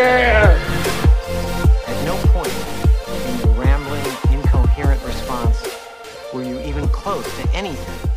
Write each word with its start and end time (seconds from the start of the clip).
Yeah! 0.00 0.56
At 1.86 2.04
no 2.06 2.16
point 2.32 2.54
in 3.28 3.38
your 3.38 3.54
rambling, 3.62 4.02
incoherent 4.32 5.04
response 5.04 5.62
were 6.32 6.42
you 6.42 6.58
even 6.60 6.88
close 6.88 7.26
to 7.42 7.50
anything 7.50 8.10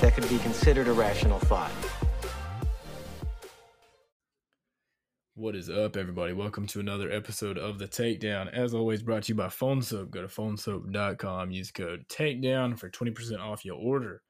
that 0.00 0.14
could 0.14 0.28
be 0.28 0.38
considered 0.38 0.88
a 0.88 0.92
rational 0.92 1.38
thought. 1.38 1.70
What 5.36 5.54
is 5.54 5.70
up, 5.70 5.96
everybody? 5.96 6.32
Welcome 6.32 6.66
to 6.66 6.80
another 6.80 7.08
episode 7.08 7.56
of 7.56 7.78
The 7.78 7.86
Takedown. 7.86 8.52
As 8.52 8.74
always, 8.74 9.04
brought 9.04 9.22
to 9.22 9.28
you 9.28 9.36
by 9.36 9.48
Phone 9.48 9.80
Soap. 9.80 10.10
Go 10.10 10.22
to 10.22 10.26
phonesoap.com. 10.26 11.52
Use 11.52 11.70
code 11.70 12.04
TAKEDOWN 12.08 12.76
for 12.76 12.90
20% 12.90 13.38
off 13.38 13.64
your 13.64 13.76
order. 13.76 14.22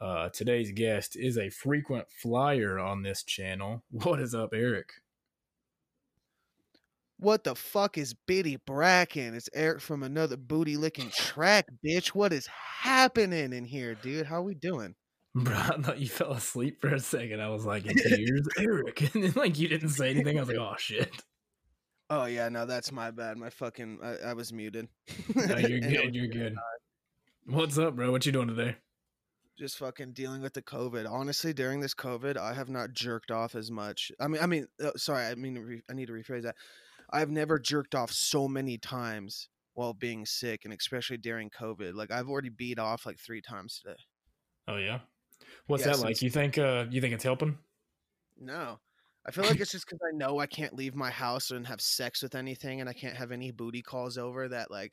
Uh, 0.00 0.28
today's 0.30 0.72
guest 0.72 1.14
is 1.14 1.38
a 1.38 1.50
frequent 1.50 2.10
flyer 2.10 2.80
on 2.80 3.02
this 3.04 3.22
channel. 3.22 3.84
What 3.92 4.20
is 4.20 4.34
up, 4.34 4.50
Eric? 4.52 4.90
What 7.18 7.44
the 7.44 7.54
fuck 7.54 7.96
is 7.96 8.14
Biddy 8.26 8.56
Bracken? 8.56 9.34
It's 9.34 9.48
Eric 9.54 9.80
from 9.80 10.02
another 10.02 10.36
booty 10.36 10.76
licking 10.76 11.10
track, 11.16 11.66
bitch. 11.84 12.08
What 12.08 12.32
is 12.32 12.46
happening 12.46 13.52
in 13.52 13.64
here, 13.64 13.94
dude? 13.94 14.26
How 14.26 14.42
we 14.42 14.54
doing? 14.54 14.94
Bro, 15.34 15.54
I 15.54 15.76
thought 15.80 15.98
you 15.98 16.08
fell 16.08 16.32
asleep 16.32 16.80
for 16.80 16.88
a 16.88 17.00
second. 17.00 17.40
I 17.40 17.48
was 17.48 17.64
like, 17.64 17.86
in 17.86 17.96
tears, 17.96 18.48
Eric. 18.58 19.10
And 19.14 19.24
then, 19.24 19.32
like, 19.36 19.58
you 19.58 19.68
didn't 19.68 19.90
say 19.90 20.10
anything. 20.10 20.38
I 20.38 20.40
was 20.40 20.48
like, 20.48 20.58
oh, 20.58 20.74
shit. 20.78 21.10
Oh 22.08 22.26
yeah, 22.26 22.48
no, 22.48 22.66
that's 22.66 22.92
my 22.92 23.10
bad. 23.10 23.36
My 23.36 23.50
fucking, 23.50 23.98
I, 24.02 24.30
I 24.30 24.32
was 24.34 24.52
muted. 24.52 24.88
No, 25.34 25.56
you're 25.58 25.80
good. 25.80 26.14
You're 26.14 26.28
good. 26.28 26.54
What's 27.46 27.78
up, 27.78 27.96
bro? 27.96 28.12
What 28.12 28.24
you 28.26 28.32
doing 28.32 28.48
today? 28.48 28.76
Just 29.58 29.78
fucking 29.78 30.12
dealing 30.12 30.42
with 30.42 30.52
the 30.52 30.62
COVID. 30.62 31.10
Honestly, 31.10 31.52
during 31.52 31.80
this 31.80 31.94
COVID, 31.94 32.36
I 32.36 32.54
have 32.54 32.68
not 32.68 32.92
jerked 32.92 33.30
off 33.30 33.54
as 33.54 33.70
much. 33.70 34.12
I 34.20 34.28
mean, 34.28 34.42
I 34.42 34.46
mean, 34.46 34.66
uh, 34.82 34.90
sorry, 34.96 35.26
I 35.26 35.34
mean, 35.34 35.58
re- 35.58 35.82
I 35.90 35.94
need 35.94 36.06
to 36.06 36.12
rephrase 36.12 36.42
that. 36.42 36.56
I've 37.10 37.30
never 37.30 37.58
jerked 37.58 37.94
off 37.94 38.10
so 38.12 38.48
many 38.48 38.78
times 38.78 39.48
while 39.74 39.94
being 39.94 40.26
sick, 40.26 40.64
and 40.64 40.72
especially 40.72 41.18
during 41.18 41.50
COVID. 41.50 41.94
Like 41.94 42.10
I've 42.10 42.28
already 42.28 42.48
beat 42.48 42.78
off 42.78 43.06
like 43.06 43.18
three 43.18 43.42
times 43.42 43.80
today. 43.82 43.98
Oh, 44.68 44.76
yeah? 44.76 45.00
What's 45.66 45.84
Yeah, 45.84 45.92
that 45.92 45.98
like? 46.00 46.22
You 46.22 46.30
think, 46.30 46.58
uh, 46.58 46.86
you 46.90 47.00
think 47.00 47.14
it's 47.14 47.24
helping? 47.24 47.58
No. 48.36 48.80
I 49.26 49.32
feel 49.32 49.44
like 49.44 49.58
it's 49.60 49.72
just 49.72 49.86
because 49.86 50.00
I 50.08 50.16
know 50.16 50.38
I 50.38 50.46
can't 50.46 50.74
leave 50.74 50.94
my 50.94 51.10
house 51.10 51.50
and 51.50 51.66
have 51.66 51.80
sex 51.80 52.22
with 52.22 52.34
anything, 52.36 52.80
and 52.80 52.88
I 52.88 52.92
can't 52.92 53.16
have 53.16 53.32
any 53.32 53.50
booty 53.50 53.82
calls 53.82 54.16
over 54.18 54.48
that 54.48 54.70
like 54.70 54.92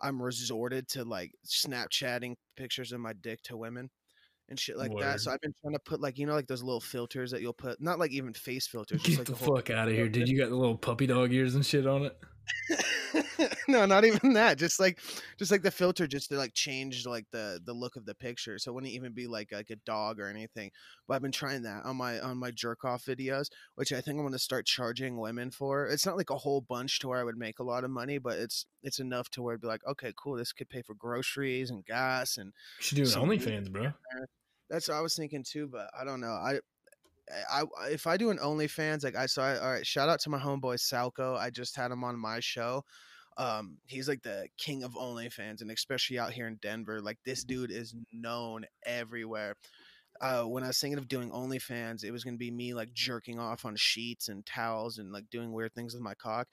I'm 0.00 0.22
resorted 0.22 0.88
to 0.90 1.04
like 1.04 1.32
Snapchatting 1.46 2.34
pictures 2.56 2.92
of 2.92 3.00
my 3.00 3.14
dick 3.14 3.40
to 3.44 3.56
women 3.56 3.90
and 4.50 4.58
shit 4.58 4.76
like 4.76 4.92
that. 4.98 5.20
So 5.20 5.30
I've 5.30 5.40
been 5.40 5.54
trying 5.60 5.74
to 5.74 5.78
put 5.78 6.00
like 6.00 6.18
you 6.18 6.26
know 6.26 6.34
like 6.34 6.48
those 6.48 6.62
little 6.62 6.80
filters 6.80 7.30
that 7.30 7.40
you'll 7.40 7.52
put, 7.52 7.80
not 7.80 7.98
like 7.98 8.10
even 8.10 8.34
face 8.34 8.66
filters. 8.66 9.00
Get 9.02 9.06
just 9.06 9.18
like 9.18 9.38
the 9.38 9.44
whole 9.44 9.56
fuck 9.56 9.70
out 9.70 9.88
of 9.88 9.94
here, 9.94 10.08
dude. 10.10 10.28
You 10.28 10.38
got 10.38 10.50
the 10.50 10.56
little 10.56 10.76
puppy 10.76 11.06
dog 11.06 11.32
ears 11.32 11.54
and 11.54 11.64
shit 11.64 11.86
on 11.86 12.04
it. 12.04 12.18
no, 13.68 13.86
not 13.86 14.04
even 14.04 14.32
that. 14.34 14.58
Just 14.58 14.80
like, 14.80 14.98
just 15.38 15.50
like 15.50 15.62
the 15.62 15.70
filter, 15.70 16.06
just 16.06 16.30
to 16.30 16.36
like 16.36 16.54
change 16.54 17.06
like 17.06 17.26
the 17.30 17.60
the 17.64 17.72
look 17.72 17.96
of 17.96 18.06
the 18.06 18.14
picture, 18.14 18.58
so 18.58 18.70
it 18.70 18.74
wouldn't 18.74 18.92
even 18.92 19.12
be 19.12 19.26
like 19.26 19.52
like 19.52 19.70
a 19.70 19.76
dog 19.76 20.20
or 20.20 20.28
anything. 20.28 20.70
But 21.06 21.14
I've 21.14 21.22
been 21.22 21.32
trying 21.32 21.62
that 21.62 21.84
on 21.84 21.96
my 21.96 22.18
on 22.20 22.38
my 22.38 22.50
jerk 22.50 22.84
off 22.84 23.04
videos, 23.04 23.50
which 23.74 23.92
I 23.92 24.00
think 24.00 24.18
I'm 24.18 24.24
gonna 24.24 24.38
start 24.38 24.66
charging 24.66 25.18
women 25.18 25.50
for. 25.50 25.86
It's 25.86 26.06
not 26.06 26.16
like 26.16 26.30
a 26.30 26.38
whole 26.38 26.60
bunch 26.60 26.98
to 27.00 27.08
where 27.08 27.20
I 27.20 27.24
would 27.24 27.38
make 27.38 27.58
a 27.58 27.64
lot 27.64 27.84
of 27.84 27.90
money, 27.90 28.18
but 28.18 28.38
it's 28.38 28.66
it's 28.82 28.98
enough 28.98 29.30
to 29.30 29.42
where 29.42 29.54
I'd 29.54 29.60
be 29.60 29.68
like, 29.68 29.86
okay, 29.86 30.12
cool, 30.16 30.36
this 30.36 30.52
could 30.52 30.68
pay 30.68 30.82
for 30.82 30.94
groceries 30.94 31.70
and 31.70 31.84
gas, 31.84 32.36
and 32.36 32.52
You 32.78 32.82
should 32.82 32.96
do 32.96 33.02
an. 33.02 33.28
OnlyFans, 33.28 33.70
bro. 33.70 33.92
That's 34.70 34.88
what 34.88 34.96
I 34.96 35.00
was 35.00 35.14
thinking 35.14 35.44
too. 35.44 35.68
But 35.68 35.90
I 35.98 36.04
don't 36.04 36.20
know, 36.20 36.32
I. 36.32 36.60
I, 37.48 37.62
if 37.88 38.08
I 38.08 38.16
do 38.16 38.30
an 38.30 38.38
OnlyFans, 38.38 39.04
like 39.04 39.14
I 39.14 39.26
saw, 39.26 39.54
all 39.54 39.70
right. 39.70 39.86
Shout 39.86 40.08
out 40.08 40.18
to 40.22 40.30
my 40.30 40.38
homeboy 40.40 40.78
Salco. 40.78 41.38
I 41.38 41.50
just 41.50 41.76
had 41.76 41.92
him 41.92 42.02
on 42.02 42.18
my 42.18 42.40
show 42.40 42.82
um 43.36 43.78
he's 43.86 44.08
like 44.08 44.22
the 44.22 44.46
king 44.58 44.82
of 44.82 44.92
OnlyFans 44.92 45.62
and 45.62 45.70
especially 45.70 46.18
out 46.18 46.32
here 46.32 46.46
in 46.46 46.58
Denver 46.60 47.00
like 47.00 47.18
this 47.24 47.44
dude 47.44 47.70
is 47.70 47.94
known 48.12 48.66
everywhere 48.84 49.56
uh 50.20 50.42
when 50.42 50.64
I 50.64 50.68
was 50.68 50.78
thinking 50.78 50.98
of 50.98 51.08
doing 51.08 51.30
OnlyFans 51.30 52.04
it 52.04 52.10
was 52.10 52.24
to 52.24 52.32
be 52.32 52.50
me 52.50 52.74
like 52.74 52.92
jerking 52.92 53.38
off 53.38 53.64
on 53.64 53.76
sheets 53.76 54.28
and 54.28 54.44
towels 54.44 54.98
and 54.98 55.12
like 55.12 55.30
doing 55.30 55.52
weird 55.52 55.74
things 55.74 55.94
with 55.94 56.02
my 56.02 56.14
cock 56.14 56.48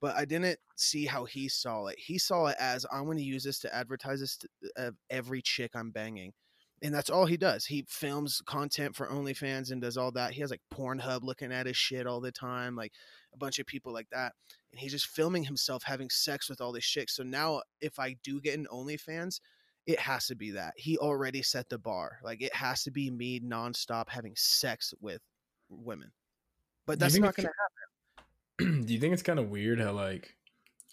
but 0.00 0.16
I 0.16 0.24
didn't 0.24 0.58
see 0.76 1.06
how 1.06 1.24
he 1.24 1.48
saw 1.48 1.86
it 1.86 1.98
he 1.98 2.18
saw 2.18 2.46
it 2.46 2.56
as 2.58 2.84
I'm 2.90 3.04
to 3.18 3.22
use 3.22 3.44
this 3.44 3.60
to 3.60 3.74
advertise 3.74 4.20
this 4.20 4.36
to 4.38 4.48
uh, 4.76 4.90
every 5.10 5.42
chick 5.42 5.72
I'm 5.74 5.90
banging 5.90 6.32
and 6.82 6.94
that's 6.94 7.10
all 7.10 7.26
he 7.26 7.36
does. 7.36 7.64
He 7.64 7.84
films 7.88 8.42
content 8.46 8.94
for 8.94 9.06
OnlyFans 9.06 9.70
and 9.70 9.80
does 9.80 9.96
all 9.96 10.12
that. 10.12 10.32
He 10.32 10.40
has 10.40 10.50
like 10.50 10.60
Pornhub 10.72 11.22
looking 11.22 11.52
at 11.52 11.66
his 11.66 11.76
shit 11.76 12.06
all 12.06 12.20
the 12.20 12.32
time, 12.32 12.76
like 12.76 12.92
a 13.32 13.38
bunch 13.38 13.58
of 13.58 13.66
people 13.66 13.92
like 13.92 14.08
that 14.12 14.32
and 14.74 14.80
he's 14.80 14.90
just 14.90 15.06
filming 15.06 15.44
himself 15.44 15.84
having 15.84 16.10
sex 16.10 16.50
with 16.50 16.60
all 16.60 16.72
this 16.72 16.82
shit. 16.82 17.08
So 17.08 17.22
now, 17.22 17.62
if 17.80 18.00
I 18.00 18.16
do 18.24 18.40
get 18.40 18.58
an 18.58 18.66
OnlyFans, 18.72 19.38
it 19.86 20.00
has 20.00 20.26
to 20.26 20.34
be 20.34 20.50
that 20.50 20.74
he 20.76 20.98
already 20.98 21.42
set 21.42 21.68
the 21.68 21.78
bar. 21.78 22.18
Like 22.24 22.42
it 22.42 22.52
has 22.52 22.82
to 22.82 22.90
be 22.90 23.08
me 23.08 23.38
nonstop 23.38 24.08
having 24.08 24.32
sex 24.34 24.92
with 25.00 25.20
women. 25.68 26.10
But 26.86 26.98
that's 26.98 27.16
not 27.16 27.36
going 27.36 27.46
to 27.46 27.52
happen. 28.58 28.82
do 28.86 28.92
you 28.92 28.98
think 28.98 29.12
it's 29.12 29.22
kind 29.22 29.38
of 29.38 29.48
weird 29.48 29.78
how 29.78 29.92
like 29.92 30.34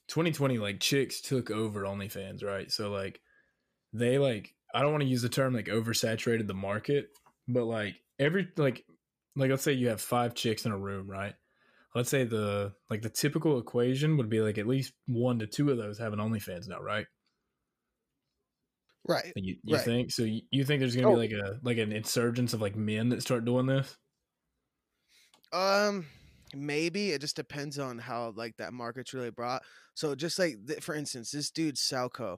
2020 0.09 0.59
like 0.59 0.79
chicks 0.79 1.21
took 1.21 1.49
over 1.49 1.81
OnlyFans, 1.81 2.43
right? 2.43 2.71
So 2.71 2.91
like 2.91 3.19
they 3.93 4.19
like 4.19 4.53
I 4.73 4.81
don't 4.81 4.91
want 4.91 5.03
to 5.03 5.09
use 5.09 5.21
the 5.21 5.29
term 5.29 5.53
like 5.53 5.65
oversaturated 5.67 6.47
the 6.47 6.53
market, 6.53 7.09
but 7.47 7.65
like 7.65 7.95
every 8.19 8.49
like 8.57 8.85
like 9.35 9.49
let's 9.49 9.63
say 9.63 9.73
you 9.73 9.89
have 9.89 10.01
five 10.01 10.33
chicks 10.35 10.65
in 10.65 10.71
a 10.71 10.77
room, 10.77 11.09
right? 11.09 11.35
Let's 11.95 12.09
say 12.09 12.23
the 12.25 12.75
like 12.89 13.01
the 13.01 13.09
typical 13.09 13.59
equation 13.59 14.17
would 14.17 14.29
be 14.29 14.41
like 14.41 14.57
at 14.57 14.67
least 14.67 14.93
one 15.07 15.39
to 15.39 15.47
two 15.47 15.71
of 15.71 15.77
those 15.77 15.99
have 15.99 16.13
an 16.13 16.19
OnlyFans 16.19 16.67
now, 16.67 16.81
right? 16.81 17.07
Right. 19.07 19.33
You, 19.35 19.57
you 19.63 19.77
Right. 19.77 19.85
think 19.85 20.11
so? 20.11 20.23
You, 20.23 20.41
you 20.51 20.65
think 20.65 20.79
there's 20.81 20.95
gonna 20.95 21.07
Oh. 21.07 21.15
be 21.15 21.15
like 21.15 21.31
a 21.31 21.59
like 21.63 21.77
an 21.77 21.91
insurgence 21.91 22.53
of 22.53 22.61
like 22.61 22.75
men 22.75 23.09
that 23.09 23.21
start 23.21 23.45
doing 23.45 23.65
this? 23.65 23.97
Um, 25.51 26.07
maybe 26.55 27.11
it 27.11 27.21
just 27.21 27.35
depends 27.35 27.79
on 27.79 27.97
how 27.99 28.31
like 28.35 28.57
that 28.57 28.73
market's 28.73 29.13
really 29.13 29.31
brought. 29.31 29.63
So 29.93 30.15
just 30.15 30.39
like 30.39 30.55
th- 30.67 30.81
for 30.81 30.95
instance, 30.95 31.31
this 31.31 31.51
dude 31.51 31.75
Salco, 31.75 32.37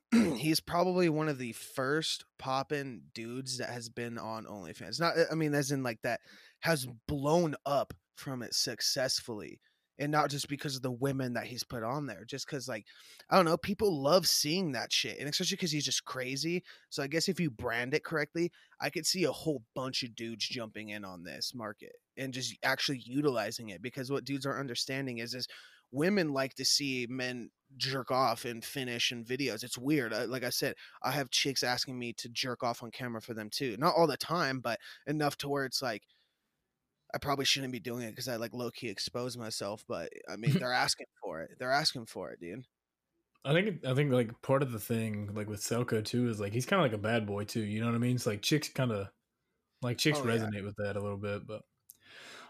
he's 0.12 0.60
probably 0.60 1.08
one 1.08 1.28
of 1.28 1.38
the 1.38 1.52
first 1.52 2.24
poppin' 2.38 3.02
dudes 3.14 3.58
that 3.58 3.70
has 3.70 3.88
been 3.88 4.18
on 4.18 4.44
OnlyFans. 4.44 5.00
Not, 5.00 5.14
I 5.30 5.34
mean, 5.34 5.54
as 5.54 5.70
in 5.70 5.82
like 5.82 6.02
that 6.02 6.20
has 6.60 6.86
blown 7.06 7.54
up 7.66 7.92
from 8.16 8.42
it 8.42 8.54
successfully. 8.54 9.60
And 9.98 10.10
not 10.10 10.30
just 10.30 10.48
because 10.48 10.74
of 10.74 10.82
the 10.82 10.90
women 10.90 11.34
that 11.34 11.44
he's 11.44 11.64
put 11.64 11.84
on 11.84 12.06
there, 12.06 12.24
just 12.24 12.46
because, 12.46 12.66
like, 12.66 12.86
I 13.30 13.36
don't 13.36 13.44
know, 13.44 13.58
people 13.58 14.02
love 14.02 14.26
seeing 14.26 14.72
that 14.72 14.92
shit. 14.92 15.18
And 15.18 15.28
especially 15.28 15.56
because 15.56 15.70
he's 15.70 15.84
just 15.84 16.04
crazy. 16.04 16.64
So 16.88 17.02
I 17.02 17.06
guess 17.06 17.28
if 17.28 17.38
you 17.38 17.50
brand 17.50 17.94
it 17.94 18.02
correctly, 18.02 18.50
I 18.80 18.90
could 18.90 19.06
see 19.06 19.24
a 19.24 19.32
whole 19.32 19.62
bunch 19.74 20.02
of 20.02 20.16
dudes 20.16 20.48
jumping 20.48 20.88
in 20.88 21.04
on 21.04 21.22
this 21.22 21.52
market 21.54 21.92
and 22.16 22.32
just 22.32 22.56
actually 22.64 23.02
utilizing 23.04 23.68
it 23.68 23.82
because 23.82 24.10
what 24.10 24.24
dudes 24.24 24.46
are 24.46 24.58
understanding 24.58 25.18
is 25.18 25.34
is 25.34 25.46
women 25.92 26.32
like 26.32 26.54
to 26.54 26.64
see 26.64 27.06
men 27.08 27.50
jerk 27.76 28.10
off 28.10 28.44
and 28.44 28.64
finish 28.64 29.12
in 29.12 29.24
videos. 29.24 29.62
It's 29.64 29.78
weird. 29.78 30.12
Uh, 30.12 30.26
Like 30.28 30.44
I 30.44 30.50
said, 30.50 30.74
I 31.02 31.12
have 31.12 31.30
chicks 31.30 31.62
asking 31.62 31.98
me 31.98 32.12
to 32.14 32.28
jerk 32.28 32.62
off 32.62 32.82
on 32.82 32.90
camera 32.90 33.22
for 33.22 33.34
them 33.34 33.48
too. 33.50 33.76
Not 33.78 33.94
all 33.94 34.06
the 34.06 34.16
time, 34.16 34.60
but 34.60 34.78
enough 35.06 35.36
to 35.38 35.48
where 35.48 35.64
it's 35.64 35.80
like 35.82 36.02
I 37.14 37.18
probably 37.18 37.44
shouldn't 37.44 37.72
be 37.72 37.80
doing 37.80 38.02
it 38.04 38.10
because 38.10 38.28
I 38.28 38.36
like 38.36 38.54
low 38.54 38.70
key 38.70 38.88
expose 38.88 39.36
myself. 39.36 39.84
But 39.86 40.10
I 40.28 40.36
mean, 40.36 40.52
they're 40.58 40.72
asking 40.72 41.06
for 41.22 41.42
it. 41.42 41.50
They're 41.58 41.70
asking 41.72 42.06
for 42.06 42.30
it, 42.30 42.40
dude. 42.40 42.64
I 43.44 43.52
think 43.52 43.84
I 43.84 43.94
think 43.94 44.12
like 44.12 44.40
part 44.42 44.62
of 44.62 44.70
the 44.72 44.78
thing 44.78 45.30
like 45.34 45.48
with 45.48 45.60
Selko 45.60 46.04
too 46.04 46.28
is 46.28 46.40
like 46.40 46.52
he's 46.52 46.64
kind 46.66 46.80
of 46.80 46.84
like 46.84 46.98
a 46.98 47.02
bad 47.02 47.26
boy 47.26 47.44
too. 47.44 47.60
You 47.60 47.80
know 47.80 47.86
what 47.86 47.94
I 47.96 47.98
mean? 47.98 48.16
It's 48.16 48.26
like 48.26 48.40
chicks 48.40 48.68
kind 48.68 48.92
of 48.92 49.08
like 49.82 49.98
chicks 49.98 50.20
Oh, 50.22 50.26
yeah. 50.26 50.36
resonate 50.36 50.64
with 50.64 50.76
that 50.76 50.96
a 50.96 51.00
little 51.02 51.18
bit, 51.18 51.46
but 51.46 51.62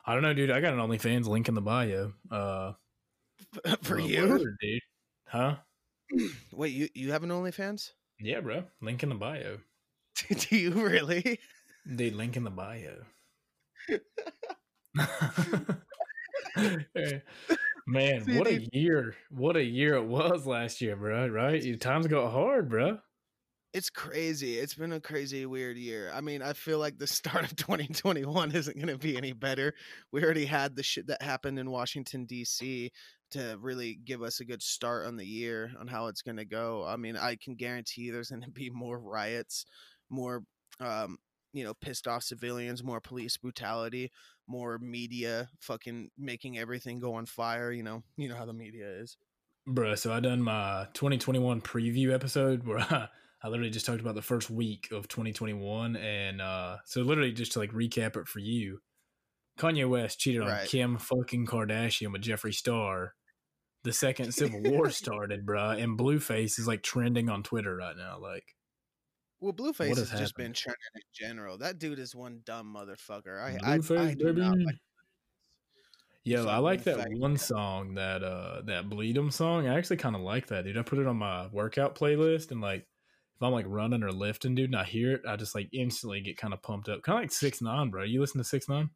I 0.04 0.12
don't 0.14 0.22
know, 0.22 0.34
dude. 0.34 0.50
I 0.50 0.60
got 0.60 0.74
an 0.74 0.80
OnlyFans 0.80 1.26
link 1.26 1.48
in 1.48 1.54
the 1.54 1.62
bio. 1.62 2.12
Uh, 2.30 2.72
for 3.82 4.00
uh, 4.00 4.04
you? 4.04 4.28
word, 4.28 4.56
dude? 4.60 4.80
Huh? 5.26 5.56
Wait, 6.52 6.72
you 6.72 6.88
you 6.94 7.12
have 7.12 7.22
an 7.22 7.30
OnlyFans? 7.30 7.92
Yeah, 8.20 8.40
bro. 8.40 8.64
Link 8.80 9.02
in 9.02 9.08
the 9.08 9.14
bio. 9.14 9.58
Do 10.28 10.56
you 10.56 10.70
really? 10.70 11.38
Dude, 11.96 12.14
link 12.14 12.36
in 12.36 12.44
the 12.44 12.50
bio. 12.50 12.96
Man, 17.86 18.36
what 18.36 18.46
a 18.46 18.68
year! 18.72 19.16
What 19.30 19.56
a 19.56 19.64
year 19.64 19.94
it 19.94 20.04
was 20.04 20.46
last 20.46 20.80
year, 20.80 20.94
bro. 20.94 21.26
Right? 21.28 21.80
Times 21.80 22.06
got 22.06 22.30
hard, 22.30 22.68
bro. 22.68 22.98
It's 23.72 23.88
crazy. 23.88 24.58
It's 24.58 24.74
been 24.74 24.92
a 24.92 25.00
crazy, 25.00 25.46
weird 25.46 25.78
year. 25.78 26.10
I 26.14 26.20
mean, 26.20 26.42
I 26.42 26.52
feel 26.52 26.78
like 26.78 26.98
the 26.98 27.06
start 27.08 27.44
of 27.44 27.56
2021 27.56 28.52
isn't 28.52 28.76
going 28.76 28.88
to 28.88 28.98
be 28.98 29.16
any 29.16 29.32
better. 29.32 29.74
We 30.12 30.22
already 30.22 30.44
had 30.44 30.76
the 30.76 30.82
shit 30.82 31.06
that 31.06 31.22
happened 31.22 31.58
in 31.58 31.70
Washington, 31.70 32.26
D.C. 32.26 32.90
to 33.30 33.58
really 33.60 33.98
give 34.04 34.22
us 34.22 34.40
a 34.40 34.44
good 34.44 34.62
start 34.62 35.06
on 35.06 35.16
the 35.16 35.26
year 35.26 35.72
on 35.80 35.86
how 35.86 36.08
it's 36.08 36.22
going 36.22 36.36
to 36.36 36.44
go. 36.44 36.84
I 36.86 36.96
mean, 36.96 37.16
I 37.16 37.36
can 37.36 37.54
guarantee 37.54 38.10
there's 38.10 38.30
going 38.30 38.42
to 38.42 38.50
be 38.50 38.68
more 38.68 38.98
riots, 38.98 39.64
more 40.10 40.42
um, 40.80 41.16
you 41.54 41.64
know 41.64 41.74
pissed 41.74 42.06
off 42.06 42.24
civilians, 42.24 42.82
more 42.82 43.00
police 43.00 43.36
brutality, 43.36 44.10
more 44.46 44.78
media 44.78 45.48
fucking 45.60 46.10
making 46.18 46.58
everything 46.58 46.98
go 46.98 47.14
on 47.14 47.24
fire. 47.24 47.72
You 47.72 47.82
know, 47.82 48.02
you 48.16 48.28
know 48.28 48.36
how 48.36 48.46
the 48.46 48.52
media 48.52 48.86
is. 48.86 49.16
Bruh, 49.68 49.96
so 49.96 50.12
I 50.12 50.20
done 50.20 50.42
my 50.42 50.88
2021 50.94 51.60
preview 51.60 52.12
episode 52.12 52.66
where 52.66 52.78
I, 52.90 53.08
I 53.42 53.48
literally 53.48 53.70
just 53.70 53.86
talked 53.86 54.00
about 54.00 54.14
the 54.14 54.22
first 54.22 54.50
week 54.50 54.88
of 54.92 55.08
2021, 55.08 55.96
and 55.96 56.40
uh, 56.40 56.76
so 56.84 57.02
literally 57.02 57.32
just 57.32 57.52
to 57.52 57.58
like 57.58 57.72
recap 57.72 58.16
it 58.16 58.28
for 58.28 58.38
you, 58.38 58.80
Kanye 59.58 59.88
West 59.88 60.20
cheated 60.20 60.42
on 60.42 60.66
Kim 60.66 60.96
fucking 60.98 61.46
Kardashian 61.46 62.12
with 62.12 62.22
Jeffree 62.22 62.54
Star. 62.54 63.14
The 63.84 63.92
second 63.92 64.32
Civil 64.32 64.62
War 64.62 64.90
started, 64.90 65.44
bruh, 65.44 65.82
and 65.82 65.98
Blueface 65.98 66.58
is 66.60 66.68
like 66.68 66.82
trending 66.82 67.28
on 67.28 67.42
Twitter 67.42 67.74
right 67.74 67.96
now. 67.96 68.18
Like, 68.20 68.54
Well, 69.40 69.52
Blueface 69.52 69.96
has 69.96 70.10
has 70.10 70.20
just 70.20 70.36
been 70.36 70.52
trending 70.52 70.78
in 70.94 71.02
general. 71.12 71.58
That 71.58 71.80
dude 71.80 71.98
is 71.98 72.14
one 72.14 72.42
dumb 72.44 72.72
motherfucker. 72.72 73.40
I 73.40 73.58
I, 73.60 73.74
I 73.74 73.78
Blueface, 73.78 74.18
do 74.18 74.32
not 74.34 74.56
like 74.56 74.76
Yo, 76.24 76.46
I 76.46 76.58
like 76.58 76.84
that 76.84 77.04
one 77.14 77.36
song 77.36 77.94
that 77.94 78.22
uh 78.22 78.62
that 78.66 78.88
Bleed 78.88 79.16
It 79.16 79.32
song. 79.32 79.66
I 79.66 79.76
actually 79.76 79.96
kind 79.96 80.14
of 80.14 80.22
like 80.22 80.46
that, 80.46 80.64
dude. 80.64 80.78
I 80.78 80.82
put 80.82 81.00
it 81.00 81.06
on 81.08 81.16
my 81.16 81.48
workout 81.48 81.96
playlist 81.96 82.52
and 82.52 82.60
like 82.60 82.86
if 83.42 83.46
I'm 83.46 83.52
like 83.52 83.66
running 83.68 84.04
or 84.04 84.12
lifting, 84.12 84.54
dude, 84.54 84.70
and 84.70 84.78
I 84.78 84.84
hear 84.84 85.12
it, 85.14 85.22
I 85.26 85.34
just 85.34 85.54
like 85.54 85.68
instantly 85.72 86.20
get 86.20 86.36
kind 86.36 86.54
of 86.54 86.62
pumped 86.62 86.88
up. 86.88 87.02
Kind 87.02 87.18
of 87.18 87.22
like 87.24 87.32
six 87.32 87.60
nine, 87.60 87.90
bro. 87.90 88.04
You 88.04 88.20
listen 88.20 88.38
to 88.38 88.44
six 88.44 88.68
nine, 88.68 88.90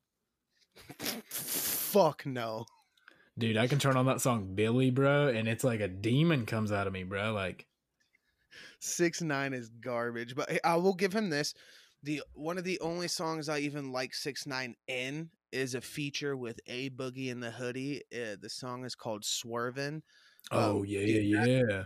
Fuck 1.29 2.27
no. 2.27 2.67
dude. 3.37 3.57
I 3.57 3.67
can 3.67 3.79
turn 3.81 3.97
on 3.97 4.07
that 4.07 4.21
song 4.21 4.55
Billy, 4.55 4.91
bro, 4.91 5.29
and 5.29 5.49
it's 5.49 5.65
like 5.65 5.81
a 5.81 5.89
demon 5.89 6.47
comes 6.47 6.71
out 6.71 6.87
of 6.87 6.93
me, 6.93 7.03
bro. 7.03 7.33
Like, 7.33 7.67
Six 8.79 9.21
nine 9.21 9.53
is 9.53 9.69
garbage, 9.69 10.35
but 10.37 10.49
I 10.65 10.77
will 10.77 10.95
give 10.95 11.13
him 11.13 11.31
this. 11.31 11.55
The 12.03 12.23
one 12.35 12.59
of 12.59 12.65
the 12.65 12.79
only 12.81 13.09
songs 13.09 13.49
I 13.49 13.59
even 13.61 13.91
like 13.91 14.15
six 14.15 14.47
nine 14.47 14.77
in 14.87 15.31
is 15.51 15.75
a 15.75 15.81
feature 15.81 16.37
with 16.37 16.61
a 16.67 16.91
boogie 16.91 17.29
in 17.31 17.41
the 17.41 17.51
hoodie. 17.51 18.03
Uh, 18.15 18.37
the 18.41 18.49
song 18.51 18.85
is 18.85 18.95
called 18.95 19.25
Swervin'. 19.25 20.03
oh 20.53 20.81
Um, 20.81 20.85
yeah, 20.85 21.05
dude, 21.05 21.25
yeah, 21.25 21.45
yeah. 21.45 21.85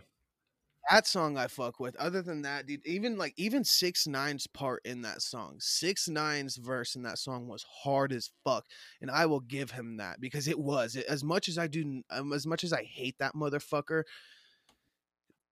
That 0.88 1.06
song 1.06 1.36
I 1.36 1.46
fuck 1.46 1.78
with. 1.78 1.94
Other 1.96 2.22
than 2.22 2.42
that, 2.42 2.66
dude, 2.66 2.84
even 2.86 3.16
like 3.16 3.34
even 3.36 3.64
six 3.64 4.06
nine's 4.06 4.46
part 4.46 4.80
in 4.84 5.02
that 5.02 5.22
song, 5.22 5.56
six 5.60 6.08
nine's 6.08 6.56
verse 6.56 6.96
in 6.96 7.02
that 7.02 7.18
song 7.18 7.46
was 7.48 7.64
hard 7.82 8.12
as 8.12 8.30
fuck, 8.44 8.64
and 9.00 9.10
I 9.10 9.26
will 9.26 9.40
give 9.40 9.70
him 9.72 9.98
that 9.98 10.20
because 10.20 10.48
it 10.48 10.58
was. 10.58 10.96
As 10.96 11.22
much 11.22 11.48
as 11.48 11.58
I 11.58 11.66
do, 11.66 12.02
um, 12.10 12.32
as 12.32 12.46
much 12.46 12.64
as 12.64 12.72
I 12.72 12.82
hate 12.82 13.16
that 13.18 13.34
motherfucker, 13.34 14.04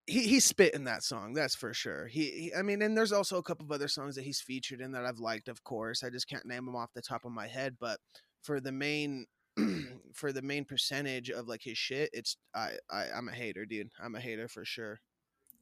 he 0.06 0.26
he 0.26 0.40
spit 0.40 0.74
in 0.74 0.84
that 0.84 1.02
song. 1.02 1.34
That's 1.34 1.54
for 1.54 1.74
sure. 1.74 2.06
He, 2.06 2.30
he, 2.30 2.54
I 2.54 2.62
mean, 2.62 2.80
and 2.82 2.96
there's 2.96 3.12
also 3.12 3.36
a 3.36 3.42
couple 3.42 3.64
of 3.66 3.72
other 3.72 3.88
songs 3.88 4.14
that 4.16 4.24
he's 4.24 4.40
featured 4.40 4.80
in 4.80 4.92
that 4.92 5.04
I've 5.04 5.18
liked. 5.20 5.48
Of 5.48 5.62
course, 5.64 6.02
I 6.02 6.10
just 6.10 6.28
can't 6.28 6.46
name 6.46 6.64
them 6.64 6.76
off 6.76 6.92
the 6.94 7.02
top 7.02 7.24
of 7.24 7.32
my 7.32 7.46
head. 7.46 7.76
But 7.78 8.00
for 8.42 8.60
the 8.60 8.72
main, 8.72 9.26
for 10.14 10.32
the 10.32 10.42
main 10.42 10.64
percentage 10.64 11.30
of 11.30 11.46
like 11.48 11.62
his 11.62 11.76
shit, 11.78 12.10
it's 12.12 12.36
I, 12.54 12.72
I 12.90 13.06
I'm 13.14 13.28
a 13.28 13.32
hater, 13.32 13.66
dude. 13.66 13.90
I'm 14.02 14.14
a 14.14 14.20
hater 14.20 14.48
for 14.48 14.64
sure. 14.64 15.00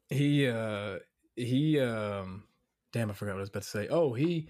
He 0.08 0.46
uh 0.46 0.98
he 1.34 1.80
um 1.80 2.44
damn 2.92 3.10
I 3.10 3.14
forgot 3.14 3.32
what 3.32 3.38
I 3.38 3.40
was 3.40 3.48
about 3.48 3.62
to 3.62 3.68
say. 3.68 3.88
Oh, 3.88 4.14
he 4.14 4.48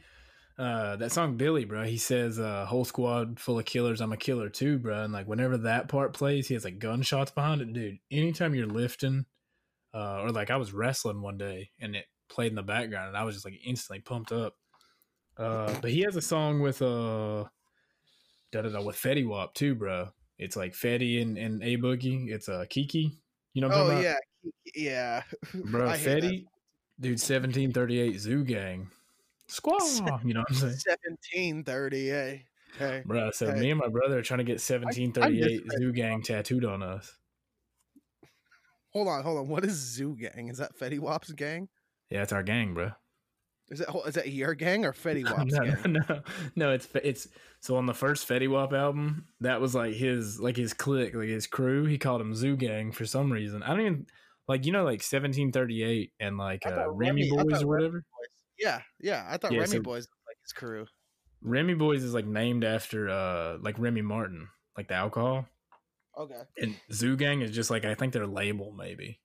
uh 0.58 0.96
that 0.96 1.12
song 1.12 1.36
Billy, 1.36 1.64
bro. 1.64 1.84
He 1.84 1.98
says 1.98 2.38
uh 2.38 2.66
whole 2.66 2.84
squad 2.84 3.40
full 3.40 3.58
of 3.58 3.64
killers, 3.64 4.00
I'm 4.00 4.12
a 4.12 4.16
killer 4.16 4.48
too, 4.48 4.78
bro. 4.78 5.02
And 5.04 5.12
like 5.12 5.26
whenever 5.26 5.56
that 5.58 5.88
part 5.88 6.12
plays, 6.12 6.48
he 6.48 6.54
has 6.54 6.64
like 6.64 6.78
gunshots 6.78 7.30
behind 7.30 7.60
it, 7.62 7.72
dude. 7.72 7.98
Anytime 8.10 8.54
you're 8.54 8.66
lifting 8.66 9.26
uh 9.94 10.20
or 10.22 10.30
like 10.30 10.50
I 10.50 10.56
was 10.56 10.72
wrestling 10.72 11.22
one 11.22 11.38
day 11.38 11.70
and 11.80 11.96
it 11.96 12.06
played 12.28 12.52
in 12.52 12.56
the 12.56 12.62
background 12.62 13.08
and 13.08 13.16
I 13.16 13.24
was 13.24 13.34
just 13.34 13.44
like 13.44 13.58
instantly 13.64 14.00
pumped 14.00 14.32
up. 14.32 14.54
Uh 15.38 15.74
but 15.80 15.90
he 15.90 16.00
has 16.02 16.16
a 16.16 16.22
song 16.22 16.60
with 16.60 16.82
uh 16.82 17.44
da 18.52 18.62
da 18.62 18.68
da 18.68 18.82
with 18.82 18.96
Fetty 18.96 19.26
Wap 19.26 19.54
too, 19.54 19.74
bro. 19.74 20.08
It's 20.38 20.56
like 20.56 20.74
Fetty 20.74 21.22
and, 21.22 21.38
and 21.38 21.62
A 21.62 21.76
Boogie. 21.78 22.28
It's 22.28 22.48
uh 22.48 22.64
KEKE. 22.68 23.12
You 23.54 23.62
know 23.62 23.68
what 23.68 23.76
I'm 23.76 23.86
Oh 23.86 23.88
talking 23.88 24.00
about? 24.00 24.04
yeah, 24.04 24.18
yeah, 24.74 25.22
Bro, 25.54 25.88
I. 25.90 25.96
Fetty, 25.96 26.46
dude, 27.00 27.12
1738 27.20 28.18
Zoo 28.18 28.44
Gang. 28.44 28.90
Squaw, 29.48 30.24
you 30.24 30.34
know 30.34 30.40
what 30.40 30.50
I'm 30.50 30.56
saying? 30.56 30.74
Seventeen 30.74 31.62
thirty. 31.64 32.08
Hey, 32.08 32.46
hey. 32.78 33.02
Bro, 33.06 33.30
so 33.30 33.52
Hey. 33.52 33.60
me 33.60 33.70
and 33.70 33.78
my 33.78 33.88
brother 33.88 34.18
are 34.18 34.22
trying 34.22 34.38
to 34.38 34.44
get 34.44 34.60
1738 34.60 35.66
Fetty 35.66 35.78
Zoo 35.78 35.92
Gang 35.92 36.22
tattooed 36.22 36.64
on 36.64 36.82
us. 36.82 37.16
Hold 38.92 39.08
on, 39.08 39.22
hold 39.22 39.38
on. 39.38 39.48
What 39.48 39.64
is 39.64 39.74
Zoo 39.74 40.16
Gang? 40.16 40.48
Is 40.48 40.58
that 40.58 40.76
Fetty 40.78 40.98
Wap's 40.98 41.30
gang? 41.32 41.68
Yeah, 42.10 42.22
it's 42.22 42.32
our 42.32 42.42
gang, 42.42 42.74
bro. 42.74 42.90
Is 43.68 43.80
that 43.80 43.88
is 44.06 44.14
that 44.14 44.28
your 44.32 44.54
gang 44.54 44.84
or 44.84 44.92
Fetty 44.92 45.24
Wap's 45.30 45.52
no, 45.52 45.64
gang? 45.64 45.92
no, 45.92 46.00
no, 46.08 46.20
no, 46.54 46.72
it's 46.72 46.88
it's 47.04 47.28
so 47.60 47.76
on 47.76 47.86
the 47.86 47.94
first 47.94 48.28
Fetty 48.28 48.48
Wap 48.48 48.72
album, 48.72 49.26
that 49.40 49.60
was 49.60 49.74
like 49.74 49.94
his 49.94 50.40
like 50.40 50.56
his 50.56 50.72
clique, 50.72 51.14
like 51.14 51.28
his 51.28 51.46
crew. 51.46 51.84
He 51.84 51.98
called 51.98 52.20
him 52.20 52.34
Zoo 52.34 52.56
Gang 52.56 52.90
for 52.92 53.04
some 53.06 53.30
reason. 53.32 53.62
I 53.62 53.68
don't 53.68 53.80
even 53.80 54.06
like 54.48 54.64
you 54.66 54.72
know 54.72 54.84
like 54.84 55.02
1738 55.02 56.12
and 56.20 56.38
like 56.38 56.66
uh, 56.66 56.90
Remy, 56.90 57.30
Remy- 57.30 57.44
Boys 57.50 57.62
or 57.62 57.66
whatever. 57.66 58.04
Yeah, 58.58 58.80
yeah. 59.00 59.26
I 59.28 59.36
thought 59.36 59.52
Yeah, 59.52 59.60
Remy 59.60 59.72
so- 59.76 59.82
Boys 59.82 60.02
was 60.02 60.08
like 60.28 60.38
his 60.42 60.52
crew. 60.52 60.86
Remy 61.42 61.74
Boys 61.74 62.02
is 62.02 62.14
like 62.14 62.26
named 62.26 62.64
after 62.64 63.08
uh 63.08 63.58
like 63.60 63.78
Remy 63.78 64.02
Martin, 64.02 64.48
like 64.76 64.88
the 64.88 64.94
alcohol. 64.94 65.46
Okay. 66.18 66.40
and 66.58 66.74
Zoo 66.90 67.14
Gang 67.16 67.42
is 67.42 67.50
just 67.50 67.70
like 67.70 67.84
I 67.84 67.94
think 67.94 68.12
their 68.14 68.26
label 68.26 68.72
maybe. 68.76 69.20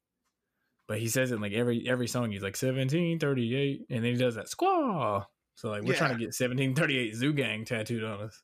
But 0.88 1.00
he 1.00 1.08
says 1.08 1.32
it 1.32 1.36
in 1.36 1.42
like 1.42 1.54
every 1.54 1.88
every 1.88 2.08
song. 2.08 2.32
He's 2.32 2.42
like 2.44 2.58
seventeen 2.58 3.18
thirty 3.18 3.56
eight, 3.56 3.86
and 3.90 4.04
then 4.04 4.12
he 4.12 4.18
does 4.18 4.36
that 4.36 4.48
squaw. 4.48 5.26
So 5.56 5.70
like 5.70 5.84
we're 5.84 5.94
trying 5.96 6.18
to 6.18 6.20
get 6.20 6.34
seventeen 6.34 6.76
thirty 6.76 6.98
eight 6.98 7.16
Zoo 7.16 7.32
Gang 7.32 7.64
tattooed 7.64 8.04
on 8.04 8.22
us. 8.24 8.42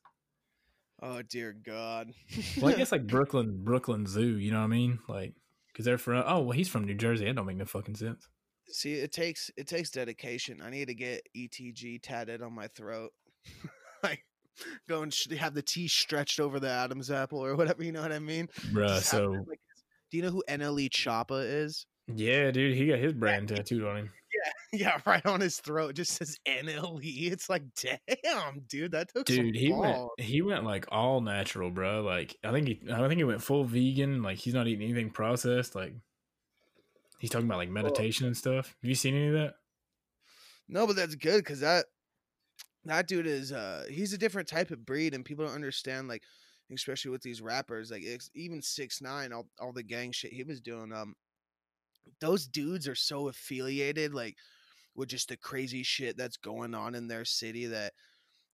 Oh 1.02 1.20
dear 1.22 1.52
God. 1.52 2.12
Well, 2.60 2.72
I 2.72 2.76
guess 2.78 2.90
like 2.92 3.06
Brooklyn 3.06 3.60
Brooklyn 3.64 4.06
Zoo. 4.06 4.38
You 4.38 4.50
know 4.50 4.58
what 4.60 4.64
I 4.64 4.68
mean? 4.68 4.98
Like 5.08 5.34
because 5.78 5.86
they're 5.86 5.96
from. 5.96 6.24
Oh 6.26 6.40
well, 6.40 6.50
he's 6.50 6.68
from 6.68 6.84
New 6.84 6.96
Jersey. 6.96 7.24
That 7.24 7.36
don't 7.36 7.46
make 7.46 7.56
no 7.56 7.64
fucking 7.64 7.94
sense. 7.94 8.26
See, 8.66 8.94
it 8.94 9.12
takes 9.12 9.48
it 9.56 9.68
takes 9.68 9.90
dedication. 9.92 10.60
I 10.60 10.70
need 10.70 10.88
to 10.88 10.94
get 10.94 11.22
ETG 11.36 12.02
tatted 12.02 12.42
on 12.42 12.52
my 12.52 12.66
throat. 12.66 13.12
like 14.02 14.24
go 14.88 15.02
and 15.02 15.14
sh- 15.14 15.30
have 15.38 15.54
the 15.54 15.62
T 15.62 15.86
stretched 15.86 16.40
over 16.40 16.58
the 16.58 16.68
Adam's 16.68 17.12
apple 17.12 17.44
or 17.44 17.54
whatever. 17.54 17.84
You 17.84 17.92
know 17.92 18.02
what 18.02 18.10
I 18.10 18.18
mean? 18.18 18.48
Bruh, 18.72 19.00
so 19.00 19.28
like- 19.48 19.60
do 20.10 20.16
you 20.16 20.24
know 20.24 20.30
who 20.30 20.42
NLE 20.48 20.90
Choppa 20.90 21.44
is? 21.44 21.86
yeah, 22.12 22.50
dude, 22.50 22.74
he 22.74 22.86
got 22.88 22.98
his 22.98 23.12
brand 23.12 23.48
tattooed 23.48 23.84
on 23.84 23.96
him. 23.98 24.10
Yeah, 24.72 24.98
right 25.06 25.24
on 25.24 25.40
his 25.40 25.58
throat. 25.60 25.94
Just 25.94 26.12
says 26.12 26.38
NLE. 26.46 27.32
It's 27.32 27.48
like, 27.48 27.62
damn, 27.74 28.60
dude, 28.68 28.92
that 28.92 29.08
took 29.14 29.26
some 29.26 29.36
Dude, 29.36 29.56
he 29.56 29.72
went 29.72 29.96
he 30.18 30.42
went 30.42 30.64
like 30.64 30.86
all 30.90 31.22
natural, 31.22 31.70
bro. 31.70 32.02
Like 32.02 32.36
I 32.44 32.52
think 32.52 32.68
he 32.68 32.80
I 32.92 32.98
think 33.08 33.16
he 33.16 33.24
went 33.24 33.42
full 33.42 33.64
vegan. 33.64 34.22
Like 34.22 34.36
he's 34.36 34.52
not 34.52 34.66
eating 34.66 34.84
anything 34.84 35.10
processed. 35.10 35.74
Like 35.74 35.94
he's 37.18 37.30
talking 37.30 37.46
about 37.46 37.56
like 37.56 37.70
meditation 37.70 38.26
and 38.26 38.36
stuff. 38.36 38.76
Have 38.82 38.88
you 38.88 38.94
seen 38.94 39.14
any 39.14 39.28
of 39.28 39.32
that? 39.34 39.54
No, 40.68 40.86
but 40.86 40.96
that's 40.96 41.14
good 41.14 41.38
because 41.38 41.60
that 41.60 41.86
that 42.84 43.08
dude 43.08 43.26
is 43.26 43.52
uh 43.52 43.84
he's 43.90 44.12
a 44.12 44.18
different 44.18 44.48
type 44.48 44.70
of 44.70 44.84
breed, 44.84 45.14
and 45.14 45.24
people 45.24 45.46
don't 45.46 45.54
understand 45.54 46.08
like, 46.08 46.22
especially 46.74 47.10
with 47.10 47.22
these 47.22 47.40
rappers, 47.40 47.90
like 47.90 48.02
it's, 48.02 48.30
even 48.34 48.60
six 48.60 49.00
nine, 49.00 49.32
all 49.32 49.48
all 49.58 49.72
the 49.72 49.82
gang 49.82 50.12
shit 50.12 50.32
he 50.32 50.44
was 50.44 50.60
doing. 50.60 50.92
Um, 50.92 51.14
those 52.20 52.46
dudes 52.46 52.86
are 52.86 52.94
so 52.94 53.28
affiliated, 53.28 54.12
like 54.12 54.36
with 54.98 55.08
just 55.08 55.28
the 55.28 55.36
crazy 55.36 55.82
shit 55.82 56.16
that's 56.18 56.36
going 56.36 56.74
on 56.74 56.94
in 56.94 57.08
their 57.08 57.24
city 57.24 57.66
that. 57.66 57.92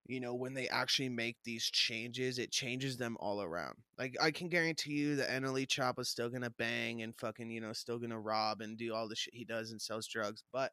You 0.06 0.20
know, 0.20 0.34
when 0.34 0.52
they 0.52 0.68
actually 0.68 1.08
make 1.08 1.38
these 1.44 1.64
changes, 1.64 2.38
it 2.38 2.52
changes 2.52 2.98
them 2.98 3.16
all 3.20 3.40
around. 3.40 3.76
Like 3.98 4.14
I 4.20 4.32
can 4.32 4.50
guarantee 4.50 4.92
you 4.92 5.16
that 5.16 5.30
NLE 5.30 5.66
Chop 5.66 5.98
is 5.98 6.10
still 6.10 6.28
gonna 6.28 6.50
bang 6.50 7.00
and 7.00 7.18
fucking, 7.18 7.50
you 7.50 7.62
know, 7.62 7.72
still 7.72 7.98
gonna 7.98 8.20
rob 8.20 8.60
and 8.60 8.76
do 8.76 8.92
all 8.92 9.08
the 9.08 9.16
shit 9.16 9.32
he 9.32 9.46
does 9.46 9.70
and 9.70 9.80
sells 9.80 10.06
drugs. 10.06 10.44
But 10.52 10.72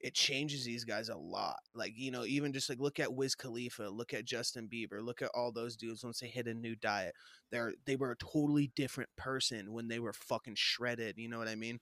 it 0.00 0.14
changes 0.14 0.64
these 0.64 0.84
guys 0.84 1.08
a 1.08 1.16
lot. 1.16 1.58
Like, 1.74 1.92
you 1.96 2.10
know, 2.10 2.24
even 2.24 2.52
just 2.52 2.68
like 2.68 2.80
look 2.80 3.00
at 3.00 3.12
Wiz 3.12 3.34
Khalifa, 3.34 3.88
look 3.88 4.14
at 4.14 4.24
Justin 4.24 4.68
Bieber, 4.68 5.02
look 5.02 5.22
at 5.22 5.30
all 5.34 5.50
those 5.52 5.76
dudes 5.76 6.04
once 6.04 6.20
they 6.20 6.28
hit 6.28 6.46
a 6.46 6.54
new 6.54 6.76
diet. 6.76 7.14
They're 7.50 7.72
they 7.86 7.96
were 7.96 8.12
a 8.12 8.16
totally 8.16 8.70
different 8.76 9.10
person 9.16 9.72
when 9.72 9.88
they 9.88 9.98
were 9.98 10.12
fucking 10.12 10.54
shredded. 10.56 11.18
You 11.18 11.28
know 11.28 11.38
what 11.38 11.48
I 11.48 11.56
mean? 11.56 11.80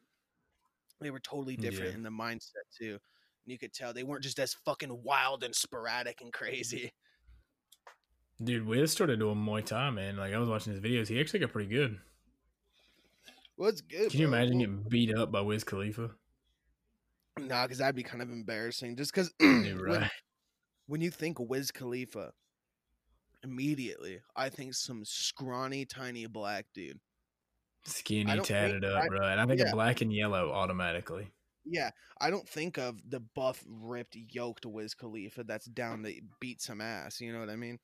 They 1.00 1.10
were 1.10 1.20
totally 1.20 1.56
different 1.56 1.90
Yeah. 1.90 1.96
in 1.96 2.02
the 2.02 2.10
mindset 2.10 2.64
too. 2.76 2.92
And 3.44 3.52
you 3.52 3.58
could 3.58 3.72
tell 3.72 3.92
they 3.92 4.02
weren't 4.02 4.22
just 4.22 4.38
as 4.38 4.54
fucking 4.64 5.02
wild 5.02 5.44
and 5.44 5.54
sporadic 5.54 6.20
and 6.20 6.32
crazy. 6.32 6.92
Dude, 8.42 8.66
Wiz 8.66 8.92
started 8.92 9.18
doing 9.18 9.36
Muay 9.36 9.64
Thai, 9.64 9.90
man. 9.90 10.16
Like 10.16 10.34
I 10.34 10.38
was 10.38 10.48
watching 10.48 10.72
his 10.72 10.82
videos. 10.82 11.08
He 11.08 11.20
actually 11.20 11.40
got 11.40 11.52
pretty 11.52 11.70
good. 11.70 11.98
What's 13.56 13.80
good? 13.80 14.10
Can 14.10 14.20
you 14.20 14.28
bro. 14.28 14.36
imagine 14.38 14.58
getting 14.58 14.84
beat 14.88 15.14
up 15.16 15.32
by 15.32 15.40
Wiz 15.40 15.64
Khalifa? 15.64 16.10
Nah, 17.38 17.64
because 17.64 17.78
that'd 17.78 17.94
be 17.96 18.02
kind 18.02 18.22
of 18.22 18.30
embarrassing. 18.30 18.96
Just 18.96 19.14
because 19.14 19.30
Dude, 19.38 19.80
when, 19.88 20.10
when 20.86 21.00
you 21.00 21.10
think 21.10 21.38
Wiz 21.38 21.70
Khalifa, 21.70 22.32
immediately 23.42 24.20
I 24.34 24.48
think 24.48 24.74
some 24.74 25.04
scrawny, 25.04 25.84
tiny 25.84 26.26
black 26.26 26.66
dude. 26.74 26.98
Skinny, 27.86 28.30
think- 28.32 28.44
tatted 28.44 28.84
up, 28.84 29.02
I- 29.04 29.08
bro. 29.08 29.26
And 29.28 29.40
I 29.40 29.46
think 29.46 29.60
yeah. 29.60 29.66
of 29.66 29.72
black 29.72 30.00
and 30.00 30.12
yellow 30.12 30.50
automatically. 30.52 31.32
yeah, 31.64 31.90
I 32.20 32.30
don't 32.30 32.48
think 32.48 32.78
of 32.78 32.98
the 33.08 33.20
buff, 33.20 33.64
ripped, 33.68 34.16
yoked 34.16 34.64
Wiz 34.66 34.94
Khalifa 34.94 35.44
that's 35.44 35.66
down 35.66 36.02
to 36.04 36.12
beat 36.40 36.60
some 36.62 36.80
ass. 36.80 37.20
You 37.20 37.32
know 37.32 37.40
what 37.40 37.50
I 37.50 37.56
mean? 37.56 37.78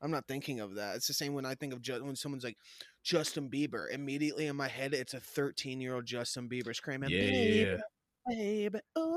I'm 0.00 0.10
not 0.10 0.26
thinking 0.28 0.60
of 0.60 0.76
that. 0.76 0.96
It's 0.96 1.08
the 1.08 1.14
same 1.14 1.34
when 1.34 1.44
I 1.46 1.54
think 1.56 1.72
of 1.72 1.82
ju- 1.82 2.04
when 2.04 2.14
someone's 2.16 2.44
like 2.44 2.56
Justin 3.04 3.50
Bieber. 3.50 3.90
Immediately 3.92 4.46
in 4.46 4.54
my 4.56 4.68
head, 4.68 4.94
it's 4.94 5.14
a 5.14 5.20
13 5.20 5.80
year 5.80 5.94
old 5.96 6.06
Justin 6.06 6.48
Bieber 6.48 6.74
screaming, 6.74 7.10
Yeah, 7.10 7.20
"Baby, 7.20 7.80
yeah. 8.30 8.68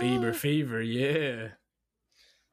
Bieber 0.02 0.30
oh." 0.30 0.34
fever, 0.34 0.82
yeah. 0.82 1.50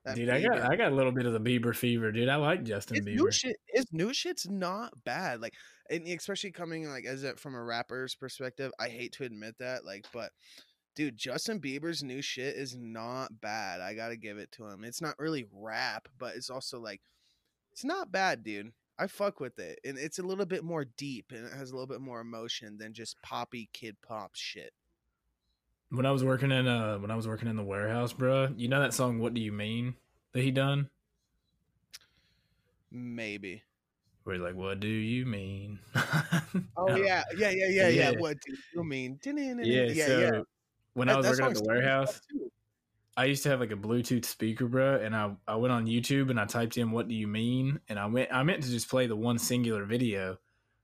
That 0.09 0.17
dude, 0.17 0.31
I 0.31 0.41
got 0.43 0.71
I 0.73 0.77
got 0.77 0.93
a 0.93 0.95
little 0.95 1.13
bit 1.13 1.27
of 1.27 1.33
the 1.33 1.41
Bieber 1.41 1.75
fever, 1.77 2.11
dude. 2.11 2.29
I 2.29 2.37
like 2.37 2.65
Justin 2.65 2.97
his 2.97 3.07
Bieber. 3.07 3.17
new 3.17 3.31
shit 3.31 3.57
his 3.79 3.87
new 3.93 4.13
shit's 4.13 4.49
not 4.49 4.93
bad 5.05 5.41
like 5.41 5.55
and 5.91 6.07
especially 6.09 6.51
coming 6.51 6.89
like 6.89 7.05
as 7.05 7.23
it 7.23 7.39
from 7.39 7.55
a 7.55 7.63
rapper's 7.63 8.15
perspective 8.15 8.73
i 8.79 8.89
hate 8.89 9.13
to 9.13 9.25
admit 9.25 9.55
that 9.59 9.85
like 9.85 10.05
but 10.13 10.33
dude 10.97 11.17
justin 11.17 11.61
bieber's 11.61 12.03
new 12.03 12.21
shit 12.21 12.57
is 12.57 12.77
not 12.77 13.41
bad 13.41 13.81
i 13.81 13.95
gotta 13.95 14.17
give 14.17 14.37
it 14.39 14.51
to 14.51 14.67
him 14.67 14.83
it's 14.85 15.01
not 15.01 15.19
really 15.19 15.47
rap 15.53 16.09
but 16.19 16.35
it's 16.35 16.51
also 16.51 16.81
like 16.81 17.01
it's 17.71 17.85
not 17.85 18.11
bad 18.11 18.43
dude 18.43 18.73
i 18.99 19.07
fuck 19.07 19.39
with 19.39 19.59
it 19.59 19.79
and 19.85 19.97
it's 19.97 20.19
a 20.19 20.25
little 20.25 20.47
bit 20.47 20.65
more 20.65 20.85
deep 20.97 21.27
and 21.31 21.47
it 21.47 21.53
has 21.53 21.71
a 21.71 21.75
little 21.75 21.87
bit 21.87 22.01
more 22.01 22.21
emotion 22.21 22.77
than 22.79 22.93
just 22.93 23.21
poppy 23.23 23.69
kid 23.73 23.97
pop 24.03 24.33
shit 24.35 24.73
when 25.91 26.07
I 26.07 26.11
was 26.11 26.25
working 26.25 26.51
in 26.51 26.67
uh 26.67 26.99
when 26.99 27.11
I 27.11 27.17
was 27.17 27.27
working 27.27 27.49
in 27.49 27.57
the 27.57 27.65
warehouse, 27.65 28.13
bro, 28.13 28.49
you 28.57 28.69
know 28.69 28.81
that 28.81 28.95
song 28.95 29.19
"What 29.19 29.35
Do 29.35 29.41
You 29.41 29.53
Mean" 29.53 29.95
that 30.33 30.43
he 30.43 30.51
done, 30.51 30.91
maybe 32.91 33.63
where 34.25 34.35
he's 34.37 34.43
like, 34.43 34.55
"What 34.55 34.81
do 34.81 34.89
you 34.89 35.25
mean?" 35.25 35.79
oh 36.77 36.95
yeah 36.97 37.25
yeah 37.37 37.51
yeah 37.51 37.69
yeah 37.69 37.89
yeah 37.89 38.11
Yeah. 38.11 38.19
what 38.19 38.37
do 38.41 38.55
you 38.75 38.85
mean 38.85 39.19
yeah. 39.25 39.85
yeah 39.85 40.07
so 40.07 40.19
yeah 40.19 40.41
when 40.95 41.09
I 41.09 41.17
was 41.17 41.27
working 41.27 41.45
at 41.47 41.55
the 41.55 41.61
dope 41.61 41.63
as 41.63 41.67
fuck, 41.67 41.69
warehouse. 41.69 42.21
I 43.17 43.25
used 43.25 43.43
to 43.45 43.49
have 43.49 43.59
like 43.59 43.73
a 43.73 43.77
Bluetooth 43.77 44.25
speaker, 44.25 44.67
bro, 44.67 44.97
and 44.97 45.15
I 45.15 45.35
I 45.47 45.57
went 45.57 45.73
on 45.73 45.87
YouTube 45.87 46.31
and 46.31 46.39
I 46.39 46.45
typed 46.45 46.77
in 46.77 46.91
"What 46.91 47.09
do 47.09 47.15
you 47.15 47.27
mean?" 47.27 47.81
and 47.89 47.99
I 47.99 48.07
went 48.07 48.33
I 48.33 48.43
meant 48.43 48.63
to 48.63 48.71
just 48.71 48.89
play 48.89 49.07
the 49.07 49.17
one 49.17 49.39
singular 49.39 49.85
video, 49.85 50.39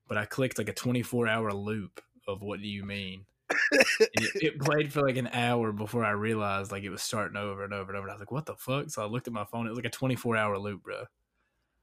but 0.09 0.17
I 0.19 0.25
clicked 0.25 0.59
like 0.59 0.69
a 0.69 0.73
24 0.73 1.29
hour 1.29 1.53
loop 1.53 2.01
of 2.27 2.43
"What 2.43 2.61
do 2.61 2.67
you 2.69 2.85
mean." 2.85 3.27
it, 4.01 4.11
it 4.43 4.61
played 4.61 4.93
for 4.93 5.03
like 5.03 5.17
an 5.17 5.29
hour 5.33 5.73
before 5.73 6.05
I 6.05 6.11
realized 6.11 6.73
like 6.73 6.83
it 6.83 6.91
was 6.91 7.03
starting 7.03 7.37
over 7.37 7.65
and 7.65 7.73
over 7.73 7.91
and 7.91 7.99
over. 7.99 8.07
And 8.07 8.11
I 8.11 8.15
was 8.15 8.21
like, 8.21 8.31
"What 8.31 8.47
the 8.47 8.57
fuck?" 8.57 8.91
So 8.91 9.03
I 9.03 9.07
looked 9.07 9.27
at 9.27 9.33
my 9.33 9.45
phone. 9.45 9.67
It 9.67 9.71
was 9.71 9.79
like 9.79 9.87
a 9.87 9.91
24 9.91 10.37
hour 10.37 10.59
loop, 10.59 10.83
bro. 10.83 11.05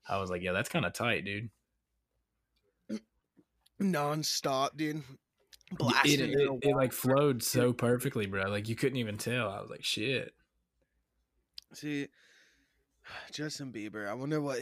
I 0.07 0.17
was 0.17 0.29
like, 0.29 0.41
"Yeah, 0.41 0.51
that's 0.51 0.69
kind 0.69 0.85
of 0.85 0.93
tight, 0.93 1.25
dude." 1.25 1.49
non-stop 3.81 4.77
dude 4.77 5.01
blasting 5.71 6.19
it, 6.19 6.39
it, 6.39 6.49
it, 6.61 6.75
like 6.75 6.93
flowed 6.93 7.41
so 7.41 7.73
perfectly, 7.73 8.25
bro. 8.25 8.43
Like 8.43 8.69
you 8.69 8.75
couldn't 8.75 8.97
even 8.97 9.17
tell. 9.17 9.49
I 9.49 9.61
was 9.61 9.69
like, 9.69 9.83
"Shit." 9.83 10.33
See, 11.73 12.07
Justin 13.31 13.71
Bieber. 13.71 14.07
I 14.07 14.13
wonder 14.13 14.41
what. 14.41 14.59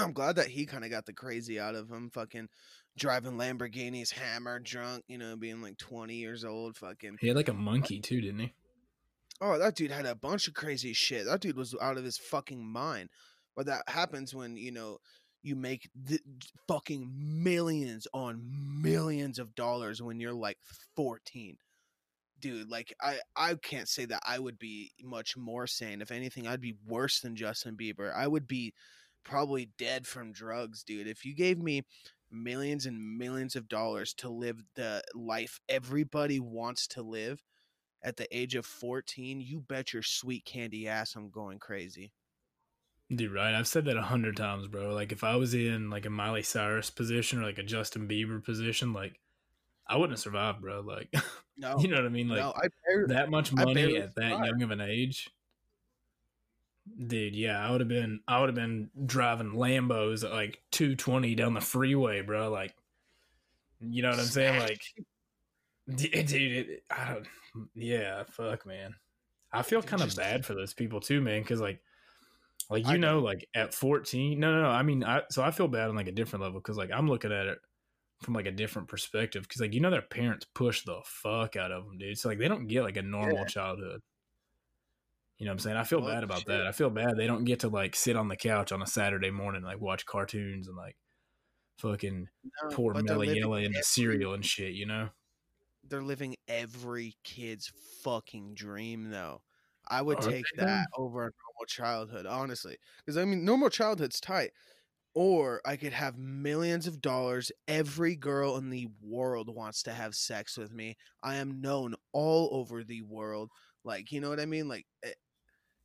I'm 0.00 0.12
glad 0.12 0.36
that 0.36 0.48
he 0.48 0.66
kind 0.66 0.84
of 0.84 0.90
got 0.90 1.06
the 1.06 1.12
crazy 1.12 1.58
out 1.60 1.74
of 1.74 1.90
him. 1.90 2.10
Fucking 2.10 2.48
driving 2.96 3.32
Lamborghinis, 3.32 4.12
hammer 4.12 4.58
drunk. 4.58 5.04
You 5.08 5.18
know, 5.18 5.36
being 5.36 5.62
like 5.62 5.78
20 5.78 6.14
years 6.14 6.44
old. 6.44 6.76
Fucking. 6.76 7.18
He 7.20 7.28
had 7.28 7.36
like 7.36 7.48
a 7.48 7.54
monkey 7.54 8.00
too, 8.00 8.20
didn't 8.20 8.40
he? 8.40 8.52
Oh, 9.40 9.58
that 9.58 9.74
dude 9.74 9.90
had 9.90 10.06
a 10.06 10.14
bunch 10.14 10.48
of 10.48 10.54
crazy 10.54 10.92
shit. 10.92 11.24
That 11.24 11.40
dude 11.40 11.56
was 11.56 11.74
out 11.80 11.96
of 11.96 12.04
his 12.04 12.18
fucking 12.18 12.64
mind. 12.64 13.08
But 13.56 13.66
that 13.66 13.82
happens 13.88 14.34
when 14.34 14.56
you 14.56 14.70
know 14.70 14.98
you 15.42 15.56
make 15.56 15.88
fucking 16.68 17.10
millions 17.16 18.06
on 18.12 18.42
millions 18.82 19.38
of 19.38 19.54
dollars 19.54 20.02
when 20.02 20.20
you're 20.20 20.34
like 20.34 20.58
14 20.96 21.56
dude 22.40 22.70
like 22.70 22.94
i 23.02 23.18
i 23.36 23.54
can't 23.54 23.88
say 23.88 24.04
that 24.04 24.22
i 24.26 24.38
would 24.38 24.58
be 24.58 24.92
much 25.02 25.36
more 25.36 25.66
sane 25.66 26.00
if 26.00 26.10
anything 26.10 26.46
i'd 26.46 26.60
be 26.60 26.74
worse 26.86 27.20
than 27.20 27.36
justin 27.36 27.76
bieber 27.76 28.14
i 28.14 28.26
would 28.26 28.46
be 28.46 28.72
probably 29.24 29.70
dead 29.78 30.06
from 30.06 30.32
drugs 30.32 30.82
dude 30.82 31.06
if 31.06 31.24
you 31.24 31.34
gave 31.34 31.58
me 31.58 31.82
millions 32.30 32.86
and 32.86 33.18
millions 33.18 33.56
of 33.56 33.68
dollars 33.68 34.14
to 34.14 34.28
live 34.28 34.62
the 34.76 35.02
life 35.14 35.60
everybody 35.68 36.38
wants 36.38 36.86
to 36.86 37.02
live 37.02 37.42
at 38.02 38.16
the 38.16 38.36
age 38.36 38.54
of 38.54 38.64
14 38.64 39.40
you 39.40 39.60
bet 39.60 39.92
your 39.92 40.02
sweet 40.02 40.44
candy 40.44 40.86
ass 40.88 41.16
i'm 41.16 41.30
going 41.30 41.58
crazy 41.58 42.12
Dude, 43.12 43.32
right? 43.32 43.54
I've 43.54 43.66
said 43.66 43.86
that 43.86 43.96
a 43.96 44.02
hundred 44.02 44.36
times, 44.36 44.68
bro. 44.68 44.94
Like 44.94 45.10
if 45.10 45.24
I 45.24 45.34
was 45.34 45.52
in 45.52 45.90
like 45.90 46.06
a 46.06 46.10
Miley 46.10 46.42
Cyrus 46.42 46.90
position 46.90 47.40
or 47.40 47.42
like 47.44 47.58
a 47.58 47.64
Justin 47.64 48.06
Bieber 48.06 48.42
position, 48.42 48.92
like 48.92 49.18
I 49.84 49.96
wouldn't 49.96 50.12
have 50.12 50.20
survived, 50.20 50.60
bro. 50.60 50.80
Like 50.80 51.12
no 51.58 51.76
you 51.80 51.88
know 51.88 51.96
what 51.96 52.04
I 52.04 52.10
mean? 52.10 52.28
Like 52.28 52.38
no 52.38 52.52
i 52.54 52.68
barely, 52.86 53.12
that 53.12 53.28
much 53.28 53.52
money 53.52 53.96
at 53.96 54.14
that 54.14 54.30
survived. 54.30 54.46
young 54.46 54.62
of 54.62 54.70
an 54.70 54.80
age. 54.80 55.28
Dude, 57.06 57.36
yeah, 57.36 57.64
I 57.64 57.70
would 57.70 57.80
have 57.80 57.88
been 57.88 58.20
I 58.26 58.40
would 58.40 58.48
have 58.48 58.56
been 58.56 58.90
driving 59.06 59.52
Lambos 59.52 60.24
at 60.24 60.32
like 60.32 60.62
two 60.70 60.96
twenty 60.96 61.34
down 61.34 61.54
the 61.54 61.60
freeway, 61.60 62.22
bro. 62.22 62.50
Like 62.50 62.74
you 63.80 64.02
know 64.02 64.10
what 64.10 64.18
I'm 64.18 64.24
saying? 64.26 64.58
Like 64.58 64.82
dude, 65.94 66.32
it, 66.32 66.84
I 66.90 67.12
don't 67.14 67.26
yeah, 67.74 68.24
fuck 68.24 68.66
man. 68.66 68.94
I 69.52 69.62
feel 69.62 69.82
kind 69.82 70.02
of 70.02 70.14
bad 70.16 70.46
for 70.46 70.54
those 70.54 70.74
people 70.74 71.00
too, 71.00 71.20
man, 71.20 71.42
because 71.42 71.60
like 71.60 71.80
like 72.70 72.86
you 72.86 72.98
know, 72.98 73.18
like 73.20 73.48
at 73.54 73.74
14, 73.74 74.38
no, 74.38 74.52
no, 74.54 74.62
no. 74.62 74.68
I 74.68 74.82
mean, 74.82 75.04
I 75.04 75.22
so 75.30 75.42
I 75.42 75.50
feel 75.50 75.68
bad 75.68 75.88
on 75.88 75.96
like 75.96 76.08
a 76.08 76.12
different 76.12 76.42
level 76.44 76.60
because 76.60 76.76
like 76.76 76.90
I'm 76.92 77.08
looking 77.08 77.32
at 77.32 77.46
it 77.46 77.58
from 78.22 78.34
like 78.34 78.46
a 78.46 78.52
different 78.52 78.88
perspective 78.88 79.42
because 79.42 79.60
like 79.60 79.74
you 79.74 79.80
know 79.80 79.90
their 79.90 80.02
parents 80.02 80.46
push 80.54 80.84
the 80.84 81.00
fuck 81.04 81.56
out 81.56 81.72
of 81.72 81.84
them, 81.86 81.98
dude. 81.98 82.18
So 82.18 82.28
like 82.28 82.38
they 82.38 82.48
don't 82.48 82.68
get 82.68 82.82
like 82.82 82.96
a 82.96 83.02
normal 83.02 83.38
Yeah. 83.38 83.44
childhood. 83.44 84.02
You 85.40 85.46
know 85.46 85.52
what 85.52 85.54
I'm 85.54 85.58
saying? 85.60 85.76
I 85.78 85.84
feel 85.84 86.02
bad 86.02 86.22
about 86.22 86.40
shit. 86.40 86.48
that. 86.48 86.66
I 86.66 86.72
feel 86.72 86.90
bad 86.90 87.16
they 87.16 87.26
don't 87.26 87.44
get 87.44 87.60
to 87.60 87.68
like 87.68 87.96
sit 87.96 88.14
on 88.14 88.28
the 88.28 88.36
couch 88.36 88.72
on 88.72 88.82
a 88.82 88.86
Saturday 88.86 89.30
morning 89.30 89.62
and 89.62 89.66
like 89.66 89.80
watch 89.80 90.04
cartoons 90.06 90.68
and 90.68 90.76
like 90.76 90.96
fucking 91.78 92.28
No, 92.44 92.76
pour 92.76 92.92
they're 92.92 93.24
Yella 93.24 93.60
into 93.60 93.82
cereal 93.82 94.34
and 94.34 94.44
shit. 94.44 94.74
You 94.74 94.86
know? 94.86 95.08
they're 95.90 96.02
living 96.02 96.36
every 96.46 97.16
kid's 97.24 97.72
fucking 98.02 98.54
dream 98.54 99.10
though. 99.10 99.42
I 99.88 100.02
would 100.02 100.18
Are 100.18 100.30
take 100.30 100.44
that 100.56 100.86
over 100.96 101.22
a 101.22 101.24
normal 101.24 101.66
childhood, 101.66 102.24
honestly. 102.26 102.76
Because 102.98 103.16
I 103.16 103.24
mean, 103.24 103.44
normal 103.44 103.70
childhood's 103.70 104.20
tight. 104.20 104.52
Or 105.12 105.60
I 105.64 105.74
could 105.74 105.92
have 105.92 106.16
millions 106.16 106.86
of 106.86 107.00
dollars. 107.00 107.50
Every 107.66 108.14
girl 108.14 108.56
in 108.56 108.70
the 108.70 108.86
world 109.02 109.52
wants 109.52 109.82
to 109.84 109.92
have 109.92 110.14
sex 110.14 110.56
with 110.56 110.72
me. 110.72 110.96
I 111.24 111.36
am 111.36 111.60
known 111.60 111.96
all 112.12 112.50
over 112.52 112.84
the 112.84 113.02
world. 113.02 113.50
Like, 113.82 114.12
you 114.12 114.20
know 114.20 114.28
what 114.28 114.38
I 114.38 114.46
mean? 114.46 114.68
Like, 114.68 114.86
eh, 115.02 115.10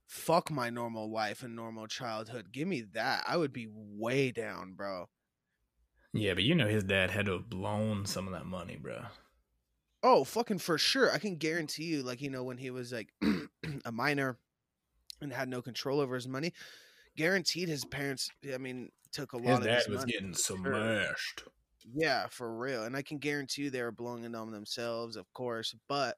fuck 0.08 0.52
my 0.52 0.70
normal 0.70 1.12
life 1.12 1.44
and 1.44 1.56
normal 1.56 1.88
childhood. 1.88 2.52
Give 2.52 2.68
me 2.68 2.82
that. 2.94 3.24
I 3.28 3.38
would 3.38 3.54
be 3.54 3.68
way 3.70 4.32
down, 4.32 4.74
bro. 4.74 5.10
Yeah, 6.14 6.34
but 6.34 6.44
you 6.44 6.56
know 6.56 6.68
his 6.68 6.84
dad 6.84 7.12
had 7.12 7.28
to 7.28 7.34
have 7.34 7.48
blown 7.48 8.08
some 8.08 8.26
of 8.26 8.34
that 8.34 8.48
money, 8.48 8.76
bro. 8.76 9.06
Oh, 10.04 10.24
fucking 10.24 10.60
for 10.60 10.78
sure. 10.78 11.12
I 11.12 11.18
can 11.18 11.38
guarantee 11.38 11.86
you, 11.86 12.04
like, 12.04 12.22
you 12.22 12.30
know, 12.30 12.44
when 12.44 12.58
he 12.58 12.70
was 12.70 12.92
like 12.92 13.10
a 13.86 13.92
minor 13.92 14.40
and 15.22 15.34
had 15.34 15.50
no 15.50 15.62
control 15.62 16.00
over 16.02 16.16
his 16.16 16.28
money, 16.28 16.54
guaranteed 17.18 17.70
his 17.70 17.86
parents, 17.86 18.32
I 18.54 18.58
mean, 18.60 18.92
took 19.12 19.34
a 19.34 19.38
lot 19.38 19.60
His 19.60 19.64
of 19.64 19.70
dad 19.70 19.74
his 19.74 19.88
was 19.88 20.06
money. 20.06 20.14
getting 20.14 20.34
sure. 20.64 20.96
smashed. 21.14 21.44
Yeah, 21.94 22.28
for 22.28 22.56
real. 22.58 22.84
And 22.84 22.96
I 22.96 23.02
can 23.04 23.20
guarantee 23.20 23.64
you 23.64 23.70
they 23.70 23.82
were 23.84 23.92
blowing 23.92 24.24
it 24.24 24.36
on 24.36 24.52
themselves, 24.52 25.16
of 25.16 25.32
course. 25.34 25.76
But 25.88 26.18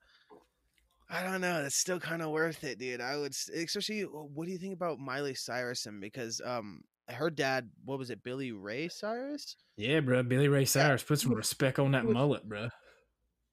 I 1.10 1.24
don't 1.24 1.42
know. 1.42 1.64
It's 1.64 1.76
still 1.78 2.00
kind 2.00 2.22
of 2.22 2.32
worth 2.32 2.64
it, 2.64 2.80
dude. 2.80 3.00
I 3.02 3.18
would, 3.18 3.32
especially, 3.54 4.02
what 4.02 4.46
do 4.46 4.52
you 4.52 4.58
think 4.58 4.74
about 4.74 5.00
Miley 5.00 5.36
Cyrus? 5.36 5.86
And 5.86 6.02
because 6.02 6.42
um, 6.44 6.82
her 7.10 7.30
dad, 7.30 7.70
what 7.86 7.98
was 7.98 8.10
it, 8.10 8.24
Billy 8.24 8.52
Ray 8.52 8.90
Cyrus? 8.90 9.56
Yeah, 9.78 10.02
bro. 10.02 10.22
Billy 10.24 10.50
Ray 10.50 10.66
Cyrus 10.66 11.04
put 11.04 11.20
some 11.20 11.34
respect 11.34 11.80
on 11.80 11.92
that 11.92 12.06
was- 12.06 12.14
mullet, 12.14 12.48
bro. 12.50 12.70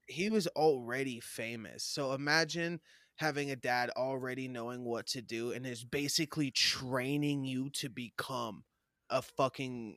he 0.07 0.29
was 0.29 0.47
already 0.47 1.19
famous. 1.21 1.83
So 1.85 2.11
imagine 2.13 2.81
having 3.17 3.49
a 3.51 3.55
dad 3.55 3.89
already 3.91 4.49
knowing 4.49 4.83
what 4.83 5.07
to 5.07 5.21
do 5.21 5.51
and 5.53 5.65
is 5.65 5.85
basically 5.85 6.51
training 6.51 7.45
you 7.45 7.69
to 7.69 7.87
become 7.89 8.63
a 9.09 9.21
fucking 9.21 9.95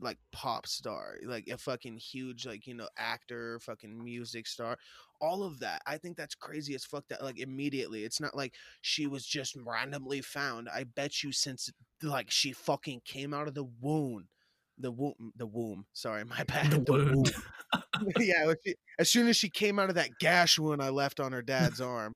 like 0.00 0.18
pop 0.32 0.66
star, 0.66 1.18
like 1.24 1.46
a 1.46 1.58
fucking 1.58 1.98
huge 1.98 2.44
like 2.46 2.66
you 2.66 2.74
know 2.74 2.88
actor, 2.98 3.60
fucking 3.60 4.02
music 4.02 4.46
star, 4.46 4.78
all 5.20 5.42
of 5.44 5.60
that. 5.60 5.82
I 5.86 5.98
think 5.98 6.16
that's 6.16 6.34
crazy 6.34 6.74
as 6.74 6.84
fuck. 6.84 7.04
That 7.08 7.22
like 7.22 7.38
immediately, 7.38 8.04
it's 8.04 8.20
not 8.20 8.36
like 8.36 8.54
she 8.82 9.06
was 9.06 9.26
just 9.26 9.56
randomly 9.56 10.20
found. 10.20 10.68
I 10.68 10.84
bet 10.84 11.22
you 11.22 11.32
since 11.32 11.70
like 12.02 12.30
she 12.30 12.52
fucking 12.52 13.02
came 13.04 13.34
out 13.34 13.48
of 13.48 13.54
the 13.54 13.64
womb, 13.80 14.28
the 14.78 14.90
womb, 14.92 15.32
the 15.36 15.46
womb. 15.46 15.86
Sorry, 15.92 16.24
my 16.26 16.44
bad. 16.44 16.70
The 16.70 16.78
the 16.80 16.92
womb. 16.92 17.24
yeah, 18.20 18.52
she- 18.64 18.76
as 18.98 19.10
soon 19.10 19.28
as 19.28 19.36
she 19.36 19.48
came 19.50 19.78
out 19.78 19.88
of 19.88 19.94
that 19.96 20.18
gash 20.20 20.58
wound 20.58 20.82
I 20.82 20.90
left 20.90 21.20
on 21.20 21.32
her 21.32 21.42
dad's 21.42 21.80
arm. 21.80 22.12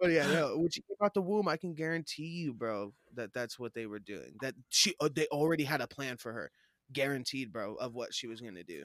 But 0.00 0.10
yeah, 0.12 0.26
no, 0.28 0.56
when 0.58 0.70
she 0.70 0.82
came 0.82 0.96
out 1.02 1.14
the 1.14 1.22
womb, 1.22 1.48
I 1.48 1.56
can 1.56 1.74
guarantee 1.74 2.26
you, 2.26 2.54
bro, 2.54 2.92
that 3.14 3.32
that's 3.32 3.58
what 3.58 3.74
they 3.74 3.86
were 3.86 3.98
doing. 3.98 4.36
That 4.40 4.54
she, 4.68 4.94
uh, 5.00 5.08
they 5.14 5.26
already 5.26 5.64
had 5.64 5.80
a 5.80 5.88
plan 5.88 6.16
for 6.16 6.32
her, 6.32 6.50
guaranteed, 6.92 7.52
bro, 7.52 7.74
of 7.74 7.94
what 7.94 8.14
she 8.14 8.26
was 8.28 8.40
gonna 8.40 8.62
do. 8.64 8.84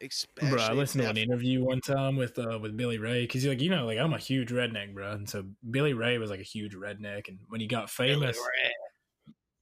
Especially 0.00 0.50
Bro, 0.50 0.62
I 0.62 0.72
listened 0.72 1.02
to 1.02 1.08
an 1.08 1.16
interview 1.16 1.64
one 1.64 1.80
time 1.80 2.16
with 2.16 2.38
uh 2.38 2.58
with 2.60 2.76
Billy 2.76 2.98
Ray 2.98 3.22
because 3.22 3.42
he's 3.42 3.48
like 3.48 3.60
you 3.60 3.70
know 3.70 3.86
like 3.86 3.98
I'm 3.98 4.12
a 4.12 4.18
huge 4.18 4.50
redneck, 4.50 4.92
bro, 4.92 5.12
and 5.12 5.28
so 5.28 5.44
Billy 5.70 5.94
Ray 5.94 6.18
was 6.18 6.28
like 6.30 6.40
a 6.40 6.44
huge 6.44 6.74
redneck, 6.74 7.28
and 7.28 7.38
when 7.48 7.60
he 7.60 7.66
got 7.68 7.88
famous, 7.88 8.36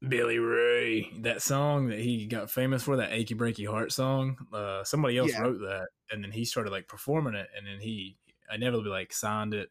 Billy 0.06 0.38
Ray, 0.38 1.12
that 1.20 1.42
song 1.42 1.88
that 1.88 2.00
he 2.00 2.26
got 2.26 2.50
famous 2.50 2.82
for, 2.82 2.96
that 2.96 3.12
"Achy 3.12 3.34
Breaky 3.36 3.68
Heart" 3.68 3.92
song, 3.92 4.36
uh, 4.52 4.82
somebody 4.82 5.16
else 5.16 5.32
Yeah. 5.32 5.40
wrote 5.40 5.60
that, 5.60 5.88
and 6.10 6.24
then 6.24 6.32
he 6.32 6.44
started 6.44 6.70
like 6.70 6.88
performing 6.88 7.34
it, 7.34 7.48
and 7.56 7.64
then 7.66 7.78
he 7.80 8.16
inevitably 8.52 8.90
like 8.90 9.12
signed 9.12 9.54
it, 9.54 9.70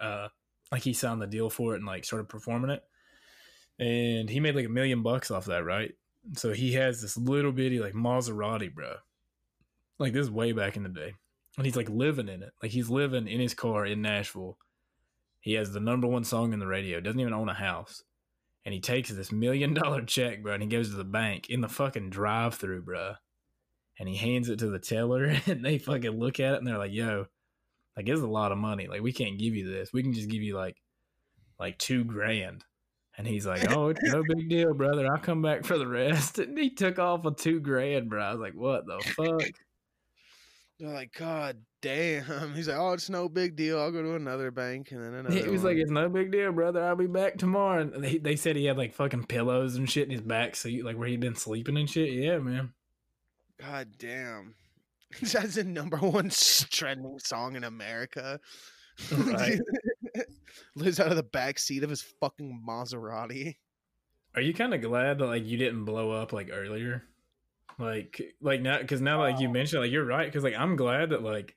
uh, 0.00 0.28
like 0.72 0.82
he 0.82 0.94
signed 0.94 1.22
the 1.22 1.26
deal 1.26 1.50
for 1.50 1.74
it 1.74 1.78
and 1.78 1.86
like 1.86 2.04
started 2.04 2.28
performing 2.28 2.70
it, 2.70 2.84
and 3.78 4.30
he 4.30 4.40
made 4.40 4.56
like 4.56 4.66
a 4.66 4.70
million 4.70 5.02
bucks 5.02 5.30
off 5.30 5.46
that, 5.46 5.64
right? 5.64 5.94
So 6.36 6.52
he 6.52 6.72
has 6.74 7.02
this 7.02 7.16
little 7.16 7.52
bitty 7.52 7.80
like 7.80 7.94
Maserati, 7.94 8.72
bro. 8.74 8.96
Like 10.00 10.12
this 10.12 10.24
is 10.24 10.30
way 10.30 10.50
back 10.50 10.76
in 10.76 10.82
the 10.82 10.88
day, 10.88 11.14
and 11.56 11.64
he's 11.64 11.76
like 11.76 11.88
living 11.88 12.28
in 12.28 12.42
it, 12.42 12.50
like 12.60 12.72
he's 12.72 12.90
living 12.90 13.28
in 13.28 13.38
his 13.38 13.54
car 13.54 13.86
in 13.86 14.02
Nashville. 14.02 14.58
He 15.40 15.54
has 15.54 15.72
the 15.72 15.80
number 15.80 16.08
one 16.08 16.24
song 16.24 16.52
in 16.52 16.58
the 16.58 16.66
radio. 16.66 17.00
Doesn't 17.00 17.20
even 17.20 17.32
own 17.32 17.48
a 17.48 17.54
house 17.54 18.02
and 18.64 18.74
he 18.74 18.80
takes 18.80 19.10
this 19.10 19.32
million 19.32 19.74
dollar 19.74 20.02
check, 20.02 20.42
bro, 20.42 20.54
and 20.54 20.62
he 20.62 20.68
goes 20.68 20.90
to 20.90 20.96
the 20.96 21.04
bank 21.04 21.48
in 21.48 21.60
the 21.60 21.68
fucking 21.68 22.10
drive 22.10 22.54
through, 22.54 22.82
bro. 22.82 23.14
And 23.98 24.08
he 24.08 24.16
hands 24.16 24.48
it 24.48 24.58
to 24.60 24.68
the 24.68 24.78
teller, 24.78 25.24
and 25.46 25.64
they 25.64 25.78
fucking 25.78 26.18
look 26.18 26.40
at 26.40 26.54
it 26.54 26.58
and 26.58 26.66
they're 26.66 26.78
like, 26.78 26.92
yo, 26.92 27.26
like, 27.96 28.08
is 28.08 28.20
a 28.20 28.28
lot 28.28 28.52
of 28.52 28.58
money. 28.58 28.86
Like, 28.86 29.02
we 29.02 29.12
can't 29.12 29.38
give 29.38 29.54
you 29.54 29.70
this. 29.70 29.92
We 29.92 30.02
can 30.02 30.12
just 30.12 30.28
give 30.28 30.42
you 30.42 30.56
like, 30.56 30.76
like 31.58 31.78
two 31.78 32.04
grand. 32.04 32.64
And 33.18 33.26
he's 33.26 33.46
like, 33.46 33.70
oh, 33.70 33.88
it's 33.88 34.02
no 34.04 34.22
big 34.26 34.48
deal, 34.48 34.72
brother. 34.72 35.06
I'll 35.06 35.18
come 35.18 35.42
back 35.42 35.64
for 35.64 35.76
the 35.76 35.86
rest. 35.86 36.38
And 36.38 36.56
he 36.56 36.70
took 36.70 36.98
off 36.98 37.26
a 37.26 37.32
two 37.32 37.60
grand, 37.60 38.08
bro. 38.08 38.22
I 38.22 38.30
was 38.30 38.40
like, 38.40 38.54
what 38.54 38.86
the 38.86 39.00
fuck? 39.14 39.50
They're 40.80 40.94
like, 40.94 41.12
God 41.12 41.58
damn. 41.82 42.54
He's 42.54 42.68
like, 42.68 42.78
oh, 42.78 42.92
it's 42.92 43.10
no 43.10 43.28
big 43.28 43.54
deal. 43.54 43.78
I'll 43.78 43.92
go 43.92 44.02
to 44.02 44.14
another 44.14 44.50
bank 44.50 44.92
and 44.92 45.04
then 45.04 45.14
another. 45.14 45.34
He 45.34 45.48
was 45.48 45.62
one." 45.62 45.74
like, 45.74 45.82
"It's 45.82 45.90
no 45.90 46.08
big 46.08 46.32
deal, 46.32 46.52
brother. 46.52 46.82
I'll 46.82 46.96
be 46.96 47.06
back 47.06 47.36
tomorrow." 47.36 47.82
And 47.82 48.02
they, 48.02 48.16
they 48.16 48.36
said 48.36 48.56
he 48.56 48.64
had 48.64 48.78
like 48.78 48.94
fucking 48.94 49.24
pillows 49.24 49.76
and 49.76 49.88
shit 49.88 50.04
in 50.04 50.10
his 50.10 50.22
back 50.22 50.56
seat, 50.56 50.84
like 50.84 50.96
where 50.96 51.08
he'd 51.08 51.20
been 51.20 51.36
sleeping 51.36 51.76
and 51.76 51.88
shit. 51.88 52.12
Yeah, 52.12 52.38
man. 52.38 52.72
God 53.58 53.88
damn. 53.98 54.54
That's 55.20 55.56
the 55.56 55.64
number 55.64 55.98
one 55.98 56.30
trending 56.70 57.18
song 57.18 57.56
in 57.56 57.64
America. 57.64 58.40
Right. 59.12 59.60
Lives 60.76 61.00
out 61.00 61.10
of 61.10 61.16
the 61.16 61.22
back 61.22 61.58
seat 61.58 61.82
of 61.82 61.90
his 61.90 62.02
fucking 62.20 62.62
Maserati. 62.66 63.56
Are 64.34 64.40
you 64.40 64.54
kind 64.54 64.72
of 64.72 64.80
glad 64.80 65.18
that 65.18 65.26
like 65.26 65.44
you 65.44 65.58
didn't 65.58 65.84
blow 65.84 66.10
up 66.12 66.32
like 66.32 66.50
earlier? 66.52 67.04
Like, 67.80 68.34
like 68.40 68.60
now, 68.60 68.78
because 68.78 69.00
now 69.00 69.20
like 69.20 69.40
you 69.40 69.48
mentioned, 69.48 69.82
like 69.82 69.90
you're 69.90 70.04
right. 70.04 70.26
Because 70.26 70.44
like 70.44 70.54
I'm 70.54 70.76
glad 70.76 71.10
that 71.10 71.22
like 71.22 71.56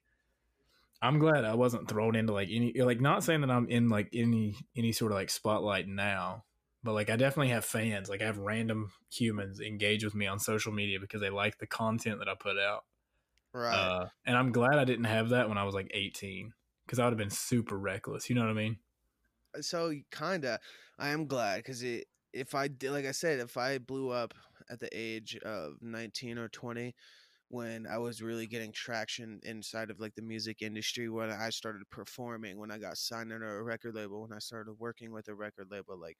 I'm 1.01 1.19
glad 1.19 1.43
I 1.43 1.55
wasn't 1.55 1.89
thrown 1.89 2.15
into 2.15 2.33
like 2.33 2.49
any 2.51 2.73
like 2.81 3.01
not 3.01 3.23
saying 3.23 3.41
that 3.41 3.51
I'm 3.51 3.67
in 3.67 3.89
like 3.89 4.09
any 4.13 4.55
any 4.75 4.91
sort 4.93 5.11
of 5.11 5.17
like 5.17 5.29
spotlight 5.29 5.87
now, 5.87 6.45
but 6.83 6.93
like 6.93 7.09
I 7.09 7.17
definitely 7.17 7.49
have 7.49 7.65
fans. 7.65 8.09
Like 8.09 8.21
I 8.21 8.25
have 8.25 8.37
random 8.37 8.91
humans 9.11 9.59
engage 9.59 10.03
with 10.05 10.15
me 10.15 10.27
on 10.27 10.39
social 10.39 10.71
media 10.71 10.99
because 10.99 11.21
they 11.21 11.29
like 11.29 11.57
the 11.59 11.67
content 11.67 12.19
that 12.19 12.29
I 12.29 12.35
put 12.35 12.57
out. 12.57 12.85
Right. 13.53 13.75
Uh, 13.75 14.07
and 14.25 14.37
I'm 14.37 14.51
glad 14.51 14.79
I 14.79 14.85
didn't 14.85 15.05
have 15.05 15.29
that 15.29 15.49
when 15.49 15.57
I 15.57 15.65
was 15.65 15.75
like 15.75 15.91
18 15.93 16.53
because 16.85 16.99
I 16.99 17.03
would 17.05 17.11
have 17.11 17.17
been 17.17 17.29
super 17.29 17.77
reckless. 17.77 18.29
You 18.29 18.35
know 18.35 18.41
what 18.41 18.49
I 18.49 18.53
mean? 18.53 18.77
so 19.61 19.93
kinda 20.11 20.59
i 20.97 21.09
am 21.09 21.27
glad 21.27 21.57
because 21.57 21.83
it 21.83 22.07
if 22.31 22.55
i 22.55 22.67
did 22.67 22.91
like 22.91 23.05
i 23.05 23.11
said 23.11 23.39
if 23.39 23.57
i 23.57 23.77
blew 23.77 24.09
up 24.09 24.33
at 24.73 24.79
the 24.79 24.89
age 24.91 25.37
of 25.45 25.73
19 25.81 26.37
or 26.37 26.49
20 26.49 26.93
when 27.49 27.85
i 27.87 27.97
was 27.97 28.21
really 28.21 28.47
getting 28.47 28.71
traction 28.71 29.39
inside 29.43 29.89
of 29.89 29.99
like 29.99 30.15
the 30.15 30.21
music 30.21 30.61
industry 30.61 31.09
when 31.09 31.29
i 31.29 31.49
started 31.49 31.81
performing 31.91 32.57
when 32.59 32.71
i 32.71 32.77
got 32.77 32.97
signed 32.97 33.31
under 33.31 33.59
a 33.59 33.63
record 33.63 33.95
label 33.95 34.21
when 34.21 34.33
i 34.33 34.39
started 34.39 34.73
working 34.79 35.11
with 35.11 35.27
a 35.27 35.35
record 35.35 35.67
label 35.69 35.97
like 35.99 36.17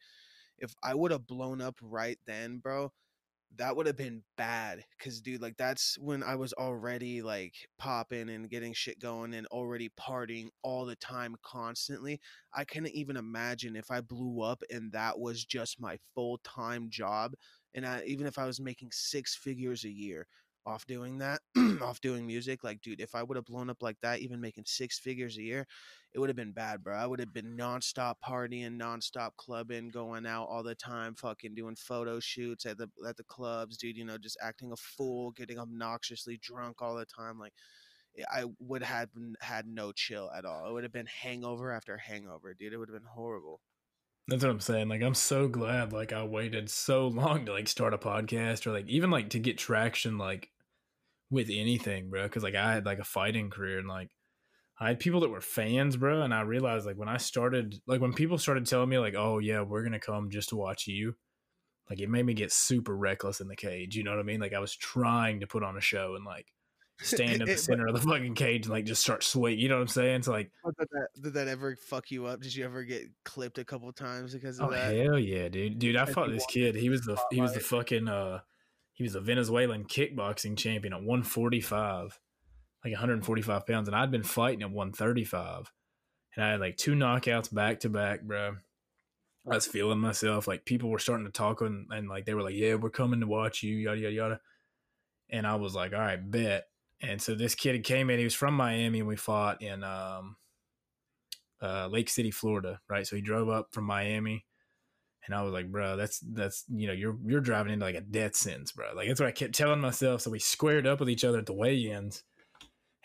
if 0.60 0.74
i 0.84 0.94
would 0.94 1.12
have 1.12 1.28
blown 1.28 1.62
up 1.62 1.76
right 1.82 2.20
then 2.28 2.60
bro 2.60 2.92
that 3.56 3.76
would 3.76 3.86
have 3.86 3.98
been 3.98 4.24
bad 4.36 4.84
because 4.98 5.22
dude 5.22 5.42
like 5.42 5.58
that's 5.58 5.98
when 6.00 6.24
i 6.24 6.36
was 6.36 6.54
already 6.54 7.22
like 7.22 7.54
popping 7.78 8.30
and 8.30 8.50
getting 8.50 8.74
shit 8.74 9.00
going 9.00 9.34
and 9.36 9.46
already 9.48 9.90
partying 10.00 10.48
all 10.64 10.86
the 10.86 10.96
time 10.96 11.36
constantly 11.44 12.20
I 12.54 12.64
couldn't 12.66 12.94
even 12.94 13.18
imagine 13.18 13.76
if 13.76 13.90
I 13.90 14.02
blew 14.02 14.42
up 14.42 14.62
and 14.70 14.92
that 14.92 15.20
was 15.20 15.44
just 15.44 15.82
my 15.82 15.98
full 16.14 16.40
time 16.44 16.90
job. 16.90 17.34
And 17.76 17.86
I, 17.86 18.04
even 18.06 18.28
if 18.28 18.38
I 18.38 18.46
was 18.46 18.60
making 18.60 18.92
six 18.92 19.36
figures 19.36 19.84
a 19.84 19.90
year 19.90 20.28
off 20.66 20.86
doing 20.86 21.18
that, 21.18 21.42
off 21.82 22.00
doing 22.02 22.26
music, 22.26 22.64
like, 22.64 22.82
dude, 22.82 23.02
if 23.02 23.16
I 23.16 23.24
would 23.24 23.36
have 23.36 23.46
blown 23.46 23.70
up 23.70 23.82
like 23.82 23.98
that, 24.02 24.20
even 24.20 24.40
making 24.40 24.64
six 24.66 24.98
figures 25.00 25.38
a 25.38 25.42
year, 25.42 25.66
it 26.14 26.20
would 26.20 26.30
have 26.30 26.36
been 26.36 26.52
bad, 26.52 26.84
bro. 26.84 26.96
I 26.96 27.06
would 27.08 27.20
have 27.20 27.34
been 27.34 27.58
nonstop 27.58 28.16
partying, 28.26 28.78
nonstop 28.80 29.32
clubbing, 29.38 29.90
going 29.90 30.26
out 30.26 30.46
all 30.48 30.64
the 30.64 30.76
time, 30.76 31.16
fucking 31.16 31.56
doing 31.56 31.76
photo 31.76 32.20
shoots 32.20 32.66
at 32.66 32.78
the 32.78 32.88
at 33.08 33.18
the 33.18 33.24
clubs, 33.24 33.78
dude. 33.78 33.98
You 33.98 34.06
know, 34.06 34.18
just 34.18 34.38
acting 34.42 34.72
a 34.72 34.78
fool, 34.78 35.32
getting 35.32 35.60
obnoxiously 35.60 36.38
drunk 36.38 36.82
all 36.82 36.96
the 36.96 37.06
time, 37.06 37.40
like. 37.40 37.54
Eh, 38.18 38.24
I 38.32 38.46
would 38.60 38.84
have 38.84 39.10
had 39.42 39.68
no 39.68 39.92
chill 39.92 40.30
at 40.32 40.46
all. 40.46 40.68
It 40.68 40.74
would 40.74 40.84
have 40.84 40.92
been 40.94 41.08
hangover 41.08 41.72
after 41.72 41.98
hangover, 41.98 42.54
dude. 42.54 42.74
It 42.74 42.78
would 42.78 42.90
have 42.90 43.00
been 43.00 43.10
horrible. 43.10 43.62
That's 44.28 44.44
what 44.44 44.52
I'm 44.52 44.60
saying. 44.62 44.88
Like, 44.88 45.02
I'm 45.02 45.16
so 45.16 45.48
glad, 45.50 45.92
like, 45.92 46.14
I 46.14 46.24
waited 46.24 46.70
so 46.70 47.08
long 47.08 47.46
to, 47.46 47.52
like, 47.52 47.68
start 47.68 47.94
a 47.94 47.98
podcast 47.98 48.66
or, 48.66 48.72
like, 48.72 48.88
even, 48.88 49.12
like, 49.12 49.32
to 49.32 49.40
get 49.40 49.58
traction, 49.58 50.18
like, 50.18 50.50
with 51.30 51.50
anything, 51.52 52.10
bro. 52.10 52.30
Cause, 52.30 52.44
like, 52.44 52.56
I 52.56 52.74
had, 52.74 52.86
like, 52.86 53.00
a 53.00 53.04
fighting 53.04 53.50
career 53.50 53.80
and, 53.80 53.88
like, 53.88 54.12
I 54.80 54.88
had 54.88 55.00
people 55.00 55.20
that 55.22 55.30
were 55.30 55.42
fans, 55.42 55.98
bro. 55.98 56.22
And 56.22 56.34
I 56.34 56.42
realized, 56.42 56.86
like, 56.86 56.98
when 56.98 57.10
I 57.10 57.18
started, 57.18 57.76
like, 57.86 58.02
when 58.02 58.14
people 58.14 58.38
started 58.38 58.66
telling 58.66 58.90
me, 58.90 58.98
like, 58.98 59.16
oh, 59.16 59.40
yeah, 59.40 59.62
we're 59.62 59.84
going 59.84 59.94
to 59.94 60.00
come 60.00 60.30
just 60.30 60.50
to 60.50 60.56
watch 60.56 60.88
you, 60.88 61.16
like, 61.90 62.00
it 62.00 62.10
made 62.10 62.26
me 62.26 62.34
get 62.34 62.52
super 62.52 62.96
reckless 62.96 63.42
in 63.42 63.50
the 63.50 63.58
cage. 63.58 63.96
You 63.96 64.04
know 64.04 64.12
what 64.12 64.20
I 64.20 64.24
mean? 64.24 64.40
Like, 64.40 64.54
I 64.54 64.60
was 64.60 64.76
trying 64.76 65.42
to 65.42 65.48
put 65.48 65.64
on 65.64 65.78
a 65.78 65.82
show 65.82 66.16
and, 66.16 66.26
like, 66.26 66.48
stand 67.02 67.42
in 67.42 67.46
the 67.48 67.54
It- 67.54 67.60
center 67.60 67.88
of 67.88 67.94
the 67.96 68.02
fucking 68.02 68.36
cage 68.36 68.66
and, 68.66 68.74
like, 68.74 68.86
just 68.86 69.02
start 69.02 69.24
swinging. 69.24 69.60
You 69.60 69.70
know 69.70 69.76
what 69.76 69.82
I'm 69.82 69.88
saying? 69.88 70.24
So, 70.24 70.32
like, 70.32 70.52
Did 70.66 70.88
that, 70.92 71.08
did 71.22 71.34
that 71.34 71.48
ever 71.48 71.76
fuck 71.76 72.12
you 72.12 72.26
up? 72.28 72.42
Did 72.42 72.56
you 72.56 72.64
ever 72.66 72.84
get 72.84 73.08
clipped 73.26 73.58
a 73.58 73.66
couple 73.66 73.92
times 73.94 74.34
because 74.34 74.60
of 74.60 74.68
Oh 74.68 74.72
that? 74.72 74.96
hell 74.96 75.18
yeah, 75.20 75.50
dude! 75.50 75.80
Dude, 75.80 75.96
I 75.96 76.06
fought 76.06 76.30
this 76.30 76.46
kid. 76.46 76.76
He 76.76 76.90
was 76.90 77.02
the 77.02 77.20
he 77.32 77.42
was 77.42 77.54
the 77.54 77.60
fucking 77.60 78.08
uh 78.08 78.42
he 78.94 79.04
was 79.04 79.16
a 79.16 79.22
Venezuelan 79.22 79.86
kickboxing 79.86 80.56
champion 80.56 80.94
at 80.94 81.02
145, 81.02 82.20
like 82.86 82.92
145 82.94 83.66
pounds, 83.66 83.88
and 83.88 83.96
I'd 83.96 84.12
been 84.12 84.22
fighting 84.24 84.62
at 84.62 84.70
135, 84.72 85.72
and 86.36 86.46
I 86.46 86.52
had 86.52 86.60
like 86.60 86.78
two 86.78 86.94
knockouts 86.94 87.52
back 87.54 87.80
to 87.82 87.90
back, 87.90 88.22
bro. 88.22 88.58
I 89.50 89.56
was 89.56 89.66
feeling 89.68 90.00
myself. 90.00 90.48
Like 90.48 90.64
people 90.64 90.90
were 90.90 91.00
starting 91.00 91.26
to 91.26 91.32
talk 91.32 91.60
and, 91.62 91.88
and 91.92 92.08
like 92.08 92.26
they 92.26 92.34
were 92.34 92.44
like, 92.44 92.56
"Yeah, 92.56 92.76
we're 92.76 92.90
coming 92.92 93.20
to 93.20 93.28
watch 93.28 93.62
you," 93.64 93.76
yada 93.76 94.00
yada 94.00 94.14
yada. 94.14 94.42
And 95.30 95.46
I 95.48 95.56
was 95.56 95.74
like, 95.76 95.92
"All 95.92 96.00
right, 96.00 96.16
bet." 96.32 96.68
And 97.04 97.22
so 97.22 97.36
this 97.36 97.54
kid 97.54 97.84
came 97.84 98.10
in. 98.10 98.18
He 98.18 98.24
was 98.24 98.34
from 98.34 98.54
Miami, 98.54 99.00
and 99.00 99.08
we 99.08 99.18
fought 99.18 99.62
in 99.62 99.84
um, 99.84 100.38
uh, 101.62 101.88
Lake 101.88 102.10
City, 102.10 102.32
Florida. 102.32 102.80
Right. 102.90 103.06
So 103.06 103.18
he 103.18 103.22
drove 103.22 103.50
up 103.50 103.68
from 103.74 103.84
Miami, 103.84 104.46
and 105.26 105.36
I 105.36 105.42
was 105.42 105.52
like, 105.52 105.70
"Bro, 105.70 105.98
that's 105.98 106.20
that's 106.20 106.64
you 106.70 106.88
know, 106.88 106.94
you're 106.94 107.18
you're 107.26 107.42
driving 107.42 107.74
into 107.74 107.86
like 107.86 107.96
a 107.96 108.02
death 108.02 108.36
sentence, 108.36 108.72
bro." 108.72 108.94
Like 108.96 109.10
that's 109.10 109.20
what 109.20 109.28
I 109.28 109.34
kept 109.34 109.54
telling 109.54 109.82
myself. 109.82 110.22
So 110.22 110.32
we 110.32 110.40
squared 110.40 110.88
up 110.88 111.02
with 111.02 111.10
each 111.10 111.26
other 111.26 111.40
at 111.40 111.46
the 111.46 111.54
weigh-ins, 111.54 112.24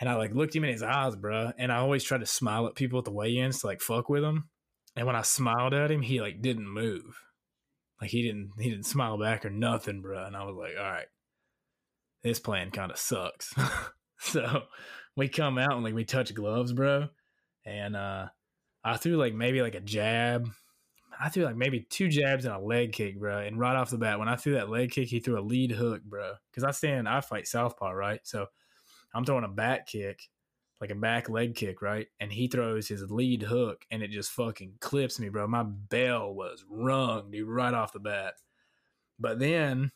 and 0.00 0.08
I 0.08 0.14
like 0.14 0.32
looked 0.32 0.54
him 0.54 0.64
in 0.64 0.72
his 0.72 0.82
eyes, 0.82 1.16
bro. 1.16 1.50
And 1.58 1.72
I 1.72 1.78
always 1.78 2.04
try 2.04 2.18
to 2.18 2.26
smile 2.26 2.68
at 2.68 2.76
people 2.76 3.00
at 3.00 3.04
the 3.04 3.10
weigh-ins 3.12 3.60
to 3.60 3.66
like 3.66 3.80
fuck 3.80 4.08
with 4.08 4.22
them. 4.22 4.48
And 4.94 5.06
when 5.06 5.16
I 5.16 5.22
smiled 5.22 5.74
at 5.74 5.90
him, 5.90 6.02
he 6.02 6.20
like 6.20 6.40
didn't 6.40 6.68
move. 6.68 7.20
Like 8.00 8.10
he 8.10 8.22
didn't 8.22 8.52
he 8.60 8.70
didn't 8.70 8.86
smile 8.86 9.18
back 9.18 9.44
or 9.44 9.50
nothing, 9.50 10.02
bro. 10.02 10.24
And 10.24 10.36
I 10.36 10.44
was 10.44 10.56
like, 10.56 10.74
all 10.78 10.84
right, 10.84 11.06
this 12.28 12.40
plan 12.40 12.70
kind 12.70 12.90
of 12.90 12.98
sucks. 12.98 13.54
so 14.18 14.64
we 15.16 15.28
come 15.28 15.58
out 15.58 15.72
and 15.72 15.82
like 15.82 15.94
we 15.94 16.04
touch 16.04 16.34
gloves, 16.34 16.72
bro. 16.72 17.08
And 17.64 17.96
uh 17.96 18.26
I 18.84 18.96
threw 18.96 19.16
like 19.16 19.34
maybe 19.34 19.62
like 19.62 19.74
a 19.74 19.80
jab. 19.80 20.48
I 21.20 21.28
threw 21.28 21.44
like 21.44 21.56
maybe 21.56 21.80
two 21.80 22.08
jabs 22.08 22.44
and 22.44 22.54
a 22.54 22.58
leg 22.58 22.92
kick, 22.92 23.18
bro. 23.18 23.38
And 23.38 23.58
right 23.58 23.74
off 23.74 23.90
the 23.90 23.98
bat, 23.98 24.18
when 24.18 24.28
I 24.28 24.36
threw 24.36 24.54
that 24.54 24.70
leg 24.70 24.92
kick, 24.92 25.08
he 25.08 25.18
threw 25.18 25.38
a 25.38 25.42
lead 25.42 25.72
hook, 25.72 26.02
bro. 26.04 26.34
Because 26.50 26.62
I 26.62 26.70
stand, 26.70 27.08
I 27.08 27.20
fight 27.20 27.48
southpaw, 27.48 27.90
right? 27.90 28.20
So 28.22 28.46
I'm 29.12 29.24
throwing 29.24 29.44
a 29.44 29.48
back 29.48 29.88
kick, 29.88 30.28
like 30.80 30.90
a 30.90 30.94
back 30.94 31.28
leg 31.28 31.56
kick, 31.56 31.82
right? 31.82 32.06
And 32.20 32.32
he 32.32 32.46
throws 32.46 32.86
his 32.86 33.10
lead 33.10 33.42
hook 33.42 33.84
and 33.90 34.02
it 34.02 34.10
just 34.10 34.30
fucking 34.30 34.74
clips 34.80 35.18
me, 35.18 35.28
bro. 35.28 35.48
My 35.48 35.64
bell 35.64 36.32
was 36.32 36.64
rung, 36.70 37.32
dude, 37.32 37.48
right 37.48 37.74
off 37.74 37.92
the 37.92 37.98
bat. 37.98 38.34
But 39.18 39.40
then 39.40 39.90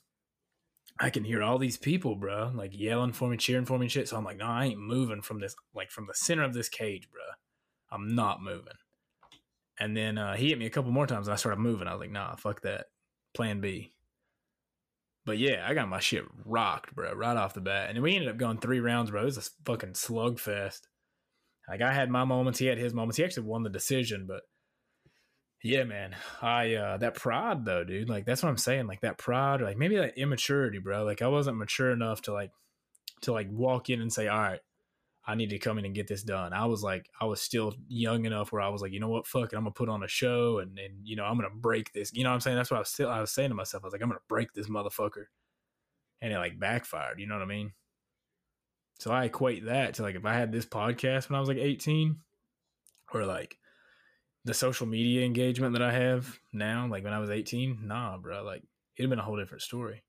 I 1.03 1.11
can 1.11 1.25
hear 1.25 1.43
all 1.43 1.59
these 1.59 1.77
people, 1.77 2.15
bro, 2.15 2.53
like 2.55 2.79
yelling 2.79 3.13
for 3.13 3.29
me, 3.29 3.37
cheering 3.37 3.65
for 3.65 3.77
me 3.77 3.89
shit. 3.89 4.09
So 4.09 4.17
I'm 4.17 4.25
like, 4.25 4.37
no, 4.37 4.47
I 4.47 4.67
ain't 4.67 4.79
moving 4.79 5.21
from 5.21 5.41
this, 5.41 5.57
like 5.75 5.91
from 5.91 6.07
the 6.07 6.15
center 6.15 6.45
of 6.45 6.55
this 6.55 6.69
cage, 6.69 7.11
bro. 7.11 7.23
I'm 7.91 8.15
not 8.15 8.41
moving. 8.41 8.75
And 9.81 9.97
then 9.97 10.17
uh, 10.17 10.37
he 10.37 10.51
hit 10.51 10.61
me 10.61 10.67
a 10.67 10.71
couple 10.71 10.93
more 10.93 11.09
times 11.09 11.27
and 11.27 11.33
I 11.33 11.37
started 11.37 11.59
moving. 11.59 11.89
I 11.89 11.93
was 11.93 12.01
like, 12.01 12.13
nah, 12.13 12.37
fuck 12.37 12.63
that. 12.63 12.87
Plan 13.35 13.61
B. 13.61 13.91
But 15.27 15.39
yeah, 15.39 15.67
I 15.69 15.75
got 15.75 15.89
my 15.89 15.99
shit 15.99 16.23
rocked, 16.45 16.95
bro, 16.95 17.13
right 17.15 17.37
off 17.37 17.55
the 17.55 17.61
bat. 17.61 17.91
And 17.91 18.01
we 18.01 18.15
ended 18.15 18.31
up 18.31 18.37
going 18.37 18.59
three 18.59 18.79
rounds, 18.79 19.11
bro. 19.11 19.23
It 19.23 19.25
was 19.25 19.39
a 19.39 19.65
fucking 19.65 19.95
slugfest. 19.95 20.83
Like 21.69 21.83
I 21.83 21.93
had 21.93 22.11
my 22.11 22.25
moments, 22.25 22.61
he 22.61 22.67
had 22.67 22.79
his 22.79 22.95
moments. 22.95 23.17
He 23.17 23.25
actually 23.25 23.49
won 23.49 23.65
the 23.65 23.71
decision, 23.71 24.27
but 24.29 24.43
yeah, 25.63 25.85
man. 25.85 26.17
I 26.41 26.75
uh 26.75 26.97
that 26.99 27.15
pride 27.15 27.65
though, 27.65 27.85
dude. 27.85 28.09
Like 28.09 28.25
that's 28.25 28.43
what 28.43 28.49
I'm 28.49 28.57
saying. 28.57 28.87
Like 28.87 29.01
that 29.03 29.19
pride, 29.19 29.63
or 29.63 29.65
like 29.65 29.79
maybe 29.79 29.97
that 29.97 30.19
immaturity, 30.19 30.79
bro. 30.79 31.05
Like 31.05 31.23
I 31.23 31.29
wasn't 31.29 31.59
mature 31.59 31.91
enough 31.91 32.23
to 32.23 32.33
like 32.33 32.51
to 33.23 33.33
like 33.33 33.49
walk 33.51 33.89
in 33.89 34.01
and 34.01 34.13
say, 34.13 34.29
All 34.29 34.39
right, 34.39 34.61
I 35.25 35.37
need 35.37 35.51
to 35.51 35.59
come 35.59 35.79
in 35.79 35.85
and 35.85 35.95
get 35.95 36.09
this 36.09 36.25
done. 36.25 36.53
I 36.53 36.67
was 36.67 36.83
like, 36.83 37.09
I 37.21 37.27
was 37.27 37.41
still 37.41 37.75
young 37.89 38.27
enough 38.27 38.51
where 38.51 38.61
I 38.61 38.71
was 38.71 38.83
like, 38.83 38.93
you 38.93 38.99
know 38.99 39.09
what, 39.09 39.27
fuck 39.27 39.53
it, 39.53 39.57
I'm 39.57 39.63
gonna 39.63 39.71
put 39.71 39.89
on 39.89 40.03
a 40.03 40.09
show 40.09 40.59
and 40.59 40.79
and 40.79 40.95
you 41.05 41.15
know 41.15 41.25
I'm 41.25 41.37
gonna 41.37 41.51
break 41.55 41.93
this. 41.93 42.13
You 42.13 42.25
know 42.25 42.31
what 42.31 42.35
I'm 42.35 42.41
saying? 42.41 42.57
That's 42.57 42.71
what 42.71 42.79
I 42.79 42.81
was 42.81 42.89
still 42.89 43.09
I 43.09 43.21
was 43.21 43.31
saying 43.31 43.51
to 43.51 43.55
myself. 43.55 43.85
I 43.85 43.87
was 43.87 43.93
like, 43.93 44.03
I'm 44.03 44.09
gonna 44.09 44.21
break 44.29 44.53
this 44.53 44.69
motherfucker, 44.69 45.27
and 46.21 46.33
it 46.33 46.39
like 46.39 46.59
backfired. 46.59 47.21
You 47.21 47.29
know 47.29 47.37
what 47.37 47.43
I 47.43 47.47
mean? 47.47 47.73
So 48.99 49.13
I 49.13 49.25
equate 49.25 49.67
that 49.67 49.95
to 49.95 50.03
like 50.03 50.17
if 50.17 50.25
I 50.25 50.35
had 50.35 50.51
this 50.51 50.67
podcast 50.67 51.29
when 51.29 51.37
I 51.37 51.41
was 51.41 51.49
like 51.49 51.59
18, 51.59 52.17
or 53.15 53.27
like 53.27 53.59
the 54.45 54.55
social 54.55 54.87
media 54.87 55.25
engagement 55.25 55.73
that 55.75 55.83
I 55.83 55.93
have 55.93 56.39
now, 56.53 56.87
like 56.89 57.05
when 57.05 57.13
I 57.13 57.19
was 57.19 57.31
18, 57.31 57.87
nah, 57.87 58.19
bro, 58.19 58.43
like 58.43 58.63
it'd 58.97 59.11
been 59.11 59.19
a 59.19 59.23
whole 59.23 59.37
different 59.37 59.63
story. 59.63 60.03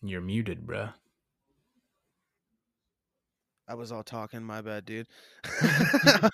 You're 0.00 0.20
muted, 0.20 0.64
bro. 0.66 0.90
I 3.66 3.74
was 3.74 3.92
all 3.92 4.04
talking. 4.04 4.42
My 4.42 4.62
bad, 4.62 4.86
dude. 4.86 5.06
uh, 5.44 6.30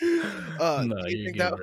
no, 0.00 1.02
do 1.02 1.10
you 1.10 1.18
you're 1.18 1.26
think 1.26 1.36
good, 1.36 1.52
that 1.52 1.58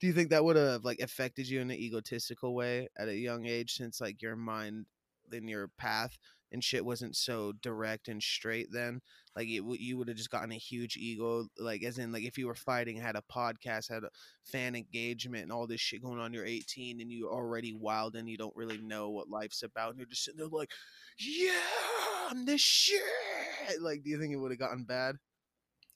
do 0.00 0.06
you 0.06 0.12
think 0.12 0.30
that 0.30 0.44
would 0.44 0.56
have 0.56 0.84
like 0.84 1.00
affected 1.00 1.48
you 1.48 1.60
in 1.60 1.70
an 1.70 1.76
egotistical 1.76 2.54
way 2.54 2.88
at 2.96 3.08
a 3.08 3.14
young 3.14 3.46
age 3.46 3.74
since 3.74 4.00
like 4.00 4.22
your 4.22 4.36
mind 4.36 4.86
in 5.32 5.46
your 5.46 5.68
path 5.78 6.16
and 6.52 6.64
shit 6.64 6.84
wasn't 6.84 7.14
so 7.14 7.52
direct 7.62 8.08
and 8.08 8.22
straight 8.22 8.68
then 8.72 9.00
like 9.36 9.48
it, 9.48 9.62
you 9.78 9.96
would 9.96 10.08
have 10.08 10.16
just 10.16 10.30
gotten 10.30 10.52
a 10.52 10.56
huge 10.56 10.96
ego 10.96 11.46
like 11.58 11.82
as 11.82 11.98
in 11.98 12.12
like 12.12 12.24
if 12.24 12.38
you 12.38 12.46
were 12.46 12.54
fighting 12.54 12.96
had 12.96 13.16
a 13.16 13.22
podcast 13.32 13.90
had 13.90 14.04
a 14.04 14.10
fan 14.44 14.74
engagement 14.74 15.42
and 15.42 15.52
all 15.52 15.66
this 15.66 15.80
shit 15.80 16.02
going 16.02 16.18
on 16.18 16.32
you're 16.32 16.44
18 16.44 17.00
and 17.00 17.12
you're 17.12 17.32
already 17.32 17.72
wild 17.72 18.16
and 18.16 18.28
you 18.28 18.36
don't 18.36 18.56
really 18.56 18.78
know 18.78 19.10
what 19.10 19.28
life's 19.28 19.62
about 19.62 19.90
and 19.90 19.98
you're 19.98 20.06
just 20.06 20.24
sitting 20.24 20.38
there 20.38 20.48
like 20.48 20.70
yeah 21.18 21.52
i'm 22.30 22.44
the 22.44 22.58
shit! 22.58 23.00
Like 23.80 24.02
do 24.02 24.10
you 24.10 24.18
think 24.18 24.32
it 24.32 24.38
would 24.38 24.50
have 24.50 24.58
gotten 24.58 24.84
bad 24.84 25.16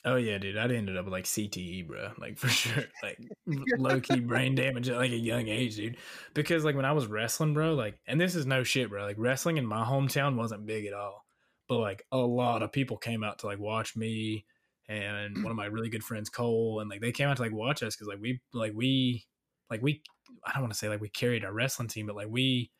Oh 0.04 0.16
yeah, 0.16 0.38
dude. 0.38 0.56
I'd 0.56 0.72
ended 0.72 0.96
up 0.96 1.04
with 1.04 1.12
like 1.12 1.24
CTE, 1.24 1.86
bro. 1.86 2.12
Like 2.18 2.38
for 2.38 2.48
sure. 2.48 2.84
Like 3.02 3.18
low 3.78 4.00
key 4.00 4.20
brain 4.20 4.54
damage 4.54 4.88
at 4.88 4.96
like 4.96 5.12
a 5.12 5.16
young 5.16 5.48
age, 5.48 5.76
dude. 5.76 5.96
Because 6.34 6.64
like 6.64 6.76
when 6.76 6.84
I 6.84 6.92
was 6.92 7.06
wrestling, 7.06 7.54
bro, 7.54 7.74
like 7.74 7.98
and 8.06 8.20
this 8.20 8.34
is 8.34 8.46
no 8.46 8.64
shit, 8.64 8.90
bro. 8.90 9.04
Like 9.04 9.16
wrestling 9.18 9.56
in 9.56 9.66
my 9.66 9.84
hometown 9.84 10.36
wasn't 10.36 10.66
big 10.66 10.86
at 10.86 10.94
all. 10.94 11.24
But 11.68 11.78
like 11.78 12.04
a 12.10 12.18
lot 12.18 12.62
of 12.62 12.72
people 12.72 12.96
came 12.96 13.22
out 13.22 13.40
to 13.40 13.46
like 13.46 13.60
watch 13.60 13.96
me 13.96 14.44
and 14.88 15.42
one 15.42 15.50
of 15.50 15.56
my 15.56 15.66
really 15.66 15.88
good 15.88 16.04
friends, 16.04 16.28
Cole, 16.28 16.80
and 16.80 16.90
like 16.90 17.00
they 17.00 17.12
came 17.12 17.28
out 17.28 17.36
to 17.36 17.42
like 17.42 17.52
watch 17.52 17.82
us 17.82 17.94
because 17.94 18.08
like 18.08 18.20
we 18.20 18.40
like 18.52 18.72
we 18.74 19.24
like 19.70 19.82
we 19.82 20.02
I 20.44 20.52
don't 20.52 20.62
want 20.62 20.72
to 20.72 20.78
say 20.78 20.88
like 20.88 21.00
we 21.00 21.08
carried 21.08 21.44
our 21.44 21.52
wrestling 21.52 21.88
team, 21.88 22.06
but 22.06 22.16
like 22.16 22.28
we 22.28 22.70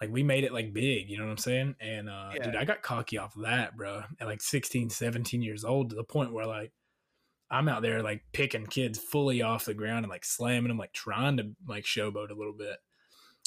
like 0.00 0.10
we 0.10 0.22
made 0.22 0.44
it 0.44 0.52
like 0.52 0.72
big, 0.72 1.08
you 1.08 1.16
know 1.16 1.24
what 1.24 1.30
I'm 1.30 1.38
saying? 1.38 1.76
And 1.80 2.08
uh 2.08 2.30
dude, 2.42 2.56
I 2.56 2.64
got 2.64 2.82
cocky 2.82 3.18
off 3.18 3.34
that, 3.42 3.76
bro. 3.76 4.02
At 4.20 4.26
like 4.26 4.42
16, 4.42 4.90
17 4.90 5.42
years 5.42 5.64
old 5.64 5.90
to 5.90 5.96
the 5.96 6.04
point 6.04 6.32
where 6.32 6.46
like 6.46 6.72
I'm 7.50 7.68
out 7.68 7.82
there 7.82 8.02
like 8.02 8.22
picking 8.32 8.66
kids 8.66 8.98
fully 8.98 9.42
off 9.42 9.64
the 9.64 9.74
ground 9.74 10.04
and 10.04 10.10
like 10.10 10.24
slamming 10.24 10.68
them, 10.68 10.78
like 10.78 10.92
trying 10.92 11.36
to 11.36 11.52
like 11.66 11.84
showboat 11.84 12.30
a 12.30 12.34
little 12.34 12.54
bit. 12.56 12.76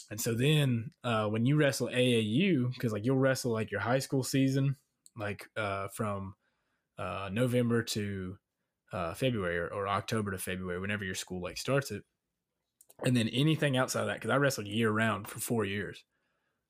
And 0.09 0.21
so 0.21 0.33
then 0.33 0.91
uh 1.03 1.27
when 1.27 1.45
you 1.45 1.57
wrestle 1.57 1.89
AAU, 1.89 2.73
because 2.73 2.93
like 2.93 3.05
you'll 3.05 3.17
wrestle 3.17 3.51
like 3.51 3.71
your 3.71 3.81
high 3.81 3.99
school 3.99 4.23
season, 4.23 4.77
like 5.17 5.49
uh 5.57 5.89
from 5.93 6.35
uh 6.97 7.29
November 7.31 7.83
to 7.83 8.37
uh 8.93 9.13
February 9.13 9.57
or, 9.57 9.67
or 9.67 9.87
October 9.87 10.31
to 10.31 10.37
February, 10.37 10.79
whenever 10.79 11.03
your 11.03 11.15
school 11.15 11.41
like 11.41 11.57
starts 11.57 11.91
it. 11.91 12.03
And 13.05 13.15
then 13.15 13.27
anything 13.27 13.77
outside 13.77 14.01
of 14.01 14.07
that, 14.07 14.15
because 14.15 14.31
I 14.31 14.37
wrestled 14.37 14.67
year 14.67 14.89
round 14.89 15.27
for 15.27 15.39
four 15.39 15.65
years. 15.65 16.03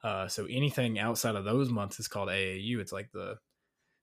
Uh, 0.08 0.26
so 0.30 0.46
anything 0.46 0.98
outside 0.98 1.36
of 1.36 1.44
those 1.44 1.70
months 1.70 2.00
is 2.00 2.08
called 2.08 2.30
AAU. 2.30 2.80
It's 2.80 2.94
like 2.94 3.12
the, 3.12 3.36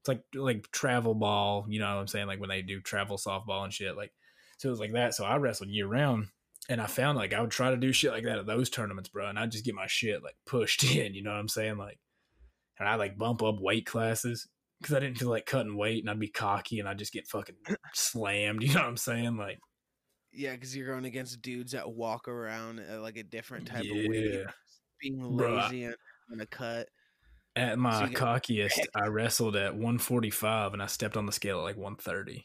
it's 0.02 0.08
like 0.08 0.22
like 0.34 0.70
travel 0.70 1.14
ball. 1.14 1.64
You 1.66 1.80
know 1.80 1.86
what 1.94 2.00
I'm 2.00 2.06
saying? 2.08 2.26
Like 2.26 2.40
when 2.40 2.50
they 2.50 2.60
do 2.60 2.82
travel 2.82 3.16
softball 3.16 3.64
and 3.64 3.72
shit. 3.72 3.96
Like 3.96 4.12
so 4.58 4.68
it 4.68 4.70
was 4.70 4.80
like 4.80 4.92
that. 4.92 5.14
So 5.14 5.24
I 5.24 5.36
wrestled 5.36 5.70
year 5.70 5.86
round, 5.86 6.26
and 6.68 6.78
I 6.78 6.86
found 6.88 7.16
like 7.16 7.32
I 7.32 7.40
would 7.40 7.50
try 7.50 7.70
to 7.70 7.78
do 7.78 7.90
shit 7.90 8.12
like 8.12 8.24
that 8.24 8.38
at 8.38 8.46
those 8.46 8.68
tournaments, 8.68 9.08
bro, 9.08 9.28
and 9.28 9.38
I 9.38 9.42
would 9.42 9.52
just 9.52 9.64
get 9.64 9.74
my 9.74 9.86
shit 9.86 10.22
like 10.22 10.36
pushed 10.44 10.84
in. 10.94 11.14
You 11.14 11.22
know 11.22 11.30
what 11.30 11.38
I'm 11.38 11.48
saying? 11.48 11.78
Like, 11.78 11.98
and 12.78 12.86
I 12.86 12.96
like 12.96 13.16
bump 13.16 13.42
up 13.42 13.56
weight 13.58 13.86
classes 13.86 14.46
because 14.82 14.94
I 14.94 15.00
didn't 15.00 15.16
feel 15.16 15.30
like 15.30 15.46
cutting 15.46 15.74
weight, 15.74 16.02
and 16.02 16.10
I'd 16.10 16.20
be 16.20 16.28
cocky, 16.28 16.80
and 16.80 16.88
I'd 16.88 16.98
just 16.98 17.14
get 17.14 17.28
fucking 17.28 17.56
slammed. 17.94 18.62
You 18.62 18.74
know 18.74 18.80
what 18.80 18.90
I'm 18.90 18.98
saying? 18.98 19.38
Like, 19.38 19.58
yeah 20.34 20.52
because 20.52 20.76
you're 20.76 20.88
going 20.88 21.04
against 21.04 21.40
dudes 21.40 21.72
that 21.72 21.90
walk 21.90 22.28
around 22.28 22.80
at 22.80 23.00
like 23.00 23.16
a 23.16 23.22
different 23.22 23.66
type 23.66 23.84
of 23.84 24.08
weight 24.08 24.34
yeah. 24.34 24.50
Being 25.00 25.20
lazy 25.36 25.84
and 25.84 25.94
on 26.32 26.40
a 26.40 26.46
cut 26.46 26.88
At 27.56 27.78
my 27.78 28.06
get- 28.08 28.14
cockiest, 28.18 28.78
I 28.94 29.06
wrestled 29.08 29.56
at 29.56 29.74
145 29.74 30.72
and 30.72 30.82
I 30.82 30.86
stepped 30.86 31.16
on 31.16 31.26
the 31.26 31.32
scale 31.32 31.58
at 31.58 31.64
like 31.64 31.76
130. 31.76 32.44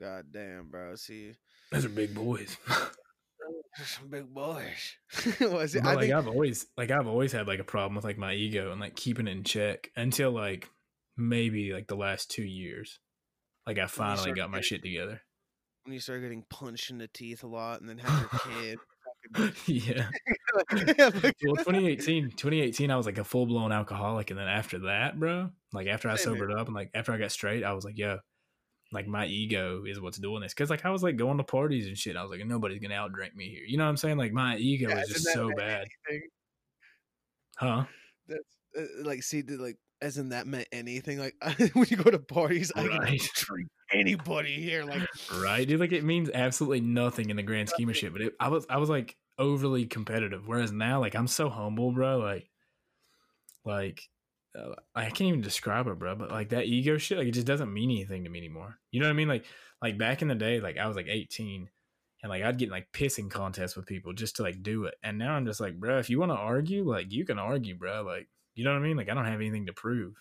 god 0.00 0.26
damn 0.32 0.68
bro 0.70 0.94
see 0.96 1.34
Those 1.72 1.84
are 1.84 1.88
big 1.90 2.14
boys. 2.14 2.56
some 3.84 4.08
big 4.08 4.32
boys 4.32 4.96
was 5.40 5.74
it 5.74 5.82
But 5.82 5.90
i 5.90 5.94
like 5.94 6.00
think 6.04 6.14
I've 6.14 6.26
always 6.28 6.66
like 6.76 6.90
I've 6.90 7.06
always 7.06 7.32
had 7.32 7.46
like 7.46 7.60
a 7.60 7.64
problem 7.64 7.94
with 7.94 8.04
like 8.04 8.18
my 8.18 8.34
ego 8.34 8.72
and 8.72 8.80
like 8.80 8.96
keeping 8.96 9.26
it 9.28 9.32
in 9.32 9.44
check 9.44 9.90
until 9.96 10.30
like 10.32 10.68
maybe 11.16 11.72
like 11.72 11.86
the 11.86 11.96
last 11.96 12.30
two 12.30 12.42
years. 12.44 12.98
Like 13.66 13.78
I 13.78 13.86
finally 13.86 14.32
got 14.32 14.50
my 14.50 14.56
getting- 14.58 14.68
shit 14.68 14.82
together. 14.82 15.20
when 15.84 15.92
you 15.94 16.00
start 16.00 16.22
getting 16.22 16.44
punched 16.50 16.90
in 16.90 16.98
the 16.98 17.08
teeth 17.08 17.42
a 17.42 17.46
lot 17.46 17.80
and 17.80 17.88
then 17.88 17.98
have 17.98 18.28
your 18.32 18.40
kid 18.62 18.78
yeah. 19.66 20.08
Well, 21.42 21.56
2018, 21.56 22.30
2018, 22.30 22.90
I 22.90 22.96
was 22.96 23.06
like 23.06 23.18
a 23.18 23.24
full 23.24 23.46
blown 23.46 23.72
alcoholic, 23.72 24.30
and 24.30 24.38
then 24.38 24.48
after 24.48 24.78
that, 24.80 25.18
bro, 25.18 25.50
like 25.72 25.86
after 25.86 26.08
I 26.08 26.16
sobered 26.16 26.52
up 26.52 26.66
and 26.66 26.74
like 26.74 26.90
after 26.94 27.12
I 27.12 27.18
got 27.18 27.32
straight, 27.32 27.64
I 27.64 27.72
was 27.72 27.84
like, 27.84 27.96
yo, 27.96 28.18
like 28.92 29.06
my 29.06 29.26
ego 29.26 29.84
is 29.86 30.00
what's 30.00 30.18
doing 30.18 30.42
this. 30.42 30.54
Cause 30.54 30.70
like 30.70 30.84
I 30.84 30.90
was 30.90 31.02
like 31.02 31.16
going 31.16 31.38
to 31.38 31.44
parties 31.44 31.86
and 31.86 31.96
shit. 31.96 32.16
I 32.16 32.22
was 32.22 32.30
like, 32.30 32.44
nobody's 32.46 32.80
gonna 32.80 32.94
outdrink 32.94 33.34
me 33.34 33.48
here. 33.48 33.62
You 33.66 33.78
know 33.78 33.84
what 33.84 33.90
I'm 33.90 33.96
saying? 33.96 34.18
Like 34.18 34.32
my 34.32 34.56
ego 34.56 34.90
Yeah, 34.90 35.00
is 35.00 35.08
just 35.08 35.32
so 35.32 35.50
bad, 35.56 35.86
anything? 36.08 36.28
huh? 37.56 37.84
That's 38.28 38.56
uh, 38.78 39.04
like 39.04 39.22
see, 39.22 39.42
did, 39.42 39.60
like 39.60 39.76
as 40.02 40.18
in 40.18 40.30
that 40.30 40.46
meant 40.46 40.68
anything. 40.72 41.18
Like 41.18 41.34
when 41.72 41.86
you 41.88 41.96
go 41.96 42.10
to 42.10 42.18
parties, 42.18 42.72
I 42.74 42.82
can 42.82 42.98
Right. 42.98 43.20
treat 43.34 43.68
anybody 43.92 44.60
here. 44.60 44.84
Like 44.84 45.02
Right, 45.42 45.66
dude. 45.66 45.80
Like 45.80 45.92
it 45.92 46.04
means 46.04 46.30
absolutely 46.32 46.80
nothing 46.80 47.30
in 47.30 47.36
the 47.36 47.42
grand 47.42 47.68
scheme 47.68 47.88
of 47.88 47.96
shit. 47.96 48.12
But 48.12 48.22
it, 48.22 48.34
I 48.40 48.48
was, 48.48 48.66
I 48.68 48.78
was 48.78 48.88
like 48.88 49.16
overly 49.40 49.86
competitive. 49.86 50.46
Whereas 50.46 50.70
now, 50.70 51.00
like 51.00 51.16
I'm 51.16 51.26
so 51.26 51.48
humble, 51.48 51.90
bro. 51.90 52.18
Like, 52.18 52.48
like 53.64 54.02
uh, 54.56 54.74
I 54.94 55.06
can't 55.06 55.22
even 55.22 55.40
describe 55.40 55.88
it, 55.88 55.98
bro. 55.98 56.14
But 56.14 56.30
like 56.30 56.50
that 56.50 56.66
ego 56.66 56.98
shit, 56.98 57.18
like 57.18 57.26
it 57.26 57.34
just 57.34 57.46
doesn't 57.46 57.72
mean 57.72 57.90
anything 57.90 58.22
to 58.24 58.30
me 58.30 58.38
anymore. 58.38 58.78
You 58.92 59.00
know 59.00 59.06
what 59.06 59.14
I 59.14 59.16
mean? 59.16 59.28
Like, 59.28 59.44
like 59.82 59.98
back 59.98 60.22
in 60.22 60.28
the 60.28 60.34
day, 60.34 60.60
like 60.60 60.78
I 60.78 60.86
was 60.86 60.96
like 60.96 61.08
18, 61.08 61.68
and 62.22 62.30
like 62.30 62.42
I'd 62.42 62.58
get 62.58 62.70
like 62.70 62.92
pissing 62.92 63.30
contests 63.30 63.76
with 63.76 63.86
people 63.86 64.12
just 64.12 64.36
to 64.36 64.42
like 64.42 64.62
do 64.62 64.84
it. 64.84 64.94
And 65.02 65.18
now 65.18 65.32
I'm 65.32 65.46
just 65.46 65.60
like, 65.60 65.80
bro, 65.80 65.98
if 65.98 66.10
you 66.10 66.20
want 66.20 66.32
to 66.32 66.36
argue, 66.36 66.88
like 66.88 67.10
you 67.10 67.24
can 67.24 67.38
argue, 67.38 67.74
bro. 67.74 68.02
Like, 68.02 68.28
you 68.54 68.64
know 68.64 68.72
what 68.72 68.80
I 68.80 68.82
mean? 68.82 68.96
Like 68.96 69.08
I 69.08 69.14
don't 69.14 69.24
have 69.24 69.40
anything 69.40 69.66
to 69.66 69.72
prove. 69.72 70.14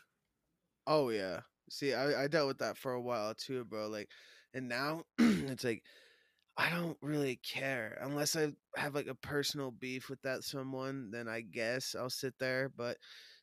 Oh 0.87 1.09
yeah. 1.09 1.41
See, 1.69 1.93
I, 1.93 2.23
I 2.23 2.27
dealt 2.27 2.47
with 2.47 2.59
that 2.59 2.77
for 2.77 2.93
a 2.93 3.01
while 3.01 3.35
too, 3.35 3.63
bro. 3.65 3.89
Like, 3.89 4.09
and 4.53 4.67
now 4.69 5.03
it's 5.19 5.63
like 5.63 5.83
I 6.59 6.69
don't 6.69 6.97
really 7.01 7.37
care 7.37 7.97
unless 8.01 8.35
I 8.35 8.49
have 8.75 8.93
like 8.93 9.07
a 9.07 9.15
personal 9.15 9.71
beef 9.71 10.09
with 10.09 10.21
that 10.23 10.43
someone. 10.43 11.09
Then 11.11 11.27
I 11.29 11.41
guess 11.41 11.95
I'll 11.97 12.09
sit 12.09 12.33
there. 12.39 12.69
But 12.75 12.97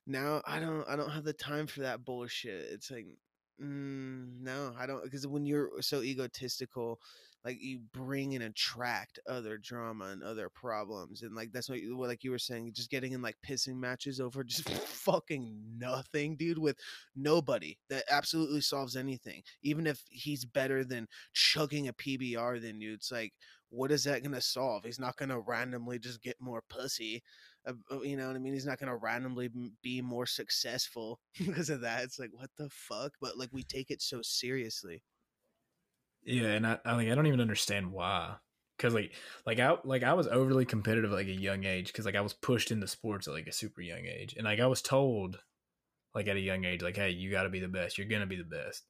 now 0.07 0.42
I 0.46 0.61
don't. 0.61 0.87
I 0.88 0.96
don't 0.96 1.11
have 1.11 1.24
the 1.24 1.33
time 1.33 1.66
for 1.66 1.81
that 1.81 2.05
bullshit. 2.05 2.66
It's 2.70 2.90
like, 2.90 3.07
mm, 3.62 4.38
no, 4.40 4.74
I 4.79 4.87
don't. 4.87 5.02
Because 5.02 5.26
when 5.26 5.46
you're 5.46 5.70
so 5.81 6.02
egotistical, 6.02 7.00
like 7.46 7.62
you 7.62 7.78
bring 7.92 8.35
and 8.35 8.42
attract 8.42 9.20
other 9.28 9.56
drama 9.56 10.06
and 10.06 10.20
other 10.20 10.48
problems, 10.48 11.22
and 11.22 11.37
like 11.37 11.52
that's 11.52 11.68
what, 11.68 11.80
you, 11.80 11.96
like 11.96 12.24
you 12.24 12.32
were 12.32 12.40
saying, 12.40 12.72
just 12.74 12.90
getting 12.90 13.12
in 13.12 13.22
like 13.22 13.37
pissing 13.48 13.76
matches 13.76 14.20
over 14.20 14.42
just 14.42 14.68
fucking 14.68 15.56
nothing, 15.78 16.35
dude. 16.35 16.59
With 16.59 16.76
nobody 17.14 17.78
that 17.88 18.02
absolutely 18.11 18.62
solves 18.62 18.96
anything. 18.96 19.42
Even 19.62 19.87
if 19.87 20.02
he's 20.11 20.44
better 20.44 20.85
than 20.85 21.06
chugging 21.35 21.87
a 21.87 21.92
PBR 21.92 22.61
than 22.61 22.80
you, 22.80 22.94
it's 22.94 23.12
like, 23.12 23.32
what 23.70 23.92
is 23.92 24.02
that 24.04 24.24
gonna 24.24 24.40
solve? 24.40 24.85
He's 24.85 24.98
not 24.98 25.16
gonna 25.16 25.38
randomly 25.38 26.00
just 26.00 26.22
get 26.22 26.40
more 26.40 26.64
pussy. 26.68 27.22
Uh, 27.64 27.74
uh, 27.92 28.00
you 28.00 28.16
know 28.16 28.26
what 28.26 28.35
I 28.35 28.40
mean? 28.40 28.54
He's 28.54 28.66
not 28.66 28.80
gonna 28.80 28.96
randomly 28.96 29.50
be 29.82 30.02
more 30.02 30.26
successful 30.26 31.20
because 31.38 31.70
of 31.70 31.80
that. 31.82 32.02
It's 32.02 32.18
like, 32.18 32.30
what 32.32 32.50
the 32.59 32.68
fuck? 32.72 33.12
But 33.20 33.38
like, 33.38 33.50
we 33.52 33.62
take 33.62 33.92
it 33.92 34.02
so 34.02 34.20
seriously. 34.20 35.04
Yeah, 36.27 36.49
and 36.49 36.67
I, 36.67 36.79
I 36.85 36.97
like 36.97 37.09
I 37.09 37.15
don't 37.15 37.29
even 37.29 37.41
understand 37.41 37.93
why. 37.93 38.35
Cause 38.79 38.93
like 38.93 39.12
like 39.47 39.59
I 39.59 39.77
like 39.85 40.03
I 40.03 40.12
was 40.12 40.27
overly 40.27 40.67
competitive 40.67 41.11
at 41.11 41.17
like 41.17 41.29
a 41.29 41.33
young 41.33 41.65
age 41.65 41.87
because 41.87 42.05
like 42.05 42.17
I 42.17 42.21
was 42.21 42.35
pushed 42.35 42.71
into 42.71 42.87
sports 42.89 43.27
at 43.27 43.33
like 43.33 43.47
a 43.47 43.53
super 43.53 43.81
young 43.81 44.05
age, 44.05 44.35
and 44.37 44.45
like 44.45 44.61
I 44.61 44.67
was 44.67 44.83
told 44.83 45.39
like 46.15 46.29
at 46.29 46.37
a 46.37 46.41
young 46.41 46.65
age 46.65 46.83
like 46.83 46.97
hey 46.97 47.11
you 47.11 47.31
got 47.31 47.45
to 47.45 47.49
be 47.49 47.61
the 47.61 47.69
best, 47.69 47.97
you're 47.97 48.09
gonna 48.09 48.27
be 48.27 48.37
the 48.37 48.45
best. 48.45 48.85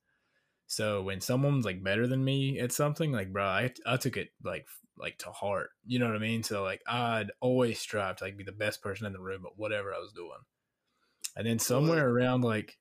So 0.66 1.02
when 1.02 1.20
someone's 1.20 1.64
like 1.64 1.84
better 1.84 2.08
than 2.08 2.24
me 2.24 2.58
at 2.58 2.72
something, 2.72 3.12
like 3.12 3.32
bro, 3.32 3.44
I 3.44 3.72
I 3.86 3.96
took 3.98 4.16
it 4.16 4.30
like 4.42 4.66
like 4.98 5.18
to 5.18 5.30
heart. 5.30 5.70
You 5.86 5.98
know 5.98 6.06
what 6.06 6.16
I 6.16 6.20
mean? 6.20 6.42
So 6.42 6.64
like 6.64 6.82
I'd 6.88 7.30
always 7.40 7.78
strive 7.78 8.16
to 8.16 8.24
like 8.24 8.36
be 8.36 8.44
the 8.44 8.52
best 8.52 8.82
person 8.82 9.06
in 9.06 9.12
the 9.12 9.20
room 9.20 9.44
at 9.46 9.56
whatever 9.56 9.94
I 9.94 9.98
was 9.98 10.12
doing. 10.12 10.30
And 11.36 11.46
then 11.46 11.58
somewhere 11.58 12.08
around 12.08 12.42
like 12.42 12.78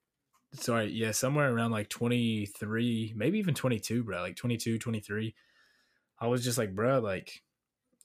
sorry, 0.53 0.91
yeah, 0.91 1.11
somewhere 1.11 1.53
around 1.53 1.71
like 1.71 1.89
23, 1.89 3.13
maybe 3.15 3.39
even 3.39 3.53
22, 3.53 4.03
bro, 4.03 4.21
like 4.21 4.35
22, 4.35 4.79
23, 4.79 5.35
I 6.19 6.27
was 6.27 6.43
just 6.43 6.57
like, 6.57 6.75
bro, 6.75 6.99
like 6.99 7.41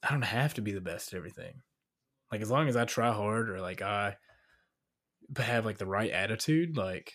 I 0.03 0.11
don't 0.11 0.21
have 0.23 0.53
to 0.55 0.61
be 0.61 0.71
the 0.71 0.81
best 0.81 1.13
at 1.13 1.17
everything. 1.17 1.61
Like 2.31 2.41
as 2.41 2.51
long 2.51 2.67
as 2.67 2.75
I 2.75 2.85
try 2.85 3.11
hard 3.11 3.49
or 3.49 3.59
like 3.61 3.81
I 3.81 4.17
have 5.37 5.65
like 5.65 5.77
the 5.77 5.85
right 5.85 6.11
attitude, 6.11 6.77
like 6.77 7.13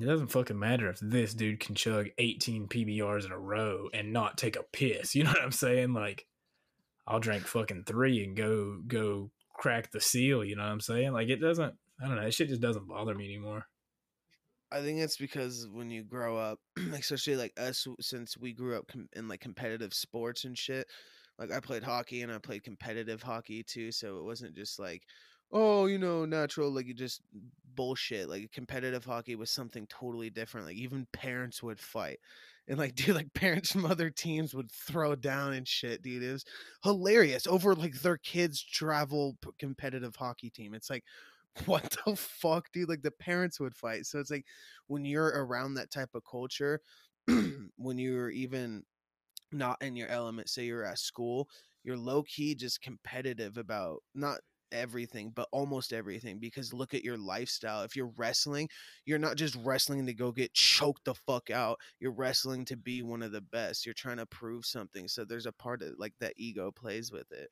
it 0.00 0.06
doesn't 0.06 0.28
fucking 0.28 0.58
matter 0.58 0.88
if 0.88 0.98
this 1.00 1.34
dude 1.34 1.60
can 1.60 1.74
chug 1.74 2.08
18 2.16 2.68
PBRs 2.68 3.26
in 3.26 3.32
a 3.32 3.38
row 3.38 3.88
and 3.92 4.12
not 4.12 4.38
take 4.38 4.56
a 4.56 4.62
piss. 4.72 5.14
You 5.20 5.24
know 5.24 5.30
what 5.30 5.42
I'm 5.42 5.52
saying? 5.52 5.92
Like, 5.92 6.26
I'll 7.06 7.20
drink 7.20 7.42
fucking 7.46 7.84
three 7.86 8.24
and 8.24 8.36
go 8.36 8.80
go 8.86 9.30
crack 9.52 9.90
the 9.90 10.00
seal. 10.00 10.44
You 10.44 10.56
know 10.56 10.62
what 10.62 10.72
I'm 10.72 10.80
saying? 10.80 11.12
Like, 11.12 11.28
it 11.28 11.40
doesn't. 11.40 11.74
I 12.02 12.06
don't 12.06 12.16
know. 12.16 12.22
That 12.22 12.32
shit 12.32 12.48
just 12.48 12.62
doesn't 12.62 12.88
bother 12.88 13.14
me 13.14 13.26
anymore. 13.26 13.66
I 14.72 14.80
think 14.80 15.00
it's 15.00 15.16
because 15.16 15.68
when 15.72 15.90
you 15.90 16.04
grow 16.04 16.36
up, 16.36 16.58
especially 16.94 17.36
like 17.36 17.52
us, 17.58 17.86
since 18.00 18.38
we 18.38 18.52
grew 18.52 18.76
up 18.76 18.86
com- 18.88 19.08
in 19.14 19.28
like 19.28 19.40
competitive 19.40 19.94
sports 19.94 20.44
and 20.44 20.56
shit. 20.56 20.86
Like 21.38 21.52
I 21.52 21.60
played 21.60 21.82
hockey 21.82 22.20
and 22.20 22.30
I 22.30 22.38
played 22.38 22.64
competitive 22.64 23.22
hockey 23.22 23.62
too, 23.62 23.92
so 23.92 24.18
it 24.18 24.24
wasn't 24.24 24.54
just 24.54 24.78
like 24.78 25.04
oh, 25.52 25.86
you 25.86 25.98
know, 25.98 26.24
natural, 26.24 26.70
like 26.70 26.86
you 26.86 26.94
just 26.94 27.22
bullshit. 27.74 28.28
Like 28.28 28.52
competitive 28.52 29.04
hockey 29.04 29.34
was 29.34 29.50
something 29.50 29.86
totally 29.88 30.30
different. 30.30 30.66
Like 30.66 30.76
even 30.76 31.06
parents 31.12 31.62
would 31.62 31.80
fight. 31.80 32.18
And 32.68 32.78
like, 32.78 32.94
dude, 32.96 33.16
like 33.16 33.32
parents 33.34 33.72
from 33.72 33.84
other 33.84 34.10
teams 34.10 34.54
would 34.54 34.70
throw 34.70 35.14
down 35.14 35.52
and 35.54 35.66
shit, 35.66 36.02
dude. 36.02 36.22
It 36.22 36.32
was 36.32 36.44
hilarious 36.84 37.46
over 37.46 37.74
like 37.74 38.00
their 38.00 38.18
kids' 38.18 38.62
travel 38.62 39.36
competitive 39.58 40.16
hockey 40.16 40.50
team. 40.50 40.74
It's 40.74 40.90
like, 40.90 41.04
what 41.66 41.96
the 42.06 42.16
fuck, 42.16 42.66
dude? 42.72 42.88
Like 42.88 43.02
the 43.02 43.10
parents 43.10 43.60
would 43.60 43.74
fight. 43.74 44.06
So 44.06 44.18
it's 44.18 44.30
like 44.30 44.46
when 44.86 45.04
you're 45.04 45.28
around 45.28 45.74
that 45.74 45.90
type 45.90 46.10
of 46.14 46.22
culture, 46.30 46.80
when 47.76 47.98
you're 47.98 48.30
even 48.30 48.84
not 49.52 49.82
in 49.82 49.96
your 49.96 50.08
element, 50.08 50.48
say 50.50 50.64
you're 50.64 50.84
at 50.84 50.98
school, 50.98 51.48
you're 51.84 51.96
low 51.96 52.22
key 52.24 52.54
just 52.54 52.82
competitive 52.82 53.56
about 53.58 53.98
not 54.14 54.40
everything, 54.72 55.32
but 55.34 55.48
almost 55.52 55.92
everything 55.92 56.38
because 56.38 56.72
look 56.72 56.94
at 56.94 57.04
your 57.04 57.18
lifestyle. 57.18 57.82
If 57.82 57.96
you're 57.96 58.12
wrestling, 58.16 58.68
you're 59.06 59.18
not 59.18 59.36
just 59.36 59.56
wrestling 59.56 60.06
to 60.06 60.14
go 60.14 60.32
get 60.32 60.54
choked 60.54 61.04
the 61.04 61.14
fuck 61.14 61.50
out. 61.50 61.78
You're 62.00 62.12
wrestling 62.12 62.64
to 62.66 62.76
be 62.76 63.02
one 63.02 63.22
of 63.22 63.32
the 63.32 63.40
best. 63.40 63.86
You're 63.86 63.94
trying 63.94 64.18
to 64.18 64.26
prove 64.26 64.64
something. 64.66 65.08
So 65.08 65.24
there's 65.24 65.46
a 65.46 65.52
part 65.52 65.82
of 65.82 65.94
like 65.98 66.14
that 66.20 66.34
ego 66.36 66.70
plays 66.70 67.10
with 67.12 67.30
it. 67.32 67.50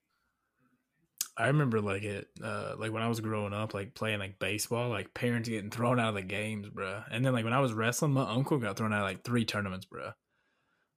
I 1.38 1.46
remember 1.46 1.81
like 1.81 2.03
it, 2.03 2.27
uh, 2.42 2.74
like 2.77 2.90
when 2.90 3.03
I 3.03 3.09
was 3.09 3.20
growing 3.20 3.53
up, 3.53 3.72
like 3.72 3.94
playing 3.94 4.18
like 4.18 4.40
baseball, 4.40 4.88
like 4.88 5.14
parents 5.14 5.48
getting 5.48 5.70
thrown 5.70 6.01
out 6.01 6.09
of 6.09 6.14
the 6.16 6.22
games, 6.22 6.68
bro. 6.68 7.03
And 7.12 7.24
then 7.24 7.33
like 7.33 7.44
when 7.44 7.53
I 7.53 7.61
was 7.61 7.72
wrestling, 7.72 8.12
my 8.12 8.29
uncle 8.29 8.59
got 8.59 8.77
thrown 8.77 8.92
out 8.92 9.03
of 9.03 9.05
like 9.05 9.22
three 9.22 9.44
tournaments, 9.44 9.87
bro. 9.87 10.11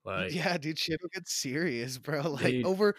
Like, 0.04 0.34
yeah, 0.34 0.58
dude, 0.58 0.80
shit 0.80 1.00
will 1.00 1.10
get 1.14 1.28
serious, 1.28 2.00
bro. 2.00 2.22
Like 2.32 2.46
dude, 2.46 2.66
over 2.66 2.96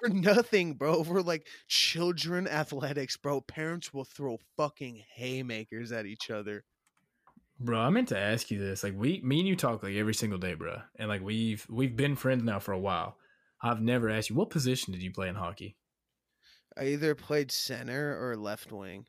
for 0.00 0.08
nothing, 0.08 0.72
bro. 0.72 0.96
Over 0.96 1.20
like 1.22 1.46
children 1.68 2.48
athletics, 2.48 3.18
bro. 3.18 3.42
Parents 3.42 3.92
will 3.92 4.04
throw 4.04 4.38
fucking 4.56 5.02
haymakers 5.14 5.92
at 5.92 6.06
each 6.06 6.30
other. 6.30 6.64
Bro, 7.60 7.78
I 7.80 7.90
meant 7.90 8.08
to 8.08 8.18
ask 8.18 8.50
you 8.50 8.58
this. 8.58 8.82
Like 8.82 8.94
we 8.96 9.20
me 9.22 9.40
and 9.40 9.48
you 9.48 9.56
talk 9.56 9.82
like 9.82 9.96
every 9.96 10.14
single 10.14 10.38
day, 10.38 10.54
bro. 10.54 10.78
And 10.98 11.10
like 11.10 11.22
we've 11.22 11.66
we've 11.68 11.96
been 11.96 12.16
friends 12.16 12.42
now 12.42 12.58
for 12.58 12.72
a 12.72 12.78
while. 12.78 13.18
I've 13.62 13.82
never 13.82 14.08
asked 14.08 14.30
you 14.30 14.36
what 14.36 14.50
position 14.50 14.94
did 14.94 15.02
you 15.02 15.10
play 15.10 15.28
in 15.28 15.34
hockey? 15.34 15.76
I 16.78 16.86
either 16.88 17.14
played 17.14 17.50
center 17.50 18.18
or 18.20 18.36
left 18.36 18.72
wing. 18.72 19.06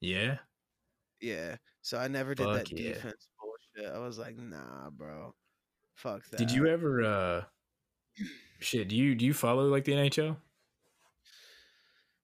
Yeah. 0.00 0.38
Yeah. 1.20 1.56
So 1.82 1.98
I 1.98 2.08
never 2.08 2.34
did 2.34 2.44
Fuck 2.44 2.56
that 2.56 2.72
yeah. 2.72 2.92
defense 2.92 3.28
bullshit. 3.40 3.92
I 3.94 3.98
was 3.98 4.18
like, 4.18 4.36
nah, 4.36 4.90
bro. 4.90 5.34
Fuck 5.94 6.28
that. 6.30 6.36
Did 6.36 6.50
you 6.50 6.66
ever 6.66 7.02
uh 7.02 7.44
Shit, 8.60 8.88
do 8.88 8.96
you 8.96 9.14
do 9.14 9.24
you 9.24 9.34
follow 9.34 9.68
like 9.68 9.84
the 9.84 9.92
NHL? 9.92 10.36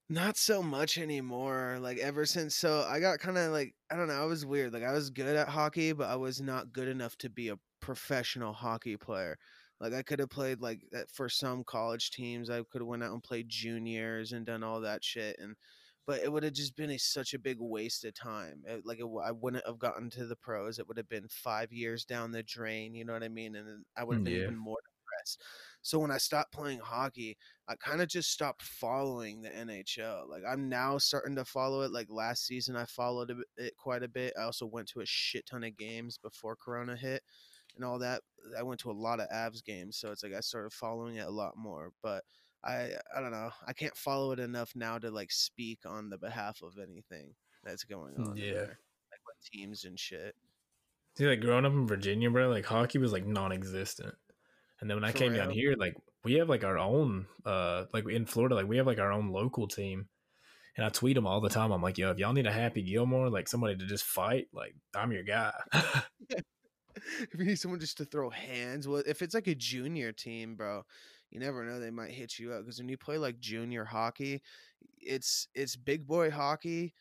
Not 0.09 0.37
so 0.37 0.63
much 0.63 0.99
anymore. 0.99 1.79
Like 1.81 1.99
ever 1.99 2.27
since 2.27 2.55
so 2.55 2.87
I 2.89 3.01
got 3.01 3.21
kind 3.21 3.39
of 3.39 3.53
like 3.53 3.75
I 3.91 3.97
don't 3.97 4.09
know, 4.09 4.23
I 4.23 4.27
was 4.27 4.45
weird. 4.45 4.73
Like 4.73 4.85
I 4.85 4.93
was 4.93 5.11
good 5.11 5.35
at 5.35 5.49
hockey, 5.49 5.93
but 5.93 6.09
I 6.09 6.17
was 6.17 6.41
not 6.41 6.73
good 6.73 6.89
enough 6.89 7.17
to 7.19 7.31
be 7.31 7.49
a 7.49 7.59
professional 7.81 8.53
hockey 8.53 8.97
player. 8.97 9.39
Like 9.81 9.93
I 9.93 10.03
could 10.03 10.21
have 10.21 10.31
played 10.31 10.61
like 10.61 10.81
for 11.13 11.29
some 11.29 11.65
college 11.65 12.11
teams. 12.11 12.51
I 12.51 12.63
could 12.71 12.81
have 12.81 12.89
went 12.89 13.03
out 13.03 13.13
and 13.13 13.23
played 13.23 13.49
juniors 13.49 14.33
and 14.33 14.47
done 14.47 14.63
all 14.63 14.81
that 14.81 15.05
shit 15.05 15.37
and 15.39 15.57
but 16.07 16.23
it 16.23 16.31
would 16.31 16.43
have 16.43 16.53
just 16.53 16.77
been 16.77 16.91
a, 16.91 16.99
such 16.99 17.33
a 17.35 17.39
big 17.39 17.57
waste 17.61 18.05
of 18.05 18.15
time. 18.15 18.63
It, 18.67 18.85
like 18.85 18.99
it, 18.99 19.07
I 19.25 19.33
wouldn't 19.33 19.67
have 19.67 19.79
gotten 19.79 20.11
to 20.11 20.27
the 20.27 20.37
pros. 20.37 20.79
It 20.79 20.87
would 20.87 20.99
have 20.99 21.09
been 21.09 21.27
5 21.29 21.73
years 21.73 22.05
down 22.05 22.31
the 22.31 22.43
drain, 22.43 22.95
you 22.95 23.05
know 23.05 23.15
what 23.15 23.23
I 23.23 23.29
mean? 23.29 23.57
And 23.57 23.85
I 23.97 24.05
would 24.05 24.17
have 24.17 24.23
mm, 24.23 24.27
been 24.27 24.35
yeah. 24.35 24.43
even 24.43 24.57
more 24.57 24.77
depressed. 24.85 25.43
So 25.81 25.99
when 25.99 26.11
I 26.11 26.19
stopped 26.19 26.53
playing 26.53 26.81
hockey, 26.81 27.37
I 27.69 27.77
kind 27.77 28.03
of 28.03 28.09
just 28.09 28.31
stopped 28.31 28.63
following 28.63 29.41
the 29.41 29.51
NHL. 29.51 30.29
Like 30.29 30.43
I'm 30.49 30.69
now 30.69 30.99
starting 30.99 31.37
to 31.37 31.45
follow 31.45 31.83
it. 31.83 31.93
Like 31.93 32.09
last 32.11 32.47
season, 32.47 32.77
I 32.77 32.85
followed 32.85 33.35
it 33.57 33.77
quite 33.77 34.03
a 34.03 34.09
bit. 34.09 34.35
I 34.39 34.45
also 34.45 34.67
went 34.67 34.89
to 34.89 35.01
a 35.01 35.07
shit 35.07 35.47
ton 35.47 35.65
of 35.65 35.77
games 35.77 36.19
before 36.19 36.57
Corona 36.57 36.97
hit 36.97 37.23
and 37.77 37.85
all 37.85 37.99
that. 38.01 38.23
I 38.59 38.63
went 38.63 38.81
to 38.81 38.91
a 38.91 38.93
lot 38.93 39.21
of 39.21 39.29
Avs 39.31 39.65
games, 39.65 39.97
so 39.97 40.11
it's 40.11 40.23
like 40.23 40.35
I 40.35 40.41
started 40.41 40.73
following 40.73 41.17
it 41.17 41.27
a 41.27 41.31
lot 41.31 41.57
more. 41.57 41.93
But 42.03 42.25
I 42.65 42.91
I 43.17 43.21
don't 43.21 43.31
know. 43.33 43.51
I 43.67 43.73
can't 43.73 43.97
follow 43.97 44.33
it 44.33 44.39
enough 44.39 44.73
now 44.75 44.99
to 44.99 45.11
like 45.11 45.33
speak 45.33 45.81
on 45.87 46.11
the 46.11 46.19
behalf 46.19 46.63
of 46.63 46.79
anything 46.79 47.35
that's 47.63 47.85
going 47.85 48.15
on. 48.19 48.37
Yeah, 48.37 48.53
there. 48.53 48.79
like 49.11 49.25
what 49.25 49.37
teams 49.53 49.85
and 49.85 49.99
shit. 49.99 50.35
See, 51.17 51.27
like 51.27 51.41
growing 51.41 51.65
up 51.65 51.73
in 51.73 51.87
Virginia, 51.87 52.31
bro, 52.31 52.49
like 52.49 52.67
hockey 52.67 52.99
was 52.99 53.13
like 53.13 53.27
non-existent. 53.27 54.15
And 54.81 54.91
then 54.91 54.97
when 54.97 55.05
I 55.05 55.13
came 55.13 55.33
real? 55.33 55.45
down 55.45 55.51
here, 55.51 55.75
like 55.79 55.95
we 56.25 56.35
have 56.35 56.49
like 56.49 56.65
our 56.65 56.79
own, 56.79 57.27
uh, 57.47 57.85
like 57.93 58.09
in 58.09 58.27
Florida, 58.27 58.57
like 58.57 58.67
we 58.67 58.79
have 58.79 58.87
like 58.87 58.99
our 58.99 59.13
own 59.13 59.31
local 59.31 59.69
team. 59.69 60.09
And 60.77 60.85
I 60.85 60.89
tweet 60.89 61.15
them 61.15 61.27
all 61.27 61.41
the 61.41 61.49
time. 61.49 61.71
I'm 61.71 61.83
like, 61.83 61.99
yo, 61.99 62.11
if 62.11 62.19
y'all 62.19 62.33
need 62.33 62.49
a 62.49 62.53
Happy 62.53 62.83
Gilmore, 62.83 63.31
like 63.31 63.49
somebody 63.49 63.77
to 63.77 63.87
just 63.87 64.03
fight, 64.03 64.49
like 64.53 64.75
I'm 64.95 65.13
your 65.13 65.23
guy. 65.23 65.53
if 67.33 67.39
you 67.39 67.45
need 67.45 67.59
someone 67.59 67.81
just 67.81 67.97
to 67.99 68.05
throw 68.05 68.31
hands, 68.31 68.87
well, 68.89 69.03
if 69.07 69.23
it's 69.23 69.35
like 69.35 69.47
a 69.47 69.55
junior 69.55 70.13
team, 70.13 70.55
bro, 70.57 70.85
you 71.31 71.41
never 71.41 71.65
know 71.65 71.81
they 71.81 71.91
might 71.91 72.11
hit 72.13 72.39
you 72.39 72.53
up 72.53 72.61
because 72.63 72.79
when 72.79 72.89
you 72.89 72.97
play 72.97 73.19
like 73.19 73.41
junior 73.41 73.85
hockey, 73.85 74.41
it's 75.01 75.49
it's 75.55 75.77
big 75.77 76.07
boy 76.07 76.31
hockey, 76.31 76.95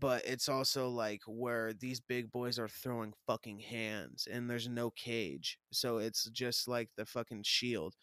but 0.00 0.24
it's 0.26 0.48
also 0.48 0.88
like 0.88 1.22
where 1.26 1.72
these 1.74 2.00
big 2.00 2.30
boys 2.32 2.58
are 2.58 2.68
throwing 2.68 3.12
fucking 3.26 3.60
hands 3.60 4.28
and 4.30 4.48
there's 4.50 4.68
no 4.68 4.90
cage. 4.90 5.58
So 5.72 5.98
it's 5.98 6.24
just 6.30 6.68
like 6.68 6.90
the 6.96 7.06
fucking 7.06 7.42
shield, 7.44 7.94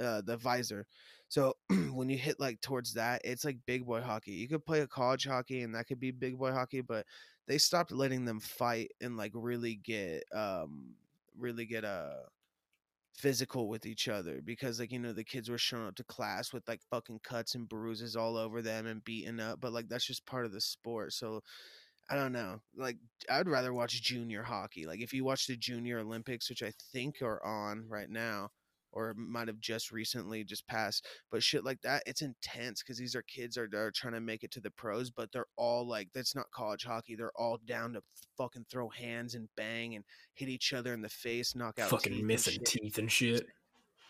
uh, 0.00 0.22
the 0.22 0.36
visor. 0.36 0.86
So 1.32 1.54
when 1.94 2.10
you 2.10 2.18
hit 2.18 2.38
like 2.38 2.60
towards 2.60 2.92
that, 2.92 3.22
it's 3.24 3.42
like 3.42 3.56
big 3.64 3.86
boy 3.86 4.02
hockey. 4.02 4.32
You 4.32 4.48
could 4.48 4.66
play 4.66 4.80
a 4.80 4.86
college 4.86 5.24
hockey 5.24 5.62
and 5.62 5.74
that 5.74 5.86
could 5.86 5.98
be 5.98 6.10
big 6.10 6.38
boy 6.38 6.52
hockey, 6.52 6.82
but 6.82 7.06
they 7.48 7.56
stopped 7.56 7.90
letting 7.90 8.26
them 8.26 8.38
fight 8.38 8.90
and 9.00 9.16
like 9.16 9.32
really 9.34 9.76
get 9.76 10.24
um 10.34 10.94
really 11.38 11.64
get 11.64 11.84
a 11.84 11.88
uh, 11.88 12.14
physical 13.14 13.66
with 13.70 13.86
each 13.86 14.08
other 14.08 14.42
because 14.44 14.78
like 14.78 14.92
you 14.92 14.98
know 14.98 15.14
the 15.14 15.24
kids 15.24 15.48
were 15.48 15.56
showing 15.56 15.86
up 15.86 15.94
to 15.94 16.04
class 16.04 16.52
with 16.52 16.68
like 16.68 16.82
fucking 16.90 17.20
cuts 17.24 17.54
and 17.54 17.68
bruises 17.68 18.14
all 18.14 18.36
over 18.36 18.60
them 18.60 18.86
and 18.86 19.04
beaten 19.04 19.40
up 19.40 19.60
but 19.60 19.72
like 19.72 19.88
that's 19.88 20.06
just 20.06 20.26
part 20.26 20.44
of 20.46 20.52
the 20.52 20.60
sport 20.60 21.12
so 21.12 21.40
i 22.10 22.14
don't 22.16 22.32
know 22.32 22.58
like 22.76 22.96
i'd 23.30 23.48
rather 23.48 23.74
watch 23.74 24.02
junior 24.02 24.42
hockey 24.42 24.86
like 24.86 25.00
if 25.00 25.12
you 25.12 25.24
watch 25.24 25.46
the 25.46 25.56
junior 25.56 26.00
olympics 26.00 26.48
which 26.48 26.62
i 26.62 26.72
think 26.92 27.22
are 27.22 27.44
on 27.44 27.84
right 27.88 28.10
now 28.10 28.48
or 28.92 29.14
might 29.16 29.48
have 29.48 29.58
just 29.58 29.90
recently 29.90 30.44
just 30.44 30.66
passed. 30.66 31.06
But 31.30 31.42
shit 31.42 31.64
like 31.64 31.80
that, 31.82 32.02
it's 32.06 32.22
intense 32.22 32.82
because 32.82 32.98
these 32.98 33.16
are 33.16 33.22
kids 33.22 33.56
are, 33.56 33.68
are 33.74 33.90
trying 33.90 34.14
to 34.14 34.20
make 34.20 34.44
it 34.44 34.50
to 34.52 34.60
the 34.60 34.70
pros, 34.70 35.10
but 35.10 35.32
they're 35.32 35.46
all 35.56 35.86
like, 35.86 36.08
that's 36.14 36.34
not 36.34 36.50
college 36.50 36.84
hockey. 36.84 37.16
They're 37.16 37.32
all 37.36 37.58
down 37.66 37.94
to 37.94 38.02
fucking 38.36 38.66
throw 38.70 38.88
hands 38.88 39.34
and 39.34 39.48
bang 39.56 39.94
and 39.94 40.04
hit 40.34 40.48
each 40.48 40.72
other 40.72 40.92
in 40.92 41.02
the 41.02 41.08
face, 41.08 41.54
knock 41.54 41.78
out 41.78 41.90
fucking 41.90 42.12
teeth 42.12 42.24
missing 42.24 42.56
and 42.56 42.66
teeth 42.66 42.98
and 42.98 43.10
shit. 43.10 43.46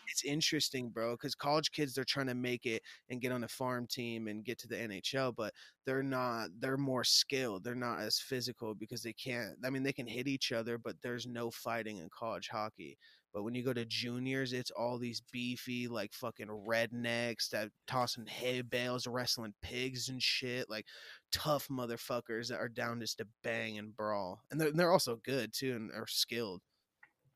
It's 0.09 0.25
interesting, 0.25 0.89
bro, 0.89 1.13
because 1.13 1.33
college 1.33 1.71
kids 1.71 1.95
they're 1.95 2.03
trying 2.03 2.27
to 2.27 2.35
make 2.35 2.65
it 2.65 2.81
and 3.09 3.21
get 3.21 3.31
on 3.31 3.45
a 3.45 3.47
farm 3.47 3.87
team 3.87 4.27
and 4.27 4.43
get 4.43 4.59
to 4.59 4.67
the 4.67 4.75
NHL, 4.75 5.33
but 5.35 5.53
they're 5.85 6.03
not. 6.03 6.49
They're 6.59 6.77
more 6.77 7.03
skilled. 7.05 7.63
They're 7.63 7.73
not 7.73 8.01
as 8.01 8.19
physical 8.19 8.75
because 8.75 9.01
they 9.01 9.13
can't. 9.13 9.55
I 9.65 9.69
mean, 9.69 9.81
they 9.81 9.93
can 9.93 10.05
hit 10.05 10.27
each 10.27 10.51
other, 10.51 10.77
but 10.77 10.97
there's 11.01 11.25
no 11.25 11.49
fighting 11.49 11.97
in 11.97 12.09
college 12.09 12.49
hockey 12.49 12.97
But 13.33 13.43
when 13.43 13.55
you 13.55 13.63
go 13.63 13.73
to 13.73 13.85
juniors, 13.85 14.53
it's 14.53 14.69
all 14.69 14.99
these 14.99 15.21
beefy, 15.31 15.87
like 15.87 16.13
fucking 16.13 16.47
rednecks 16.47 17.49
that 17.49 17.69
tossing 17.87 18.27
hay 18.27 18.61
bales, 18.61 19.07
wrestling 19.07 19.55
pigs 19.63 20.09
and 20.09 20.21
shit, 20.21 20.69
like 20.69 20.85
tough 21.31 21.67
motherfuckers 21.67 22.49
that 22.49 22.59
are 22.59 22.69
down 22.69 22.99
just 22.99 23.17
to 23.17 23.27
bang 23.41 23.79
and 23.79 23.95
brawl. 23.95 24.41
And 24.51 24.61
they're 24.61 24.71
they're 24.71 24.91
also 24.91 25.19
good 25.25 25.51
too 25.51 25.75
and 25.75 25.91
are 25.91 26.05
skilled. 26.05 26.61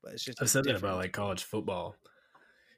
But 0.04 0.14
it's 0.14 0.24
just 0.24 0.42
I 0.42 0.46
said 0.46 0.66
that 0.66 0.76
about 0.76 0.98
like 0.98 1.14
college 1.14 1.44
football. 1.44 1.96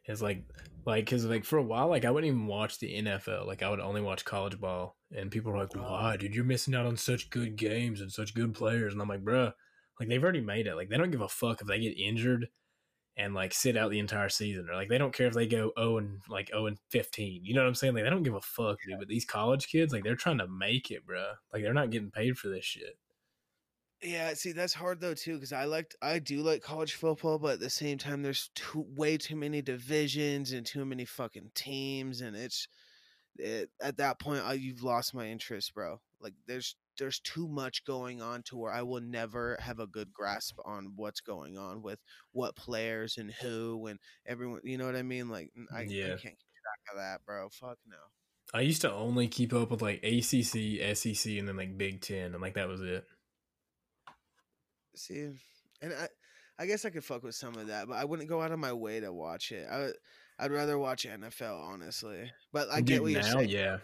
It's 0.06 0.22
like, 0.22 0.44
like, 0.86 1.08
cause 1.08 1.26
like 1.26 1.44
for 1.44 1.58
a 1.58 1.64
while, 1.64 1.90
like 1.90 2.06
I 2.06 2.12
wouldn't 2.12 2.32
even 2.32 2.48
watch 2.48 2.80
the 2.80 2.96
NFL. 3.04 3.46
Like 3.46 3.62
I 3.62 3.70
would 3.70 3.82
only 3.82 4.02
watch 4.02 4.24
college 4.24 4.60
ball, 4.60 4.96
and 5.16 5.30
people 5.30 5.52
are 5.52 5.58
like, 5.58 5.76
Oh. 5.76 5.82
"Why, 5.82 6.16
dude? 6.16 6.34
You're 6.34 6.46
missing 6.46 6.74
out 6.74 6.86
on 6.86 6.96
such 6.96 7.30
good 7.30 7.58
games 7.58 8.00
and 8.00 8.12
such 8.12 8.34
good 8.34 8.54
players." 8.56 8.94
And 8.94 9.02
I'm 9.02 9.10
like, 9.10 9.24
"Bruh, 9.24 9.54
like 10.00 10.08
they've 10.08 10.24
already 10.24 10.42
made 10.42 10.66
it. 10.66 10.76
Like 10.76 10.90
they 10.90 10.98
don't 10.98 11.12
give 11.12 11.22
a 11.22 11.28
fuck 11.28 11.62
if 11.62 11.68
they 11.68 11.80
get 11.80 12.00
injured 12.00 12.48
and 13.20 13.34
like 13.34 13.54
sit 13.54 13.76
out 13.76 13.92
the 13.92 14.00
entire 14.00 14.30
season, 14.30 14.68
or 14.70 14.76
like 14.76 14.88
they 14.88 14.98
don't 14.98 15.14
care 15.14 15.28
if 15.28 15.34
they 15.34 15.46
go 15.46 15.74
0 15.78 15.98
and 15.98 16.22
like 16.30 16.48
0 16.48 16.68
and 16.68 16.78
15. 16.90 17.44
You 17.44 17.54
know 17.54 17.62
what 17.62 17.68
I'm 17.68 17.76
saying? 17.76 17.94
Like 17.94 18.06
they 18.06 18.10
don't 18.10 18.24
give 18.24 18.34
a 18.34 18.42
fuck, 18.42 18.80
dude. 18.82 18.98
But 18.98 19.10
these 19.10 19.26
college 19.26 19.68
kids, 19.68 19.92
like 19.92 20.04
they're 20.04 20.16
trying 20.16 20.38
to 20.38 20.48
make 20.48 20.90
it, 20.90 21.06
bruh. 21.06 21.34
Like 21.54 21.62
they're 21.62 21.74
not 21.74 21.90
getting 21.90 22.12
paid 22.12 22.38
for 22.38 22.48
this 22.48 22.64
shit. 22.64 22.98
Yeah, 24.02 24.34
see 24.34 24.54
that's 24.54 24.74
hard 24.74 25.02
though 25.02 25.14
too 25.14 25.34
because 25.34 25.52
I 25.52 25.66
liked 25.66 25.98
I 26.02 26.20
do 26.20 26.42
like 26.42 26.64
college 26.64 26.94
football, 26.94 27.38
but 27.38 27.56
at 27.56 27.60
the 27.60 27.70
same 27.70 27.98
time 27.98 28.22
there's 28.22 28.50
too 28.56 28.86
way 28.96 29.18
too 29.18 29.36
many 29.36 29.62
divisions 29.62 30.54
and 30.54 30.66
too 30.66 30.86
many 30.86 31.04
fucking 31.04 31.52
teams, 31.54 32.22
and 32.22 32.38
it's 32.38 32.70
it, 33.38 33.70
at 33.82 33.98
that 33.98 34.20
point 34.20 34.44
I, 34.46 34.54
you've 34.54 34.84
lost 34.84 35.14
my 35.14 35.28
interest, 35.28 35.74
bro. 35.74 36.00
Like 36.22 36.34
there's 36.48 36.78
there's 37.00 37.20
too 37.20 37.48
much 37.48 37.84
going 37.86 38.22
on 38.22 38.44
to 38.44 38.58
where 38.58 38.72
I 38.72 38.84
will 38.84 39.02
never 39.02 39.58
have 39.62 39.80
a 39.80 39.88
good 39.88 40.14
grasp 40.14 40.60
on 40.66 40.94
what's 40.96 41.22
going 41.22 41.58
on 41.58 41.82
with 41.82 42.00
what 42.32 42.56
players 42.56 43.18
and 43.18 43.32
who 43.32 43.88
and 43.88 44.00
everyone. 44.28 44.62
You 44.64 44.78
know 44.78 44.86
what 44.86 44.96
I 44.96 45.04
mean? 45.04 45.30
Like 45.30 45.50
I, 45.74 45.80
I 45.80 45.82
Yeah. 45.84 46.08
can't 46.10 46.22
keep 46.22 46.36
track 46.62 46.92
of 46.92 46.98
that, 46.98 47.26
bro. 47.26 47.50
Fuck 47.50 47.78
no. 47.88 47.98
I 48.54 48.62
used 48.62 48.82
to 48.82 48.92
only 48.94 49.28
keep 49.28 49.54
up 49.54 49.72
with 49.72 49.82
like 49.82 50.04
ACC, 50.04 50.96
SEC, 50.96 51.34
and 51.38 51.48
then 51.48 51.56
like 51.58 51.78
Big 51.78 52.02
Ten, 52.02 52.34
and 52.34 52.42
like 52.42 52.56
that 52.56 52.68
was 52.68 52.82
it. 52.82 53.06
See, 54.96 55.30
and 55.82 55.94
I, 55.94 56.08
I 56.58 56.66
guess 56.66 56.84
I 56.84 56.90
could 56.90 57.06
fuck 57.06 57.24
with 57.24 57.36
some 57.36 57.56
of 57.56 57.68
that, 57.68 57.88
but 57.88 57.96
I 57.98 58.06
wouldn't 58.06 58.28
go 58.28 58.42
out 58.42 58.52
of 58.52 58.60
my 58.60 58.74
way 58.74 59.00
to 59.00 59.14
watch 59.14 59.52
it. 59.52 59.68
I, 59.72 59.92
I'd 60.44 60.52
rather 60.52 60.78
watch 60.78 61.06
NFL, 61.06 61.62
honestly. 61.62 62.32
But 62.52 62.70
I 62.70 62.82
get 62.82 62.96
Dude, 62.96 63.02
what 63.04 63.12
you're 63.12 63.24
saying 63.24 63.50
yeah. 63.50 63.78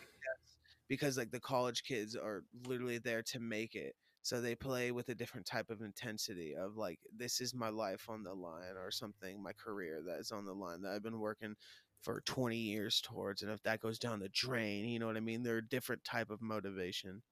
Because 0.87 1.17
like 1.17 1.31
the 1.31 1.39
college 1.39 1.83
kids 1.83 2.15
are 2.15 2.43
literally 2.65 2.97
there 2.99 3.23
to 3.23 3.39
make 3.39 3.75
it, 3.75 3.95
so 4.21 4.41
they 4.41 4.55
play 4.55 4.91
with 4.91 5.09
a 5.09 5.15
different 5.15 5.45
type 5.47 5.69
of 5.69 5.81
intensity 5.81 6.55
of 6.55 6.75
like 6.77 6.99
this 7.15 7.41
is 7.41 7.53
my 7.53 7.69
life 7.69 8.09
on 8.09 8.23
the 8.23 8.33
line 8.33 8.75
or 8.77 8.91
something, 8.91 9.41
my 9.41 9.53
career 9.53 10.01
that 10.03 10.19
is 10.19 10.31
on 10.31 10.45
the 10.45 10.53
line 10.55 10.81
that 10.81 10.93
I've 10.93 11.03
been 11.03 11.19
working 11.19 11.55
for 12.01 12.21
20 12.21 12.57
years 12.57 13.01
towards, 13.01 13.41
and 13.41 13.51
if 13.51 13.61
that 13.63 13.79
goes 13.81 13.99
down 13.99 14.19
the 14.19 14.29
drain, 14.29 14.85
you 14.89 14.99
know 14.99 15.07
what 15.07 15.17
I 15.17 15.21
mean? 15.21 15.43
They're 15.43 15.57
a 15.57 15.67
different 15.67 16.03
type 16.03 16.29
of 16.29 16.41
motivation. 16.41 17.23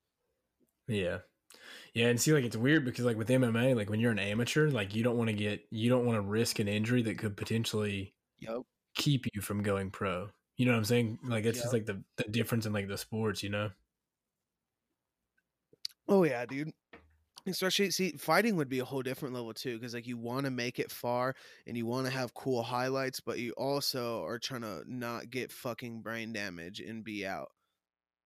Yeah. 0.87 1.19
Yeah, 1.93 2.07
and 2.09 2.21
see 2.21 2.33
like 2.33 2.45
it's 2.45 2.57
weird 2.57 2.85
because 2.85 3.05
like 3.05 3.17
with 3.17 3.29
MMA, 3.31 3.73
like 3.75 3.89
when 3.89 3.99
you're 3.99 4.11
an 4.11 4.19
amateur, 4.19 4.69
like 4.69 4.95
you 4.95 5.03
don't 5.03 5.17
want 5.17 5.29
to 5.29 5.35
get 5.35 5.67
you 5.71 5.89
don't 5.89 6.05
want 6.05 6.17
to 6.17 6.21
risk 6.21 6.59
an 6.59 6.67
injury 6.67 7.01
that 7.03 7.17
could 7.19 7.37
potentially 7.37 8.15
Yep. 8.39 8.65
keep 8.95 9.25
you 9.33 9.41
from 9.41 9.63
going 9.63 9.91
pro. 9.91 10.31
You 10.57 10.65
know 10.65 10.71
what 10.73 10.79
I'm 10.79 10.85
saying? 10.85 11.19
Like 11.23 11.45
it's 11.45 11.59
Yep. 11.59 11.61
just 11.61 11.73
like 11.73 11.85
the, 11.85 12.03
the 12.17 12.23
difference 12.25 12.65
in 12.65 12.73
like 12.73 12.87
the 12.87 12.97
sports, 12.97 13.43
you 13.43 13.49
know? 13.49 13.71
Oh 16.07 16.23
yeah, 16.23 16.45
dude. 16.45 16.73
Especially, 17.47 17.91
see, 17.91 18.13
fighting 18.13 18.55
would 18.57 18.69
be 18.69 18.79
a 18.79 18.85
whole 18.85 19.03
different 19.03 19.35
level 19.35 19.53
too, 19.53 19.77
because 19.79 19.93
like 19.95 20.07
you 20.07 20.17
want 20.17 20.45
to 20.45 20.51
make 20.51 20.79
it 20.79 20.91
far 20.91 21.35
and 21.67 21.77
you 21.77 21.85
want 21.85 22.07
to 22.07 22.13
have 22.13 22.33
cool 22.35 22.63
highlights, 22.63 23.19
but 23.21 23.39
you 23.39 23.53
also 23.53 24.23
are 24.25 24.39
trying 24.39 24.61
to 24.61 24.83
not 24.87 25.29
get 25.29 25.51
fucking 25.51 26.01
brain 26.03 26.33
damage 26.33 26.79
and 26.81 27.03
be 27.03 27.25
out. 27.25 27.49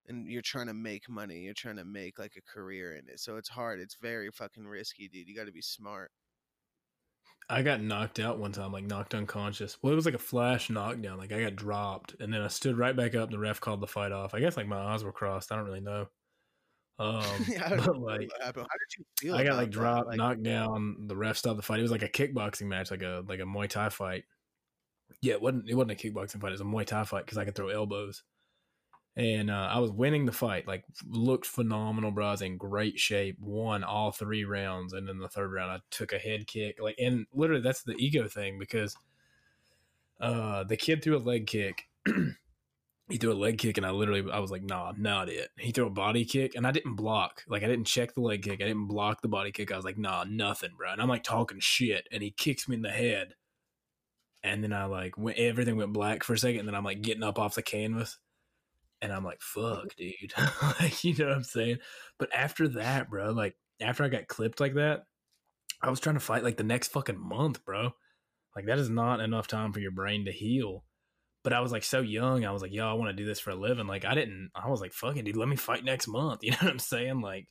And 0.08 0.28
you're 0.30 0.42
trying 0.44 0.68
to 0.68 0.74
make 0.74 1.10
money. 1.10 1.42
You're 1.42 1.54
trying 1.56 1.78
to 1.78 1.86
make 1.86 2.20
like 2.20 2.36
a 2.38 2.42
career 2.42 2.96
in 2.96 3.10
it. 3.10 3.20
So 3.20 3.38
it's 3.38 3.50
hard. 3.50 3.80
It's 3.82 3.96
very 3.96 4.32
fucking 4.32 4.68
risky, 4.68 5.10
dude. 5.10 5.28
You 5.28 5.36
got 5.36 5.46
to 5.48 5.54
be 5.54 5.62
smart. 5.62 6.12
I 7.50 7.62
got 7.62 7.82
knocked 7.82 8.20
out 8.20 8.40
one 8.40 8.52
time, 8.52 8.74
like 8.74 8.84
knocked 8.86 9.16
unconscious. 9.16 9.78
Well, 9.82 9.94
it 9.94 9.96
was 9.96 10.06
like 10.06 10.14
a 10.14 10.20
flash 10.20 10.70
knockdown. 10.70 11.18
Like 11.18 11.32
I 11.32 11.42
got 11.42 11.56
dropped, 11.56 12.16
and 12.20 12.34
then 12.34 12.42
I 12.42 12.48
stood 12.50 12.78
right 12.78 12.96
back 12.96 13.16
up. 13.16 13.32
The 13.32 13.40
ref 13.40 13.62
called 13.62 13.80
the 13.82 13.88
fight 13.88 14.12
off. 14.12 14.34
I 14.34 14.40
guess 14.42 14.58
like 14.58 14.68
my 14.68 14.78
eyes 14.78 15.04
were 15.04 15.14
crossed. 15.14 15.52
I 15.52 15.56
don't 15.56 15.66
really 15.66 15.80
know. 15.80 16.08
Um, 17.00 17.24
Yeah, 17.48 17.66
I 17.66 17.76
but 17.78 17.98
like. 18.00 18.30
How 18.42 18.52
did 18.52 18.66
you 18.98 19.06
feel? 19.20 19.36
I 19.36 19.44
got 19.46 19.56
like 19.56 19.70
dropped, 19.70 20.08
Like, 20.08 20.18
knocked 20.18 20.44
down. 20.44 21.08
The 21.08 21.16
ref 21.16 21.38
stopped 21.38 21.58
the 21.58 21.64
fight. 21.64 21.80
It 21.80 21.84
was 21.84 21.92
like 21.92 22.04
a 22.04 22.10
kickboxing 22.10 22.68
match, 22.68 22.92
like 22.92 23.04
a 23.04 23.24
like 23.28 23.40
a 23.40 23.44
Muay 23.44 23.70
Thai 23.70 23.90
fight. 23.90 24.26
Yeah, 25.22 25.34
it 25.36 25.42
wasn't 25.42 25.70
it 25.70 25.76
wasn't 25.76 25.92
a 25.92 25.96
kickboxing 25.96 26.42
fight. 26.42 26.50
It 26.50 26.60
was 26.60 26.62
a 26.62 26.66
Muay 26.66 26.86
Thai 26.86 27.06
fight 27.06 27.26
because 27.26 27.38
I 27.38 27.46
could 27.46 27.56
throw 27.56 27.70
elbows. 27.70 28.24
And 29.18 29.50
uh, 29.50 29.68
I 29.72 29.80
was 29.80 29.90
winning 29.90 30.28
the 30.28 30.32
fight, 30.32 30.68
like 30.68 30.86
looked 31.10 31.48
phenomenal, 31.48 32.12
bro. 32.12 32.28
I 32.28 32.32
was 32.32 32.44
in 32.44 32.56
great 32.56 33.00
shape. 33.00 33.38
Won 33.42 33.84
all 33.84 34.12
three 34.12 34.46
rounds, 34.46 34.94
and 34.94 35.08
then 35.08 35.18
the 35.18 35.28
third 35.28 35.52
round, 35.52 35.72
I 35.72 35.80
took 35.90 36.14
a 36.14 36.20
head 36.20 36.46
kick. 36.46 36.78
Like, 36.80 36.96
and 37.00 37.26
literally, 37.34 37.64
that's 37.64 37.82
the 37.82 37.96
ego 37.98 38.28
thing 38.28 38.60
because 38.60 38.96
uh, 40.22 40.66
the 40.66 40.78
kid 40.78 41.04
threw 41.04 41.18
a 41.18 41.20
leg 41.20 41.48
kick. 41.48 41.86
he 43.10 43.18
threw 43.18 43.32
a 43.32 43.34
leg 43.34 43.58
kick, 43.58 43.78
and 43.78 43.88
I 43.88 43.90
literally, 43.90 44.32
I 44.32 44.38
was 44.38 44.52
like, 44.52 44.62
"Nah, 44.62 44.94
not 44.96 45.30
it." 45.30 45.50
He 45.58 45.72
threw 45.72 45.88
a 45.88 45.90
body 45.90 46.24
kick, 46.24 46.54
and 46.54 46.68
I 46.68 46.72
didn't 46.72 46.94
block. 46.94 47.44
Like, 47.48 47.64
I 47.64 47.68
didn't 47.68 47.88
check 47.88 48.14
the 48.14 48.22
leg 48.22 48.44
kick. 48.44 48.62
I 48.62 48.68
didn't 48.68 48.86
block 48.86 49.24
the 49.24 49.28
body 49.28 49.52
kick. 49.52 49.72
I 49.72 49.78
was 49.78 49.86
like, 49.86 49.98
"Nah, 49.98 50.26
nothing, 50.30 50.72
bro." 50.78 50.92
And 50.92 51.02
I'm 51.02 51.10
like 51.10 51.24
talking 51.24 51.60
shit, 51.60 52.08
and 52.12 52.22
he 52.22 52.30
kicks 52.30 52.68
me 52.68 52.76
in 52.76 52.84
the 52.84 52.90
head, 52.90 53.34
and 54.44 54.64
then 54.64 54.74
I 54.74 54.86
like 54.86 55.18
went, 55.18 55.40
everything 55.40 55.76
went 55.76 55.94
black 55.94 56.24
for 56.24 56.34
a 56.34 56.38
second, 56.38 56.60
and 56.60 56.68
then 56.68 56.76
I'm 56.76 56.86
like 56.86 57.02
getting 57.02 57.24
up 57.24 57.40
off 57.40 57.56
the 57.56 57.64
canvas, 57.64 58.20
and 59.02 59.12
I'm 59.12 59.24
like, 59.24 59.40
mm-hmm. 59.40 59.76
"Fuck, 59.76 59.96
dude," 59.96 60.34
like 60.82 61.04
you 61.04 61.16
know 61.16 61.28
what 61.28 61.38
I'm 61.38 61.44
saying. 61.44 61.78
But 62.20 62.34
after 62.34 62.68
that, 62.70 63.10
bro, 63.10 63.32
like 63.32 63.56
after 63.82 64.04
I 64.04 64.10
got 64.10 64.28
clipped 64.28 64.60
like 64.60 64.76
that, 64.76 65.04
I 65.82 65.90
was 65.90 66.00
trying 66.00 66.16
to 66.16 66.22
fight 66.22 66.44
like 66.44 66.58
the 66.58 66.64
next 66.64 66.90
fucking 66.90 67.20
month, 67.20 67.64
bro. 67.66 67.92
Like 68.56 68.66
that 68.66 68.80
is 68.80 68.90
not 68.90 69.20
enough 69.20 69.48
time 69.48 69.72
for 69.74 69.80
your 69.80 69.92
brain 69.92 70.26
to 70.26 70.32
heal. 70.32 70.84
But 71.44 71.54
I 71.54 71.62
was 71.62 71.72
like 71.72 71.84
so 71.84 72.02
young. 72.02 72.44
I 72.46 72.52
was 72.52 72.62
like, 72.62 72.74
yo, 72.74 72.90
I 72.90 72.94
want 72.94 73.10
to 73.10 73.14
do 73.16 73.26
this 73.26 73.40
for 73.40 73.52
a 73.52 73.56
living. 73.56 73.88
Like 73.88 74.04
I 74.04 74.16
didn't. 74.16 74.50
I 74.56 74.70
was 74.70 74.82
like, 74.82 74.94
fucking 74.94 75.24
dude, 75.24 75.38
let 75.38 75.48
me 75.48 75.56
fight 75.56 75.84
next 75.84 76.08
month. 76.08 76.40
You 76.44 76.52
know 76.52 76.58
what 76.62 76.72
I'm 76.72 76.80
saying? 76.80 77.22
Like 77.22 77.48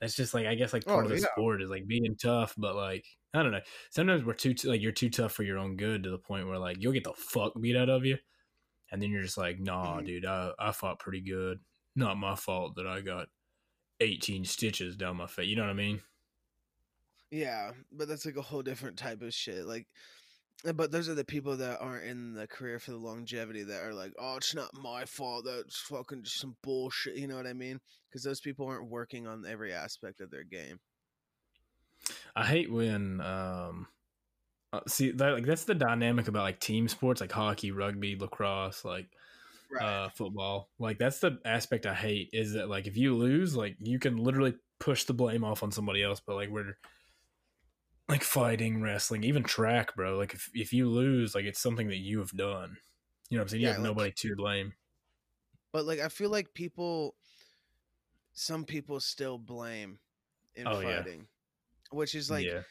that's 0.00 0.16
just 0.16 0.32
like 0.34 0.46
I 0.46 0.54
guess 0.54 0.72
like 0.72 0.84
part 0.84 1.04
Oh, 1.04 1.08
of 1.08 1.10
the 1.10 1.20
yeah. 1.20 1.26
sport 1.32 1.62
is 1.62 1.70
like 1.70 1.86
being 1.86 2.16
tough. 2.16 2.54
But 2.56 2.74
like 2.74 3.04
I 3.34 3.42
don't 3.42 3.52
know. 3.52 3.60
Sometimes 3.90 4.24
we're 4.24 4.32
too 4.32 4.54
like 4.64 4.80
you're 4.80 4.92
too 4.92 5.10
tough 5.10 5.32
for 5.32 5.42
your 5.42 5.58
own 5.58 5.76
good 5.76 6.02
to 6.04 6.10
the 6.10 6.18
point 6.18 6.48
where 6.48 6.58
like 6.58 6.78
you'll 6.80 6.92
get 6.92 7.04
the 7.04 7.12
fuck 7.16 7.52
beat 7.60 7.76
out 7.76 7.90
of 7.90 8.04
you, 8.04 8.16
and 8.90 9.00
then 9.02 9.10
you're 9.10 9.22
just 9.22 9.38
like, 9.38 9.58
nah, 9.60 10.00
Mhm. 10.00 10.02
dude, 10.02 10.26
I 10.26 10.52
I 10.58 10.72
fought 10.72 10.98
pretty 11.00 11.20
good. 11.20 11.60
Not 11.96 12.16
my 12.18 12.34
fault 12.36 12.76
that 12.76 12.86
I 12.86 13.00
got 13.02 13.28
18 14.00 14.44
stitches 14.44 14.96
down 14.96 15.16
my 15.16 15.26
face. 15.26 15.48
You 15.48 15.56
know 15.56 15.62
what 15.62 15.70
I 15.70 15.74
mean? 15.74 16.02
Yeah, 17.30 17.72
but 17.92 18.08
that's 18.08 18.24
like 18.26 18.36
a 18.36 18.42
whole 18.42 18.62
different 18.62 18.98
type 18.98 19.22
of 19.22 19.34
shit. 19.34 19.66
Like, 19.66 19.86
but 20.74 20.90
those 20.92 21.08
are 21.08 21.14
the 21.14 21.24
people 21.24 21.56
that 21.58 21.80
aren't 21.80 22.06
in 22.06 22.34
the 22.34 22.46
career 22.48 22.78
for 22.80 22.92
the 22.92 22.98
longevity 22.98 23.64
that 23.64 23.82
are 23.84 23.94
like, 23.94 24.14
oh, 24.18 24.36
it's 24.36 24.54
not 24.54 24.74
my 24.74 25.04
fault. 25.06 25.44
That's 25.46 25.78
fucking 25.80 26.24
just 26.24 26.38
some 26.40 26.56
bullshit. 26.62 27.16
You 27.16 27.28
know 27.28 27.36
what 27.36 27.46
I 27.46 27.54
mean? 27.54 27.80
Because 28.08 28.24
those 28.24 28.40
people 28.40 28.66
aren't 28.66 28.90
working 28.90 29.26
on 29.26 29.46
every 29.46 29.72
aspect 29.72 30.20
of 30.20 30.30
their 30.30 30.44
game. 30.44 30.80
I 32.34 32.46
hate 32.46 32.70
when 32.70 33.20
um 33.20 33.88
uh, 34.72 34.80
see 34.86 35.10
that 35.12 35.32
like 35.34 35.46
that's 35.46 35.64
the 35.64 35.74
dynamic 35.74 36.28
about 36.28 36.42
like 36.42 36.60
team 36.60 36.88
sports 36.88 37.20
like 37.20 37.32
hockey, 37.32 37.70
rugby, 37.70 38.16
lacrosse, 38.16 38.84
like 38.84 39.06
uh 39.80 40.08
football. 40.10 40.68
Like 40.78 40.98
that's 40.98 41.20
the 41.20 41.38
aspect 41.44 41.86
I 41.86 41.94
hate 41.94 42.30
is 42.32 42.52
that 42.54 42.68
like 42.68 42.86
if 42.86 42.96
you 42.96 43.14
lose, 43.16 43.56
like 43.56 43.76
you 43.80 43.98
can 43.98 44.16
literally 44.16 44.54
push 44.78 45.04
the 45.04 45.14
blame 45.14 45.44
off 45.44 45.62
on 45.62 45.70
somebody 45.72 46.02
else, 46.02 46.20
but 46.20 46.36
like 46.36 46.50
we're 46.50 46.76
like 48.08 48.22
fighting, 48.22 48.80
wrestling, 48.82 49.24
even 49.24 49.42
track, 49.42 49.94
bro. 49.94 50.16
Like 50.16 50.34
if 50.34 50.50
if 50.54 50.72
you 50.72 50.88
lose, 50.88 51.34
like 51.34 51.44
it's 51.44 51.60
something 51.60 51.88
that 51.88 51.98
you 51.98 52.18
have 52.20 52.32
done. 52.32 52.76
You 53.30 53.36
know 53.36 53.42
what 53.42 53.44
I'm 53.44 53.48
saying? 53.48 53.60
You 53.62 53.68
Yeah, 53.68 53.72
have 53.74 53.82
like- 53.82 53.90
nobody 53.90 54.12
to 54.12 54.36
blame. 54.36 54.72
but 55.72 55.84
like, 55.84 56.00
I 56.00 56.08
feel 56.08 56.30
like 56.30 56.54
people, 56.54 57.14
some 58.32 58.64
people 58.64 59.00
still 59.00 59.36
blame 59.36 59.98
in 60.54 60.66
Oh, 60.66 60.80
yeah. 60.80 61.02
fighting, 61.02 61.26
which 61.90 62.14
is 62.14 62.30
like, 62.30 62.46
yeah. 62.46 62.62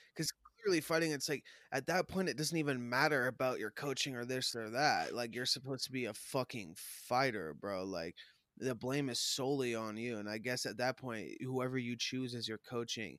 Clearly 0.63 0.81
fighting 0.81 1.11
it's 1.11 1.29
like 1.29 1.43
at 1.71 1.85
that 1.87 2.07
point 2.07 2.29
it 2.29 2.37
doesn't 2.37 2.57
even 2.57 2.89
matter 2.89 3.27
about 3.27 3.59
your 3.59 3.71
coaching 3.71 4.15
or 4.15 4.25
this 4.25 4.55
or 4.55 4.69
that 4.69 5.13
like 5.13 5.33
you're 5.35 5.45
supposed 5.45 5.85
to 5.85 5.91
be 5.91 6.05
a 6.05 6.13
fucking 6.13 6.73
fighter 6.75 7.55
bro 7.59 7.83
like 7.83 8.15
the 8.57 8.73
blame 8.73 9.09
is 9.09 9.19
solely 9.19 9.75
on 9.75 9.97
you 9.97 10.17
and 10.17 10.29
i 10.29 10.37
guess 10.37 10.65
at 10.65 10.77
that 10.77 10.97
point 10.97 11.29
whoever 11.41 11.77
you 11.77 11.95
choose 11.97 12.33
as 12.33 12.47
your 12.47 12.59
coaching 12.69 13.17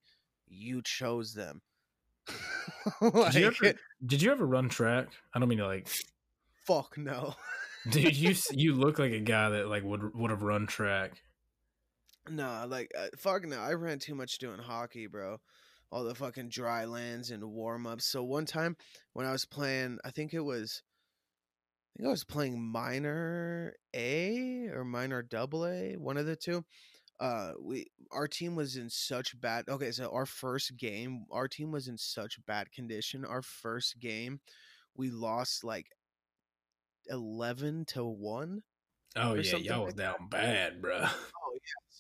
you 0.49 0.83
chose 0.83 1.35
them 1.35 1.61
Did 3.01 3.35
you 3.35 3.47
ever 3.47 3.75
did 4.05 4.21
you 4.21 4.31
ever 4.31 4.47
run 4.47 4.69
track? 4.69 5.09
I 5.33 5.39
don't 5.39 5.49
mean 5.49 5.59
to 5.59 5.67
like 5.67 5.89
fuck 6.67 6.99
no 6.99 7.35
dude, 7.91 8.17
you 8.17 8.35
you 8.51 8.75
look 8.75 8.99
like 8.99 9.13
a 9.13 9.21
guy 9.21 9.49
that 9.51 9.69
like 9.69 9.83
would 9.85 10.15
would 10.15 10.31
have 10.31 10.43
run 10.43 10.67
track. 10.67 11.13
Nah, 12.31 12.65
like 12.65 12.91
uh, 12.99 13.07
fuck 13.17 13.47
no. 13.47 13.59
I 13.59 13.73
ran 13.73 13.99
too 13.99 14.15
much 14.15 14.39
doing 14.39 14.59
hockey, 14.59 15.07
bro. 15.07 15.41
All 15.91 16.05
the 16.05 16.15
fucking 16.15 16.49
dry 16.49 16.85
lands 16.85 17.31
and 17.31 17.43
warm 17.45 17.87
ups. 17.87 18.07
So 18.07 18.23
one 18.23 18.47
time 18.47 18.77
when 19.13 19.27
I 19.27 19.33
was 19.33 19.45
playing, 19.45 19.99
I 20.05 20.11
think 20.11 20.35
it 20.35 20.41
was, 20.41 20.83
I 21.97 22.03
think 22.03 22.09
I 22.09 22.11
was 22.11 22.25
playing 22.25 22.61
minor 22.61 23.75
A 23.95 24.69
or 24.75 24.85
minor 24.85 25.23
double 25.23 25.67
A, 25.67 25.95
one 25.95 26.17
of 26.17 26.27
the 26.27 26.37
two. 26.37 26.65
Uh, 27.21 27.53
we 27.61 27.87
our 28.13 28.29
team 28.29 28.55
was 28.55 28.77
in 28.77 28.89
such 28.89 29.39
bad. 29.41 29.65
Okay, 29.69 29.91
so 29.91 30.09
our 30.13 30.27
first 30.27 30.77
game, 30.77 31.25
our 31.33 31.49
team 31.49 31.73
was 31.73 31.89
in 31.89 31.99
such 31.99 32.39
bad 32.47 32.71
condition. 32.71 33.25
Our 33.25 33.43
first 33.43 33.99
game, 33.99 34.41
we 34.95 35.11
lost 35.11 35.65
like 35.65 35.87
eleven 37.09 37.85
to 37.87 38.05
one. 38.05 38.63
Oh 39.17 39.35
yeah, 39.35 39.57
y'all 39.57 39.87
was 39.87 39.95
down 39.95 40.29
bad, 40.31 40.81
bro. 40.81 41.07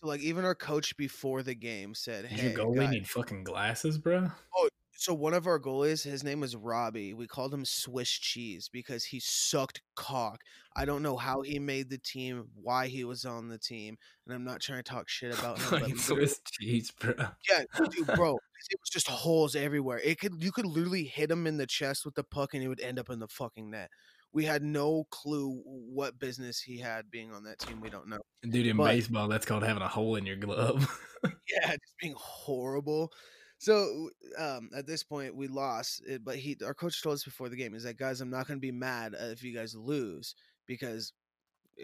So 0.01 0.07
like 0.07 0.20
even 0.20 0.44
our 0.44 0.55
coach 0.55 0.96
before 0.96 1.42
the 1.42 1.55
game 1.55 1.94
said, 1.94 2.28
Did 2.28 2.38
"Hey, 2.38 2.49
your 2.51 2.59
goalie 2.66 2.76
guys, 2.76 2.90
need 2.90 3.09
fucking 3.09 3.42
glasses, 3.42 3.99
bro? 3.99 4.30
Oh, 4.57 4.68
So 4.92 5.12
one 5.12 5.34
of 5.34 5.46
our 5.49 5.59
goalies, 5.59 6.05
his 6.05 6.22
name 6.22 6.38
was 6.40 6.55
Robbie. 6.55 7.14
We 7.14 7.26
called 7.26 7.53
him 7.53 7.64
Swiss 7.64 8.11
cheese 8.11 8.68
because 8.72 9.05
he 9.05 9.18
sucked 9.20 9.80
cock. 9.96 10.42
I 10.76 10.84
don't 10.84 11.03
know 11.03 11.16
how 11.16 11.42
he 11.42 11.59
made 11.59 11.90
the 11.90 11.99
team, 11.99 12.44
why 12.55 12.86
he 12.86 13.03
was 13.05 13.24
on 13.24 13.49
the 13.49 13.59
team, 13.59 13.96
and 14.26 14.34
I'm 14.34 14.44
not 14.44 14.61
trying 14.61 14.78
to 14.84 14.88
talk 14.88 15.09
shit 15.09 15.32
about 15.38 15.59
him. 15.59 15.70
Literally- 15.72 15.96
Swiss 15.99 16.40
cheese, 16.61 16.92
bro. 16.92 17.14
yeah, 17.51 17.62
dude, 17.90 18.07
bro, 18.14 18.34
it 18.70 18.78
was 18.80 18.90
just 18.92 19.09
holes 19.09 19.57
everywhere. 19.57 20.01
It 20.05 20.20
could 20.20 20.40
you 20.42 20.53
could 20.53 20.66
literally 20.66 21.05
hit 21.05 21.28
him 21.30 21.46
in 21.49 21.57
the 21.57 21.66
chest 21.66 22.05
with 22.05 22.14
the 22.14 22.24
puck, 22.24 22.55
and 22.55 22.62
he 22.62 22.68
would 22.68 22.80
end 22.80 23.01
up 23.01 23.11
in 23.11 23.18
the 23.18 23.28
fucking 23.28 23.70
net. 23.70 23.90
We 24.33 24.45
had 24.45 24.62
no 24.62 25.05
clue 25.11 25.62
what 25.64 26.18
business 26.18 26.61
he 26.61 26.79
had 26.79 27.11
being 27.11 27.33
on 27.33 27.45
that 27.45 27.59
team. 27.59 27.81
We 27.81 27.91
don't 27.91 28.09
know. 28.09 28.18
Dude, 28.43 28.66
in 28.66 28.76
But- 28.76 28.89
baseball, 28.89 29.29
that's 29.29 29.47
called 29.47 29.62
having 29.62 29.83
a 29.83 29.89
hole 29.89 30.16
in 30.16 30.26
your 30.26 30.37
glove. 30.37 30.87
yeah, 31.24 31.70
just 31.70 31.95
being 32.01 32.14
horrible. 32.16 33.12
So 33.59 34.11
um, 34.39 34.70
at 34.76 34.87
this 34.87 35.03
point, 35.03 35.35
we 35.35 35.49
lost. 35.49 36.03
It, 36.07 36.24
but 36.24 36.37
he, 36.37 36.57
our 36.64 36.74
coach 36.74 37.03
told 37.03 37.14
us 37.14 37.24
before 37.24 37.49
the 37.49 37.57
game, 37.57 37.72
he's 37.72 37.85
like, 37.85 37.97
guys, 37.97 38.20
I'm 38.20 38.31
not 38.31 38.47
going 38.47 38.59
to 38.59 38.61
be 38.61 38.70
mad 38.70 39.14
uh, 39.14 39.26
if 39.26 39.43
you 39.43 39.55
guys 39.55 39.74
lose 39.74 40.35
because 40.66 41.12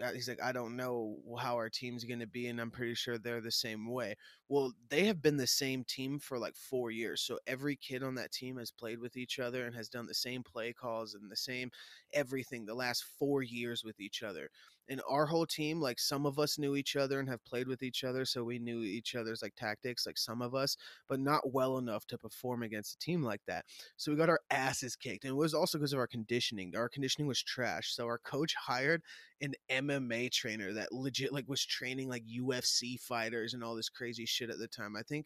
Uh, 0.03 0.11
he's 0.11 0.27
like, 0.27 0.41
I 0.41 0.51
don't 0.51 0.75
know 0.75 1.17
how 1.39 1.55
our 1.55 1.69
team's 1.69 2.03
going 2.03 2.19
to 2.19 2.27
be, 2.27 2.47
and 2.47 2.59
I'm 2.59 2.71
pretty 2.71 2.95
sure 2.95 3.17
they're 3.17 3.39
the 3.41 3.51
same 3.51 3.87
way. 3.89 4.15
Well, 4.49 4.73
they 4.89 5.05
have 5.05 5.21
been 5.21 5.37
the 5.37 5.47
same 5.47 5.83
team 5.85 6.19
for 6.19 6.37
like 6.37 6.55
four 6.55 6.91
years, 6.91 7.21
so 7.21 7.39
every 7.47 7.75
kid 7.77 8.03
on 8.03 8.15
that 8.15 8.31
team 8.31 8.57
has 8.57 8.71
played 8.71 8.99
with 8.99 9.15
each 9.15 9.39
other 9.39 9.65
and 9.65 9.75
has 9.75 9.87
done 9.87 10.05
the 10.05 10.13
same 10.13 10.43
play 10.43 10.73
calls 10.73 11.13
and 11.13 11.31
the 11.31 11.35
same 11.35 11.71
everything 12.13 12.65
the 12.65 12.73
last 12.73 13.03
four 13.03 13.41
years 13.43 13.83
with 13.83 13.99
each 13.99 14.21
other 14.23 14.49
and 14.89 15.01
our 15.09 15.25
whole 15.25 15.45
team 15.45 15.79
like 15.79 15.99
some 15.99 16.25
of 16.25 16.39
us 16.39 16.57
knew 16.57 16.75
each 16.75 16.95
other 16.95 17.19
and 17.19 17.27
have 17.27 17.43
played 17.45 17.67
with 17.67 17.83
each 17.83 18.03
other 18.03 18.25
so 18.25 18.43
we 18.43 18.59
knew 18.59 18.81
each 18.81 19.15
other's 19.15 19.41
like 19.41 19.55
tactics 19.55 20.05
like 20.05 20.17
some 20.17 20.41
of 20.41 20.53
us 20.53 20.77
but 21.07 21.19
not 21.19 21.53
well 21.53 21.77
enough 21.77 22.05
to 22.05 22.17
perform 22.17 22.63
against 22.63 22.95
a 22.95 22.99
team 22.99 23.23
like 23.23 23.41
that. 23.47 23.65
So 23.97 24.11
we 24.11 24.17
got 24.17 24.29
our 24.29 24.41
asses 24.51 24.95
kicked 24.95 25.23
and 25.23 25.31
it 25.31 25.35
was 25.35 25.53
also 25.53 25.77
because 25.77 25.93
of 25.93 25.99
our 25.99 26.07
conditioning. 26.07 26.75
Our 26.75 26.89
conditioning 26.89 27.27
was 27.27 27.41
trash 27.41 27.93
so 27.93 28.05
our 28.05 28.19
coach 28.19 28.53
hired 28.55 29.01
an 29.41 29.53
mma 29.69 30.31
trainer 30.31 30.73
that 30.73 30.91
legit 30.91 31.33
like 31.33 31.47
was 31.47 31.65
training 31.65 32.09
like 32.09 32.23
ufc 32.41 32.99
fighters 32.99 33.53
and 33.53 33.63
all 33.63 33.75
this 33.75 33.89
crazy 33.89 34.25
shit 34.25 34.49
at 34.49 34.59
the 34.59 34.67
time. 34.67 34.95
I 34.95 35.01
think 35.01 35.25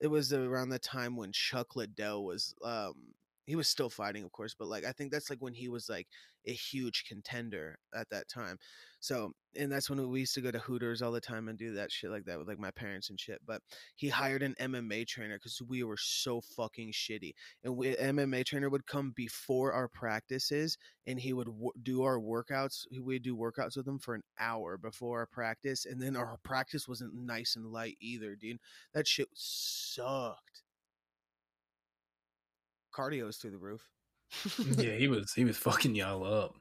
it 0.00 0.08
was 0.08 0.32
around 0.32 0.68
the 0.68 0.78
time 0.78 1.16
when 1.16 1.32
chuck 1.32 1.76
liddell 1.76 2.24
was 2.24 2.54
um 2.64 2.94
he 3.48 3.56
was 3.56 3.68
still 3.68 3.90
fighting 3.90 4.22
of 4.22 4.30
course 4.30 4.54
but 4.56 4.68
like 4.68 4.84
i 4.84 4.92
think 4.92 5.10
that's 5.10 5.30
like 5.30 5.40
when 5.40 5.54
he 5.54 5.68
was 5.68 5.88
like 5.88 6.06
a 6.48 6.52
huge 6.52 7.04
contender 7.06 7.78
at 7.94 8.08
that 8.10 8.28
time. 8.28 8.58
So, 9.00 9.32
and 9.56 9.70
that's 9.70 9.88
when 9.88 10.08
we 10.08 10.20
used 10.20 10.34
to 10.34 10.40
go 10.40 10.50
to 10.50 10.58
Hooters 10.58 11.02
all 11.02 11.12
the 11.12 11.20
time 11.20 11.48
and 11.48 11.56
do 11.56 11.74
that 11.74 11.92
shit 11.92 12.10
like 12.10 12.24
that 12.24 12.38
with 12.38 12.48
like 12.48 12.58
my 12.58 12.70
parents 12.72 13.10
and 13.10 13.20
shit. 13.20 13.40
But 13.46 13.60
he 13.96 14.08
hired 14.08 14.42
an 14.42 14.56
MMA 14.60 15.06
trainer 15.06 15.36
because 15.36 15.60
we 15.68 15.84
were 15.84 15.96
so 15.98 16.40
fucking 16.40 16.92
shitty. 16.92 17.32
And 17.62 17.76
we, 17.76 17.94
MMA 17.94 18.44
trainer 18.44 18.70
would 18.70 18.86
come 18.86 19.12
before 19.14 19.72
our 19.72 19.88
practices 19.88 20.76
and 21.06 21.20
he 21.20 21.32
would 21.32 21.46
w- 21.46 21.70
do 21.82 22.02
our 22.02 22.18
workouts. 22.18 22.86
We'd 23.00 23.22
do 23.22 23.36
workouts 23.36 23.76
with 23.76 23.86
him 23.86 23.98
for 23.98 24.14
an 24.14 24.22
hour 24.40 24.78
before 24.78 25.20
our 25.20 25.26
practice. 25.26 25.86
And 25.86 26.00
then 26.00 26.16
our 26.16 26.38
practice 26.42 26.88
wasn't 26.88 27.14
nice 27.14 27.54
and 27.56 27.66
light 27.66 27.96
either, 28.00 28.34
dude. 28.34 28.58
That 28.94 29.06
shit 29.06 29.28
sucked. 29.34 30.62
Cardio 32.92 33.26
was 33.26 33.38
through 33.38 33.52
the 33.52 33.58
roof. 33.58 33.90
yeah, 34.62 34.94
he 34.96 35.08
was 35.08 35.32
he 35.34 35.44
was 35.44 35.56
fucking 35.58 35.94
y'all 35.94 36.24
up. 36.24 36.56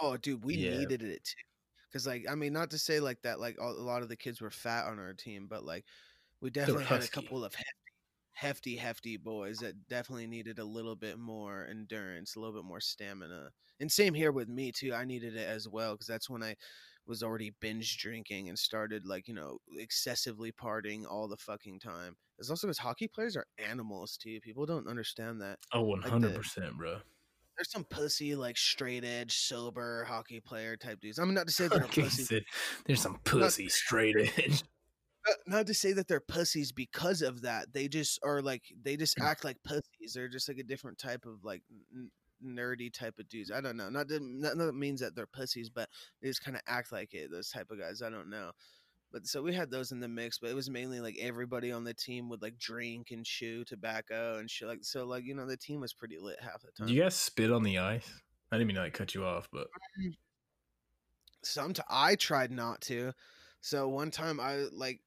Oh, 0.00 0.16
dude, 0.16 0.44
we 0.44 0.56
Yeah. 0.56 0.62
needed 0.62 1.02
it 1.02 1.24
too. 1.24 1.42
Cause 1.92 2.06
like, 2.06 2.26
I 2.28 2.34
mean, 2.34 2.52
not 2.54 2.70
to 2.70 2.78
say 2.78 3.00
like 3.00 3.20
that, 3.22 3.38
like 3.40 3.58
a 3.58 3.62
a 3.64 3.66
lot 3.84 4.02
of 4.02 4.08
the 4.08 4.16
kids 4.16 4.40
were 4.40 4.50
fat 4.50 4.86
on 4.86 4.98
our 4.98 5.12
team, 5.14 5.46
but 5.48 5.64
like, 5.64 5.86
we 6.40 6.50
definitely 6.50 6.86
had 6.86 7.02
a 7.02 7.08
couple 7.08 7.44
of 7.44 7.54
hefty, 7.54 7.92
hefty, 8.32 8.76
hefty 8.76 9.16
boys 9.18 9.60
that 9.60 9.88
definitely 9.88 10.26
needed 10.28 10.58
a 10.58 10.64
little 10.64 10.96
bit 10.96 11.18
more 11.18 11.66
endurance, 11.66 12.36
a 12.36 12.40
little 12.40 12.54
bit 12.54 12.66
more 12.66 12.80
stamina. 12.80 13.52
And 13.80 13.92
same 13.92 14.14
here 14.14 14.32
with 14.32 14.48
me 14.48 14.72
too. 14.72 14.94
I 14.94 15.04
needed 15.06 15.36
it 15.36 15.46
as 15.48 15.68
well 15.68 15.94
because 15.94 16.06
that's 16.08 16.30
when 16.30 16.42
I 16.44 16.56
was 17.06 17.22
already 17.22 17.52
binge 17.60 17.98
drinking 17.98 18.48
and 18.48 18.58
started 18.58 19.06
like 19.06 19.28
you 19.28 19.34
know 19.34 19.58
excessively 19.76 20.52
partying 20.52 21.04
all 21.08 21.28
the 21.28 21.36
fucking 21.36 21.80
time. 21.80 22.16
It's 22.38 22.50
also 22.50 22.66
because 22.66 22.78
hockey 22.78 23.08
players 23.08 23.36
are 23.36 23.46
animals 23.58 24.16
too. 24.16 24.40
People 24.40 24.66
don't 24.66 24.88
understand 24.88 25.40
that 25.40 25.58
Oh, 25.72 25.82
one 25.82 26.02
hundred 26.02 26.34
percent, 26.34 26.76
bro. 26.76 26.98
there's 27.56 27.70
some 27.70 27.84
pussy 27.84 28.34
like 28.34 28.56
straight 28.56 29.04
edge 29.04 29.36
sober 29.36 30.04
hockey 30.04 30.40
player 30.40 30.76
type 30.76 31.00
dudes. 31.00 31.18
I 31.18 31.24
mean, 31.24 31.34
not 31.34 31.46
to 31.46 31.52
say 31.52 31.68
they're 31.68 31.80
Fucking 31.80 32.04
pussy, 32.04 32.22
said, 32.24 32.42
There's 32.86 33.02
some 33.02 33.18
pussy 33.24 33.68
straight 33.68 34.16
edge. 34.16 34.62
not, 35.26 35.36
not 35.46 35.66
to 35.66 35.74
say 35.74 35.92
that 35.92 36.08
they're 36.08 36.20
pussies 36.20 36.72
because 36.72 37.22
of 37.22 37.42
that. 37.42 37.72
They 37.72 37.88
just 37.88 38.18
are 38.24 38.42
like 38.42 38.62
they 38.82 38.96
just 38.96 39.16
mm. 39.18 39.24
act 39.24 39.44
like 39.44 39.58
pussies. 39.64 40.12
They're 40.14 40.28
just 40.28 40.48
like 40.48 40.58
a 40.58 40.64
different 40.64 40.98
type 40.98 41.24
of 41.26 41.44
like 41.44 41.62
nerdy 42.44 42.92
type 42.92 43.18
of 43.18 43.28
dudes. 43.28 43.50
I 43.50 43.60
don't 43.60 43.76
know. 43.76 43.88
Not 43.88 44.08
that 44.08 44.22
not 44.22 44.56
that 44.56 44.74
means 44.74 45.00
that 45.00 45.14
they're 45.14 45.26
pussies, 45.26 45.70
but 45.70 45.88
they 46.20 46.28
just 46.28 46.44
kind 46.44 46.56
of 46.56 46.62
act 46.66 46.92
like 46.92 47.14
it. 47.14 47.30
Those 47.30 47.50
type 47.50 47.70
of 47.70 47.78
guys. 47.78 48.02
I 48.02 48.10
don't 48.10 48.30
know. 48.30 48.52
But 49.12 49.26
so 49.26 49.42
we 49.42 49.52
had 49.52 49.70
those 49.70 49.92
in 49.92 50.00
the 50.00 50.08
mix, 50.08 50.38
but 50.38 50.48
it 50.48 50.56
was 50.56 50.70
mainly 50.70 51.00
like 51.00 51.18
everybody 51.20 51.70
on 51.70 51.84
the 51.84 51.92
team 51.92 52.30
would 52.30 52.40
like 52.40 52.58
drink 52.58 53.10
and 53.10 53.26
chew 53.26 53.62
tobacco 53.64 54.38
and 54.38 54.50
shit. 54.50 54.66
Like 54.66 54.84
so, 54.84 55.04
like 55.04 55.24
you 55.24 55.34
know, 55.34 55.46
the 55.46 55.56
team 55.56 55.80
was 55.80 55.92
pretty 55.92 56.18
lit 56.18 56.40
half 56.40 56.62
the 56.62 56.72
time. 56.72 56.86
Do 56.86 56.94
you 56.94 57.02
guys 57.02 57.14
spit 57.14 57.52
on 57.52 57.62
the 57.62 57.78
ice? 57.78 58.10
I 58.50 58.56
didn't 58.56 58.68
mean 58.68 58.76
to 58.76 58.82
like 58.82 58.94
cut 58.94 59.14
you 59.14 59.24
off, 59.24 59.48
but 59.52 59.66
um, 59.98 60.16
some 61.42 61.74
I 61.90 62.14
tried 62.16 62.50
not 62.50 62.80
to. 62.82 63.12
So 63.60 63.88
one 63.88 64.10
time 64.10 64.40
I 64.40 64.66
like 64.72 65.00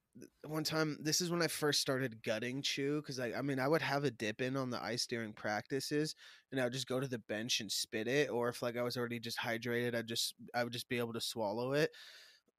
one 0.47 0.63
time 0.63 0.97
this 1.01 1.19
is 1.19 1.29
when 1.29 1.41
I 1.41 1.47
first 1.47 1.81
started 1.81 2.23
gutting 2.23 2.61
chew 2.61 3.01
because 3.01 3.19
like 3.19 3.35
I 3.35 3.41
mean 3.41 3.59
I 3.59 3.67
would 3.67 3.81
have 3.81 4.05
a 4.05 4.11
dip 4.11 4.41
in 4.41 4.55
on 4.55 4.69
the 4.69 4.81
ice 4.81 5.05
during 5.05 5.33
practices 5.33 6.15
and 6.51 6.61
I 6.61 6.63
would 6.63 6.73
just 6.73 6.87
go 6.87 6.99
to 7.01 7.07
the 7.07 7.19
bench 7.19 7.59
and 7.59 7.69
spit 7.71 8.07
it 8.07 8.29
or 8.29 8.47
if 8.49 8.61
like 8.61 8.77
I 8.77 8.81
was 8.83 8.95
already 8.97 9.19
just 9.19 9.37
hydrated 9.39 9.93
I 9.95 10.01
just 10.03 10.35
I 10.53 10.63
would 10.63 10.71
just 10.73 10.87
be 10.87 10.99
able 10.99 11.13
to 11.13 11.21
swallow 11.21 11.73
it. 11.73 11.91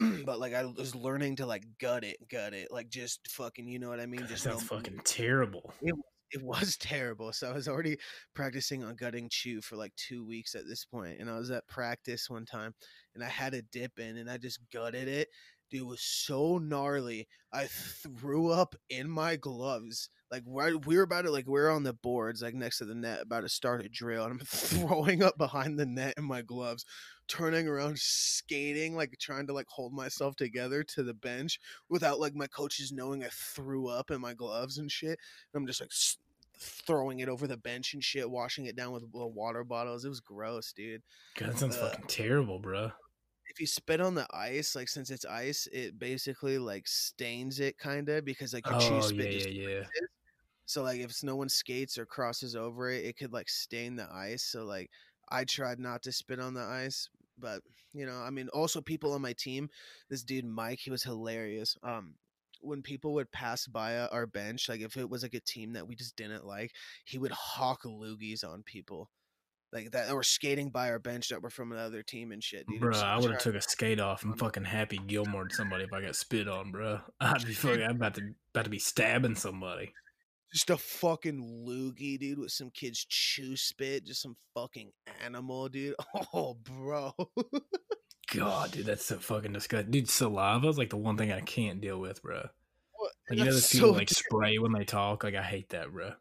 but 0.27 0.39
like 0.39 0.53
I 0.55 0.65
was 0.65 0.95
learning 0.95 1.37
to 1.37 1.47
like 1.47 1.65
gut 1.81 2.05
it, 2.05 2.19
gut 2.31 2.53
it, 2.53 2.69
like 2.71 2.91
just 2.91 3.29
fucking, 3.31 3.67
you 3.69 3.79
know 3.79 3.89
what 3.89 4.01
I 4.01 4.07
mean? 4.07 4.21
that 4.23 4.29
Just 4.29 4.43
sounds 4.43 4.61
no- 4.71 4.77
fucking 4.77 5.01
terrible. 5.05 5.73
it, 5.81 5.95
it 6.33 6.43
was 6.43 6.77
terrible. 6.81 7.33
So 7.33 7.49
I 7.51 7.55
was 7.55 7.69
already 7.69 7.97
practicing 8.35 8.85
on 8.85 8.97
gutting 8.97 9.29
chew 9.31 9.63
for 9.63 9.77
like 9.77 9.95
two 9.97 10.27
weeks 10.27 10.55
at 10.55 10.67
this 10.69 10.85
point, 10.85 11.19
and 11.19 11.31
I 11.31 11.39
was 11.39 11.51
at 11.51 11.67
practice 11.67 12.29
one 12.29 12.45
time, 12.45 12.75
and 13.15 13.25
I 13.25 13.29
had 13.29 13.55
a 13.55 13.63
dip 13.63 13.99
in, 13.99 14.19
and 14.19 14.31
I 14.31 14.37
just 14.37 14.61
gutted 14.71 15.09
it. 15.09 15.29
Dude, 15.71 15.81
it 15.83 15.87
was 15.87 16.03
so 16.03 16.59
gnarly. 16.59 17.27
I 17.53 17.67
threw 17.67 18.51
up 18.51 18.75
in 18.89 19.11
my 19.11 19.37
gloves. 19.37 20.09
Like 20.31 20.43
right, 20.47 20.75
we 20.87 20.97
were 20.97 21.03
about 21.05 21.23
to 21.23 21.31
like 21.31 21.47
we 21.49 21.61
are 21.61 21.71
on 21.71 21.85
the 21.85 21.93
boards, 21.93 22.43
like 22.43 22.55
next 22.55 22.79
to 22.79 22.85
the 22.85 22.95
net, 22.95 23.23
about 23.23 23.43
to 23.43 23.49
start 23.49 23.85
a 23.85 23.89
drill, 23.89 24.25
and 24.25 24.33
I'm 24.33 24.39
throwing 24.47 25.23
up 25.23 25.39
behind 25.39 25.79
the 25.79 25.87
net 25.87 26.15
in 26.17 26.25
my 26.25 26.43
gloves, 26.43 26.85
turning 27.29 27.69
around, 27.69 27.99
skating, 27.99 28.97
like 28.97 29.17
trying 29.21 29.47
to 29.47 29.53
like 29.53 29.69
hold 29.69 29.93
myself 29.93 30.35
together 30.37 30.83
to 30.83 31.03
the 31.03 31.15
bench 31.15 31.59
without 31.89 32.19
like 32.21 32.35
my 32.35 32.49
coaches 32.49 32.91
knowing 32.93 33.25
I 33.25 33.29
threw 33.33 33.87
up 33.89 34.11
in 34.11 34.21
my 34.21 34.35
gloves 34.35 34.79
and 34.79 34.91
shit. 34.91 35.19
And 35.55 35.61
I'm 35.63 35.67
just 35.67 35.81
like 35.81 35.91
s- 35.93 36.19
throwing 36.59 37.21
it 37.21 37.29
over 37.29 37.47
the 37.47 37.57
bench 37.57 37.95
and 37.95 38.03
shit, 38.03 38.29
washing 38.29 38.67
it 38.67 38.75
down 38.77 38.93
with 38.93 39.05
little 39.13 39.33
water 39.33 39.63
bottles. 39.63 40.05
It 40.05 40.09
was 40.09 40.21
gross, 40.21 40.73
dude. 40.73 41.03
God, 41.37 41.51
that 41.51 41.59
sounds 41.59 41.77
Uh, 41.77 41.91
fucking 41.91 42.07
terrible, 42.09 42.59
bro. 42.59 42.91
If 43.57 43.61
you 43.61 43.67
spit 43.67 44.01
on 44.03 44.15
the 44.15 44.27
ice, 44.37 44.77
like 44.77 44.89
since 44.89 45.11
it's 45.11 45.25
ice, 45.25 45.67
it 45.73 45.99
basically 45.99 46.59
like 46.59 46.87
stains 46.87 47.59
it 47.59 47.79
kind 47.79 48.09
of 48.11 48.25
because 48.25 48.53
like 48.53 48.69
your 48.69 48.77
chew 48.77 49.01
Oh 49.01 49.03
spit 49.03 49.31
yeah, 49.31 49.31
just 49.31 49.49
yeah, 49.49 49.69
yeah. 49.69 49.87
So 50.67 50.83
like 50.83 51.01
if 51.01 51.23
no 51.23 51.37
one 51.37 51.49
skates 51.49 51.97
or 51.99 52.07
crosses 52.07 52.57
over 52.57 52.91
it, 52.91 53.05
it 53.05 53.17
could 53.17 53.33
like 53.33 53.49
stain 53.49 53.97
the 53.97 54.11
ice. 54.13 54.45
So 54.45 54.65
like 54.65 54.91
I 55.29 55.45
tried 55.45 55.79
not 55.79 56.03
to 56.03 56.13
spit 56.13 56.41
on 56.41 56.55
the 56.55 56.63
ice, 56.63 57.09
but 57.39 57.63
you 57.93 58.07
know, 58.07 58.19
I 58.21 58.31
mean, 58.31 58.49
also 58.51 58.81
people 58.81 59.13
on 59.13 59.23
my 59.23 59.33
team, 59.33 59.71
this 60.11 60.25
dude 60.25 60.45
Mike, 60.45 60.81
he 60.81 60.91
was 60.91 61.03
hilarious. 61.05 61.77
Um, 61.83 62.17
when 62.61 62.83
people 62.83 63.15
would 63.15 63.31
pass 63.33 63.67
by 63.67 63.99
our 63.99 64.27
bench, 64.27 64.69
like 64.69 64.81
if 64.81 64.97
it 64.97 65.09
was 65.11 65.23
like 65.23 65.35
a 65.35 65.41
team 65.41 65.73
that 65.75 65.87
we 65.87 65.95
just 65.95 66.17
didn't 66.17 66.47
like, 66.47 66.73
he 67.05 67.19
would 67.19 67.33
hawk 67.33 67.83
loogies 67.85 68.45
on 68.45 68.63
people. 68.63 69.11
Like 69.73 69.91
that, 69.91 70.15
were 70.15 70.23
skating 70.23 70.71
by 70.71 70.91
our 70.91 70.99
bench 70.99 71.29
that 71.29 71.43
were 71.43 71.51
from 71.51 71.73
another 71.73 72.03
team 72.03 72.33
and 72.33 72.43
shit. 72.43 72.67
Dude. 72.67 72.81
Bro, 72.81 72.91
was 72.91 73.03
I 73.03 73.19
would 73.19 73.33
have 73.33 73.41
took 73.41 73.55
a 73.55 73.61
skate 73.61 74.01
off 74.01 74.25
and 74.25 74.39
fucking 74.39 74.65
happy 74.65 74.99
Gilmore 75.07 75.49
somebody 75.51 75.85
if 75.85 75.93
I 75.93 76.01
got 76.01 76.17
spit 76.17 76.49
on, 76.49 76.71
bro. 76.71 77.01
I'd 77.21 77.45
be 77.45 77.53
fucking. 77.53 77.83
I'm 77.83 77.97
about 77.97 78.15
to 78.15 78.23
about 78.55 78.65
to 78.65 78.71
be 78.71 78.79
stabbing 78.79 79.35
somebody. 79.35 79.93
just 80.53 80.71
a 80.71 80.77
fucking 80.77 81.67
loogie, 81.67 82.19
dude, 82.19 82.39
with 82.39 82.53
some 82.53 82.71
kids 82.71 83.05
chew 83.09 83.57
spit, 83.57 84.07
just 84.07 84.23
some 84.23 84.37
fucking 84.55 84.93
animal, 85.25 85.69
dude. 85.69 85.95
Oh, 86.33 86.55
bro. 86.55 87.13
God, 88.33 88.73
dude, 88.73 88.87
that's 88.87 89.05
so 89.05 89.19
fucking 89.19 89.53
disgusting. 89.53 89.91
Dude, 89.91 90.09
saliva 90.09 90.69
is 90.69 90.79
like 90.79 90.91
the 90.91 90.97
one 90.97 91.17
thing 91.17 91.33
I 91.33 91.41
can't 91.41 91.81
deal 91.81 91.99
with, 91.99 92.23
bro. 92.23 92.49
Like, 93.29 93.39
you 93.39 93.45
know, 93.45 93.53
those 93.53 93.69
people 93.73 93.93
so 93.93 93.99
like 93.99 94.11
spray 94.11 94.59
when 94.59 94.73
they 94.73 94.85
talk. 94.85 95.25
Like, 95.25 95.35
I 95.35 95.43
hate 95.43 95.71
that, 95.71 95.93
bro. 95.93 96.13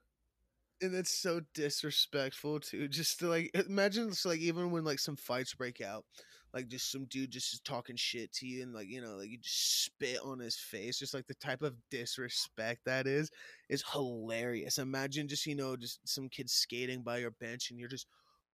And 0.81 0.93
it's 0.95 1.11
so 1.11 1.41
disrespectful 1.53 2.59
too. 2.59 2.87
Just 2.87 3.19
to 3.19 3.27
like 3.27 3.51
imagine, 3.67 4.09
it's 4.09 4.25
like 4.25 4.39
even 4.39 4.71
when 4.71 4.83
like 4.83 4.99
some 4.99 5.15
fights 5.15 5.53
break 5.53 5.81
out, 5.81 6.05
like 6.53 6.67
just 6.67 6.91
some 6.91 7.05
dude 7.05 7.31
just 7.31 7.53
is 7.53 7.59
talking 7.61 7.95
shit 7.95 8.31
to 8.33 8.47
you, 8.47 8.63
and 8.63 8.73
like 8.73 8.87
you 8.89 9.01
know, 9.01 9.15
like 9.17 9.29
you 9.29 9.37
just 9.37 9.85
spit 9.85 10.19
on 10.23 10.39
his 10.39 10.57
face. 10.57 10.99
Just 10.99 11.13
like 11.13 11.27
the 11.27 11.35
type 11.35 11.61
of 11.61 11.75
disrespect 11.91 12.81
that 12.85 13.07
is, 13.07 13.29
is 13.69 13.83
hilarious. 13.91 14.77
Imagine 14.77 15.27
just 15.27 15.45
you 15.45 15.55
know 15.55 15.75
just 15.75 15.99
some 16.07 16.29
kid 16.29 16.49
skating 16.49 17.01
by 17.01 17.17
your 17.17 17.31
bench, 17.31 17.69
and 17.71 17.79
you're 17.79 17.89
just 17.89 18.07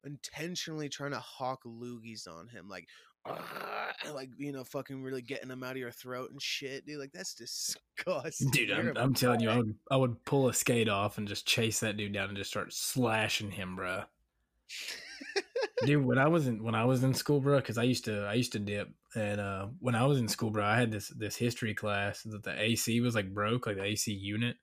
intentionally 0.06 0.90
trying 0.90 1.12
to 1.12 1.20
hawk 1.20 1.62
loogies 1.66 2.28
on 2.28 2.48
him, 2.48 2.68
like. 2.70 2.88
Like 3.26 4.30
you 4.38 4.52
know, 4.52 4.64
fucking 4.64 5.04
really 5.04 5.22
getting 5.22 5.50
them 5.50 5.64
out 5.64 5.72
of 5.72 5.78
your 5.78 5.92
throat 5.92 6.32
and 6.32 6.42
shit, 6.42 6.86
dude. 6.86 7.00
Like 7.00 7.12
that's 7.12 7.36
disgusting. 7.36 8.50
Dude, 8.50 8.72
I'm, 8.72 8.98
I'm 8.98 9.14
telling 9.14 9.40
you, 9.42 9.50
I 9.50 9.58
would, 9.58 9.76
I 9.92 9.96
would 9.96 10.26
pull 10.26 10.48
a 10.50 10.54
skate 10.54 10.90
off 10.90 11.18
and 11.18 11.28
just 11.28 11.46
chase 11.46 11.82
that 11.82 11.98
dude 11.98 12.14
down 12.14 12.30
and 12.30 12.38
just 12.38 12.50
start 12.50 12.74
slashing 12.74 13.52
him, 13.52 13.76
bro. 13.76 14.04
dude 15.86 16.06
when 16.06 16.18
i 16.18 16.28
was 16.28 16.48
in 16.48 16.64
when 16.64 16.76
i 16.76 16.86
was 16.86 17.04
in 17.04 17.14
school 17.14 17.42
bro 17.42 17.58
because 17.58 17.78
i 17.78 17.84
used 17.84 18.06
to 18.06 18.24
i 18.26 18.34
used 18.34 18.52
to 18.54 18.60
dip 18.60 18.90
and 19.16 19.42
uh 19.42 19.68
when 19.80 19.96
i 19.96 20.06
was 20.06 20.18
in 20.20 20.28
school 20.28 20.50
bro 20.50 20.64
i 20.64 20.78
had 20.78 20.92
this 20.92 21.10
this 21.10 21.36
history 21.36 21.74
class 21.74 22.24
that 22.24 22.44
the 22.44 22.62
ac 22.62 23.02
was 23.02 23.16
like 23.16 23.34
broke 23.34 23.66
like 23.68 23.76
the 23.76 23.84
ac 23.84 24.14
unit 24.14 24.56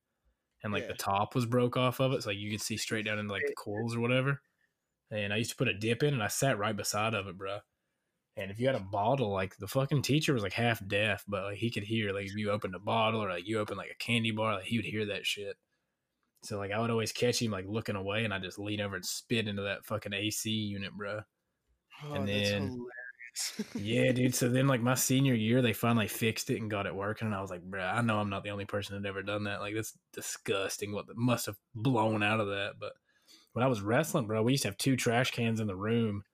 and 0.63 0.73
like 0.73 0.85
Yeah. 0.85 0.89
the 0.89 0.95
top 0.95 1.35
was 1.35 1.45
broke 1.45 1.77
off 1.77 2.01
of 2.01 2.13
it 2.13 2.23
so 2.23 2.31
like 2.31 2.39
you 2.39 2.51
could 2.51 2.61
see 2.61 2.77
straight 2.77 3.05
down 3.05 3.19
into 3.19 3.33
like 3.33 3.47
the 3.47 3.55
coils 3.55 3.95
or 3.95 4.01
whatever 4.01 4.41
and 5.11 5.33
i 5.33 5.37
used 5.37 5.51
to 5.51 5.57
put 5.57 5.69
a 5.69 5.75
dip 5.75 6.03
in 6.03 6.15
and 6.15 6.23
i 6.23 6.29
sat 6.29 6.59
right 6.59 6.77
beside 6.77 7.15
of 7.15 7.27
it 7.27 7.37
bro 7.37 7.59
and 8.39 8.51
if 8.51 8.59
you 8.59 8.67
had 8.67 8.77
a 8.77 8.81
bottle 8.81 9.33
like 9.33 9.57
the 9.59 9.67
fucking 9.67 10.03
teacher 10.03 10.33
was 10.33 10.43
like 10.43 10.53
half 10.53 10.87
deaf 10.89 11.25
but 11.29 11.45
like 11.45 11.59
he 11.59 11.71
could 11.71 11.83
hear 11.83 12.13
like 12.13 12.27
if 12.27 12.37
you 12.37 12.51
opened 12.51 12.75
a 12.75 12.79
bottle 12.79 13.23
or 13.23 13.29
like 13.29 13.47
you 13.47 13.59
opened 13.59 13.79
like 13.79 13.91
a 13.91 14.05
candy 14.05 14.31
bar 14.31 14.55
like 14.55 14.65
he 14.65 14.79
would 14.79 14.87
hear 14.87 15.07
that 15.07 15.27
shit 15.27 15.57
so 16.43 16.59
like 16.59 16.71
I 16.71 16.79
would 16.79 16.91
always 16.91 17.13
catch 17.13 17.43
him 17.43 17.51
like 17.51 17.67
looking 17.69 17.97
away, 17.97 18.25
and 18.25 18.33
I 18.33 18.39
just 18.39 18.59
lean 18.59 18.81
over 18.81 18.97
and 18.97 19.05
spit 19.05 19.49
into 19.49 19.63
that 19.63 19.85
fucking 19.85 20.13
AC 20.13 20.51
unit, 20.51 20.93
bro. 20.93 21.21
Oh, 22.05 22.15
and 22.15 22.29
then-. 22.29 22.79
Yeah, 23.77 24.11
dude. 24.11 24.35
So 24.35 24.49
then 24.49 24.67
like 24.67 24.81
my 24.81 24.97
senior 24.97 25.35
year, 25.35 25.63
they 25.63 25.73
finally 25.73 26.09
fixed 26.09 26.51
it 26.51 26.61
and 26.61 26.69
got 26.69 26.87
it 26.87 26.95
working, 26.95 27.27
and 27.27 27.35
I 27.37 27.41
was 27.41 27.51
like, 27.51 27.63
bro, 27.63 27.81
I 27.81 28.01
know 28.01 28.19
I'm 28.19 28.31
not 28.31 28.43
the 28.43 28.51
only 28.51 28.65
person 28.65 29.01
that 29.01 29.09
ever 29.09 29.23
done 29.23 29.45
that. 29.45 29.61
Like 29.61 29.77
that's 29.77 29.97
disgusting. 30.13 30.93
What 30.93 31.05
must 31.15 31.47
have 31.47 31.55
blown 31.73 32.25
out 32.25 32.41
of 32.41 32.49
that? 32.49 32.73
But 32.81 32.95
when 33.53 33.65
I 33.65 33.69
was 33.69 33.81
wrestling, 33.81 34.27
bro, 34.27 34.43
we 34.43 34.55
used 34.55 34.63
to 34.63 34.71
have 34.71 34.79
two 34.79 34.97
trash 34.97 35.31
cans 35.31 35.61
in 35.61 35.69
the 35.69 35.77
room, 35.77 36.25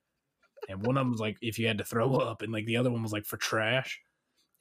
and 0.69 0.85
one 0.85 0.97
of 0.97 1.01
them 1.01 1.11
was 1.11 1.19
like 1.21 1.37
if 1.41 1.59
you 1.59 1.67
had 1.67 1.77
to 1.79 1.83
throw 1.83 2.15
up, 2.15 2.41
and 2.41 2.51
like 2.53 2.65
the 2.65 2.77
other 2.77 2.91
one 2.91 3.03
was 3.03 3.13
like 3.13 3.25
for 3.25 3.37
trash. 3.37 3.99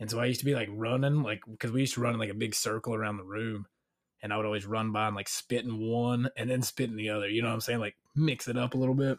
And 0.01 0.11
so 0.11 0.19
I 0.19 0.27
used 0.27 0.41
to 0.41 0.47
be 0.47 0.55
like 0.55 0.69
running, 0.73 1.23
like 1.23 1.41
because 1.49 1.71
we 1.71 1.81
used 1.81 1.95
to 1.95 2.01
run 2.01 2.15
in 2.15 2.21
like 2.21 2.31
a 2.31 2.35
big 2.35 2.55
circle 2.55 2.95
around 2.95 3.17
the 3.17 3.25
room, 3.25 3.67
and 4.23 4.33
I 4.33 4.37
would 4.37 4.47
always 4.47 4.67
run 4.67 4.93
by 4.93 5.07
and 5.07 5.17
like 5.17 5.29
spit 5.29 5.65
in 5.65 5.79
one 5.79 6.29
and 6.37 6.51
then 6.51 6.63
spit 6.63 6.91
in 6.91 6.97
the 6.97 7.11
other. 7.11 7.29
You 7.29 7.43
know 7.43 7.49
what 7.49 7.55
I'm 7.55 7.61
saying? 7.61 7.81
Like 7.81 7.97
mix 8.17 8.49
it 8.49 8.59
up 8.59 8.75
a 8.75 8.79
little 8.79 8.95
bit. 8.95 9.19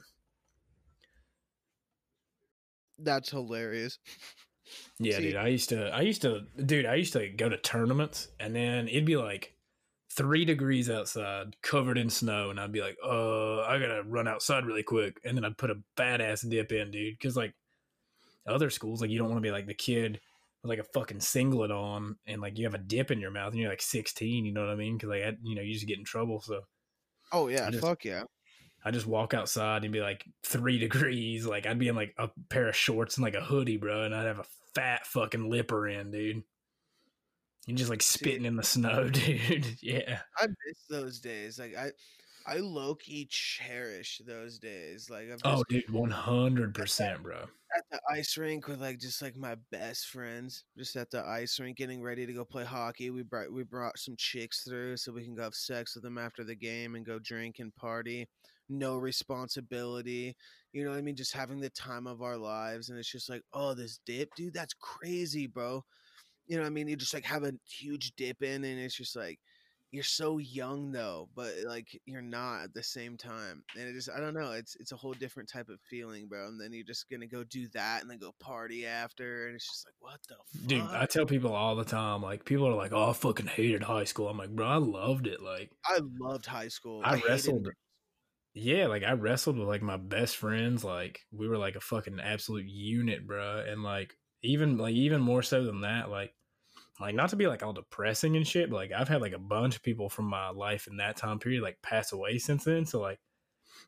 That's 3.00 3.30
hilarious. 3.30 4.00
Yeah, 5.00 5.18
See- 5.18 5.24
dude. 5.24 5.36
I 5.36 5.48
used 5.48 5.70
to, 5.70 5.94
I 5.94 6.02
used 6.02 6.22
to, 6.24 6.42
dude. 6.66 6.86
I 6.86 6.96
used 6.96 7.14
to 7.14 7.30
go 7.30 7.50
to 7.50 7.58
tournaments, 7.58 8.30
and 8.40 8.56
then 8.56 8.88
it'd 8.88 9.06
be 9.06 9.18
like 9.18 9.55
three 10.16 10.46
degrees 10.46 10.90
outside, 10.90 11.56
covered 11.62 11.98
in 11.98 12.10
snow, 12.10 12.50
and 12.50 12.60
I'd 12.60 12.72
be 12.72 12.82
like, 12.82 12.98
"Uh, 13.04 13.62
I 13.62 13.80
gotta 13.80 14.04
run 14.06 14.28
outside 14.28 14.66
really 14.66 14.84
quick," 14.84 15.20
and 15.24 15.36
then 15.38 15.46
I'd 15.46 15.58
put 15.58 15.72
a 15.72 15.82
badass 15.98 16.50
dip 16.50 16.72
in, 16.72 16.92
dude, 16.92 17.16
because 17.18 17.36
like 17.38 17.54
other 18.48 18.70
schools, 18.70 19.02
like 19.02 19.10
you 19.10 19.18
don't 19.18 19.30
want 19.30 19.38
to 19.38 19.48
be 19.48 19.52
like 19.52 19.68
the 19.68 19.74
kid 19.74 20.20
with 20.62 20.70
like 20.70 20.80
a 20.80 20.84
fucking 20.94 21.20
singlet 21.20 21.72
on, 21.72 22.18
and 22.28 22.42
like 22.42 22.58
you 22.58 22.66
have 22.66 22.74
a 22.76 22.80
dip 22.80 23.12
in 23.12 23.20
your 23.20 23.32
mouth, 23.32 23.52
and 23.52 23.60
you're 23.62 23.70
like 23.70 23.82
16, 23.82 24.46
you 24.46 24.54
know 24.54 24.62
what 24.62 24.70
I 24.70 24.76
mean? 24.76 24.98
Because 24.98 25.10
like 25.10 25.24
I- 25.24 25.38
you 25.44 25.56
know 25.56 25.62
you 25.62 25.74
just 25.74 25.88
get 25.88 25.98
in 26.00 26.06
trouble, 26.06 26.42
so. 26.42 26.62
Oh 27.32 27.48
yeah, 27.48 27.70
just- 27.70 27.84
fuck 27.84 28.06
yeah. 28.06 28.24
I 28.88 28.92
just 28.92 29.08
walk 29.08 29.34
outside 29.34 29.84
and 29.84 29.92
be 29.92 30.00
like 30.02 30.24
three 30.44 30.78
degrees. 30.88 31.46
Like 31.46 31.66
I'd 31.66 31.80
be 31.80 31.88
in 31.88 31.96
like 31.96 32.14
a 32.18 32.30
pair 32.50 32.68
of 32.70 32.76
shorts 32.76 33.18
and 33.18 33.24
like 33.24 33.34
a 33.34 33.42
hoodie, 33.44 33.78
bro, 33.78 34.04
and 34.04 34.14
I'd 34.14 34.28
have 34.28 34.40
a 34.40 34.46
fat 34.76 35.08
fucking 35.08 35.50
lipper 35.50 35.88
in, 35.88 36.12
dude. 36.12 36.44
You 37.66 37.76
just 37.76 37.90
like 37.90 38.02
spitting 38.04 38.46
in 38.46 38.56
the 38.56 38.64
snow, 38.64 39.10
dude. 39.10 39.78
yeah. 39.82 40.20
I 40.38 40.48
miss 40.48 40.84
those 40.90 41.20
days. 41.20 41.60
Like 41.60 41.76
I, 41.78 41.92
I 42.48 42.58
low 42.58 42.96
key 42.96 43.28
cherish 43.30 44.22
those 44.26 44.60
days. 44.60 45.10
Like 45.10 45.28
oh, 45.32 45.38
just 45.44 45.46
Oh, 45.46 45.64
dude, 45.70 45.90
one 45.90 46.12
hundred 46.12 46.76
percent, 46.76 47.24
bro. 47.24 47.46
at 47.76 47.84
the 47.92 48.00
ice 48.12 48.38
rink 48.38 48.68
with 48.68 48.80
like 48.82 49.00
just 49.00 49.22
like 49.22 49.36
my 49.36 49.56
best 49.72 50.08
friends, 50.08 50.64
just 50.78 50.96
at 50.96 51.10
the 51.12 51.26
ice 51.26 51.60
rink, 51.60 51.78
getting 51.78 52.02
ready 52.04 52.26
to 52.26 52.34
go 52.34 52.46
play 52.46 52.64
hockey. 52.64 53.10
We 53.10 53.24
brought 53.24 53.52
we 53.52 53.64
brought 53.64 53.98
some 53.98 54.16
chicks 54.18 54.64
through 54.64 54.98
so 54.98 55.12
we 55.12 55.24
can 55.24 55.36
go 55.36 55.44
have 55.44 55.56
sex 55.56 55.96
with 55.96 56.04
them 56.04 56.18
after 56.20 56.44
the 56.44 56.56
game 56.56 56.96
and 56.96 57.06
go 57.06 57.18
drink 57.20 57.56
and 57.60 57.76
party. 57.76 58.28
No 58.70 58.98
responsibility, 58.98 60.36
you 60.74 60.84
know 60.84 60.92
what 60.92 60.98
I 60.98 61.02
mean? 61.02 61.16
Just 61.16 61.34
having 61.34 61.60
the 61.60 61.70
time 61.72 62.08
of 62.08 62.22
our 62.22 62.38
lives, 62.38 62.90
and 62.90 62.98
it's 62.98 63.12
just 63.12 63.30
like, 63.30 63.44
oh, 63.54 63.74
this 63.74 64.00
dip, 64.06 64.30
dude, 64.36 64.54
that's 64.54 64.74
crazy, 64.80 65.48
bro. 65.48 65.84
You 66.48 66.58
know 66.58 66.64
what 66.64 66.68
I 66.68 66.72
mean? 66.72 66.88
You 66.88 66.96
just 66.96 67.14
like 67.14 67.26
have 67.26 67.44
a 67.44 67.54
huge 67.68 68.14
dip 68.16 68.42
in, 68.44 68.64
and 68.64 68.80
it's 68.80 68.96
just 68.96 69.16
like 69.16 69.40
you're 69.96 70.04
so 70.04 70.38
young 70.40 70.92
though, 70.92 71.30
but 71.36 71.54
like 71.66 72.00
you're 72.06 72.22
not 72.22 72.64
at 72.64 72.74
the 72.74 72.84
same 72.84 73.18
time. 73.18 73.64
And 73.78 73.88
it 73.88 73.94
just 73.94 74.10
I 74.16 74.20
don't 74.20 74.34
know, 74.34 74.52
it's 74.52 74.76
it's 74.76 74.92
a 74.92 74.96
whole 74.96 75.14
different 75.14 75.50
type 75.50 75.70
of 75.70 75.80
feeling, 75.90 76.28
bro. 76.28 76.48
And 76.48 76.60
then 76.60 76.74
you're 76.74 76.86
just 76.86 77.10
gonna 77.10 77.28
go 77.28 77.44
do 77.46 77.68
that 77.74 78.02
and 78.02 78.12
then 78.12 78.20
go 78.20 78.34
party 78.40 78.86
after, 78.86 79.48
and 79.48 79.56
it's 79.56 79.66
just 79.66 79.88
like 79.88 79.96
what 80.00 80.20
the 80.28 80.36
fuck? 80.36 80.68
Dude, 80.68 80.82
I 80.82 81.06
tell 81.06 81.26
people 81.26 81.54
all 81.54 81.76
the 81.76 81.86
time, 81.86 82.22
like 82.22 82.46
people 82.46 82.68
are 82.68 82.76
like, 82.76 82.92
"Oh, 82.94 83.10
I 83.10 83.14
fucking 83.14 83.48
hated 83.48 83.84
high 83.84 84.04
school." 84.04 84.28
I'm 84.28 84.38
like, 84.38 84.50
bro, 84.50 84.68
I 84.68 84.78
loved 84.78 85.28
it. 85.28 85.42
Like, 85.42 85.72
I 85.86 86.00
loved 86.20 86.46
high 86.46 86.68
school. 86.68 87.02
I, 87.04 87.16
hated 87.16 87.30
wrestled. 87.30 87.68
Yeah, 88.54 88.88
like 88.88 89.04
I 89.04 89.14
wrestled 89.14 89.58
with 89.58 89.68
like 89.68 89.82
my 89.82 89.98
best 89.98 90.36
friends. 90.38 90.84
Like 90.84 91.22
we 91.32 91.48
were 91.48 91.58
like 91.58 91.76
a 91.76 91.82
fucking 91.82 92.20
absolute 92.20 92.68
unit, 92.68 93.26
bro. 93.26 93.64
And 93.66 93.84
like 93.84 94.16
even 94.46 94.78
like 94.78 94.96
even 94.96 95.22
more 95.22 95.44
so 95.44 95.64
than 95.64 95.82
that, 95.82 96.10
like 96.10 96.34
like 97.00 97.16
not 97.16 97.30
to 97.30 97.36
be 97.36 97.48
like 97.48 97.64
all 97.64 97.74
depressing 97.74 98.36
and 98.38 98.48
shit, 98.48 98.70
but 98.70 98.78
like 98.78 98.92
I've 98.92 99.10
had 99.10 99.22
like 99.22 99.34
a 99.34 99.40
bunch 99.40 99.76
of 99.76 99.84
people 99.84 100.10
from 100.10 100.26
my 100.26 100.50
life 100.50 100.88
in 100.88 100.98
that 100.98 101.18
time 101.18 101.40
period 101.40 101.62
like 101.62 101.82
pass 101.82 102.12
away 102.12 102.38
since 102.38 102.64
then. 102.64 102.86
So 102.86 103.02
like, 103.02 103.20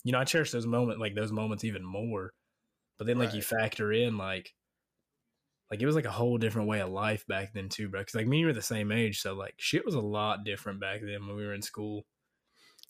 you 0.04 0.12
know, 0.12 0.20
I 0.20 0.26
cherish 0.26 0.52
those 0.52 0.66
moments 0.66 1.00
like 1.00 1.16
those 1.16 1.32
moments 1.32 1.64
even 1.64 1.86
more. 1.86 2.34
But 2.98 3.08
then 3.08 3.20
like 3.20 3.34
you 3.34 3.42
factor 3.42 3.92
in 3.94 4.18
like 4.18 4.54
like 5.70 5.82
it 5.82 5.86
was 5.86 5.96
like 5.96 6.06
a 6.06 6.12
whole 6.12 6.38
different 6.38 6.68
way 6.68 6.82
of 6.82 6.90
life 6.90 7.26
back 7.28 7.54
then 7.54 7.70
too, 7.70 7.90
bro. 7.90 8.02
Because 8.02 8.16
like 8.16 8.28
me, 8.28 8.38
and 8.38 8.42
you 8.42 8.48
were 8.48 8.54
the 8.54 8.62
same 8.62 8.92
age, 8.92 9.22
so 9.22 9.34
like 9.36 9.56
shit 9.58 9.86
was 9.86 9.96
a 9.96 10.02
lot 10.02 10.44
different 10.46 10.80
back 10.80 11.02
then 11.02 11.28
when 11.28 11.36
we 11.36 11.46
were 11.46 11.54
in 11.54 11.62
school. 11.62 12.06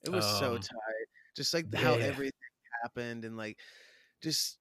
It 0.04 0.12
was 0.12 0.26
so 0.26 0.56
Um, 0.56 0.60
tight. 0.60 1.08
Just 1.36 1.54
like 1.54 1.74
how 1.74 1.96
everything 1.96 2.32
happened 2.84 3.26
and 3.26 3.36
like 3.36 3.60
just 4.22 4.58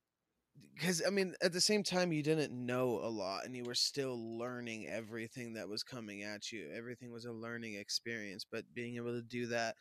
because 0.74 1.02
I 1.06 1.10
mean 1.10 1.34
at 1.40 1.52
the 1.52 1.60
same 1.60 1.82
time 1.82 2.12
you 2.12 2.22
didn't 2.22 2.52
know 2.52 3.00
a 3.02 3.08
lot 3.08 3.44
and 3.44 3.56
you 3.56 3.64
were 3.64 3.74
still 3.74 4.38
learning 4.38 4.88
everything 4.88 5.54
that 5.54 5.68
was 5.68 5.82
coming 5.82 6.22
at 6.22 6.52
you. 6.52 6.70
Everything 6.76 7.10
was 7.12 7.24
a 7.24 7.32
learning 7.32 7.74
experience, 7.74 8.44
but 8.50 8.64
being 8.74 8.96
able 8.96 9.12
to 9.12 9.22
do 9.22 9.46
that 9.46 9.76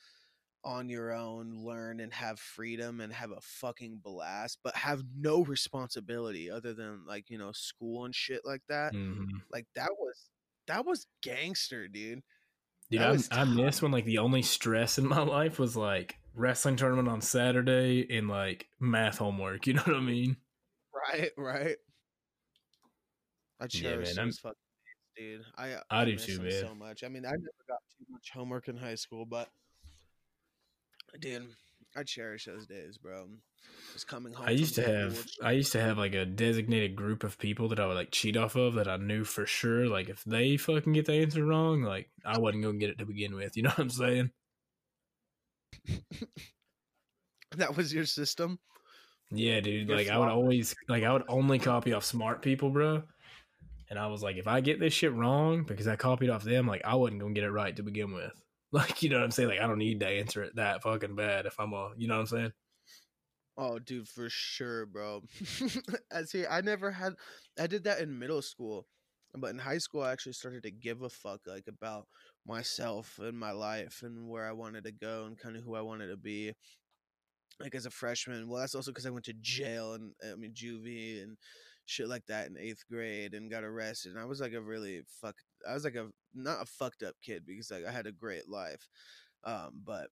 on 0.64 0.90
your 0.90 1.14
own, 1.14 1.64
learn 1.64 2.00
and 2.00 2.12
have 2.12 2.40
freedom 2.40 3.00
and 3.00 3.14
have 3.14 3.32
a 3.32 3.42
fucking 3.42 4.00
blast, 4.04 4.58
but 4.64 4.76
have 4.76 5.04
no 5.16 5.44
responsibility 5.44 6.50
other 6.50 6.74
than 6.74 7.06
like, 7.08 7.30
you 7.30 7.38
know, 7.38 7.52
school 7.52 8.06
and 8.06 8.16
shit 8.16 8.42
like 8.44 8.64
that. 8.68 8.94
Mhm. 8.94 9.28
Like 9.52 9.68
that 9.76 9.92
was 10.00 10.30
that 10.68 10.86
was 10.86 11.06
gangster, 11.22 11.88
dude. 11.88 12.24
Dude, 12.90 13.02
I, 13.02 13.18
I 13.32 13.44
miss 13.46 13.82
when 13.82 13.92
like 13.92 14.06
the 14.06 14.20
only 14.20 14.42
stress 14.42 14.98
in 14.98 15.08
my 15.08 15.22
life 15.24 15.60
was 15.60 15.76
like 15.76 16.18
wrestling 16.34 16.76
tournament 16.76 17.08
on 17.08 17.22
Saturday 17.22 18.06
and 18.10 18.28
like 18.28 18.68
math 18.80 19.20
homework. 19.20 19.68
You 19.68 19.74
know 19.74 19.84
what 19.84 19.96
I 19.96 20.02
mean? 20.02 20.38
Right, 20.96 21.32
right. 21.38 21.76
I 23.60 23.64
Yeah, 23.66 23.68
cherish 23.82 24.16
man, 24.16 24.26
those 24.26 24.40
fucking 24.40 24.56
days, 25.18 25.40
dude. 25.40 25.46
I 25.58 25.76
I 25.90 26.06
do 26.06 26.14
miss 26.14 26.26
too, 26.26 26.38
them 26.38 26.44
man. 26.46 26.62
So 26.62 26.76
much. 26.76 27.04
I 27.04 27.10
mean, 27.10 27.26
I 27.26 27.32
never 27.32 27.66
got 27.68 27.80
too 27.98 28.06
much 28.10 28.32
homework 28.34 28.68
in 28.68 28.78
high 28.78 28.96
school, 28.96 29.26
but 29.26 29.50
dude, 31.20 31.48
I 31.96 32.04
cherish 32.04 32.46
those 32.46 32.66
days, 32.66 32.98
bro. 32.98 33.28
Just 33.94 34.08
coming 34.08 34.34
home. 34.34 34.48
I 34.48 34.52
used 34.52 34.76
to 34.76 34.84
have 34.84 35.26
I 35.42 35.52
used 35.52 35.72
to 35.72 35.82
have 35.82 35.98
like 35.98 36.14
a 36.14 36.26
designated 36.26 36.96
group 36.96 37.24
of 37.24 37.38
people 37.38 37.70
that 37.70 37.80
I 37.80 37.88
would 37.88 37.96
like 37.96 38.12
cheat 38.12 38.36
off 38.36 38.56
of 38.56 38.74
that 38.76 38.88
I 38.88 38.98
knew 38.98 39.24
for 39.24 39.46
sure. 39.46 39.88
Like 39.88 40.10
if 40.10 40.24
they 40.26 40.58
fucking 40.58 40.94
get 40.94 41.06
the 41.06 41.14
answer 41.14 41.46
wrong, 41.46 41.82
like 41.82 42.10
I 42.26 42.38
wasn't 42.38 42.64
gonna 42.64 42.78
get 42.78 42.90
it 42.90 43.00
to 43.00 43.06
begin 43.06 43.36
with. 43.36 43.56
You 43.56 43.64
know 43.64 43.70
what 43.70 43.80
I'm 43.80 43.90
saying? 43.90 44.32
that 47.58 47.78
was 47.78 47.94
your 47.94 48.06
system. 48.06 48.60
Yeah, 49.32 49.60
dude. 49.60 49.88
You're 49.88 49.98
Like 49.98 50.10
I 50.10 50.18
would 50.18 50.30
always 50.30 50.76
like 50.88 51.04
I 51.04 51.12
would 51.12 51.24
only 51.28 51.60
copy 51.60 51.94
off 51.94 52.06
smart 52.06 52.42
people, 52.42 52.70
bro. 52.70 53.04
And 53.90 54.00
I 54.00 54.08
was 54.08 54.24
like, 54.24 54.38
if 54.38 54.48
I 54.48 54.62
get 54.62 54.80
this 54.80 54.94
shit 54.94 55.14
wrong 55.14 55.64
because 55.64 55.88
I 55.88 55.96
copied 55.96 56.30
off 56.30 56.44
them, 56.44 56.68
like 56.68 56.82
I 56.86 56.96
wasn't 56.96 57.22
gonna 57.22 57.34
get 57.34 57.44
it 57.44 57.52
right 57.52 57.76
to 57.76 57.84
begin 57.84 58.14
with. 58.14 58.32
Like, 58.72 59.02
you 59.02 59.10
know 59.10 59.18
what 59.18 59.24
I'm 59.24 59.32
saying? 59.32 59.48
Like, 59.48 59.62
I 59.62 59.68
don't 59.68 59.78
need 59.78 60.02
to 60.02 60.08
answer 60.08 60.44
it 60.44 60.58
that 60.58 60.84
fucking 60.84 61.16
bad 61.16 61.46
if 61.46 61.58
I'm 61.62 61.72
a, 61.72 61.92
you 61.96 62.10
know 62.10 62.16
what 62.16 62.22
I'm 62.22 62.28
saying? 62.28 62.52
Oh, 63.58 63.80
dude, 63.80 64.10
for 64.10 64.28
sure, 64.30 64.86
bro. 64.86 65.22
I 66.12 66.24
see. 66.24 66.46
I 66.46 66.60
never 66.60 66.92
had. 66.92 67.14
I 67.58 67.68
did 67.68 67.86
that 67.86 68.02
in 68.02 68.20
middle 68.20 68.42
school, 68.42 68.86
but 69.34 69.52
in 69.52 69.60
high 69.60 69.78
school, 69.78 70.02
I 70.02 70.12
actually 70.12 70.34
started 70.34 70.64
to 70.64 70.72
give 70.72 71.04
a 71.04 71.10
fuck 71.10 71.42
like 71.46 71.68
about 71.70 72.08
myself 72.46 73.18
and 73.20 73.40
my 73.40 73.52
life 73.52 74.02
and 74.04 74.28
where 74.28 74.46
I 74.46 74.52
wanted 74.52 74.84
to 74.86 74.92
go 74.92 75.24
and 75.26 75.38
kind 75.38 75.56
of 75.56 75.64
who 75.64 75.76
I 75.76 75.82
wanted 75.82 76.08
to 76.08 76.18
be. 76.18 76.54
Like 77.60 77.76
as 77.76 77.86
a 77.86 77.92
freshman, 77.92 78.50
well, 78.50 78.60
that's 78.60 78.76
also 78.76 78.92
because 78.92 79.06
I 79.06 79.12
went 79.12 79.26
to 79.26 79.34
jail 79.42 79.94
and 79.94 80.12
I 80.30 80.36
mean 80.36 80.54
juvie 80.54 81.24
and 81.24 81.38
shit 81.86 82.10
like 82.10 82.26
that 82.28 82.48
in 82.48 82.58
eighth 82.58 82.84
grade 82.92 83.34
and 83.34 83.50
got 83.50 83.64
arrested. 83.64 84.12
And 84.12 84.20
I 84.20 84.26
was 84.26 84.42
like 84.42 84.54
a 84.54 84.62
really 84.62 85.02
fuck. 85.22 85.36
I 85.68 85.74
was 85.74 85.86
like 85.86 85.96
a 85.96 86.10
not 86.34 86.62
a 86.62 86.66
fucked 86.66 87.02
up 87.04 87.16
kid 87.24 87.44
because 87.46 87.72
like 87.72 87.86
I 87.86 87.92
had 87.92 88.08
a 88.08 88.12
great 88.12 88.50
life, 88.50 88.90
um, 89.46 89.82
but 89.86 90.10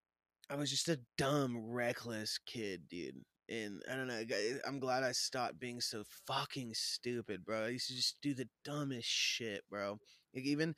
I 0.50 0.56
was 0.56 0.70
just 0.70 0.90
a 0.90 1.00
dumb, 1.18 1.58
reckless 1.58 2.40
kid, 2.46 2.84
dude. 2.90 3.16
And 3.50 3.82
I 3.92 3.96
don't 3.96 4.08
know. 4.08 4.24
I- 4.30 4.60
I'm 4.68 4.80
glad 4.80 5.04
I 5.04 5.12
stopped 5.12 5.60
being 5.60 5.82
so 5.82 6.04
fucking 6.28 6.74
stupid, 6.76 7.44
bro. 7.44 7.66
I 7.66 7.70
used 7.70 7.88
to 7.90 7.96
just 7.96 8.22
do 8.22 8.34
the 8.34 8.48
dumbest 8.64 9.08
shit, 9.10 9.64
bro. 9.70 10.00
Like 10.34 10.46
even 10.46 10.76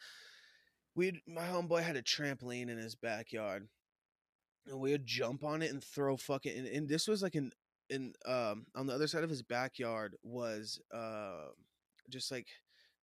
we, 0.95 1.21
my 1.27 1.43
homeboy 1.43 1.83
had 1.83 1.95
a 1.97 2.01
trampoline 2.01 2.69
in 2.69 2.77
his 2.77 2.95
backyard, 2.95 3.67
and 4.67 4.79
we 4.79 4.91
would 4.91 5.05
jump 5.05 5.43
on 5.43 5.61
it 5.61 5.71
and 5.71 5.83
throw 5.83 6.17
fucking. 6.17 6.57
And, 6.57 6.67
and 6.67 6.89
this 6.89 7.07
was 7.07 7.21
like 7.21 7.35
an 7.35 7.51
in 7.89 8.13
um 8.25 8.65
on 8.75 8.87
the 8.87 8.93
other 8.93 9.07
side 9.07 9.23
of 9.23 9.29
his 9.29 9.43
backyard 9.43 10.15
was 10.23 10.79
uh 10.91 11.49
just 12.09 12.31
like 12.31 12.47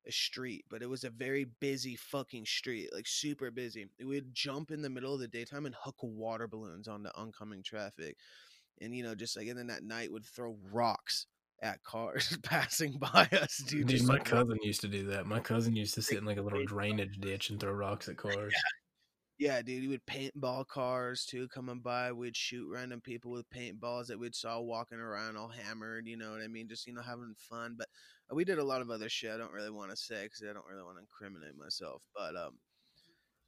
a 0.07 0.13
street, 0.13 0.65
but 0.69 0.83
it 0.83 0.89
was 0.89 1.05
a 1.05 1.11
very 1.11 1.47
busy 1.61 1.97
fucking 1.97 2.45
street, 2.45 2.91
like 2.93 3.07
super 3.07 3.51
busy. 3.51 3.87
We 4.01 4.07
would 4.07 4.35
jump 4.35 4.71
in 4.71 4.83
the 4.83 4.91
middle 4.91 5.15
of 5.15 5.21
the 5.21 5.29
daytime 5.29 5.67
and 5.67 5.75
hook 5.79 5.97
water 6.03 6.49
balloons 6.49 6.89
onto 6.89 7.11
oncoming 7.15 7.63
traffic. 7.63 8.17
And 8.81 8.97
you 8.97 9.05
know, 9.05 9.15
just 9.15 9.37
like 9.37 9.47
and 9.49 9.59
then 9.59 9.71
at 9.71 9.85
night 9.85 10.11
would 10.13 10.25
throw 10.25 10.57
rocks 10.73 11.27
at 11.63 11.83
cars 11.85 12.37
passing 12.43 12.99
by 12.99 13.29
us, 13.41 13.59
dude. 13.59 13.87
Dude, 13.87 14.03
my 14.05 14.15
like 14.15 14.25
cousin 14.25 14.59
used 14.63 14.81
to 14.81 14.89
do 14.89 15.07
that. 15.07 15.27
My 15.27 15.41
cousin 15.41 15.77
used 15.77 15.95
to 15.95 16.03
sit 16.03 16.19
in 16.19 16.25
like 16.25 16.39
a 16.39 16.43
little 16.43 16.65
drainage 16.65 17.19
ditch 17.21 17.51
and 17.51 17.61
throw 17.61 17.73
rocks 17.73 18.09
at 18.09 18.17
cars. 18.17 18.53
Yeah, 19.43 19.61
dude, 19.61 19.83
he 19.83 19.89
would 19.89 20.07
paintball 20.07 20.69
cars 20.69 21.25
too 21.27 21.49
coming 21.49 21.81
by. 21.81 22.13
We'd 22.13 22.37
shoot 22.37 22.69
random 22.71 23.01
people 23.01 23.33
with 23.33 23.51
paintballs 23.51 24.07
that 24.07 24.21
we'd 24.21 24.37
saw 24.37 24.61
walking 24.61 25.01
around 25.01 25.37
all 25.37 25.49
hammered, 25.49 26.07
you 26.07 26.17
know 26.17 26.31
what 26.31 26.41
I 26.43 26.47
mean? 26.47 26.69
Just, 26.69 26.87
you 26.87 26.93
know, 26.93 27.03
having 27.03 27.35
fun. 27.37 27.75
But 27.77 27.89
uh, 28.31 28.37
we 28.37 28.45
did 28.45 28.61
a 28.61 28.65
lot 28.65 28.83
of 28.83 28.91
other 28.91 29.09
shit 29.09 29.33
I 29.33 29.37
don't 29.39 29.51
really 29.51 29.73
want 29.73 29.91
to 29.91 29.97
say 29.97 30.23
because 30.23 30.45
I 30.49 30.53
don't 30.53 30.65
really 30.71 30.85
want 30.85 30.99
to 30.99 31.01
incriminate 31.01 31.57
myself. 31.59 32.03
But 32.15 32.37
um, 32.37 32.61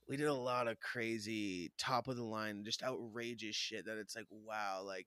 we 0.09 0.17
did 0.17 0.27
a 0.27 0.35
lot 0.35 0.69
of 0.69 0.81
crazy, 0.81 1.73
top 1.79 2.09
of 2.09 2.17
the 2.17 2.25
line, 2.25 2.65
just 2.65 2.83
outrageous 2.83 3.57
shit 3.57 3.87
that 3.87 3.99
it's 3.99 4.17
like, 4.17 4.27
wow, 4.31 4.83
like, 4.85 5.07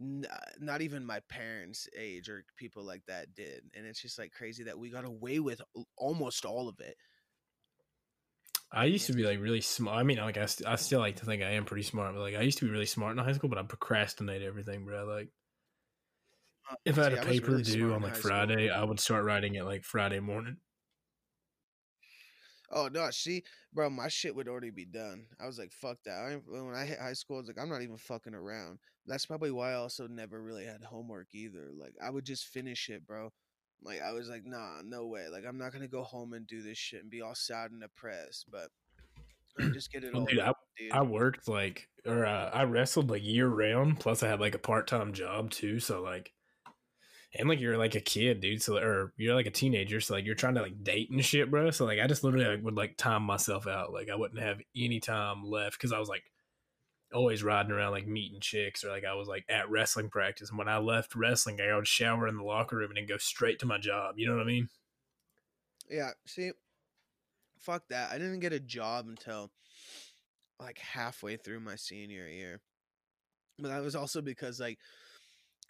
n- 0.00 0.26
uh, 0.30 0.36
not 0.60 0.82
even 0.82 1.04
my 1.06 1.20
parents' 1.28 1.88
age 1.98 2.28
or 2.28 2.44
people 2.56 2.84
like 2.84 3.02
that 3.06 3.34
did. 3.34 3.62
And 3.74 3.86
it's 3.86 4.02
just 4.02 4.18
like 4.18 4.32
crazy 4.32 4.64
that 4.64 4.78
we 4.78 4.90
got 4.90 5.04
away 5.04 5.40
with 5.40 5.62
almost 5.96 6.44
all 6.44 6.68
of 6.68 6.80
it. 6.80 6.96
I 8.74 8.86
used 8.86 9.06
to 9.06 9.12
be 9.14 9.24
like 9.24 9.40
really 9.40 9.60
smart. 9.60 9.96
I 9.98 10.02
mean, 10.02 10.18
like 10.18 10.36
I, 10.36 10.46
st- 10.46 10.66
I 10.68 10.76
still 10.76 11.00
like 11.00 11.16
to 11.16 11.24
think 11.24 11.42
I 11.42 11.50
am 11.52 11.64
pretty 11.64 11.82
smart, 11.82 12.14
but 12.14 12.20
like 12.20 12.34
I 12.34 12.42
used 12.42 12.58
to 12.58 12.64
be 12.66 12.70
really 12.70 12.86
smart 12.86 13.16
in 13.16 13.24
high 13.24 13.32
school, 13.32 13.48
but 13.48 13.58
I 13.58 13.62
procrastinate 13.62 14.42
everything, 14.42 14.84
bro. 14.84 15.04
Like 15.04 15.32
Uh, 16.70 16.76
if 16.84 16.98
I 16.98 17.04
had 17.04 17.12
see, 17.12 17.14
a 17.14 17.18
paper 17.18 17.52
really 17.52 17.62
due 17.62 17.92
on 17.92 18.02
like 18.02 18.14
high 18.14 18.20
school. 18.20 18.54
Friday, 18.54 18.70
I 18.70 18.84
would 18.84 19.00
start 19.00 19.24
writing 19.24 19.54
it 19.54 19.64
like 19.64 19.84
Friday 19.84 20.20
morning. 20.20 20.60
Oh 22.70 22.88
no, 22.88 23.10
see, 23.10 23.44
bro, 23.72 23.90
my 23.90 24.08
shit 24.08 24.34
would 24.34 24.48
already 24.48 24.70
be 24.70 24.86
done. 24.86 25.28
I 25.38 25.46
was 25.46 25.58
like, 25.58 25.72
fuck 25.72 26.02
that. 26.04 26.24
I, 26.24 26.36
when 26.36 26.74
I 26.74 26.86
hit 26.86 26.98
high 26.98 27.12
school, 27.12 27.36
I 27.36 27.40
was 27.40 27.48
like, 27.48 27.58
I'm 27.58 27.68
not 27.68 27.82
even 27.82 27.98
fucking 27.98 28.34
around. 28.34 28.78
That's 29.06 29.26
probably 29.26 29.50
why 29.50 29.72
I 29.72 29.74
also 29.74 30.06
never 30.06 30.42
really 30.42 30.64
had 30.64 30.82
homework 30.82 31.34
either. 31.34 31.70
Like, 31.72 31.94
I 32.02 32.08
would 32.10 32.24
just 32.24 32.46
finish 32.46 32.88
it, 32.88 33.06
bro. 33.06 33.32
Like, 33.84 34.00
I 34.00 34.12
was 34.12 34.28
like, 34.28 34.46
nah, 34.46 34.80
no 34.84 35.06
way. 35.06 35.26
Like, 35.30 35.44
I'm 35.46 35.58
not 35.58 35.72
gonna 35.72 35.88
go 35.88 36.02
home 36.02 36.32
and 36.32 36.46
do 36.46 36.62
this 36.62 36.78
shit 36.78 37.02
and 37.02 37.10
be 37.10 37.20
all 37.20 37.34
sad 37.34 37.70
and 37.70 37.80
depressed. 37.80 38.46
But 38.50 38.68
I 39.60 39.68
just 39.70 39.92
get 39.92 40.04
it 40.04 40.14
all 40.14 40.24
dude, 40.24 40.38
done, 40.38 40.54
dude. 40.78 40.92
I 40.92 41.02
worked 41.02 41.48
like, 41.48 41.88
or 42.06 42.24
uh, 42.24 42.50
I 42.50 42.64
wrestled 42.64 43.10
like 43.10 43.24
year 43.24 43.48
round. 43.48 44.00
Plus, 44.00 44.22
I 44.22 44.28
had 44.28 44.40
like 44.40 44.54
a 44.54 44.58
part 44.58 44.86
time 44.86 45.12
job 45.12 45.50
too. 45.50 45.80
So 45.80 46.02
like, 46.02 46.32
and 47.36 47.48
like 47.48 47.60
you're 47.60 47.76
like 47.76 47.94
a 47.94 48.00
kid, 48.00 48.40
dude. 48.40 48.62
So 48.62 48.78
or 48.78 49.12
you're 49.16 49.34
like 49.34 49.46
a 49.46 49.50
teenager. 49.50 50.00
So 50.00 50.14
like 50.14 50.24
you're 50.24 50.34
trying 50.34 50.54
to 50.54 50.62
like 50.62 50.82
date 50.82 51.10
and 51.10 51.24
shit, 51.24 51.50
bro. 51.50 51.70
So 51.70 51.84
like 51.84 52.00
I 52.00 52.06
just 52.06 52.24
literally 52.24 52.46
like, 52.46 52.64
would 52.64 52.76
like 52.76 52.96
time 52.96 53.22
myself 53.22 53.66
out. 53.66 53.92
Like 53.92 54.08
I 54.08 54.16
wouldn't 54.16 54.40
have 54.40 54.60
any 54.76 55.00
time 55.00 55.44
left 55.44 55.76
because 55.76 55.92
I 55.92 55.98
was 55.98 56.08
like 56.08 56.24
always 57.12 57.42
riding 57.42 57.72
around 57.72 57.92
like 57.92 58.06
meeting 58.06 58.40
chicks 58.40 58.84
or 58.84 58.88
like 58.88 59.04
I 59.04 59.14
was 59.14 59.28
like 59.28 59.44
at 59.48 59.70
wrestling 59.70 60.10
practice. 60.10 60.50
And 60.50 60.58
when 60.58 60.68
I 60.68 60.78
left 60.78 61.14
wrestling, 61.14 61.60
I 61.60 61.74
would 61.74 61.86
shower 61.86 62.26
in 62.28 62.36
the 62.36 62.42
locker 62.42 62.76
room 62.76 62.90
and 62.90 62.96
then 62.96 63.06
go 63.06 63.18
straight 63.18 63.58
to 63.60 63.66
my 63.66 63.78
job. 63.78 64.14
You 64.18 64.28
know 64.28 64.36
what 64.36 64.42
I 64.42 64.46
mean? 64.46 64.68
Yeah, 65.90 66.10
see, 66.26 66.52
fuck 67.60 67.82
that. 67.90 68.10
I 68.10 68.18
didn't 68.18 68.40
get 68.40 68.52
a 68.52 68.60
job 68.60 69.06
until 69.08 69.50
like 70.60 70.78
halfway 70.78 71.36
through 71.36 71.60
my 71.60 71.76
senior 71.76 72.28
year. 72.28 72.60
But 73.58 73.68
that 73.68 73.82
was 73.82 73.94
also 73.94 74.20
because 74.20 74.60
like 74.60 74.78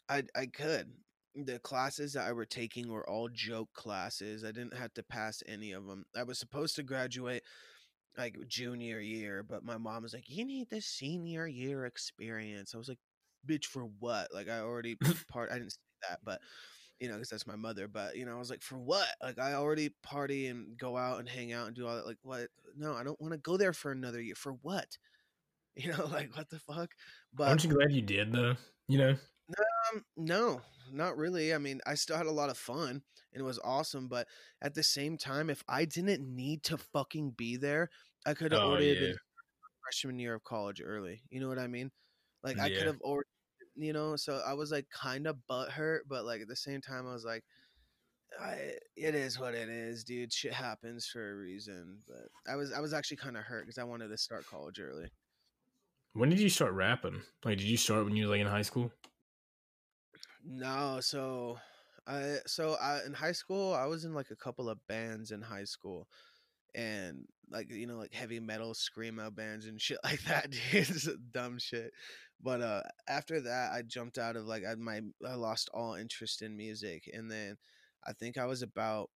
I 0.09 0.25
I 0.35 0.47
could. 0.47 0.93
The 1.37 1.59
classes 1.59 2.13
that 2.13 2.29
I 2.29 2.33
were 2.33 2.47
taking 2.47 2.89
were 2.89 3.09
all 3.11 3.29
joke 3.29 3.73
classes. 3.75 4.45
I 4.45 4.53
didn't 4.53 4.77
have 4.77 4.95
to 4.95 5.03
pass 5.03 5.43
any 5.49 5.73
of 5.73 5.85
them. 5.85 6.05
I 6.17 6.23
was 6.23 6.39
supposed 6.39 6.77
to 6.77 6.85
graduate 6.85 7.43
like 8.17 8.37
junior 8.49 9.01
year, 9.01 9.43
but 9.43 9.65
my 9.65 9.77
mom 9.77 10.03
was 10.03 10.15
like, 10.15 10.29
"You 10.29 10.45
need 10.45 10.71
the 10.71 10.81
senior 10.81 11.47
year 11.47 11.87
experience." 11.87 12.75
I 12.75 12.79
was 12.79 12.89
like, 12.89 12.99
"Bitch, 13.47 13.67
for 13.67 13.85
what?" 13.99 14.29
Like 14.33 14.49
I 14.49 14.61
already 14.61 14.97
part. 15.29 15.51
I 15.51 15.55
didn't 15.55 15.73
say 15.73 15.79
that, 16.09 16.21
but 16.25 16.41
you 17.01 17.09
know, 17.09 17.15
because 17.15 17.29
that's 17.29 17.47
my 17.47 17.57
mother. 17.57 17.89
But 17.89 18.17
you 18.17 18.25
know, 18.25 18.37
I 18.37 18.39
was 18.39 18.51
like, 18.51 18.63
"For 18.63 18.79
what?" 18.79 19.09
Like 19.23 19.39
I 19.39 19.55
already 19.55 19.91
party 20.03 20.47
and 20.47 20.77
go 20.79 20.97
out 20.97 21.19
and 21.21 21.29
hang 21.29 21.53
out 21.53 21.67
and 21.67 21.77
do 21.77 21.87
all 21.87 21.97
that. 21.97 22.07
Like 22.07 22.19
what? 22.23 22.49
No, 22.77 22.95
I 22.95 23.05
don't 23.05 23.21
want 23.21 23.33
to 23.33 23.39
go 23.39 23.57
there 23.57 23.73
for 23.73 23.93
another 23.93 24.21
year. 24.21 24.35
For 24.37 24.53
what? 24.53 24.87
You 25.77 25.91
know, 25.91 26.07
like 26.07 26.37
what 26.37 26.49
the 26.51 26.61
fuck? 26.61 26.93
But 27.35 27.49
Aren't 27.49 27.65
you 27.65 27.71
glad 27.71 27.91
you 27.91 28.01
did 28.01 28.31
though? 28.31 28.55
You 28.87 28.99
know? 28.99 29.17
Um, 29.93 30.05
no, 30.17 30.63
not 30.91 31.17
really. 31.17 31.55
I 31.55 31.59
mean, 31.59 31.81
I 31.87 31.95
still 31.95 32.17
had 32.17 32.27
a 32.27 32.31
lot 32.33 32.51
of 32.51 32.59
fun 32.59 33.03
and 33.33 33.41
it 33.41 33.43
was 33.43 33.59
awesome, 33.61 34.09
but 34.09 34.29
at 34.63 34.75
the 34.75 34.83
same 34.83 35.19
time, 35.19 35.51
if 35.51 35.63
I 35.69 35.85
didn't 35.85 36.23
need 36.35 36.63
to 36.65 36.79
fucking 36.79 37.33
be 37.33 37.57
there, 37.57 37.91
I 38.27 38.35
could 38.35 38.53
have 38.53 38.63
Oh 38.63 38.65
already 38.65 38.95
yeah. 38.95 38.95
been 38.95 39.17
freshman 39.85 40.19
year 40.19 40.35
of 40.35 40.45
college 40.45 40.83
early. 40.85 41.23
You 41.31 41.41
know 41.41 41.49
what 41.49 41.59
I 41.61 41.69
mean? 41.69 41.93
Like 42.45 42.59
I 42.61 42.71
Yeah. 42.71 42.71
could 42.71 42.87
have 42.89 43.01
already, 43.03 43.29
you 43.77 43.93
know. 43.95 44.17
So 44.17 44.39
I 44.39 44.55
was 44.55 44.73
like 44.73 44.89
kind 44.91 45.27
of 45.29 45.39
butthurt, 45.51 46.03
but 46.09 46.25
like 46.27 46.43
at 46.43 46.49
the 46.49 46.57
same 46.57 46.81
time, 46.83 47.07
I 47.09 47.13
was 47.15 47.25
like, 47.27 47.45
I, 48.41 48.79
it 48.97 49.15
is 49.15 49.39
what 49.39 49.55
it 49.55 49.69
is, 49.69 50.05
dude. 50.05 50.33
Shit 50.33 50.55
happens 50.55 51.07
for 51.07 51.33
a 51.33 51.37
reason. 51.37 52.03
But 52.09 52.29
I 52.49 52.57
was 52.57 52.73
I 52.73 52.81
was 52.81 52.93
actually 52.95 53.19
kind 53.19 53.37
of 53.37 53.45
hurt 53.45 53.65
because 53.65 53.79
I 53.79 53.85
wanted 53.85 54.09
to 54.09 54.19
start 54.19 54.47
college 54.47 54.81
early. 54.81 55.11
When 56.15 56.31
did 56.31 56.41
you 56.41 56.49
start 56.49 56.73
rapping? 56.73 57.25
Like, 57.45 57.59
did 57.59 57.67
you 57.69 57.77
start 57.77 58.05
when 58.07 58.17
you 58.17 58.25
were 58.27 58.31
like 58.33 58.41
in 58.41 58.47
high 58.47 58.63
school? 58.63 58.91
No, 60.45 60.99
so 61.01 61.59
I 62.07 62.37
so 62.47 62.75
I 62.75 63.05
in 63.07 63.15
high 63.15 63.33
school 63.33 63.73
I 63.75 63.87
was 63.87 64.05
in 64.05 64.15
like 64.15 64.31
a 64.31 64.37
couple 64.37 64.69
of 64.69 64.87
bands 64.87 65.31
in 65.31 65.41
high 65.43 65.65
school 65.65 66.07
and 66.75 67.27
like 67.51 67.71
you 67.71 67.87
know 67.87 67.99
like 67.99 68.15
heavy 68.15 68.41
metal 68.41 68.75
screamo 68.75 69.35
bands 69.35 69.67
and 69.67 69.81
shit 69.81 69.99
like 70.05 70.23
that 70.25 70.51
dude 70.51 71.33
dumb 71.33 71.59
shit 71.59 71.93
but 72.43 72.61
uh 72.63 72.83
after 73.09 73.41
that 73.43 73.73
I 73.73 73.83
jumped 73.83 74.19
out 74.19 74.37
of 74.37 74.47
like 74.47 74.65
I 74.69 74.75
my 74.77 75.03
I 75.27 75.35
lost 75.35 75.71
all 75.75 75.95
interest 75.95 76.43
in 76.43 76.57
music 76.57 77.11
and 77.13 77.31
then 77.31 77.57
I 78.07 78.13
think 78.15 78.39
I 78.39 78.47
was 78.47 78.63
about 78.63 79.11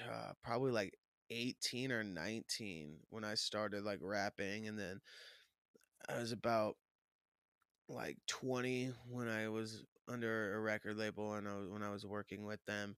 uh, 0.00 0.32
probably 0.42 0.72
like 0.72 0.94
18 1.30 1.90
or 1.92 2.04
19 2.04 2.98
when 3.10 3.24
I 3.24 3.34
started 3.34 3.84
like 3.84 3.98
rapping 4.02 4.68
and 4.68 4.78
then 4.78 5.00
I 6.08 6.18
was 6.18 6.32
about 6.32 6.76
like 7.88 8.16
20 8.26 8.92
when 9.10 9.28
I 9.28 9.48
was 9.48 9.84
under 10.08 10.54
a 10.56 10.60
record 10.60 10.96
label 10.96 11.34
and 11.34 11.48
I 11.48 11.56
was, 11.56 11.68
when 11.68 11.82
I 11.82 11.90
was 11.90 12.04
working 12.04 12.44
with 12.44 12.64
them. 12.66 12.96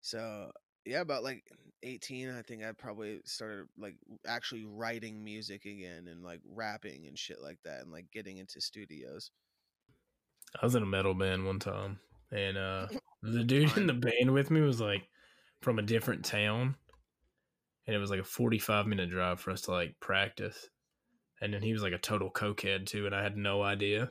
So 0.00 0.50
yeah, 0.84 1.00
about 1.00 1.22
like 1.22 1.44
18, 1.82 2.30
I 2.30 2.42
think 2.42 2.64
I 2.64 2.72
probably 2.72 3.20
started 3.24 3.66
like 3.78 3.96
actually 4.26 4.64
writing 4.64 5.22
music 5.22 5.64
again 5.64 6.08
and 6.08 6.22
like 6.22 6.40
rapping 6.44 7.06
and 7.06 7.18
shit 7.18 7.40
like 7.40 7.58
that 7.64 7.82
and 7.82 7.92
like 7.92 8.06
getting 8.12 8.38
into 8.38 8.60
studios. 8.60 9.30
I 10.60 10.66
was 10.66 10.74
in 10.74 10.82
a 10.82 10.86
metal 10.86 11.14
band 11.14 11.46
one 11.46 11.58
time, 11.58 12.00
and 12.32 12.56
uh, 12.56 12.86
the 13.22 13.44
dude 13.44 13.76
in 13.76 13.86
the 13.86 13.94
band 13.94 14.32
with 14.32 14.50
me 14.50 14.60
was 14.60 14.80
like 14.80 15.08
from 15.62 15.78
a 15.78 15.82
different 15.82 16.24
town, 16.24 16.74
and 17.86 17.94
it 17.94 17.98
was 18.00 18.10
like 18.10 18.20
a 18.20 18.24
forty-five 18.24 18.86
minute 18.86 19.10
drive 19.10 19.40
for 19.40 19.52
us 19.52 19.62
to 19.62 19.70
like 19.70 19.94
practice. 20.00 20.68
And 21.42 21.54
then 21.54 21.62
he 21.62 21.72
was 21.72 21.82
like 21.82 21.92
a 21.92 21.98
total 21.98 22.30
cokehead 22.30 22.86
too, 22.86 23.06
and 23.06 23.14
I 23.14 23.22
had 23.22 23.36
no 23.36 23.62
idea. 23.62 24.10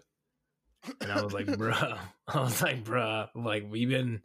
And 1.02 1.12
I 1.12 1.22
was 1.22 1.34
like, 1.34 1.46
bruh, 1.48 1.98
I 2.28 2.40
was 2.42 2.62
like, 2.62 2.84
bruh, 2.84 3.28
like 3.36 3.66
we've 3.70 3.90
been 3.90 4.22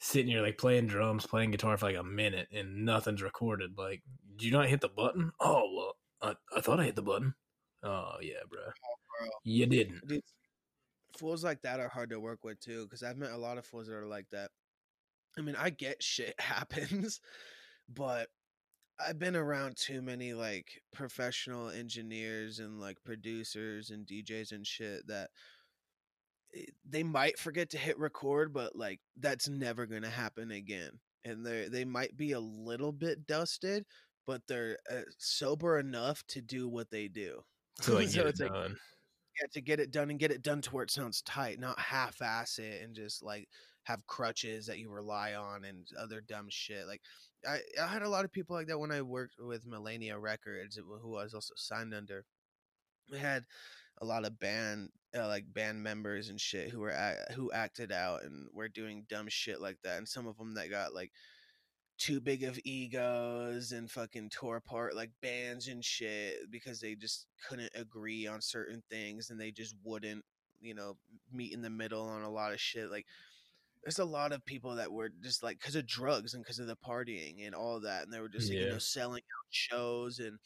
sitting 0.00 0.30
here 0.30 0.42
like 0.42 0.58
playing 0.58 0.86
drums, 0.86 1.26
playing 1.26 1.50
guitar 1.50 1.76
for 1.76 1.86
like 1.86 1.96
a 1.96 2.04
minute, 2.04 2.48
and 2.52 2.84
nothing's 2.84 3.22
recorded. 3.22 3.72
Like, 3.76 4.02
did 4.36 4.46
you 4.46 4.52
not 4.52 4.68
hit 4.68 4.80
the 4.80 4.88
button? 4.88 5.32
Oh 5.40 5.64
well, 5.74 5.94
I, 6.22 6.56
I 6.56 6.60
thought 6.60 6.80
I 6.80 6.84
hit 6.84 6.96
the 6.96 7.02
button. 7.02 7.34
Oh 7.82 8.14
yeah, 8.20 8.42
bro. 8.48 8.60
Oh, 8.60 8.96
bro. 9.20 9.28
You 9.44 9.66
didn't. 9.66 10.06
Dude, 10.06 10.22
fools 11.18 11.44
like 11.44 11.62
that 11.62 11.80
are 11.80 11.88
hard 11.88 12.10
to 12.10 12.20
work 12.20 12.44
with 12.44 12.60
too, 12.60 12.84
because 12.84 13.02
I've 13.02 13.18
met 13.18 13.32
a 13.32 13.38
lot 13.38 13.58
of 13.58 13.66
fools 13.66 13.88
that 13.88 13.96
are 13.96 14.06
like 14.06 14.26
that. 14.32 14.50
I 15.36 15.42
mean, 15.42 15.56
I 15.56 15.70
get 15.70 16.02
shit 16.02 16.34
happens, 16.40 17.20
but 17.88 18.28
I've 19.00 19.18
been 19.18 19.36
around 19.36 19.76
too 19.76 20.02
many 20.02 20.34
like 20.34 20.82
professional 20.92 21.70
engineers 21.70 22.58
and 22.58 22.80
like 22.80 22.96
producers 23.04 23.90
and 23.90 24.06
DJs 24.06 24.52
and 24.52 24.66
shit 24.66 25.06
that 25.06 25.30
they 26.88 27.02
might 27.02 27.38
forget 27.38 27.70
to 27.70 27.78
hit 27.78 27.98
record, 27.98 28.52
but 28.52 28.74
like 28.76 29.00
that's 29.18 29.48
never 29.48 29.86
gonna 29.86 30.08
happen 30.10 30.50
again. 30.50 30.90
And 31.24 31.44
they 31.44 31.68
they 31.68 31.84
might 31.84 32.16
be 32.16 32.32
a 32.32 32.40
little 32.40 32.92
bit 32.92 33.26
dusted, 33.26 33.84
but 34.26 34.42
they're 34.48 34.78
uh, 34.90 35.02
sober 35.18 35.78
enough 35.78 36.22
to 36.28 36.40
do 36.40 36.68
what 36.68 36.90
they 36.90 37.08
do. 37.08 37.42
To 37.82 37.94
like 37.94 38.08
So 38.08 38.24
get 38.24 38.26
it 38.26 38.40
like- 38.40 38.52
done. 38.52 38.76
Yeah, 39.40 39.46
to 39.52 39.60
get 39.60 39.78
it 39.78 39.92
done 39.92 40.10
and 40.10 40.18
get 40.18 40.32
it 40.32 40.42
done 40.42 40.60
to 40.62 40.70
where 40.70 40.82
it 40.82 40.90
sounds 40.90 41.22
tight, 41.22 41.60
not 41.60 41.78
half 41.78 42.20
ass 42.22 42.58
it 42.58 42.82
and 42.82 42.92
just 42.92 43.22
like 43.22 43.48
have 43.84 44.04
crutches 44.08 44.66
that 44.66 44.80
you 44.80 44.90
rely 44.90 45.34
on 45.34 45.62
and 45.64 45.86
other 45.96 46.20
dumb 46.20 46.46
shit. 46.50 46.88
Like 46.88 47.02
I, 47.48 47.60
I 47.80 47.86
had 47.86 48.02
a 48.02 48.08
lot 48.08 48.24
of 48.24 48.32
people 48.32 48.56
like 48.56 48.66
that 48.66 48.80
when 48.80 48.90
I 48.90 49.00
worked 49.02 49.36
with 49.38 49.64
Melania 49.64 50.18
Records, 50.18 50.76
who 50.76 51.16
I 51.16 51.22
was 51.22 51.34
also 51.34 51.54
signed 51.56 51.94
under. 51.94 52.24
We 53.12 53.18
had 53.18 53.44
a 54.00 54.04
lot 54.04 54.24
of 54.24 54.40
band 54.40 54.90
uh, 55.16 55.26
like 55.26 55.52
band 55.52 55.82
members 55.82 56.28
and 56.28 56.40
shit 56.40 56.70
who 56.70 56.80
were 56.80 56.92
act- 56.92 57.32
who 57.32 57.50
acted 57.52 57.92
out 57.92 58.22
and 58.24 58.48
were 58.52 58.68
doing 58.68 59.06
dumb 59.08 59.26
shit 59.28 59.60
like 59.60 59.78
that, 59.82 59.98
and 59.98 60.08
some 60.08 60.26
of 60.26 60.36
them 60.36 60.54
that 60.54 60.70
got 60.70 60.94
like 60.94 61.12
too 61.98 62.20
big 62.20 62.44
of 62.44 62.58
egos 62.64 63.72
and 63.72 63.90
fucking 63.90 64.30
tore 64.30 64.56
apart 64.56 64.94
like 64.94 65.10
bands 65.20 65.66
and 65.66 65.84
shit 65.84 66.36
because 66.48 66.80
they 66.80 66.94
just 66.94 67.26
couldn't 67.48 67.72
agree 67.74 68.24
on 68.26 68.40
certain 68.40 68.80
things 68.88 69.30
and 69.30 69.40
they 69.40 69.50
just 69.50 69.74
wouldn't 69.82 70.24
you 70.60 70.74
know 70.74 70.96
meet 71.32 71.52
in 71.52 71.60
the 71.60 71.68
middle 71.68 72.02
on 72.02 72.22
a 72.22 72.30
lot 72.30 72.52
of 72.52 72.60
shit 72.60 72.88
like 72.88 73.04
there's 73.82 73.98
a 73.98 74.04
lot 74.04 74.32
of 74.32 74.44
people 74.44 74.76
that 74.76 74.92
were 74.92 75.10
just 75.22 75.42
like 75.42 75.58
because 75.58 75.74
of 75.74 75.86
drugs 75.86 76.34
and 76.34 76.44
because 76.44 76.60
of 76.60 76.68
the 76.68 76.76
partying 76.76 77.44
and 77.44 77.54
all 77.54 77.80
that 77.80 78.04
and 78.04 78.12
they 78.12 78.20
were 78.20 78.28
just 78.28 78.48
like, 78.48 78.58
you 78.58 78.68
know 78.68 78.78
selling 78.78 79.22
out 79.22 79.50
shows 79.50 80.20
and 80.20 80.38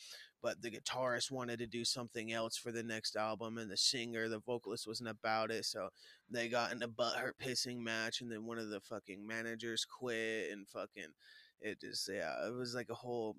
but 0.43 0.61
the 0.61 0.71
guitarist 0.71 1.31
wanted 1.31 1.59
to 1.59 1.67
do 1.67 1.85
something 1.85 2.33
else 2.33 2.57
for 2.57 2.73
the 2.73 2.83
next 2.83 3.17
album 3.17 3.59
and 3.59 3.71
the 3.71 3.77
singer 3.77 4.29
the 4.29 4.41
vocalist 4.41 4.87
wasn't 4.87 5.09
about 5.09 5.51
it 5.51 5.65
so 5.65 5.89
they 6.31 6.49
got 6.49 6.73
in 6.73 6.83
a 6.83 6.89
butthurt 6.89 7.33
pissing 7.41 7.79
match 7.79 8.21
and 8.21 8.31
then 8.31 8.45
one 8.47 8.59
of 8.59 8.69
the 8.69 8.81
fucking 8.81 9.27
managers 9.27 9.85
quit 9.85 10.51
and 10.51 10.69
fucking 10.69 11.13
it 11.61 11.81
just 11.81 12.09
yeah 12.13 12.47
it 12.47 12.55
was 12.55 12.75
like 12.75 12.89
a 12.91 12.95
whole 12.95 13.37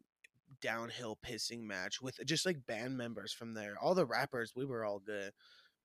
downhill 0.62 1.18
pissing 1.26 1.64
match 1.64 2.02
with 2.02 2.20
just 2.26 2.46
like 2.46 2.66
band 2.66 2.98
members 2.98 3.34
from 3.34 3.54
there. 3.54 3.76
All 3.82 3.96
the 3.96 4.06
rappers 4.06 4.54
we 4.56 4.66
were 4.66 4.86
all 4.86 5.00
good. 5.00 5.32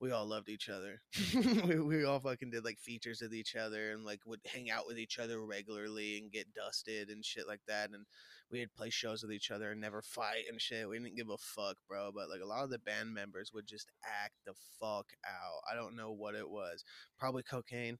We 0.00 0.12
all 0.12 0.26
loved 0.26 0.48
each 0.48 0.68
other. 0.68 1.00
We, 1.66 1.80
we 1.80 2.04
all 2.04 2.20
fucking 2.20 2.50
did 2.50 2.64
like 2.64 2.78
features 2.78 3.20
with 3.20 3.34
each 3.34 3.56
other 3.56 3.90
and 3.90 4.04
like 4.04 4.20
would 4.26 4.40
hang 4.46 4.70
out 4.70 4.86
with 4.86 4.98
each 4.98 5.18
other 5.18 5.44
regularly 5.44 6.18
and 6.18 6.30
get 6.30 6.54
dusted 6.54 7.08
and 7.08 7.24
shit 7.24 7.48
like 7.48 7.60
that 7.66 7.90
and 7.90 8.06
we'd 8.50 8.72
play 8.74 8.90
shows 8.90 9.22
with 9.22 9.32
each 9.32 9.50
other 9.50 9.70
and 9.72 9.80
never 9.80 10.00
fight 10.02 10.44
and 10.50 10.60
shit 10.60 10.88
we 10.88 10.98
didn't 10.98 11.16
give 11.16 11.28
a 11.30 11.38
fuck 11.38 11.76
bro 11.88 12.10
but 12.14 12.28
like 12.28 12.40
a 12.42 12.46
lot 12.46 12.64
of 12.64 12.70
the 12.70 12.78
band 12.78 13.12
members 13.12 13.52
would 13.52 13.66
just 13.66 13.88
act 14.24 14.34
the 14.46 14.54
fuck 14.80 15.06
out 15.26 15.60
i 15.70 15.74
don't 15.74 15.96
know 15.96 16.12
what 16.12 16.34
it 16.34 16.48
was 16.48 16.84
probably 17.18 17.42
cocaine 17.42 17.98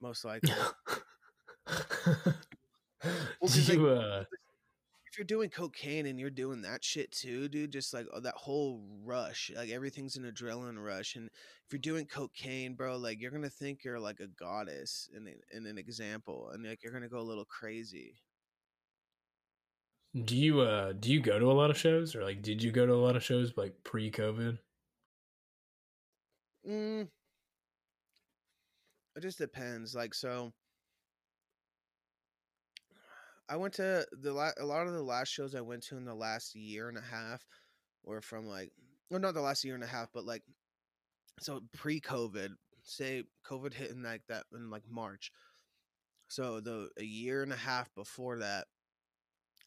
most 0.00 0.24
likely 0.24 0.52
Do 3.42 3.58
'cause, 3.58 3.68
like, 3.68 3.78
you, 3.78 3.88
uh, 3.88 4.24
if 5.06 5.18
you're 5.18 5.24
doing 5.26 5.50
cocaine 5.50 6.06
and 6.06 6.18
you're 6.18 6.30
doing 6.30 6.62
that 6.62 6.84
shit 6.84 7.12
too, 7.12 7.48
dude, 7.48 7.72
just 7.72 7.94
like 7.94 8.06
uh, 8.12 8.20
that 8.20 8.34
whole 8.34 8.82
rush, 9.04 9.50
like 9.54 9.70
everything's 9.70 10.16
an 10.16 10.24
adrenaline 10.24 10.82
rush. 10.84 11.16
And 11.16 11.26
if 11.28 11.72
you're 11.72 11.78
doing 11.80 12.06
cocaine, 12.06 12.74
bro, 12.74 12.96
like 12.98 13.20
you're 13.20 13.30
gonna 13.30 13.50
think 13.50 13.84
you're 13.84 14.00
like 14.00 14.20
a 14.20 14.26
goddess 14.28 15.08
and, 15.14 15.28
a- 15.28 15.56
in 15.56 15.66
an 15.66 15.78
example, 15.78 16.50
and 16.52 16.64
like 16.64 16.82
you're 16.82 16.92
gonna 16.92 17.08
go 17.08 17.18
a 17.20 17.22
little 17.30 17.44
crazy. 17.44 18.16
Do 20.24 20.36
you 20.36 20.60
uh 20.60 20.92
do 20.92 21.12
you 21.12 21.20
go 21.20 21.38
to 21.38 21.50
a 21.50 21.52
lot 21.52 21.70
of 21.70 21.76
shows 21.76 22.14
or 22.14 22.22
like 22.22 22.40
did 22.40 22.62
you 22.62 22.70
go 22.70 22.86
to 22.86 22.92
a 22.92 22.94
lot 22.94 23.16
of 23.16 23.22
shows 23.22 23.52
like 23.56 23.74
pre-COVID? 23.84 24.58
Mm, 26.66 27.08
it 29.14 29.20
just 29.20 29.38
depends. 29.38 29.94
Like 29.94 30.14
so. 30.14 30.52
I 33.48 33.56
went 33.56 33.74
to 33.74 34.04
the 34.10 34.32
la- 34.32 34.50
a 34.58 34.66
lot 34.66 34.88
of 34.88 34.92
the 34.92 35.02
last 35.02 35.28
shows 35.28 35.54
I 35.54 35.60
went 35.60 35.84
to 35.84 35.96
in 35.96 36.04
the 36.04 36.14
last 36.14 36.56
year 36.56 36.88
and 36.88 36.98
a 36.98 37.02
half 37.02 37.46
were 38.04 38.20
from 38.20 38.46
like 38.46 38.72
well 39.10 39.20
not 39.20 39.34
the 39.34 39.40
last 39.40 39.64
year 39.64 39.74
and 39.74 39.84
a 39.84 39.88
half 39.88 40.08
but 40.12 40.24
like 40.24 40.42
so 41.38 41.60
pre-COVID 41.74 42.50
say 42.82 43.22
COVID 43.46 43.72
hit 43.72 43.90
in 43.92 44.02
like 44.02 44.22
that 44.28 44.44
in 44.52 44.68
like 44.70 44.82
March 44.90 45.30
so 46.28 46.58
the 46.60 46.88
a 46.98 47.04
year 47.04 47.44
and 47.44 47.52
a 47.52 47.56
half 47.56 47.94
before 47.94 48.38
that 48.38 48.66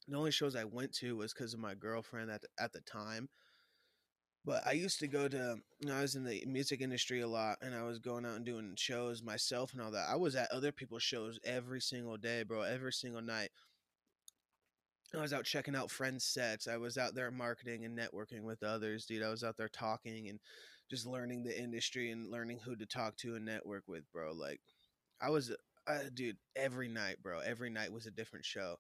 the 0.10 0.18
only 0.18 0.32
shows 0.32 0.56
I 0.56 0.66
went 0.66 0.94
to 0.96 1.18
was 1.18 1.34
because 1.34 1.54
of 1.54 1.60
my 1.60 1.76
girlfriend 1.76 2.32
at 2.32 2.42
the, 2.42 2.48
at 2.60 2.74
the 2.74 2.82
time 2.82 3.30
but 4.46 4.66
I 4.66 4.72
used 4.72 5.00
to 5.00 5.08
go 5.08 5.28
to 5.28 5.58
you 5.80 5.88
know, 5.88 5.96
I 5.96 6.02
was 6.02 6.16
in 6.16 6.24
the 6.24 6.44
music 6.48 6.82
industry 6.82 7.22
a 7.22 7.28
lot 7.28 7.58
and 7.62 7.76
I 7.76 7.84
was 7.84 8.00
going 8.00 8.26
out 8.26 8.36
and 8.38 8.46
doing 8.46 8.74
shows 8.78 9.22
myself 9.22 9.74
and 9.74 9.82
all 9.82 9.92
that. 9.92 10.08
I 10.10 10.16
was 10.16 10.36
at 10.36 10.52
other 10.52 10.72
people's 10.72 11.04
shows 11.04 11.40
every 11.44 11.82
single 11.82 12.18
day, 12.18 12.44
bro, 12.44 12.62
every 12.62 12.94
single 12.94 13.22
night. 13.22 13.50
I 15.16 15.22
was 15.22 15.34
out 15.34 15.46
checking 15.46 15.76
out 15.76 15.90
friends' 15.90 16.26
sets. 16.26 16.68
I 16.68 16.78
was 16.78 16.98
out 16.98 17.16
there 17.16 17.32
marketing 17.32 17.84
and 17.84 17.98
networking 17.98 18.44
with 18.44 18.62
others, 18.62 19.06
dude. 19.06 19.24
I 19.24 19.30
was 19.30 19.44
out 19.44 19.58
there 19.58 19.68
talking 19.70 20.30
and 20.30 20.40
just 20.90 21.08
learning 21.08 21.44
the 21.44 21.60
industry 21.60 22.12
and 22.12 22.30
learning 22.30 22.60
who 22.64 22.76
to 22.76 22.86
talk 22.86 23.18
to 23.18 23.36
and 23.36 23.46
network 23.46 23.84
with, 23.88 24.04
bro. 24.12 24.34
Like, 24.34 24.62
I 25.20 25.32
was, 25.32 25.52
uh, 25.88 26.00
dude, 26.14 26.38
every 26.56 26.88
night, 26.90 27.18
bro. 27.24 27.40
Every 27.40 27.72
night 27.72 27.92
was 27.92 28.06
a 28.06 28.12
different 28.12 28.46
show. 28.46 28.78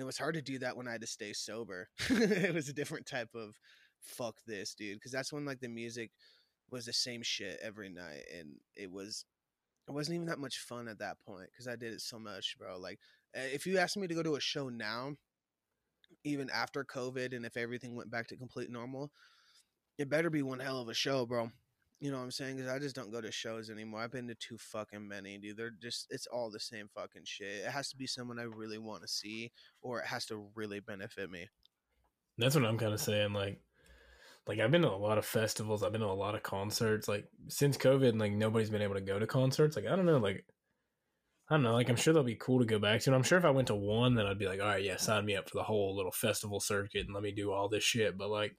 And 0.00 0.06
it 0.06 0.06
was 0.06 0.16
hard 0.16 0.34
to 0.36 0.40
do 0.40 0.58
that 0.60 0.78
when 0.78 0.88
I 0.88 0.92
had 0.92 1.02
to 1.02 1.06
stay 1.06 1.34
sober. 1.34 1.90
it 2.08 2.54
was 2.54 2.70
a 2.70 2.72
different 2.72 3.04
type 3.04 3.34
of 3.34 3.54
fuck 4.00 4.36
this, 4.46 4.74
dude. 4.74 4.96
Because 4.96 5.12
that's 5.12 5.30
when, 5.30 5.44
like, 5.44 5.60
the 5.60 5.68
music 5.68 6.10
was 6.70 6.86
the 6.86 6.92
same 6.94 7.20
shit 7.22 7.58
every 7.62 7.90
night. 7.90 8.24
And 8.34 8.54
it 8.74 8.90
was, 8.90 9.26
it 9.86 9.92
wasn't 9.92 10.14
even 10.14 10.28
that 10.28 10.38
much 10.38 10.60
fun 10.60 10.88
at 10.88 11.00
that 11.00 11.20
point 11.20 11.50
because 11.52 11.68
I 11.68 11.76
did 11.76 11.92
it 11.92 12.00
so 12.00 12.18
much, 12.18 12.56
bro. 12.58 12.78
Like, 12.78 12.98
uh, 13.36 13.42
if 13.52 13.66
you 13.66 13.76
asked 13.76 13.98
me 13.98 14.06
to 14.06 14.14
go 14.14 14.22
to 14.22 14.36
a 14.36 14.40
show 14.40 14.70
now, 14.70 15.16
even 16.24 16.48
after 16.48 16.82
COVID 16.82 17.36
and 17.36 17.44
if 17.44 17.58
everything 17.58 17.94
went 17.94 18.10
back 18.10 18.26
to 18.28 18.38
complete 18.38 18.70
normal, 18.70 19.10
it 19.98 20.08
better 20.08 20.30
be 20.30 20.42
one 20.42 20.60
hell 20.60 20.80
of 20.80 20.88
a 20.88 20.94
show, 20.94 21.26
bro. 21.26 21.50
You 22.00 22.10
know 22.10 22.16
what 22.16 22.24
I'm 22.24 22.30
saying? 22.30 22.56
Because 22.56 22.70
I 22.70 22.78
just 22.78 22.96
don't 22.96 23.12
go 23.12 23.20
to 23.20 23.30
shows 23.30 23.68
anymore. 23.68 24.00
I've 24.00 24.10
been 24.10 24.28
to 24.28 24.34
too 24.34 24.56
fucking 24.56 25.06
many, 25.06 25.36
dude. 25.36 25.58
They're 25.58 25.70
just, 25.70 26.06
it's 26.08 26.26
all 26.26 26.50
the 26.50 26.58
same 26.58 26.88
fucking 26.94 27.24
shit. 27.24 27.66
It 27.66 27.70
has 27.70 27.90
to 27.90 27.96
be 27.96 28.06
someone 28.06 28.38
I 28.38 28.44
really 28.44 28.78
want 28.78 29.02
to 29.02 29.08
see 29.08 29.52
or 29.82 30.00
it 30.00 30.06
has 30.06 30.24
to 30.26 30.48
really 30.54 30.80
benefit 30.80 31.30
me. 31.30 31.48
That's 32.38 32.54
what 32.54 32.64
I'm 32.64 32.78
kind 32.78 32.94
of 32.94 33.00
saying. 33.00 33.34
Like, 33.34 33.60
like 34.46 34.60
I've 34.60 34.70
been 34.70 34.82
to 34.82 34.88
a 34.88 34.96
lot 34.96 35.18
of 35.18 35.26
festivals. 35.26 35.82
I've 35.82 35.92
been 35.92 36.00
to 36.00 36.06
a 36.06 36.12
lot 36.12 36.34
of 36.34 36.42
concerts. 36.42 37.06
Like 37.06 37.26
since 37.48 37.76
COVID, 37.76 38.18
like 38.18 38.32
nobody's 38.32 38.70
been 38.70 38.82
able 38.82 38.94
to 38.94 39.00
go 39.00 39.18
to 39.18 39.26
concerts. 39.26 39.76
Like 39.76 39.86
I 39.86 39.94
don't 39.94 40.06
know. 40.06 40.16
Like 40.16 40.44
I 41.50 41.54
don't 41.54 41.62
know. 41.62 41.74
Like 41.74 41.90
I'm 41.90 41.96
sure 41.96 42.14
they'll 42.14 42.22
be 42.22 42.36
cool 42.36 42.60
to 42.60 42.64
go 42.64 42.78
back 42.78 43.00
to. 43.02 43.10
And 43.10 43.14
I'm 43.14 43.22
sure 43.22 43.38
if 43.38 43.44
I 43.44 43.50
went 43.50 43.68
to 43.68 43.74
one, 43.74 44.14
then 44.14 44.26
I'd 44.26 44.38
be 44.38 44.46
like, 44.46 44.60
all 44.60 44.66
right, 44.66 44.82
yeah, 44.82 44.96
sign 44.96 45.26
me 45.26 45.36
up 45.36 45.48
for 45.48 45.58
the 45.58 45.64
whole 45.64 45.94
little 45.94 46.12
festival 46.12 46.60
circuit 46.60 47.06
and 47.06 47.14
let 47.14 47.22
me 47.22 47.32
do 47.32 47.52
all 47.52 47.68
this 47.68 47.84
shit. 47.84 48.16
But 48.16 48.30
like, 48.30 48.56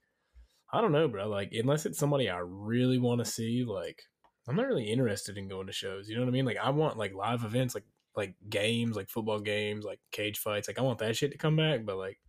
I 0.71 0.81
don't 0.81 0.91
know, 0.91 1.07
bro. 1.07 1.27
Like 1.27 1.51
unless 1.53 1.85
it's 1.85 1.99
somebody 1.99 2.29
I 2.29 2.39
really 2.39 2.97
want 2.97 3.19
to 3.19 3.25
see, 3.25 3.65
like 3.67 4.03
I'm 4.47 4.55
not 4.55 4.67
really 4.67 4.89
interested 4.89 5.37
in 5.37 5.47
going 5.47 5.67
to 5.67 5.73
shows. 5.73 6.09
You 6.09 6.15
know 6.15 6.21
what 6.21 6.29
I 6.29 6.31
mean? 6.31 6.45
Like 6.45 6.57
I 6.61 6.69
want 6.69 6.97
like 6.97 7.13
live 7.13 7.43
events, 7.43 7.75
like 7.75 7.85
like 8.15 8.35
games, 8.49 8.95
like 8.95 9.09
football 9.09 9.39
games, 9.39 9.85
like 9.85 9.99
cage 10.11 10.39
fights. 10.39 10.67
Like 10.67 10.79
I 10.79 10.81
want 10.81 10.99
that 10.99 11.15
shit 11.15 11.31
to 11.31 11.37
come 11.37 11.55
back. 11.55 11.85
But 11.85 11.97
like, 11.97 12.19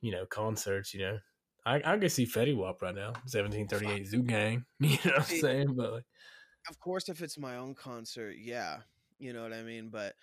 you 0.00 0.12
know, 0.12 0.26
concerts. 0.26 0.94
You 0.94 1.00
know, 1.00 1.18
I 1.66 1.76
I 1.76 1.98
can 1.98 2.08
see 2.08 2.26
Fetty 2.26 2.56
Wap 2.56 2.82
right 2.82 2.94
now, 2.94 3.12
1738 3.30 4.06
Zoo 4.06 4.22
Gang. 4.22 4.64
You 4.80 4.98
know 5.04 5.12
what 5.12 5.18
I'm 5.18 5.24
saying? 5.24 5.74
But 5.76 5.92
like, 5.92 6.04
Of 6.68 6.78
course, 6.78 7.08
if 7.08 7.22
it's 7.22 7.38
my 7.38 7.56
own 7.56 7.74
concert, 7.74 8.36
yeah. 8.40 8.78
You 9.18 9.32
know 9.32 9.42
what 9.42 9.52
I 9.52 9.62
mean? 9.62 9.90
But 9.90 10.14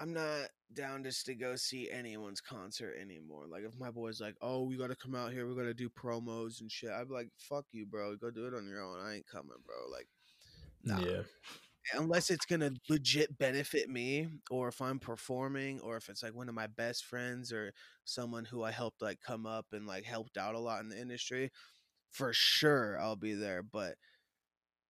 I'm 0.00 0.12
not 0.12 0.48
down 0.72 1.02
just 1.02 1.26
to 1.26 1.34
go 1.34 1.56
see 1.56 1.90
anyone's 1.90 2.40
concert 2.40 2.94
anymore. 3.00 3.44
Like 3.48 3.64
if 3.64 3.78
my 3.78 3.90
boy's 3.90 4.20
like, 4.20 4.36
"Oh, 4.40 4.62
we 4.62 4.76
got 4.76 4.88
to 4.88 4.96
come 4.96 5.14
out 5.14 5.32
here. 5.32 5.46
We 5.46 5.54
got 5.54 5.62
to 5.62 5.74
do 5.74 5.90
promos 5.90 6.60
and 6.60 6.70
shit," 6.70 6.90
I'd 6.90 7.08
be 7.08 7.14
like, 7.14 7.28
"Fuck 7.36 7.66
you, 7.72 7.86
bro. 7.86 8.16
Go 8.16 8.30
do 8.30 8.46
it 8.46 8.54
on 8.54 8.66
your 8.66 8.82
own. 8.82 8.98
I 9.00 9.16
ain't 9.16 9.26
coming, 9.26 9.58
bro." 9.66 9.90
Like, 9.90 10.08
nah. 10.84 11.00
yeah, 11.00 11.22
unless 11.94 12.30
it's 12.30 12.46
gonna 12.46 12.72
legit 12.88 13.36
benefit 13.38 13.90
me, 13.90 14.28
or 14.50 14.68
if 14.68 14.80
I'm 14.80 14.98
performing, 14.98 15.80
or 15.80 15.96
if 15.96 16.08
it's 16.08 16.22
like 16.22 16.34
one 16.34 16.48
of 16.48 16.54
my 16.54 16.66
best 16.66 17.04
friends 17.04 17.52
or 17.52 17.72
someone 18.04 18.44
who 18.44 18.62
I 18.62 18.70
helped 18.70 19.02
like 19.02 19.20
come 19.20 19.46
up 19.46 19.66
and 19.72 19.86
like 19.86 20.04
helped 20.04 20.36
out 20.36 20.54
a 20.54 20.60
lot 20.60 20.80
in 20.80 20.88
the 20.88 21.00
industry, 21.00 21.50
for 22.10 22.32
sure 22.32 22.98
I'll 23.00 23.16
be 23.16 23.34
there. 23.34 23.62
But 23.62 23.96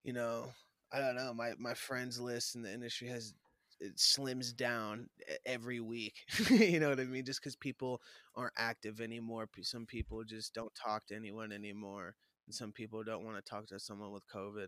you 0.04 0.12
know, 0.12 0.52
I 0.92 1.00
don't 1.00 1.16
know. 1.16 1.34
My 1.34 1.52
my 1.58 1.74
friends 1.74 2.20
list 2.20 2.54
in 2.54 2.62
the 2.62 2.72
industry 2.72 3.08
has 3.08 3.34
it 3.80 3.96
slims 3.96 4.54
down 4.54 5.08
every 5.46 5.80
week. 5.80 6.14
you 6.50 6.80
know 6.80 6.90
what 6.90 7.00
I 7.00 7.04
mean? 7.04 7.24
Just 7.24 7.40
because 7.40 7.56
people 7.56 8.00
aren't 8.34 8.54
active 8.56 9.00
anymore. 9.00 9.48
Some 9.62 9.86
people 9.86 10.22
just 10.24 10.54
don't 10.54 10.74
talk 10.74 11.06
to 11.06 11.16
anyone 11.16 11.52
anymore, 11.52 12.14
and 12.46 12.54
some 12.54 12.72
people 12.72 13.02
don't 13.02 13.24
want 13.24 13.36
to 13.36 13.50
talk 13.50 13.66
to 13.68 13.80
someone 13.80 14.12
with 14.12 14.26
COVID. 14.28 14.66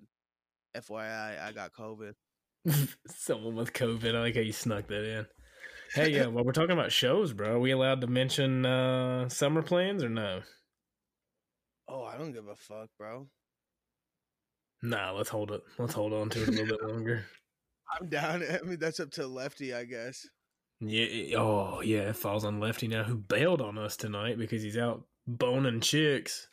FYI, 0.76 1.40
I 1.40 1.52
got 1.52 1.72
COVID. 1.72 2.14
Someone 3.08 3.56
with 3.56 3.72
COVID. 3.72 4.14
I 4.14 4.20
like 4.20 4.34
how 4.34 4.40
you 4.40 4.52
snuck 4.52 4.86
that 4.86 5.04
in. 5.04 5.26
Hey, 5.94 6.10
yeah, 6.10 6.26
well, 6.28 6.44
we're 6.44 6.52
talking 6.52 6.70
about 6.70 6.92
shows, 6.92 7.32
bro. 7.32 7.56
Are 7.56 7.60
we 7.60 7.72
allowed 7.72 8.00
to 8.00 8.06
mention 8.06 8.64
uh, 8.64 9.28
summer 9.28 9.62
plans 9.62 10.02
or 10.02 10.08
no? 10.08 10.40
Oh, 11.88 12.04
I 12.04 12.16
don't 12.16 12.32
give 12.32 12.46
a 12.48 12.56
fuck, 12.56 12.88
bro. 12.98 13.26
Nah, 14.82 15.12
let's 15.12 15.28
hold 15.28 15.50
it. 15.50 15.60
Let's 15.78 15.92
hold 15.92 16.12
on 16.12 16.30
to 16.30 16.42
it 16.42 16.48
a 16.48 16.50
little 16.50 16.66
bit 16.66 16.82
longer. 16.82 17.26
I'm 18.00 18.08
down. 18.08 18.42
I 18.50 18.64
mean, 18.64 18.78
that's 18.78 19.00
up 19.00 19.10
to 19.12 19.26
Lefty, 19.26 19.74
I 19.74 19.84
guess. 19.84 20.26
Yeah. 20.80 21.38
Oh, 21.38 21.80
yeah. 21.80 22.10
It 22.10 22.16
falls 22.16 22.44
on 22.44 22.60
Lefty 22.60 22.88
now, 22.88 23.04
who 23.04 23.16
bailed 23.16 23.60
on 23.60 23.78
us 23.78 23.96
tonight 23.96 24.38
because 24.38 24.62
he's 24.62 24.78
out 24.78 25.04
boning 25.26 25.80
chicks. 25.80 26.48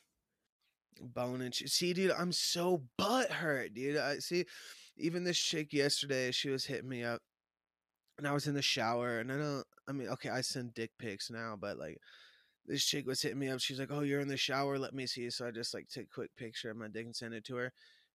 Boning. 1.02 1.42
and 1.42 1.54
ch- 1.54 1.68
see, 1.68 1.94
dude, 1.94 2.12
I'm 2.12 2.32
so 2.32 2.84
butt 2.98 3.32
hurt, 3.32 3.74
dude. 3.74 3.98
I 3.98 4.18
see. 4.18 4.46
Even 4.98 5.24
this 5.24 5.40
chick 5.40 5.72
yesterday, 5.72 6.32
she 6.32 6.50
was 6.50 6.66
hitting 6.66 6.90
me 6.90 7.04
up, 7.04 7.22
and 8.18 8.28
I 8.28 8.34
was 8.34 8.48
in 8.48 8.54
the 8.54 8.62
shower, 8.62 9.20
and 9.20 9.32
I 9.32 9.38
don't. 9.38 9.64
I 9.88 9.94
mean, 9.94 10.10
okay, 10.10 10.30
I 10.30 10.42
send 10.42 10.74
dick 10.74 10.92
pics 11.00 11.32
now, 11.32 11.56
but 11.60 11.78
like, 11.78 11.98
this 12.66 12.84
chick 12.84 13.08
was 13.08 13.22
hitting 13.22 13.40
me 13.40 13.48
up. 13.48 13.62
She's 13.62 13.80
like, 13.80 13.92
"Oh, 13.92 14.02
you're 14.02 14.20
in 14.20 14.28
the 14.28 14.36
shower. 14.36 14.78
Let 14.78 14.94
me 14.94 15.08
see." 15.08 15.30
So 15.30 15.48
I 15.48 15.52
just 15.52 15.74
like 15.74 15.88
took 15.88 16.04
a 16.04 16.14
quick 16.14 16.32
picture 16.36 16.70
of 16.70 16.76
my 16.76 16.90
dick 16.90 17.06
and 17.06 17.16
sent 17.16 17.34
it 17.34 17.46
to 17.46 17.56
her. 17.56 17.72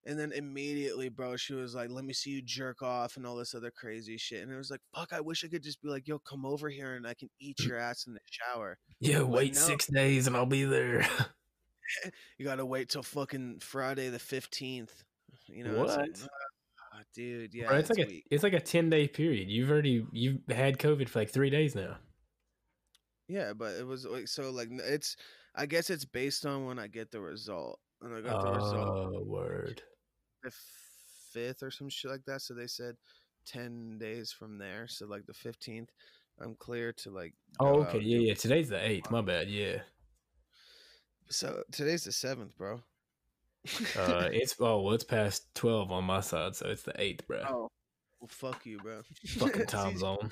And 0.07 0.19
then 0.19 0.33
immediately, 0.33 1.09
bro, 1.09 1.37
she 1.37 1.55
was 1.55 1.75
like, 1.75 1.89
"Let 1.91 2.05
me 2.05 2.13
see 2.13 2.31
you 2.31 2.43
jerk 2.43 2.83
off" 2.83 3.17
and 3.17 3.27
all 3.27 3.37
this 3.37 3.55
other 3.55 3.71
crazy 3.71 4.19
shit. 4.19 4.43
And 4.43 4.53
it 4.53 4.57
was 4.57 4.71
like, 4.71 4.81
"Fuck, 4.95 5.13
I 5.15 5.21
wish 5.21 5.45
I 5.45 5.49
could 5.49 5.63
just 5.63 5.81
be 5.81 5.89
like, 5.89 6.07
yo, 6.07 6.19
come 6.19 6.45
over 6.45 6.69
here 6.69 6.95
and 6.95 7.07
I 7.07 7.15
can 7.15 7.31
eat 7.41 7.59
your 7.61 7.79
ass 7.79 8.07
in 8.07 8.13
the 8.15 8.21
shower." 8.31 8.79
Yeah, 9.01 9.23
wait 9.23 9.55
no. 9.55 9.61
six 9.61 9.87
days 9.87 10.27
and 10.27 10.37
I'll 10.37 10.47
be 10.47 10.65
there. 10.65 11.07
You 12.39 12.45
gotta 12.47 12.65
wait 12.67 12.89
till 12.89 13.03
fucking 13.03 13.61
Friday 13.61 14.09
the 14.09 14.19
fifteenth. 14.19 15.05
You 15.49 15.65
know, 15.65 15.85
it's 15.85 15.97
like, 15.97 16.17
What? 16.17 16.29
ah, 16.95 17.01
dude? 17.15 17.53
Yeah, 17.55 17.69
Bro, 17.69 17.77
it's 17.79 17.91
like 17.91 18.09
a 18.09 18.23
it's 18.31 18.43
like 18.43 18.53
a 18.55 18.61
ten 18.61 18.89
day 18.91 19.07
period. 19.07 19.49
You've 19.51 19.71
already 19.71 20.07
you've 20.13 20.39
had 20.51 20.79
COVID 20.79 21.09
for 21.09 21.19
like 21.21 21.31
three 21.31 21.51
days 21.51 21.75
now. 21.75 21.97
yeah, 23.29 23.53
but 23.53 23.75
it 23.75 23.87
was 23.87 24.05
like 24.07 24.29
so 24.29 24.51
like 24.51 24.69
it's. 24.71 25.17
I 25.57 25.67
guess 25.67 25.89
it's 25.89 26.05
based 26.05 26.45
on 26.47 26.65
when 26.67 26.81
I 26.81 26.89
get 26.89 27.13
the 27.13 27.21
result, 27.21 27.79
and 28.03 28.13
I 28.13 28.21
got 28.23 28.43
the 28.43 28.51
result 28.53 29.13
Oh, 29.15 29.23
word. 29.25 29.83
The 30.45 30.53
fifth 31.33 31.63
or 31.63 31.71
some 31.71 31.89
shit 31.89 32.11
like 32.11 32.25
that. 32.27 32.43
So 32.43 32.55
they 32.55 32.67
said 32.67 32.97
ten 33.45 33.99
days 33.99 34.33
from 34.33 34.59
there. 34.59 34.87
So 34.89 35.07
like 35.07 35.27
the 35.27 35.35
fifteenth, 35.35 35.91
I'm 36.41 36.55
clear 36.55 36.93
to 36.93 37.11
like. 37.11 37.35
Oh, 37.61 37.83
okay. 37.83 38.01
Yeah, 38.01 38.19
yeah. 38.19 38.35
Today's 38.35 38.69
the 38.69 38.85
eighth. 38.85 39.11
My 39.11 39.21
bad. 39.21 39.49
Yeah. 39.49 39.79
So 41.29 41.63
today's 41.73 42.05
the 42.05 42.13
seventh, 42.13 42.57
bro. 42.57 42.83
Uh, 43.97 44.29
it's 44.33 44.55
oh 44.61 44.81
well, 44.81 44.95
it's 44.95 45.05
past 45.05 45.53
twelve 45.55 45.91
on 45.91 46.05
my 46.05 46.21
side, 46.21 46.55
so 46.55 46.69
it's 46.69 46.83
the 46.83 47.01
eighth, 47.01 47.27
bro. 47.27 47.43
oh, 47.49 47.71
well, 48.21 48.29
fuck 48.29 48.67
you, 48.67 48.79
bro. 48.79 49.01
Fucking 49.27 49.67
time 49.67 49.97
zone. 49.97 50.31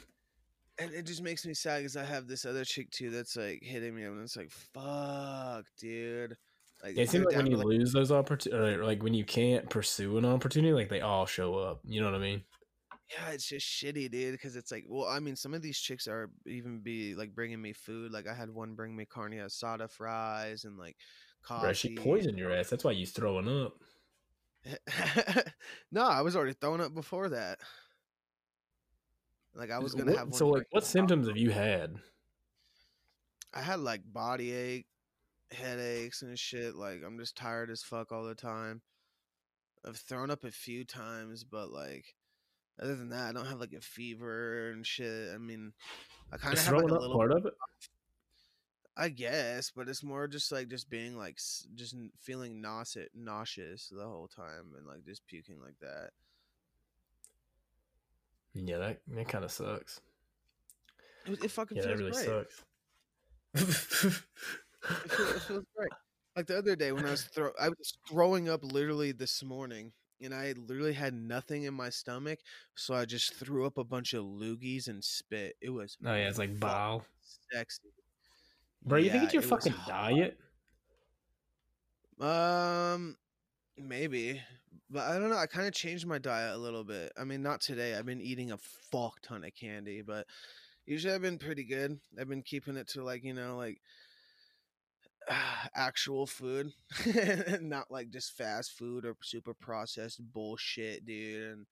and 0.79 0.93
it 0.93 1.07
just 1.07 1.23
makes 1.23 1.47
me 1.47 1.55
sad 1.55 1.79
because 1.79 1.97
I 1.97 2.05
have 2.05 2.27
this 2.27 2.45
other 2.45 2.65
chick 2.65 2.91
too 2.91 3.11
that's 3.11 3.37
like 3.37 3.63
hitting 3.63 3.95
me 3.95 4.05
up, 4.05 4.13
and 4.13 4.23
it's 4.23 4.37
like, 4.37 4.51
fuck, 4.51 5.65
dude. 5.79 6.37
Like, 6.83 6.97
It 6.99 7.09
seems 7.11 7.25
like 7.27 7.37
when 7.37 7.47
you 7.47 7.57
like, 7.57 7.67
lose 7.67 7.93
those 7.93 8.11
opportunities, 8.11 8.81
like 8.81 9.03
when 9.03 9.15
you 9.15 9.25
can't 9.25 9.69
pursue 9.71 10.19
an 10.19 10.25
opportunity, 10.25 10.73
like 10.73 10.89
they 10.89 11.01
all 11.01 11.27
show 11.27 11.55
up. 11.57 11.81
You 11.85 12.01
know 12.01 12.07
what 12.07 12.17
I 12.17 12.23
mean? 12.23 12.43
yeah, 13.11 13.31
it's 13.31 13.47
just 13.47 13.67
shitty, 13.67 14.11
dude. 14.11 14.33
Because 14.33 14.57
it's 14.57 14.73
like, 14.73 14.85
well, 14.89 15.07
I 15.07 15.21
mean, 15.21 15.37
some 15.37 15.55
of 15.55 15.63
these 15.63 15.79
chicks 15.79 16.09
are 16.09 16.31
even 16.47 16.81
be 16.81 17.15
like 17.15 17.35
bringing 17.35 17.61
me 17.63 17.73
food. 17.73 18.11
Like 18.11 18.27
I 18.27 18.35
had 18.35 18.51
one 18.51 18.75
bring 18.75 18.97
me 18.97 19.05
carne 19.05 19.33
asada 19.35 19.89
fries 19.91 20.65
and 20.65 20.77
like 20.79 20.97
coffee. 21.43 21.63
Bro, 21.63 21.73
she 21.75 21.95
poisoned 21.95 22.39
your 22.39 22.53
ass. 22.53 22.71
That's 22.71 22.85
why 22.85 22.93
you 22.93 23.07
throwing 23.07 23.49
up. 23.49 23.75
no, 25.93 26.03
I 26.07 26.23
was 26.23 26.35
already 26.37 26.55
throwing 26.55 26.81
up 26.81 26.95
before 26.95 27.29
that. 27.29 27.59
Like 29.55 29.71
I 29.71 29.79
was 29.79 29.95
gonna 29.95 30.11
What- 30.13 30.19
have 30.19 30.29
one. 30.29 30.39
so 30.39 30.49
like, 30.49 30.67
what 30.71 30.85
symptoms 30.85 31.29
have 31.29 31.37
you 31.37 31.51
had? 31.51 31.97
I 33.53 33.61
had 33.61 33.81
like 33.81 34.01
body 34.11 34.51
ache, 34.53 34.87
headaches 35.53 36.23
and 36.23 36.39
shit. 36.39 36.75
Like 36.75 37.03
I'm 37.07 37.19
just 37.19 37.37
tired 37.37 37.71
as 37.71 37.83
fuck 37.83 38.13
all 38.13 38.25
the 38.25 38.35
time. 38.35 38.83
I've 39.87 39.97
thrown 39.97 40.31
up 40.31 40.45
a 40.45 40.51
few 40.51 40.85
times, 40.85 41.45
but 41.45 41.71
like 41.71 42.15
other 42.81 42.95
than 42.95 43.11
that, 43.11 43.31
I 43.31 43.33
don't 43.33 43.47
have 43.47 43.61
like 43.61 43.73
a 43.73 43.81
fever 43.81 44.71
and 44.71 44.87
shit. 44.87 45.35
I 45.35 45.39
mean, 45.39 45.73
I 46.33 46.37
kind 46.37 46.55
of 46.55 46.65
have 46.65 46.75
like 46.75 46.85
a 46.85 46.95
little, 46.95 47.17
part 47.17 47.33
of 47.33 47.47
it? 47.47 47.55
I 48.97 49.09
guess, 49.09 49.73
but 49.75 49.89
it's 49.89 50.03
more 50.03 50.29
just 50.29 50.53
like 50.53 50.69
just 50.69 50.91
being 50.91 51.17
like 51.17 51.39
just 51.75 51.97
feeling 52.21 52.61
nauseous, 52.61 53.09
nauseous 53.15 53.91
the 53.91 54.05
whole 54.05 54.29
time, 54.29 54.73
and 54.77 54.87
like 54.87 55.05
just 55.05 55.27
puking 55.27 55.61
like 55.61 55.79
that. 55.81 56.11
Yeah, 58.55 58.79
that 58.79 59.01
that 59.09 59.29
kind 59.29 59.45
of 59.45 59.51
sucks. 59.51 60.01
It, 61.27 61.45
it 61.45 61.51
fucking 61.51 61.79
Yeah, 61.79 61.83
that 61.85 61.99
feels 61.99 62.01
really 62.01 62.13
great. 62.13 62.47
sucks. 63.55 64.23
It, 64.83 65.11
feel, 65.13 65.27
it 65.29 65.43
feels 65.43 65.65
great. 65.77 65.91
Like 66.37 66.47
the 66.47 66.59
other 66.59 66.77
day 66.77 66.93
when 66.93 67.07
I 67.07 67.11
was 67.11 67.25
throw, 67.25 67.51
I 67.61 67.69
was 67.69 67.99
throwing 68.09 68.49
up 68.49 68.65
literally 68.65 69.13
this 69.13 69.43
morning, 69.45 69.93
and 70.21 70.35
I 70.35 70.55
literally 70.57 70.95
had 70.95 71.15
nothing 71.15 71.65
in 71.65 71.75
my 71.75 71.91
stomach, 71.91 72.39
so 72.75 72.95
I 72.95 73.05
just 73.05 73.35
threw 73.35 73.67
up 73.67 73.77
a 73.77 73.85
bunch 73.85 74.15
of 74.15 74.25
loogies 74.25 74.89
and 74.89 75.05
spit. 75.05 75.57
It 75.61 75.71
was 75.71 75.97
oh 76.05 76.15
yeah, 76.15 76.29
it's 76.29 76.39
like 76.39 76.59
bile. 76.59 77.05
sexy, 77.53 77.83
Bro, 78.85 78.99
you 78.99 79.11
think 79.11 79.25
it's 79.25 79.35
your 79.35 79.43
it 79.43 79.47
fucking 79.47 79.75
diet? 79.87 80.39
Um, 82.21 83.17
maybe, 83.77 84.41
but 84.91 85.03
I 85.03 85.19
don't 85.19 85.31
know. 85.31 85.37
I 85.37 85.47
kind 85.47 85.67
of 85.67 85.75
changed 85.75 86.07
my 86.07 86.19
diet 86.19 86.55
a 86.55 86.59
little 86.59 86.85
bit. 86.85 87.13
I 87.19 87.25
mean, 87.25 87.43
not 87.43 87.61
today. 87.61 87.95
I've 87.95 88.07
been 88.07 88.21
eating 88.21 88.53
a 88.53 88.59
fuck 88.91 89.21
ton 89.23 89.45
of 89.45 89.55
candy, 89.55 90.03
but 90.03 90.27
usually 90.87 91.15
I've 91.15 91.23
been 91.23 91.39
pretty 91.39 91.65
good. 91.65 91.99
I've 92.19 92.29
been 92.29 92.43
keeping 92.43 92.77
it 92.77 92.89
to 92.89 93.05
like 93.05 93.25
you 93.25 93.35
know 93.35 93.57
like 93.57 93.81
actual 95.75 96.27
food, 96.27 96.73
not 97.61 97.91
like 97.91 98.11
just 98.11 98.37
fast 98.37 98.73
food 98.73 99.05
or 99.05 99.17
super 99.23 99.55
processed 99.55 100.21
bullshit, 100.33 101.05
dude. 101.05 101.53
And 101.53 101.67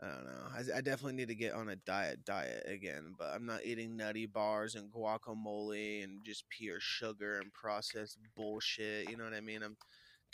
I 0.00 0.06
don't 0.06 0.24
know. 0.24 0.74
I, 0.74 0.78
I 0.78 0.80
definitely 0.80 1.14
need 1.14 1.28
to 1.28 1.34
get 1.34 1.54
on 1.54 1.68
a 1.68 1.76
diet 1.76 2.24
diet 2.24 2.64
again, 2.66 3.14
but 3.18 3.32
I'm 3.34 3.46
not 3.46 3.64
eating 3.64 3.96
nutty 3.96 4.26
bars 4.26 4.74
and 4.74 4.92
guacamole 4.92 6.04
and 6.04 6.24
just 6.24 6.48
pure 6.50 6.80
sugar 6.80 7.38
and 7.40 7.52
processed 7.52 8.18
bullshit. 8.36 9.10
You 9.10 9.16
know 9.16 9.24
what 9.24 9.34
I 9.34 9.40
mean? 9.40 9.62
I'm 9.62 9.76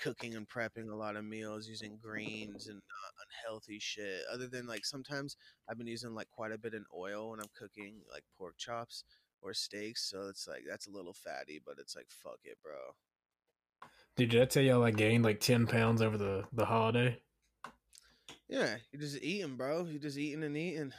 cooking 0.00 0.34
and 0.34 0.48
prepping 0.48 0.90
a 0.90 0.96
lot 0.96 1.16
of 1.16 1.24
meals 1.24 1.68
using 1.68 1.98
greens 2.02 2.68
and 2.68 2.80
unhealthy 3.28 3.78
shit. 3.78 4.22
Other 4.32 4.48
than 4.48 4.66
like 4.66 4.84
sometimes 4.84 5.36
I've 5.68 5.78
been 5.78 5.86
using 5.86 6.14
like 6.14 6.30
quite 6.30 6.52
a 6.52 6.58
bit 6.58 6.74
in 6.74 6.84
oil 6.96 7.30
when 7.30 7.40
I'm 7.40 7.50
cooking 7.56 7.96
like 8.10 8.24
pork 8.38 8.56
chops 8.56 9.04
or 9.42 9.54
steaks, 9.54 10.08
so 10.10 10.28
it's 10.28 10.46
like 10.46 10.62
that's 10.68 10.86
a 10.86 10.90
little 10.92 11.14
fatty, 11.14 11.60
but 11.64 11.76
it's 11.78 11.96
like 11.96 12.06
fuck 12.08 12.38
it, 12.44 12.58
bro. 12.62 12.72
Dude, 14.16 14.30
did 14.30 14.42
I 14.42 14.44
tell 14.46 14.62
y'all 14.62 14.84
I 14.84 14.90
gained 14.90 15.24
like 15.24 15.40
ten 15.40 15.66
pounds 15.66 16.02
over 16.02 16.18
the 16.18 16.44
the 16.52 16.66
holiday? 16.66 17.18
Yeah, 18.48 18.76
you're 18.90 19.00
just 19.00 19.22
eating, 19.22 19.56
bro. 19.56 19.84
You're 19.84 20.00
just 20.00 20.18
eating 20.18 20.42
and 20.42 20.56
eating. 20.56 20.92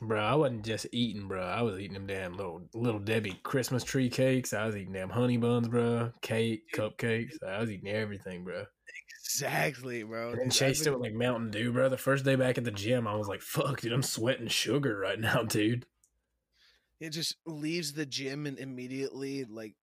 Bro, 0.00 0.20
I 0.20 0.34
wasn't 0.34 0.64
just 0.64 0.86
eating, 0.92 1.26
bro. 1.26 1.42
I 1.42 1.62
was 1.62 1.78
eating 1.78 1.94
them 1.94 2.06
damn 2.06 2.36
little 2.36 2.62
little 2.74 3.00
Debbie 3.00 3.38
Christmas 3.42 3.82
tree 3.82 4.08
cakes. 4.08 4.52
I 4.52 4.66
was 4.66 4.76
eating 4.76 4.92
damn 4.92 5.10
honey 5.10 5.36
buns, 5.36 5.68
bro. 5.68 6.12
Cake, 6.22 6.62
cupcakes. 6.74 7.42
I 7.44 7.60
was 7.60 7.70
eating 7.70 7.88
everything, 7.88 8.44
bro. 8.44 8.64
Exactly, 9.24 10.02
bro. 10.04 10.32
And 10.32 10.52
chased 10.52 10.86
it 10.86 10.90
with 10.90 11.00
like 11.00 11.14
Mountain 11.14 11.50
Dew, 11.50 11.72
bro. 11.72 11.88
The 11.88 11.96
first 11.96 12.24
day 12.24 12.36
back 12.36 12.58
at 12.58 12.64
the 12.64 12.70
gym, 12.70 13.06
I 13.08 13.16
was 13.16 13.28
like, 13.28 13.42
"Fuck, 13.42 13.80
dude, 13.80 13.92
I'm 13.92 14.02
sweating 14.02 14.48
sugar 14.48 14.98
right 14.98 15.18
now, 15.20 15.42
dude." 15.42 15.86
It 17.00 17.10
just 17.10 17.36
leaves 17.46 17.92
the 17.92 18.06
gym 18.06 18.46
and 18.46 18.58
immediately 18.58 19.44
like 19.44 19.74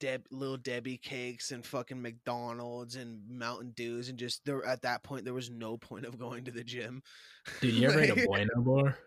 Deb 0.00 0.26
little 0.30 0.56
Debbie 0.56 0.98
cakes 0.98 1.52
and 1.52 1.64
fucking 1.64 2.00
McDonald's 2.00 2.96
and 2.96 3.20
Mountain 3.28 3.72
Dews 3.76 4.08
and 4.08 4.18
just 4.18 4.44
there 4.44 4.64
at 4.64 4.82
that 4.82 5.02
point 5.02 5.24
there 5.24 5.34
was 5.34 5.50
no 5.50 5.76
point 5.76 6.06
of 6.06 6.18
going 6.18 6.44
to 6.44 6.50
the 6.50 6.64
gym. 6.64 7.02
Dude, 7.60 7.74
you 7.74 7.88
ever 7.88 8.00
ate 8.00 8.10
a 8.10 8.26
Bueno 8.26 8.48
bar? 8.58 8.98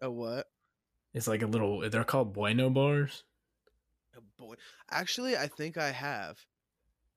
A 0.00 0.10
what? 0.10 0.46
It's 1.12 1.26
like 1.26 1.42
a 1.42 1.46
little. 1.46 1.88
They're 1.88 2.04
called 2.04 2.34
Bueno 2.34 2.68
bars. 2.70 3.24
A 4.16 4.20
boy. 4.42 4.54
Actually, 4.90 5.36
I 5.36 5.46
think 5.46 5.78
I 5.78 5.90
have. 5.90 6.38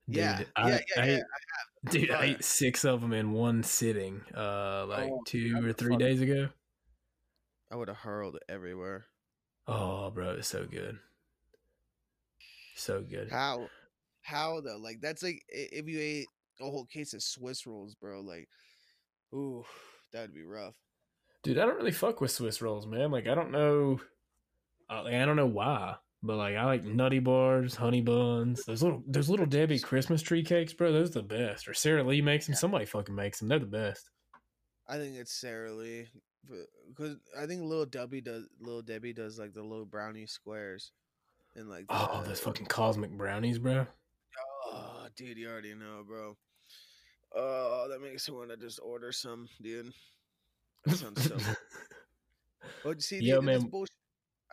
Dude, 0.10 0.18
yeah, 0.18 0.42
I, 0.56 0.70
yeah, 0.70 0.80
yeah, 0.96 1.02
I 1.02 1.06
yeah. 1.06 1.18
ate- 1.18 1.92
dude, 1.92 2.12
I 2.12 2.24
ate 2.24 2.44
six 2.44 2.84
of 2.86 3.02
them 3.02 3.14
in 3.14 3.32
one 3.32 3.62
sitting, 3.64 4.22
uh, 4.36 4.86
like 4.88 5.10
Oh, 5.12 5.22
two 5.26 5.66
or 5.66 5.74
three 5.74 5.98
days 5.98 6.22
ago. 6.22 6.50
I 7.72 7.76
would 7.76 7.88
have 7.88 7.98
hurled 7.98 8.36
it 8.36 8.44
everywhere. 8.50 9.06
Oh, 9.68 10.10
bro, 10.10 10.32
it's 10.32 10.48
so 10.48 10.66
good, 10.66 10.98
so 12.76 13.02
good. 13.02 13.30
How? 13.32 13.68
How 14.22 14.62
though? 14.62 14.78
Like 14.78 15.02
that's 15.02 15.24
like 15.24 15.44
if 15.50 15.88
you 15.88 16.00
ate 16.00 16.28
a 16.62 16.66
whole 16.66 16.86
case 16.86 17.14
of 17.14 17.24
Swiss 17.24 17.66
rolls, 17.66 17.96
bro. 17.96 18.22
Like, 18.22 18.48
ooh, 19.34 19.64
that 20.12 20.22
would 20.22 20.34
be 20.34 20.44
rough. 20.44 20.76
Dude, 21.44 21.58
I 21.58 21.66
don't 21.66 21.78
really 21.78 21.92
fuck 21.92 22.20
with 22.20 22.32
Swiss 22.32 22.62
rolls, 22.62 22.86
man. 22.86 23.12
Like 23.12 23.28
I 23.28 23.36
don't 23.36 23.52
know, 23.52 24.00
uh, 24.90 25.04
like, 25.04 25.14
I 25.14 25.26
don't 25.26 25.36
know 25.38 25.46
why, 25.46 25.96
but 26.22 26.36
like 26.36 26.56
I 26.56 26.66
like 26.66 26.84
nutty 26.84 27.20
bars, 27.20 27.76
honey 27.76 28.02
buns. 28.02 28.66
Those 28.66 28.84
little, 28.84 29.04
those 29.08 29.30
little 29.30 29.46
Debbie 29.46 29.80
Christmas 29.80 30.22
tree 30.22 30.44
cakes, 30.44 30.74
bro. 30.74 30.92
Those 30.92 31.12
are 31.12 31.22
the 31.22 31.24
best. 31.24 31.68
Or 31.68 31.74
Sara 31.74 32.04
Lee 32.04 32.22
makes 32.22 32.46
them. 32.48 32.56
Somebody 32.56 32.86
fucking 32.86 33.16
makes 33.16 33.40
them. 33.40 33.48
They're 33.48 33.60
the 33.60 33.66
best. 33.66 34.10
I 34.88 34.98
think 34.98 35.16
it's 35.16 35.34
Sara 35.34 35.72
Lee, 35.72 36.08
because 36.88 37.18
I 37.38 37.46
think 37.46 37.64
Little 37.64 37.86
Debbie 37.86 38.22
does. 38.22 38.46
Little 38.60 38.82
Debbie 38.82 39.14
does 39.14 39.38
like 39.40 39.54
the 39.54 39.64
little 39.64 39.86
brownie 39.86 40.26
squares, 40.26 40.92
and 41.56 41.70
like 41.70 41.86
Oh, 41.90 42.24
those 42.26 42.40
uh 42.40 42.44
fucking 42.44 42.68
cosmic 42.68 43.12
brownies, 43.12 43.60
bro. 43.60 43.86
Oh, 44.66 45.08
dude, 45.16 45.38
you 45.38 45.50
already 45.50 45.74
know, 45.74 46.04
bro. 46.08 46.38
Oh, 47.36 47.88
that 47.90 48.02
makes 48.02 48.28
me 48.30 48.36
want 48.36 48.50
to 48.50 48.58
just 48.58 48.80
order 48.82 49.12
some, 49.12 49.48
dude. 49.62 49.92
That 50.86 50.98
sounds 50.98 51.24
so. 51.24 51.38
Oh, 52.86 52.94
see, 52.98 53.20
Yo, 53.20 53.38
dude, 53.38 53.46
man. 53.46 53.72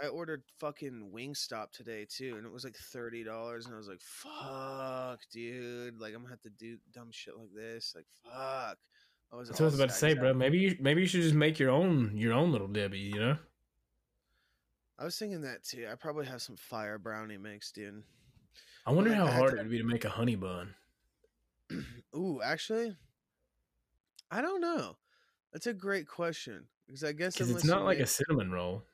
I 0.02 0.08
ordered 0.08 0.42
fucking 0.60 1.10
Wingstop 1.14 1.72
today 1.72 2.06
too, 2.08 2.34
and 2.36 2.44
it 2.44 2.52
was 2.52 2.64
like 2.64 2.76
thirty 2.76 3.24
dollars, 3.24 3.66
and 3.66 3.74
I 3.74 3.78
was 3.78 3.88
like, 3.88 4.00
"Fuck, 4.02 5.20
dude! 5.32 5.98
Like 5.98 6.14
I'm 6.14 6.20
gonna 6.20 6.30
have 6.30 6.42
to 6.42 6.50
do 6.50 6.76
dumb 6.92 7.08
shit 7.10 7.36
like 7.36 7.52
this. 7.54 7.94
Like, 7.94 8.04
fuck." 8.24 8.78
Oh, 9.32 9.36
I 9.36 9.38
was. 9.40 9.48
That's 9.48 9.60
what 9.60 9.64
I 9.64 9.70
was 9.70 9.74
about 9.74 9.88
to 9.88 9.94
say, 9.94 10.14
bro. 10.14 10.34
Maybe 10.34 10.58
you 10.58 10.76
maybe 10.80 11.02
you 11.02 11.06
should 11.06 11.22
just 11.22 11.34
make 11.34 11.58
your 11.58 11.70
own 11.70 12.12
your 12.16 12.32
own 12.32 12.52
little 12.52 12.68
Debbie. 12.68 12.98
You 12.98 13.20
know? 13.20 13.36
I 14.98 15.04
was 15.04 15.18
thinking 15.18 15.42
that 15.42 15.64
too. 15.64 15.86
I 15.90 15.94
probably 15.94 16.26
have 16.26 16.40
some 16.40 16.56
fire 16.56 16.98
brownie 16.98 17.36
mix, 17.36 17.70
dude. 17.72 18.02
I 18.86 18.92
wonder 18.92 19.10
like, 19.10 19.18
how 19.18 19.26
I 19.26 19.30
hard 19.32 19.50
to- 19.52 19.56
it 19.58 19.62
would 19.62 19.70
be 19.70 19.78
to 19.78 19.84
make 19.84 20.04
a 20.04 20.10
honey 20.10 20.36
bun. 20.36 20.74
Ooh, 22.16 22.40
actually, 22.42 22.96
I 24.30 24.40
don't 24.40 24.60
know. 24.60 24.96
That's 25.52 25.66
a 25.66 25.74
great 25.74 26.06
question 26.06 26.66
because 26.86 27.04
I 27.04 27.12
guess 27.12 27.40
it's 27.40 27.64
not 27.64 27.84
like 27.84 27.98
a 27.98 28.06
cinnamon 28.06 28.52
roll. 28.52 28.84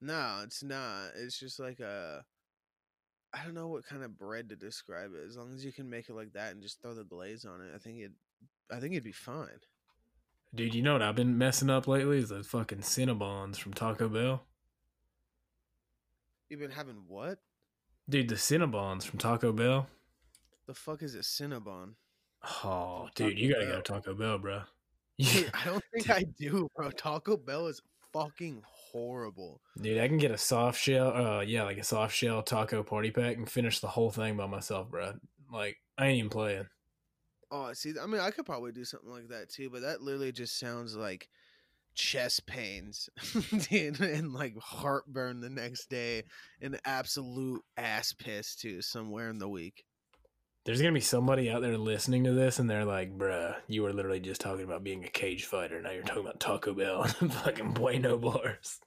No, 0.00 0.40
it's 0.42 0.62
not. 0.62 1.10
It's 1.16 1.38
just 1.38 1.60
like 1.60 1.80
a. 1.80 2.24
I 3.32 3.44
don't 3.44 3.54
know 3.54 3.68
what 3.68 3.86
kind 3.86 4.02
of 4.02 4.18
bread 4.18 4.50
to 4.50 4.56
describe 4.56 5.12
it. 5.14 5.26
As 5.26 5.36
long 5.36 5.54
as 5.54 5.64
you 5.64 5.72
can 5.72 5.88
make 5.88 6.08
it 6.08 6.14
like 6.14 6.32
that 6.34 6.52
and 6.52 6.62
just 6.62 6.82
throw 6.82 6.92
the 6.92 7.04
glaze 7.04 7.44
on 7.44 7.60
it, 7.62 7.72
I 7.74 7.78
think 7.78 8.00
it. 8.00 8.12
I 8.72 8.80
think 8.80 8.92
it'd 8.92 9.04
be 9.04 9.12
fine. 9.12 9.60
Dude, 10.54 10.74
you 10.74 10.82
know 10.82 10.94
what 10.94 11.02
I've 11.02 11.14
been 11.14 11.38
messing 11.38 11.70
up 11.70 11.86
lately 11.86 12.18
is 12.18 12.28
those 12.28 12.46
fucking 12.46 12.78
Cinnabons 12.78 13.56
from 13.56 13.74
Taco 13.74 14.08
Bell. 14.08 14.44
You've 16.48 16.60
been 16.60 16.70
having 16.70 17.04
what? 17.06 17.38
Dude, 18.08 18.28
the 18.28 18.34
Cinnabons 18.34 19.04
from 19.04 19.18
Taco 19.18 19.52
Bell. 19.52 19.86
The 20.66 20.74
fuck 20.74 21.02
is 21.02 21.14
a 21.14 21.20
Cinnabon? 21.20 21.94
Oh, 22.64 23.08
dude, 23.14 23.38
you 23.38 23.52
gotta 23.52 23.66
go 23.66 23.72
Bell. 23.72 23.82
to 23.82 23.92
Taco 23.92 24.14
Bell, 24.14 24.38
bro. 24.38 24.62
Dude, 25.18 25.50
I 25.54 25.64
don't 25.64 25.84
think 25.92 26.10
I 26.10 26.24
do, 26.38 26.68
bro. 26.74 26.90
Taco 26.90 27.36
Bell 27.36 27.66
is 27.68 27.80
fucking 28.12 28.62
horrible. 28.66 29.60
Dude, 29.80 29.98
I 29.98 30.08
can 30.08 30.18
get 30.18 30.30
a 30.30 30.38
soft 30.38 30.80
shell. 30.80 31.16
Uh, 31.16 31.40
yeah, 31.40 31.62
like 31.64 31.78
a 31.78 31.84
soft 31.84 32.14
shell 32.14 32.42
taco 32.42 32.82
party 32.82 33.10
pack 33.10 33.36
and 33.36 33.48
finish 33.48 33.80
the 33.80 33.88
whole 33.88 34.10
thing 34.10 34.36
by 34.36 34.46
myself, 34.46 34.90
bro. 34.90 35.14
Like 35.52 35.78
I 35.96 36.06
ain't 36.08 36.18
even 36.18 36.30
playing. 36.30 36.66
Oh, 37.54 37.70
see, 37.74 37.92
I 38.02 38.06
mean, 38.06 38.20
I 38.20 38.30
could 38.30 38.46
probably 38.46 38.72
do 38.72 38.82
something 38.82 39.10
like 39.10 39.28
that 39.28 39.50
too, 39.50 39.68
but 39.68 39.82
that 39.82 40.00
literally 40.00 40.32
just 40.32 40.58
sounds 40.58 40.96
like 40.96 41.28
chest 41.94 42.46
pains 42.46 43.10
and 43.70 44.32
like 44.32 44.56
heartburn 44.58 45.42
the 45.42 45.50
next 45.50 45.90
day 45.90 46.22
and 46.62 46.80
absolute 46.86 47.60
ass 47.76 48.14
piss 48.14 48.56
too 48.56 48.80
somewhere 48.80 49.28
in 49.28 49.38
the 49.38 49.48
week. 49.48 49.84
There's 50.64 50.80
gonna 50.80 50.92
be 50.94 51.00
somebody 51.00 51.50
out 51.50 51.60
there 51.60 51.76
listening 51.76 52.24
to 52.24 52.32
this, 52.32 52.58
and 52.58 52.70
they're 52.70 52.86
like, 52.86 53.18
"Bruh, 53.18 53.56
you 53.66 53.82
were 53.82 53.92
literally 53.92 54.20
just 54.20 54.40
talking 54.40 54.64
about 54.64 54.84
being 54.84 55.04
a 55.04 55.08
cage 55.08 55.44
fighter. 55.44 55.82
Now 55.82 55.90
you're 55.90 56.04
talking 56.04 56.22
about 56.22 56.40
Taco 56.40 56.72
Bell 56.72 57.06
and 57.20 57.34
fucking 57.34 57.74
Bueno 57.74 58.16
bars." 58.16 58.80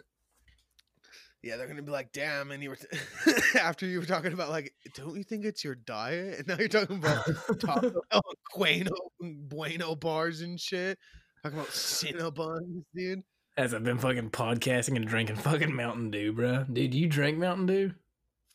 Yeah, 1.46 1.58
they're 1.58 1.68
gonna 1.68 1.84
be 1.84 1.92
like, 1.92 2.12
"Damn!" 2.12 2.50
And 2.52 2.64
you 2.64 2.72
were 2.72 2.76
t- 2.76 2.88
after 3.60 3.86
you 3.86 4.00
were 4.00 4.06
talking 4.06 4.34
about 4.34 4.50
like, 4.50 4.74
don't 4.96 5.16
you 5.16 5.24
think 5.24 5.46
it's 5.46 5.64
your 5.64 5.76
diet? 5.76 6.40
And 6.40 6.48
now 6.48 6.56
you're 6.58 6.68
talking 6.68 6.98
about 6.98 7.24
Taco 7.60 7.92
Bell, 8.12 8.22
Bueno, 8.56 8.90
mm, 9.24 9.48
Bueno 9.48 9.96
bars 9.96 10.42
and 10.42 10.60
shit. 10.60 10.98
Talking 11.44 11.60
about 11.60 11.70
Cinnabons, 11.72 12.84
dude. 12.96 13.22
As 13.58 13.74
I've 13.76 13.84
been 13.84 14.00
fucking 14.00 14.32
podcasting 14.32 14.96
and 14.96 15.08
drinking 15.08 15.36
fucking 15.38 15.74
Mountain 15.74 16.10
Dew, 16.10 16.34
bro. 16.34 16.66
Dude, 16.72 16.96
you 16.96 17.08
drink 17.08 17.38
Mountain 17.38 17.68
Dew? 17.68 17.92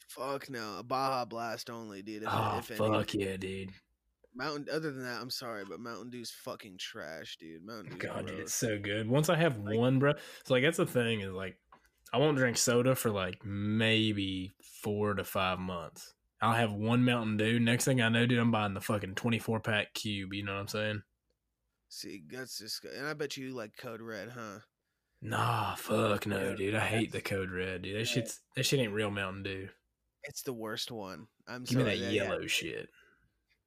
Fuck 0.08 0.50
no, 0.50 0.82
Baja 0.84 1.24
Blast 1.26 1.70
only, 1.70 2.02
dude. 2.02 2.24
If, 2.24 2.28
Oh 2.32 2.56
if 2.58 2.70
any. 2.72 2.78
fuck 2.78 3.14
yeah, 3.14 3.36
dude. 3.36 3.70
Mountain. 4.34 4.66
Other 4.72 4.90
than 4.92 5.04
that, 5.04 5.20
I'm 5.22 5.30
sorry, 5.30 5.62
but 5.64 5.78
Mountain 5.78 6.10
Dew's 6.10 6.32
fucking 6.32 6.78
trash, 6.78 7.36
dude. 7.38 7.64
Mountain 7.64 7.90
Dew's 7.92 7.98
God, 8.02 8.26
dude, 8.26 8.40
it's 8.40 8.54
so 8.54 8.78
good. 8.78 9.08
Once 9.08 9.28
I 9.28 9.36
have 9.36 9.58
Like- 9.58 9.78
one, 9.78 10.00
bro. 10.00 10.14
So 10.44 10.54
like 10.54 10.64
that's 10.64 10.76
the 10.78 10.86
thing 10.86 11.20
is 11.20 11.32
like, 11.32 11.56
I 12.12 12.18
won't 12.18 12.36
drink 12.36 12.56
soda 12.56 12.94
for 12.94 13.10
like 13.10 13.44
maybe 13.44 14.52
four 14.82 15.14
to 15.14 15.24
five 15.24 15.58
months. 15.58 16.14
I'll 16.42 16.54
have 16.54 16.72
one 16.72 17.04
Mountain 17.04 17.36
Dew. 17.36 17.60
Next 17.60 17.84
thing 17.84 18.00
I 18.00 18.08
know, 18.08 18.26
dude, 18.26 18.38
I'm 18.38 18.50
buying 18.50 18.74
the 18.74 18.80
fucking 18.80 19.14
24 19.14 19.60
pack 19.60 19.92
cube. 19.94 20.32
You 20.32 20.42
know 20.44 20.54
what 20.54 20.60
I'm 20.60 20.68
saying? 20.68 21.02
See, 21.88 22.22
that's 22.30 22.58
just. 22.58 22.84
And 22.84 23.06
I 23.06 23.12
bet 23.14 23.36
you 23.36 23.50
like 23.54 23.76
Code 23.76 24.00
Red, 24.00 24.30
huh? 24.30 24.60
Nah, 25.22 25.74
fuck 25.74 26.26
no, 26.26 26.50
Yeah, 26.50 26.54
dude. 26.56 26.74
I 26.74 26.80
hate 26.86 27.12
the 27.12 27.20
Code 27.20 27.50
Red, 27.50 27.82
dude. 27.82 28.00
That 28.00 28.06
shit's 28.06 28.40
that 28.56 28.64
shit 28.64 28.80
ain't 28.80 28.92
real 28.94 29.10
Mountain 29.10 29.42
Dew. 29.42 29.68
It's 30.24 30.42
the 30.42 30.52
worst 30.52 30.90
one. 30.90 31.26
I'm 31.46 31.64
Give 31.64 31.78
me 31.78 31.84
sorry. 31.84 31.98
that 31.98 32.12
yeah, 32.12 32.22
yellow 32.24 32.46
shit. 32.46 32.88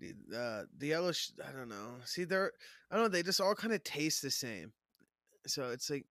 dude, 0.01 0.15
Uh, 0.35 0.63
the 0.77 0.87
yellow. 0.87 1.11
Sh- 1.11 1.31
I 1.47 1.51
don't 1.51 1.69
know. 1.69 1.95
See, 2.05 2.23
they're. 2.23 2.51
I 2.89 2.95
don't 2.95 3.03
know. 3.05 3.09
They 3.09 3.23
just 3.23 3.39
all 3.41 3.55
kind 3.55 3.73
of 3.73 3.83
taste 3.83 4.21
the 4.23 4.31
same. 4.31 4.71
So 5.45 5.69
it's 5.69 5.89
like. 5.91 6.05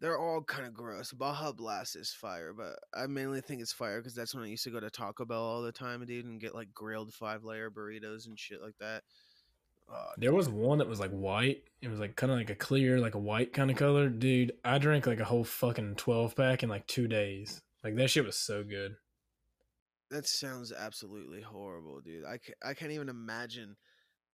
They're 0.00 0.18
all 0.18 0.40
kind 0.42 0.66
of 0.66 0.72
gross. 0.72 1.12
Baja 1.12 1.52
Blast 1.52 1.94
is 1.94 2.10
fire, 2.10 2.54
but 2.54 2.78
I 2.94 3.06
mainly 3.06 3.42
think 3.42 3.60
it's 3.60 3.72
fire 3.72 3.98
because 3.98 4.14
that's 4.14 4.34
when 4.34 4.44
I 4.44 4.48
used 4.48 4.64
to 4.64 4.70
go 4.70 4.80
to 4.80 4.88
Taco 4.88 5.26
Bell 5.26 5.42
all 5.42 5.62
the 5.62 5.72
time, 5.72 6.04
dude, 6.06 6.24
and 6.24 6.40
get 6.40 6.54
like 6.54 6.72
grilled 6.72 7.12
five 7.12 7.44
layer 7.44 7.70
burritos 7.70 8.26
and 8.26 8.38
shit 8.38 8.62
like 8.62 8.78
that. 8.80 9.02
Oh, 9.92 10.12
There 10.16 10.32
was 10.32 10.48
one 10.48 10.78
that 10.78 10.88
was 10.88 11.00
like 11.00 11.10
white. 11.10 11.64
It 11.82 11.88
was 11.88 12.00
like 12.00 12.16
kind 12.16 12.32
of 12.32 12.38
like 12.38 12.48
a 12.48 12.54
clear, 12.54 12.98
like 12.98 13.14
a 13.14 13.18
white 13.18 13.52
kind 13.52 13.70
of 13.70 13.76
color. 13.76 14.08
Dude, 14.08 14.52
I 14.64 14.78
drank 14.78 15.06
like 15.06 15.20
a 15.20 15.24
whole 15.24 15.44
fucking 15.44 15.96
12 15.96 16.34
pack 16.34 16.62
in 16.62 16.68
like 16.68 16.86
two 16.86 17.06
days. 17.06 17.60
Like 17.84 17.96
that 17.96 18.08
shit 18.08 18.24
was 18.24 18.36
so 18.38 18.62
good. 18.62 18.94
That 20.10 20.26
sounds 20.26 20.72
absolutely 20.72 21.40
horrible, 21.42 22.00
dude. 22.00 22.24
I 22.24 22.38
can't, 22.38 22.58
I 22.64 22.74
can't 22.74 22.92
even 22.92 23.08
imagine 23.08 23.76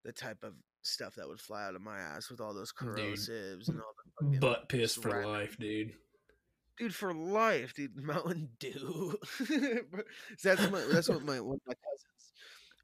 the 0.05 0.12
type 0.12 0.43
of 0.43 0.55
stuff 0.83 1.17
that 1.17 1.29
would 1.29 1.41
fly 1.41 1.64
out 1.64 1.75
of 1.75 1.83
my 1.83 1.99
ass 1.99 2.31
with 2.31 2.41
all 2.41 2.55
those 2.55 2.73
Dude. 2.73 2.97
corrosives 2.97 3.69
and 3.69 3.79
all 3.81 3.95
the 4.05 4.06
Butt 4.21 4.69
piss 4.69 4.95
for 4.95 5.27
life, 5.27 5.59
dude. 5.59 5.95
dude 6.79 6.95
for 6.95 7.12
life, 7.12 7.75
dude. 7.75 7.97
Mountain 8.03 8.51
Dew. 8.59 9.19
That's 10.43 10.71
my, 10.71 10.81
that's 10.91 11.09
what 11.09 11.25
my 11.25 11.41
one 11.41 11.57
of 11.57 11.67
my 11.67 11.75
cousins. 11.75 12.33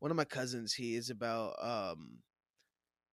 One 0.00 0.10
of 0.10 0.16
my 0.16 0.24
cousins, 0.24 0.74
he 0.74 0.96
is 0.96 1.10
about 1.10 1.54
um, 1.62 2.18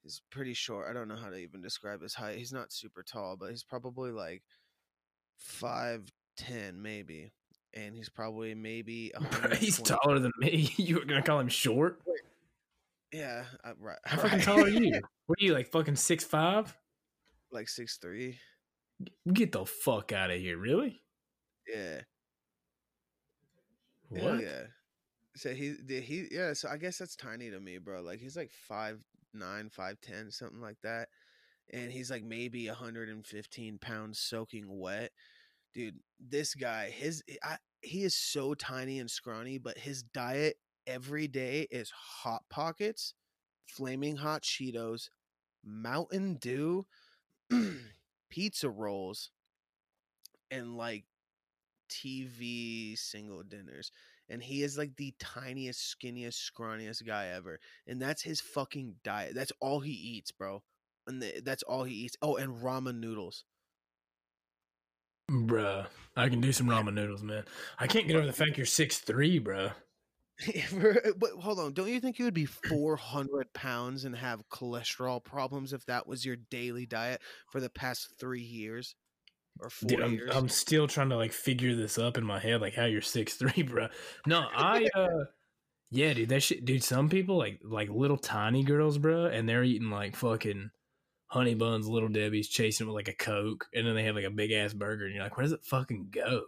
he's 0.04 0.22
pretty 0.32 0.54
short. 0.54 0.88
I 0.90 0.94
don't 0.94 1.08
know 1.08 1.16
how 1.16 1.30
to 1.30 1.38
even 1.38 1.62
describe 1.62 2.02
his 2.02 2.16
height. 2.16 2.38
He's 2.38 2.52
not 2.52 2.74
super 2.74 3.04
tall, 3.04 3.38
but 3.40 3.52
he's 3.52 3.64
probably 3.64 4.12
like 4.12 4.42
five 5.38 6.12
ten, 6.36 6.82
maybe, 6.82 7.32
and 7.74 7.96
he's 7.96 8.10
probably 8.10 8.56
maybe. 8.56 9.12
Bro, 9.32 9.56
he's 9.56 9.78
taller 9.80 10.20
than 10.20 10.32
me. 10.40 10.74
You 10.78 10.96
were 10.96 11.06
gonna 11.06 11.22
call 11.22 11.40
him 11.40 11.48
short? 11.50 12.02
Yeah, 13.14 13.46
uh, 13.64 13.74
right. 13.80 13.98
How 14.06 14.18
fucking 14.18 14.42
tall 14.42 14.64
are 14.64 14.68
you? 14.68 15.00
What 15.28 15.40
are 15.40 15.46
you 15.46 15.54
like 15.54 15.68
fucking 15.68 15.96
six 15.96 16.24
five? 16.24 16.76
Like 17.52 17.70
six 17.70 17.98
three. 17.98 18.38
Get 19.32 19.52
the 19.52 19.66
fuck 19.66 20.12
out 20.12 20.32
of 20.32 20.40
here! 20.40 20.58
Really? 20.58 21.02
Yeah. 21.68 22.02
What? 24.10 24.22
Hell 24.22 24.42
yeah. 24.42 24.64
So 25.36 25.54
he 25.54 25.76
did 25.86 26.04
he 26.04 26.28
yeah, 26.32 26.54
so 26.54 26.70
I 26.70 26.78
guess 26.78 26.98
that's 26.98 27.16
tiny 27.16 27.50
to 27.50 27.60
me, 27.60 27.78
bro. 27.78 28.02
Like 28.02 28.20
he's 28.20 28.36
like 28.36 28.52
five 28.52 29.00
nine, 29.34 29.70
five 29.70 30.02
ten, 30.02 30.32
something 30.32 30.62
like 30.62 30.78
that. 30.84 31.10
And 31.72 31.92
he's 31.92 32.10
like 32.10 32.24
maybe 32.24 32.68
115 32.68 33.78
pounds 33.78 34.20
soaking 34.20 34.66
wet. 34.68 35.12
Dude, 35.74 36.00
this 36.20 36.56
guy, 36.56 36.90
his 36.90 37.24
eh, 37.30 37.36
I, 37.44 37.58
he 37.82 38.04
is 38.04 38.16
so 38.16 38.56
tiny 38.56 39.00
and 39.00 39.10
scrawny, 39.10 39.60
but 39.60 39.78
his 39.78 40.02
diet 40.02 40.58
every 40.88 41.28
day 41.28 41.68
is 41.70 41.92
hot 41.92 42.42
pockets, 42.50 43.14
flaming 43.68 44.16
hot 44.16 44.42
Cheetos, 44.42 45.10
Mountain 45.64 46.38
Dew, 46.42 46.88
pizza 48.30 48.70
rolls, 48.70 49.32
and 50.52 50.78
like 50.78 51.06
TV 51.90 52.98
single 52.98 53.44
dinners. 53.44 53.92
And 54.30 54.44
he 54.44 54.62
is 54.62 54.78
like 54.78 54.96
the 54.96 55.14
tiniest, 55.20 55.96
skinniest, 55.96 56.52
scrawniest 56.52 57.06
guy 57.06 57.28
ever. 57.28 57.60
And 57.88 58.00
that's 58.00 58.22
his 58.22 58.40
fucking 58.40 58.96
diet. 59.04 59.34
That's 59.34 59.52
all 59.60 59.80
he 59.80 59.92
eats, 59.92 60.32
bro. 60.32 60.62
And 61.08 61.22
the, 61.22 61.42
that's 61.44 61.64
all 61.64 61.84
he 61.84 61.96
eats. 61.96 62.16
Oh, 62.22 62.36
and 62.36 62.62
ramen 62.62 63.00
noodles. 63.00 63.46
Bruh, 65.32 65.88
I 66.16 66.30
can 66.30 66.42
do 66.42 66.52
some 66.52 66.68
ramen 66.68 66.94
noodles, 66.94 67.24
man. 67.24 67.44
I 67.80 67.88
can't 67.88 68.08
get 68.08 68.16
over 68.16 68.26
the 68.26 68.34
fact 68.34 68.58
you're 68.58 68.66
six 68.66 69.00
three, 69.00 69.40
bruh. 69.40 69.74
but 71.18 71.32
hold 71.40 71.60
on, 71.60 71.74
don't 71.74 71.90
you 71.90 72.00
think 72.00 72.18
you 72.18 72.26
would 72.26 72.34
be 72.34 72.46
400 72.46 73.52
pounds 73.54 74.06
and 74.06 74.16
have 74.16 74.48
cholesterol 74.50 75.24
problems 75.24 75.74
if 75.74 75.86
that 75.86 76.08
was 76.08 76.26
your 76.26 76.38
daily 76.38 76.86
diet 76.86 77.22
for 77.52 77.60
the 77.60 77.70
past 77.70 78.14
three 78.20 78.42
years 78.42 78.96
or 79.60 79.70
four 79.70 79.90
Dude, 79.90 80.02
I'm, 80.02 80.14
years? 80.14 80.32
I'm 80.34 80.48
still 80.48 80.88
trying 80.88 81.10
to 81.10 81.18
like 81.18 81.34
figure 81.34 81.76
this 81.76 81.98
up 81.98 82.18
in 82.18 82.24
my 82.24 82.40
head, 82.40 82.62
like 82.62 82.76
how 82.76 82.86
you're 82.86 83.02
six 83.02 83.34
three, 83.34 83.64
bro. 83.68 83.88
No, 84.26 84.46
I 84.54 84.88
uh 84.96 85.26
yeah, 85.92 86.14
dude, 86.14 86.30
that 86.30 86.44
shit 86.44 86.64
dude, 86.64 86.84
some 86.84 87.10
people 87.10 87.38
like 87.38 87.60
like 87.64 87.90
little 87.90 88.18
tiny 88.18 88.64
girls, 88.64 88.98
bro, 88.98 89.26
and 89.26 89.48
they're 89.48 89.64
eating 89.64 89.90
like 89.90 90.16
fucking 90.16 90.70
honey 91.28 91.56
buns, 91.56 91.88
little 91.88 92.10
Debbie's, 92.10 92.48
chasing 92.48 92.88
with 92.88 92.96
like 92.96 93.10
a 93.10 93.14
Coke, 93.14 93.66
and 93.74 93.86
then 93.86 93.96
they 93.96 94.04
have 94.04 94.16
like 94.16 94.26
a 94.26 94.32
big 94.32 94.52
ass 94.52 94.74
burger, 94.74 95.06
and 95.06 95.14
you're 95.14 95.24
like, 95.24 95.36
where 95.36 95.44
does 95.44 95.54
it 95.54 95.66
fucking 95.66 96.10
go? 96.12 96.44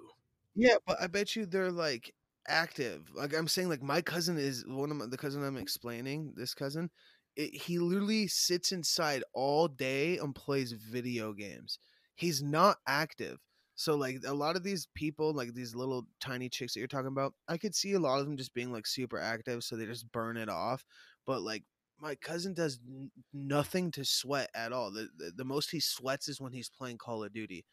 yeah, 0.55 0.75
but 0.85 1.01
I 1.01 1.07
bet 1.07 1.35
you 1.35 1.45
they're 1.45 1.71
like 1.71 2.13
active. 2.47 3.09
Like 3.13 3.35
I'm 3.35 3.47
saying, 3.47 3.69
like 3.69 3.81
my 3.81 4.01
cousin 4.01 4.37
is 4.37 4.65
one 4.67 4.91
of 4.91 4.97
my, 4.97 5.05
the 5.07 5.17
cousin 5.17 5.43
I'm 5.43 5.57
explaining. 5.57 6.33
This 6.35 6.53
cousin, 6.53 6.89
it, 7.35 7.53
he 7.55 7.79
literally 7.79 8.27
sits 8.27 8.71
inside 8.71 9.23
all 9.33 9.67
day 9.67 10.17
and 10.17 10.35
plays 10.35 10.71
video 10.73 11.33
games. 11.33 11.79
He's 12.15 12.41
not 12.41 12.77
active. 12.87 13.39
So 13.75 13.95
like 13.95 14.19
a 14.25 14.33
lot 14.33 14.55
of 14.55 14.63
these 14.63 14.87
people, 14.95 15.33
like 15.33 15.53
these 15.53 15.75
little 15.75 16.05
tiny 16.19 16.49
chicks 16.49 16.73
that 16.73 16.79
you're 16.79 16.87
talking 16.87 17.07
about, 17.07 17.33
I 17.47 17.57
could 17.57 17.73
see 17.75 17.93
a 17.93 17.99
lot 17.99 18.19
of 18.19 18.25
them 18.25 18.37
just 18.37 18.53
being 18.53 18.71
like 18.71 18.85
super 18.85 19.19
active, 19.19 19.63
so 19.63 19.75
they 19.75 19.85
just 19.85 20.11
burn 20.11 20.37
it 20.37 20.49
off. 20.49 20.85
But 21.25 21.41
like 21.41 21.63
my 21.99 22.15
cousin 22.15 22.53
does 22.53 22.79
n- 22.87 23.11
nothing 23.33 23.91
to 23.91 24.05
sweat 24.05 24.49
at 24.53 24.71
all. 24.73 24.91
The, 24.91 25.09
the 25.17 25.31
the 25.37 25.45
most 25.45 25.71
he 25.71 25.79
sweats 25.79 26.27
is 26.27 26.41
when 26.41 26.51
he's 26.53 26.69
playing 26.69 26.97
Call 26.97 27.23
of 27.23 27.33
Duty. 27.33 27.65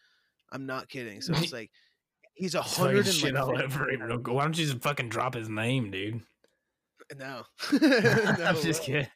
I'm 0.52 0.66
not 0.66 0.88
kidding. 0.88 1.20
So 1.20 1.34
it's 1.34 1.52
like 1.52 1.70
he's 2.38 2.54
a 2.54 2.62
hundred 2.62 3.06
and 3.06 3.14
shit 3.14 3.34
like 3.34 3.42
all 3.42 3.60
over 3.60 3.90
him. 3.90 4.02
real 4.02 4.18
quick. 4.18 4.34
Why 4.34 4.44
don't 4.44 4.56
you 4.58 4.66
just 4.66 4.82
fucking 4.82 5.08
drop 5.08 5.34
his 5.34 5.48
name, 5.48 5.90
dude? 5.90 6.22
No, 7.18 7.42
I'm 7.72 8.60
just 8.62 8.82
kidding. 8.82 9.08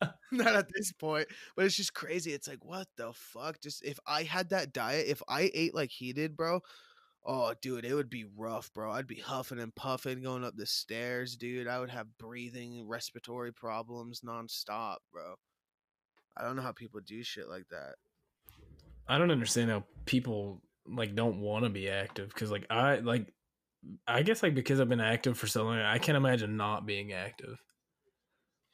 not 0.32 0.54
at 0.54 0.66
this 0.74 0.92
point. 0.92 1.28
But 1.56 1.66
it's 1.66 1.76
just 1.76 1.94
crazy. 1.94 2.32
It's 2.32 2.48
like, 2.48 2.64
what 2.64 2.86
the 2.96 3.12
fuck? 3.12 3.60
Just 3.60 3.84
if 3.84 3.98
I 4.06 4.24
had 4.24 4.50
that 4.50 4.72
diet, 4.72 5.06
if 5.08 5.22
I 5.28 5.50
ate 5.54 5.74
like 5.74 5.90
he 5.90 6.12
did, 6.12 6.36
bro. 6.36 6.60
Oh, 7.26 7.54
dude, 7.62 7.86
it 7.86 7.94
would 7.94 8.10
be 8.10 8.26
rough, 8.36 8.70
bro. 8.74 8.92
I'd 8.92 9.06
be 9.06 9.20
huffing 9.20 9.58
and 9.58 9.74
puffing 9.74 10.22
going 10.22 10.44
up 10.44 10.56
the 10.56 10.66
stairs, 10.66 11.36
dude. 11.36 11.66
I 11.66 11.80
would 11.80 11.88
have 11.88 12.18
breathing, 12.18 12.86
respiratory 12.86 13.50
problems 13.50 14.20
nonstop, 14.20 14.96
bro. 15.10 15.36
I 16.36 16.44
don't 16.44 16.56
know 16.56 16.62
how 16.62 16.72
people 16.72 17.00
do 17.00 17.22
shit 17.22 17.48
like 17.48 17.66
that. 17.70 17.94
I 19.08 19.16
don't 19.16 19.30
understand 19.30 19.70
how 19.70 19.84
people 20.04 20.60
like 20.86 21.14
don't 21.14 21.40
want 21.40 21.64
to 21.64 21.70
be 21.70 21.88
active 21.88 22.28
because 22.28 22.50
like 22.50 22.66
I 22.70 22.96
like 22.96 23.32
I 24.06 24.22
guess 24.22 24.42
like 24.42 24.54
because 24.54 24.80
I've 24.80 24.88
been 24.88 25.00
active 25.00 25.38
for 25.38 25.46
so 25.46 25.64
long, 25.64 25.78
I 25.78 25.98
can't 25.98 26.16
imagine 26.16 26.56
not 26.56 26.86
being 26.86 27.12
active. 27.12 27.56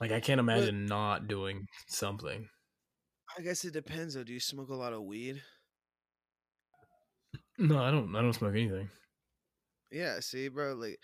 Like 0.01 0.13
I 0.13 0.21
can't 0.21 0.41
imagine 0.41 0.87
not 0.87 1.29
doing 1.29 1.67
something. 1.89 2.49
I 3.37 3.43
guess 3.43 3.65
it 3.65 3.73
depends 3.73 4.15
though. 4.15 4.25
Do 4.25 4.33
you 4.33 4.41
smoke 4.41 4.71
a 4.71 4.75
lot 4.75 4.93
of 4.93 5.03
weed? 5.03 5.43
No, 7.59 7.83
I 7.83 7.91
don't. 7.91 8.15
I 8.17 8.23
don't 8.23 8.33
smoke 8.33 8.55
anything. 8.55 8.91
Yeah, 9.91 10.21
see, 10.21 10.49
bro, 10.49 10.75
like 10.75 10.99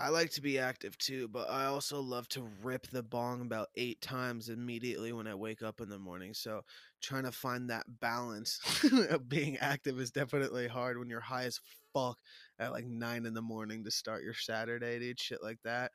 I 0.00 0.10
like 0.10 0.30
to 0.32 0.40
be 0.40 0.60
active 0.60 0.96
too, 0.96 1.26
but 1.26 1.50
I 1.50 1.64
also 1.64 2.00
love 2.00 2.28
to 2.28 2.48
rip 2.62 2.86
the 2.86 3.02
bong 3.02 3.40
about 3.40 3.68
eight 3.76 4.00
times 4.00 4.48
immediately 4.48 5.12
when 5.12 5.26
I 5.26 5.34
wake 5.34 5.60
up 5.60 5.80
in 5.80 5.88
the 5.88 5.98
morning. 5.98 6.34
So 6.34 6.62
trying 7.02 7.24
to 7.24 7.32
find 7.32 7.68
that 7.68 7.84
balance 8.00 8.60
of 9.10 9.28
being 9.28 9.56
active 9.58 9.98
is 9.98 10.12
definitely 10.12 10.68
hard 10.68 10.98
when 10.98 11.10
you're 11.10 11.20
high 11.20 11.44
as 11.44 11.60
fuck 11.92 12.16
at 12.60 12.70
like 12.70 12.86
nine 12.86 13.26
in 13.26 13.34
the 13.34 13.42
morning 13.42 13.82
to 13.84 13.90
start 13.90 14.22
your 14.22 14.34
Saturday, 14.34 15.00
dude. 15.00 15.18
Shit 15.18 15.42
like 15.42 15.58
that. 15.64 15.90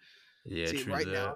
Yeah, 0.46 0.66
See, 0.66 0.84
right 0.84 1.08
now, 1.08 1.36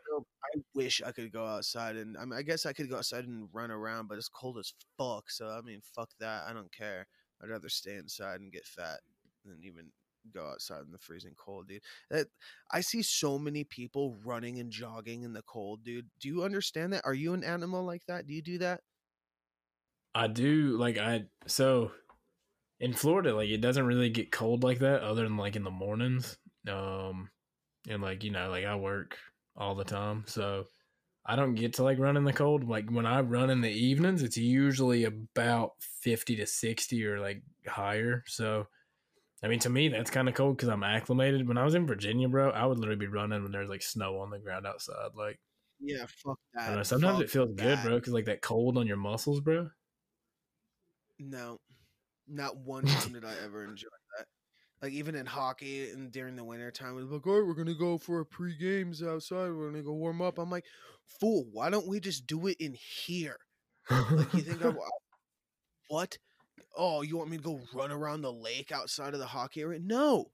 I 0.54 0.60
wish 0.76 1.02
I 1.06 1.14
could 1.14 1.32
go 1.32 1.46
outside 1.46 1.96
and 1.96 2.18
I 2.18 2.26
mean, 2.26 2.38
I 2.38 2.42
guess 2.42 2.66
I 2.66 2.74
could 2.74 2.90
go 2.90 2.98
outside 2.98 3.24
and 3.26 3.48
run 3.54 3.72
around, 3.72 4.08
but 4.10 4.18
it's 4.18 4.28
cold 4.28 4.58
as 4.58 4.74
fuck. 4.98 5.32
So 5.32 5.48
I 5.48 5.62
mean, 5.62 5.80
fuck 5.96 6.10
that. 6.20 6.44
I 6.46 6.52
don't 6.52 6.72
care. 6.74 7.08
I'd 7.42 7.50
rather 7.50 7.70
stay 7.70 7.96
inside 7.96 8.42
and 8.42 8.52
get 8.52 8.66
fat 8.66 9.00
than 9.46 9.60
even 9.64 9.86
go 10.34 10.48
outside 10.48 10.82
in 10.86 10.92
the 10.92 10.98
freezing 10.98 11.36
cold, 11.38 11.68
dude. 11.68 11.82
That 12.10 12.28
I 12.72 12.82
see 12.82 13.02
so 13.02 13.38
many 13.38 13.64
people 13.64 14.16
running 14.24 14.60
and 14.60 14.72
jogging 14.72 15.24
in 15.24 15.34
the 15.34 15.44
cold, 15.44 15.84
dude. 15.84 16.08
Do 16.20 16.28
you 16.28 16.44
understand 16.44 16.94
that? 16.94 17.06
Are 17.06 17.14
you 17.14 17.34
an 17.34 17.44
animal 17.44 17.84
like 17.84 18.06
that? 18.08 18.28
Do 18.28 18.34
you 18.34 18.42
do 18.42 18.58
that? 18.60 18.82
I 20.16 20.28
do 20.28 20.78
like 20.78 20.98
I 20.98 21.26
so 21.46 21.92
in 22.80 22.94
Florida, 22.94 23.36
like 23.36 23.50
it 23.50 23.62
doesn't 23.62 23.86
really 23.86 24.10
get 24.10 24.32
cold 24.32 24.64
like 24.64 24.80
that, 24.80 25.02
other 25.02 25.24
than 25.24 25.38
like 25.38 25.56
in 25.56 25.64
the 25.64 25.72
mornings. 25.72 26.38
Um, 26.68 27.30
and 27.88 28.02
like 28.02 28.24
you 28.24 28.32
know, 28.32 28.50
like 28.50 28.66
I 28.66 28.76
work 28.76 29.18
all 29.56 29.76
the 29.76 29.84
time, 29.84 30.24
so 30.28 30.66
I 31.26 31.36
don't 31.36 31.56
get 31.56 31.74
to 31.74 31.84
like 31.84 32.00
run 32.00 32.18
in 32.18 32.24
the 32.24 32.34
cold. 32.34 32.68
Like 32.68 32.90
when 32.90 33.06
I 33.06 33.22
run 33.22 33.50
in 33.50 33.62
the 33.62 33.72
evenings, 33.72 34.24
it's 34.24 34.38
usually 34.38 35.04
about 35.04 35.74
fifty 35.80 36.36
to 36.38 36.46
sixty 36.48 37.06
or 37.06 37.20
like 37.20 37.44
higher. 37.68 38.24
So, 38.28 38.68
I 39.44 39.48
mean, 39.48 39.60
to 39.60 39.70
me, 39.70 39.88
that's 39.90 40.10
kind 40.10 40.28
of 40.28 40.34
cold 40.34 40.58
because 40.58 40.70
I'm 40.70 40.84
acclimated. 40.84 41.48
When 41.48 41.58
I 41.58 41.64
was 41.64 41.76
in 41.76 41.86
Virginia, 41.86 42.28
bro, 42.28 42.50
I 42.50 42.66
would 42.66 42.80
literally 42.80 43.00
be 43.00 43.08
running 43.08 43.44
when 43.44 43.52
there's 43.52 43.70
like 43.70 43.84
snow 43.84 44.20
on 44.20 44.32
the 44.32 44.40
ground 44.40 44.66
outside. 44.66 45.12
Like, 45.16 45.40
Yeah, 45.80 46.06
fuck 46.08 46.40
I 46.58 46.70
that. 46.70 46.76
know. 46.76 46.84
Sometimes 46.84 47.18
Fuck 47.18 47.26
it 47.26 47.30
feels 47.30 47.54
good, 47.56 47.80
bro, 47.84 47.96
because 47.96 48.14
like 48.14 48.26
that 48.26 48.42
cold 48.42 48.78
on 48.78 48.88
your 48.88 48.98
muscles, 48.98 49.40
bro. 49.42 49.70
No, 51.20 51.60
not 52.28 52.58
one 52.58 52.86
time 52.86 53.14
did 53.14 53.26
I 53.26 53.34
ever 53.44 53.64
enjoy 53.64 53.88
that. 54.18 54.26
Like 54.82 54.94
even 54.94 55.16
in 55.16 55.26
hockey 55.26 55.90
and 55.92 56.12
during 56.12 56.36
the 56.36 56.44
winter 56.44 56.72
time, 56.72 56.98
it's 57.00 57.12
like, 57.12 57.26
all 57.26 57.40
right, 57.40 57.48
we're 57.48 57.54
gonna 57.56 57.74
go 57.74 57.98
for 57.98 58.20
a 58.20 58.26
pre 58.26 58.58
games 58.58 59.02
outside. 59.04 59.50
We're 59.52 59.72
gonna 59.72 59.84
go 59.84 59.94
warm 59.94 60.22
up. 60.22 60.38
I'm 60.38 60.50
like, 60.52 60.66
fool, 61.20 61.46
why 61.52 61.70
don't 61.70 61.88
we 61.88 62.00
just 62.00 62.28
do 62.28 62.48
it 62.48 62.58
in 62.60 62.76
here? 62.76 63.38
Like 64.12 64.34
you 64.34 64.42
think 64.42 64.64
I'm 64.64 64.78
uh, 64.78 64.90
what? 65.90 66.18
Oh, 66.78 67.02
you 67.02 67.18
want 67.18 67.30
me 67.30 67.38
to 67.38 67.44
go 67.44 67.60
run 67.74 67.92
around 67.92 68.22
the 68.22 68.32
lake 68.32 68.72
outside 68.72 69.14
of 69.14 69.20
the 69.20 69.26
hockey 69.26 69.62
area? 69.62 69.80
No. 69.82 70.28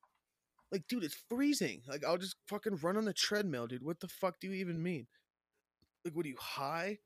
Like, 0.72 0.88
dude, 0.88 1.04
it's 1.04 1.18
freezing. 1.30 1.82
Like, 1.88 2.04
I'll 2.06 2.18
just 2.18 2.36
fucking 2.48 2.78
run 2.78 2.98
on 2.98 3.06
the 3.06 3.14
treadmill, 3.14 3.68
dude. 3.68 3.84
What 3.84 4.00
the 4.00 4.08
fuck 4.08 4.40
do 4.40 4.48
you 4.48 4.54
even 4.56 4.82
mean? 4.82 5.08
Like, 6.04 6.16
what 6.16 6.26
are 6.26 6.30
you 6.30 6.38
high? 6.40 6.98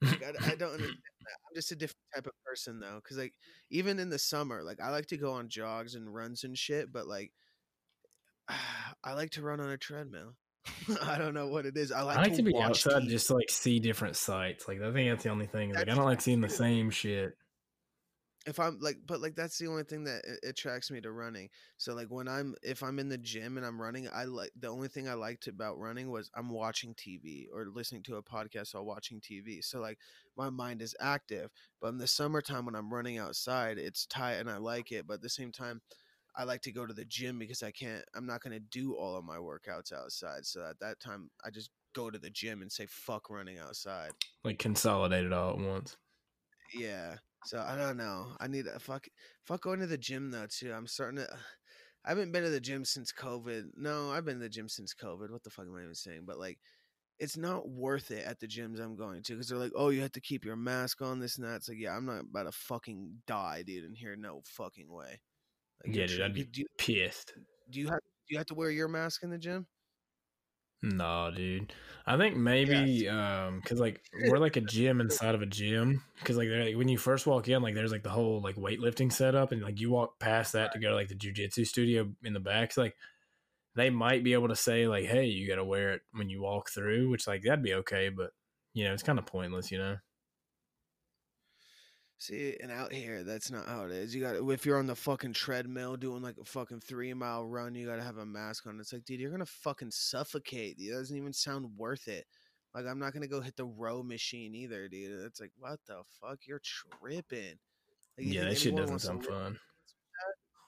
Like, 0.00 0.22
I, 0.22 0.52
I 0.52 0.54
don't 0.54 0.72
understand 0.72 0.98
that. 1.20 1.38
I'm 1.48 1.54
just 1.54 1.72
a 1.72 1.76
different 1.76 1.98
type 2.14 2.26
of 2.26 2.32
person 2.44 2.80
though, 2.80 3.00
because 3.02 3.18
like 3.18 3.34
even 3.70 3.98
in 3.98 4.10
the 4.10 4.18
summer, 4.18 4.62
like 4.62 4.80
I 4.80 4.90
like 4.90 5.06
to 5.06 5.16
go 5.16 5.32
on 5.32 5.48
jogs 5.48 5.94
and 5.94 6.14
runs 6.14 6.44
and 6.44 6.56
shit, 6.56 6.92
but 6.92 7.06
like 7.06 7.32
I 9.04 9.12
like 9.14 9.30
to 9.30 9.42
run 9.42 9.60
on 9.60 9.70
a 9.70 9.76
treadmill. 9.76 10.34
I 11.02 11.18
don't 11.18 11.34
know 11.34 11.48
what 11.48 11.66
it 11.66 11.76
is. 11.76 11.92
I 11.92 12.02
like, 12.02 12.18
I 12.18 12.22
like 12.22 12.34
to, 12.34 12.42
be 12.42 12.52
watch 12.52 12.70
outside 12.70 13.02
TV. 13.02 13.08
just 13.08 13.30
like 13.30 13.50
see 13.50 13.80
different 13.80 14.16
sights. 14.16 14.68
Like 14.68 14.80
I 14.80 14.92
think 14.92 15.10
that's 15.10 15.24
the 15.24 15.30
only 15.30 15.46
thing. 15.46 15.72
Like 15.72 15.88
I 15.88 15.94
don't 15.94 16.04
like 16.04 16.20
seeing 16.20 16.40
the 16.40 16.48
same 16.48 16.90
shit. 16.90 17.32
If 18.48 18.58
I'm 18.58 18.78
like, 18.80 18.96
but 19.06 19.20
like 19.20 19.34
that's 19.34 19.58
the 19.58 19.66
only 19.66 19.82
thing 19.82 20.04
that 20.04 20.22
attracts 20.42 20.90
me 20.90 21.02
to 21.02 21.12
running. 21.12 21.50
So 21.76 21.94
like 21.94 22.06
when 22.08 22.26
I'm 22.26 22.54
if 22.62 22.82
I'm 22.82 22.98
in 22.98 23.10
the 23.10 23.18
gym 23.18 23.58
and 23.58 23.66
I'm 23.66 23.80
running, 23.80 24.08
I 24.12 24.24
like 24.24 24.52
the 24.58 24.68
only 24.68 24.88
thing 24.88 25.06
I 25.06 25.12
liked 25.12 25.48
about 25.48 25.78
running 25.78 26.10
was 26.10 26.30
I'm 26.34 26.48
watching 26.48 26.94
TV 26.94 27.48
or 27.52 27.66
listening 27.66 28.02
to 28.04 28.16
a 28.16 28.22
podcast 28.22 28.74
while 28.74 28.86
watching 28.86 29.20
TV. 29.20 29.62
So 29.62 29.80
like 29.80 29.98
my 30.34 30.48
mind 30.48 30.80
is 30.80 30.96
active. 30.98 31.50
But 31.78 31.88
in 31.88 31.98
the 31.98 32.06
summertime 32.06 32.64
when 32.64 32.74
I'm 32.74 32.92
running 32.92 33.18
outside, 33.18 33.76
it's 33.76 34.06
tight 34.06 34.36
and 34.36 34.48
I 34.48 34.56
like 34.56 34.92
it. 34.92 35.06
But 35.06 35.14
at 35.14 35.22
the 35.22 35.28
same 35.28 35.52
time, 35.52 35.82
I 36.34 36.44
like 36.44 36.62
to 36.62 36.72
go 36.72 36.86
to 36.86 36.94
the 36.94 37.04
gym 37.04 37.38
because 37.38 37.62
I 37.62 37.70
can't. 37.70 38.04
I'm 38.16 38.26
not 38.26 38.42
gonna 38.42 38.60
do 38.60 38.94
all 38.94 39.14
of 39.16 39.24
my 39.24 39.36
workouts 39.36 39.92
outside. 39.92 40.46
So 40.46 40.64
at 40.64 40.80
that 40.80 41.00
time, 41.00 41.28
I 41.44 41.50
just 41.50 41.70
go 41.94 42.10
to 42.10 42.18
the 42.18 42.30
gym 42.30 42.62
and 42.62 42.72
say 42.72 42.86
fuck 42.88 43.28
running 43.28 43.58
outside. 43.58 44.12
Like 44.42 44.58
consolidate 44.58 45.26
it 45.26 45.34
all 45.34 45.50
at 45.50 45.58
once. 45.58 45.98
Yeah. 46.72 47.16
So 47.44 47.64
I 47.66 47.76
don't 47.76 47.96
know. 47.96 48.36
I 48.40 48.46
need 48.48 48.66
a 48.66 48.78
fuck 48.78 49.06
fuck 49.44 49.62
going 49.62 49.80
to 49.80 49.86
the 49.86 49.98
gym 49.98 50.30
though 50.30 50.46
too. 50.48 50.72
I'm 50.72 50.86
starting 50.86 51.18
to 51.18 51.28
I 52.04 52.10
haven't 52.10 52.32
been 52.32 52.44
to 52.44 52.50
the 52.50 52.60
gym 52.60 52.84
since 52.84 53.12
COVID. 53.12 53.70
No, 53.76 54.10
I've 54.12 54.24
been 54.24 54.36
to 54.38 54.42
the 54.44 54.48
gym 54.48 54.68
since 54.68 54.94
COVID. 54.94 55.30
What 55.30 55.42
the 55.42 55.50
fuck 55.50 55.66
am 55.66 55.74
I 55.76 55.82
even 55.82 55.94
saying? 55.94 56.22
But 56.26 56.38
like 56.38 56.58
it's 57.18 57.36
not 57.36 57.68
worth 57.68 58.10
it 58.10 58.24
at 58.24 58.38
the 58.40 58.46
gyms 58.46 58.80
I'm 58.80 58.96
going 58.96 59.22
to 59.24 59.32
because 59.32 59.48
they're 59.48 59.58
like, 59.58 59.72
oh, 59.74 59.88
you 59.88 60.02
have 60.02 60.12
to 60.12 60.20
keep 60.20 60.44
your 60.44 60.56
mask 60.56 61.02
on, 61.02 61.18
this 61.18 61.36
and 61.36 61.46
that. 61.46 61.56
It's 61.56 61.68
like, 61.68 61.78
yeah, 61.80 61.96
I'm 61.96 62.06
not 62.06 62.20
about 62.20 62.44
to 62.44 62.52
fucking 62.52 63.22
die, 63.26 63.62
dude, 63.66 63.84
in 63.84 63.94
here. 63.94 64.14
No 64.16 64.40
fucking 64.44 64.92
way. 64.92 65.20
Like, 65.84 65.96
Yeah, 65.96 66.06
dude, 66.06 66.20
I'd 66.20 66.34
be 66.34 66.44
do, 66.44 66.64
pissed. 66.76 67.32
do 67.70 67.80
you 67.80 67.88
have 67.88 68.00
do 68.00 68.34
you 68.34 68.38
have 68.38 68.46
to 68.48 68.54
wear 68.54 68.70
your 68.70 68.88
mask 68.88 69.22
in 69.22 69.30
the 69.30 69.38
gym? 69.38 69.66
Nah, 70.82 71.30
dude. 71.30 71.72
I 72.06 72.16
think 72.16 72.36
maybe 72.36 73.08
um 73.08 73.60
because 73.60 73.80
like 73.80 74.00
we're 74.28 74.38
like 74.38 74.56
a 74.56 74.62
gym 74.62 75.00
inside 75.00 75.34
of 75.34 75.42
a 75.42 75.46
gym 75.46 76.02
because 76.18 76.36
like, 76.36 76.48
they're, 76.48 76.64
like 76.64 76.76
when 76.76 76.88
you 76.88 76.96
first 76.98 77.26
walk 77.26 77.48
in 77.48 77.62
like 77.62 77.74
there's 77.74 77.92
like 77.92 78.04
the 78.04 78.10
whole 78.10 78.40
like 78.40 78.56
weightlifting 78.56 79.12
setup 79.12 79.52
and 79.52 79.62
like 79.62 79.80
you 79.80 79.90
walk 79.90 80.18
past 80.18 80.52
that 80.52 80.72
to 80.72 80.78
go 80.78 80.90
to 80.90 80.94
like 80.94 81.08
the 81.08 81.14
jujitsu 81.14 81.66
studio 81.66 82.08
in 82.22 82.32
the 82.32 82.40
back. 82.40 82.72
So 82.72 82.82
like 82.82 82.96
they 83.74 83.90
might 83.90 84.24
be 84.24 84.32
able 84.32 84.48
to 84.48 84.56
say 84.56 84.88
like, 84.88 85.04
hey, 85.04 85.26
you 85.26 85.48
got 85.48 85.56
to 85.56 85.64
wear 85.64 85.92
it 85.92 86.02
when 86.12 86.28
you 86.28 86.42
walk 86.42 86.70
through, 86.70 87.10
which 87.10 87.26
like 87.26 87.42
that'd 87.42 87.62
be 87.62 87.74
okay, 87.74 88.08
but 88.08 88.30
you 88.72 88.84
know 88.84 88.92
it's 88.92 89.02
kind 89.02 89.18
of 89.18 89.26
pointless, 89.26 89.70
you 89.70 89.78
know. 89.78 89.96
See, 92.20 92.56
and 92.60 92.72
out 92.72 92.92
here, 92.92 93.22
that's 93.22 93.48
not 93.48 93.66
how 93.66 93.84
it 93.84 93.92
is. 93.92 94.12
You 94.12 94.22
got 94.22 94.34
if 94.52 94.66
you're 94.66 94.78
on 94.78 94.88
the 94.88 94.96
fucking 94.96 95.34
treadmill 95.34 95.96
doing 95.96 96.20
like 96.20 96.36
a 96.36 96.44
fucking 96.44 96.80
three 96.80 97.14
mile 97.14 97.46
run, 97.46 97.76
you 97.76 97.86
got 97.86 97.96
to 97.96 98.02
have 98.02 98.16
a 98.16 98.26
mask 98.26 98.66
on. 98.66 98.80
It's 98.80 98.92
like, 98.92 99.04
dude, 99.04 99.20
you're 99.20 99.30
gonna 99.30 99.46
fucking 99.46 99.92
suffocate. 99.92 100.76
It 100.80 100.90
doesn't 100.90 101.16
even 101.16 101.32
sound 101.32 101.66
worth 101.76 102.08
it. 102.08 102.26
Like, 102.74 102.86
I'm 102.86 102.98
not 102.98 103.12
gonna 103.12 103.28
go 103.28 103.40
hit 103.40 103.54
the 103.54 103.66
row 103.66 104.02
machine 104.02 104.52
either, 104.56 104.88
dude. 104.88 105.26
It's 105.26 105.40
like, 105.40 105.52
what 105.58 105.78
the 105.86 106.02
fuck? 106.20 106.40
You're 106.44 106.60
tripping. 106.60 107.58
Like, 108.18 108.26
you 108.26 108.32
yeah, 108.32 108.44
that 108.44 108.58
shit 108.58 108.74
doesn't 108.74 108.98
sound 108.98 109.24
fun. 109.24 109.56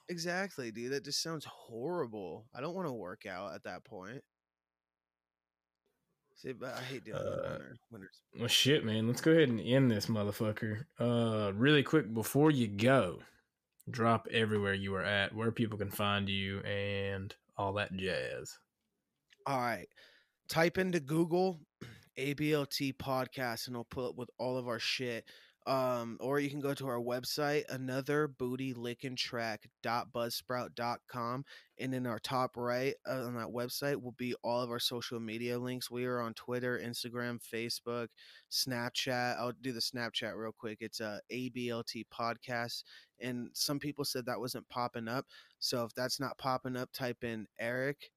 Exactly, 0.07 0.71
dude. 0.71 0.93
That 0.93 1.03
just 1.03 1.21
sounds 1.21 1.45
horrible. 1.45 2.45
I 2.55 2.61
don't 2.61 2.75
want 2.75 2.87
to 2.87 2.93
work 2.93 3.25
out 3.25 3.53
at 3.53 3.63
that 3.63 3.83
point. 3.83 4.21
But 6.59 6.75
I 6.75 6.81
hate 6.81 7.03
doing 7.05 7.17
that 7.17 7.45
Uh. 7.45 7.59
Winter's 7.91 8.21
Well, 8.37 8.47
shit, 8.47 8.83
man. 8.83 9.07
Let's 9.07 9.21
go 9.21 9.31
ahead 9.31 9.49
and 9.49 9.59
end 9.59 9.91
this 9.91 10.07
motherfucker. 10.07 10.85
Uh, 10.99 11.51
really 11.53 11.83
quick 11.83 12.13
before 12.13 12.51
you 12.51 12.67
go, 12.67 13.19
drop 13.89 14.27
everywhere 14.31 14.73
you 14.73 14.95
are 14.95 15.03
at, 15.03 15.35
where 15.35 15.51
people 15.51 15.77
can 15.77 15.91
find 15.91 16.27
you, 16.29 16.59
and 16.61 17.35
all 17.57 17.73
that 17.73 17.95
jazz. 17.95 18.57
All 19.45 19.59
right. 19.59 19.87
Type 20.47 20.77
into 20.77 20.99
Google 20.99 21.59
ABLT 22.17 22.97
podcast 22.97 23.67
and 23.67 23.75
it'll 23.75 23.85
pull 23.85 24.09
up 24.09 24.15
with 24.17 24.29
all 24.37 24.57
of 24.57 24.67
our 24.67 24.79
shit. 24.79 25.25
Um, 25.67 26.17
or 26.19 26.39
you 26.39 26.49
can 26.49 26.59
go 26.59 26.73
to 26.73 26.87
our 26.87 26.99
website, 26.99 27.69
another 27.69 28.27
booty 28.27 28.73
licking 28.73 29.15
track.buzzsprout.com. 29.15 31.45
And 31.79 31.93
in 31.93 32.07
our 32.07 32.17
top 32.19 32.57
right 32.57 32.95
uh, 33.07 33.25
on 33.25 33.35
that 33.35 33.49
website 33.49 34.01
will 34.01 34.15
be 34.17 34.33
all 34.43 34.61
of 34.61 34.71
our 34.71 34.79
social 34.79 35.19
media 35.19 35.59
links. 35.59 35.91
We 35.91 36.05
are 36.05 36.19
on 36.19 36.33
Twitter, 36.33 36.81
Instagram, 36.83 37.39
Facebook, 37.41 38.07
Snapchat. 38.51 39.37
I'll 39.37 39.53
do 39.61 39.71
the 39.71 39.79
Snapchat 39.79 40.35
real 40.35 40.51
quick. 40.51 40.79
It's 40.81 40.99
a 40.99 41.21
ABLT 41.31 42.05
podcast. 42.11 42.83
And 43.19 43.49
some 43.53 43.77
people 43.79 44.03
said 44.03 44.25
that 44.25 44.39
wasn't 44.39 44.67
popping 44.69 45.07
up. 45.07 45.27
So 45.59 45.83
if 45.83 45.93
that's 45.93 46.19
not 46.19 46.39
popping 46.39 46.75
up, 46.75 46.91
type 46.91 47.23
in 47.23 47.45
Eric 47.59 48.09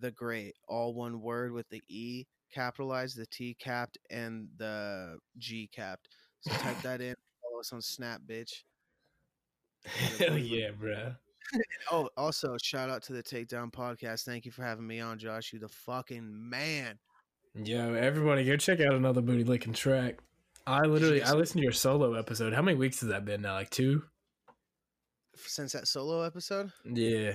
the 0.00 0.10
Great, 0.10 0.54
all 0.66 0.94
one 0.94 1.20
word 1.20 1.52
with 1.52 1.68
the 1.68 1.82
E 1.88 2.24
capitalized, 2.52 3.16
the 3.16 3.26
T 3.26 3.54
capped, 3.58 3.98
and 4.10 4.48
the 4.56 5.18
G 5.38 5.68
capped. 5.72 6.08
So 6.40 6.52
type 6.52 6.80
that 6.82 7.00
in. 7.00 7.12
Oh, 7.12 7.48
Follow 7.50 7.60
us 7.60 7.72
on 7.72 7.82
Snap, 7.82 8.20
bitch. 8.26 8.62
Hell 10.18 10.38
yeah, 10.38 10.70
bro. 10.78 11.14
Oh, 11.90 12.08
also 12.16 12.56
shout 12.62 12.90
out 12.90 13.02
to 13.04 13.12
the 13.12 13.24
Takedown 13.24 13.72
podcast. 13.72 14.24
Thank 14.24 14.46
you 14.46 14.52
for 14.52 14.62
having 14.62 14.86
me 14.86 15.00
on, 15.00 15.18
Josh. 15.18 15.52
You 15.52 15.58
the 15.58 15.68
fucking 15.68 16.28
man. 16.48 16.96
Yo, 17.64 17.94
everybody, 17.94 18.44
go 18.44 18.56
check 18.56 18.78
out 18.80 18.94
another 18.94 19.20
booty 19.20 19.42
licking 19.42 19.72
track. 19.72 20.20
I 20.64 20.82
literally, 20.82 21.24
I 21.24 21.32
listened 21.32 21.58
to 21.58 21.64
your 21.64 21.72
solo 21.72 22.14
episode. 22.14 22.52
How 22.52 22.62
many 22.62 22.76
weeks 22.76 23.00
has 23.00 23.08
that 23.08 23.24
been 23.24 23.42
now? 23.42 23.54
Like 23.54 23.70
two? 23.70 24.04
Since 25.34 25.72
that 25.72 25.88
solo 25.88 26.22
episode. 26.22 26.70
Yeah. 26.84 27.32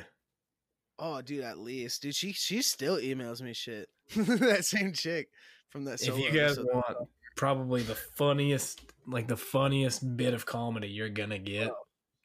Oh, 0.98 1.22
dude, 1.22 1.44
at 1.44 1.57
least, 1.57 2.02
dude, 2.02 2.15
she 2.15 2.32
she 2.32 2.61
still 2.61 2.95
emails 2.98 3.41
me 3.41 3.52
shit. 3.53 3.90
that 4.15 4.64
same 4.64 4.94
chick 4.94 5.27
from 5.68 5.84
that 5.86 5.95
If 5.95 6.02
solo 6.02 6.18
you 6.19 6.32
guys 6.32 6.52
episode. 6.57 6.68
want 6.73 7.10
probably 7.36 7.84
the 7.84 7.95
funniest, 7.95 8.82
like 9.07 9.28
the 9.28 9.38
funniest 9.38 10.18
bit 10.18 10.34
of 10.34 10.45
comedy 10.45 10.88
you're 10.88 11.10
gonna 11.10 11.40
get, 11.40 11.68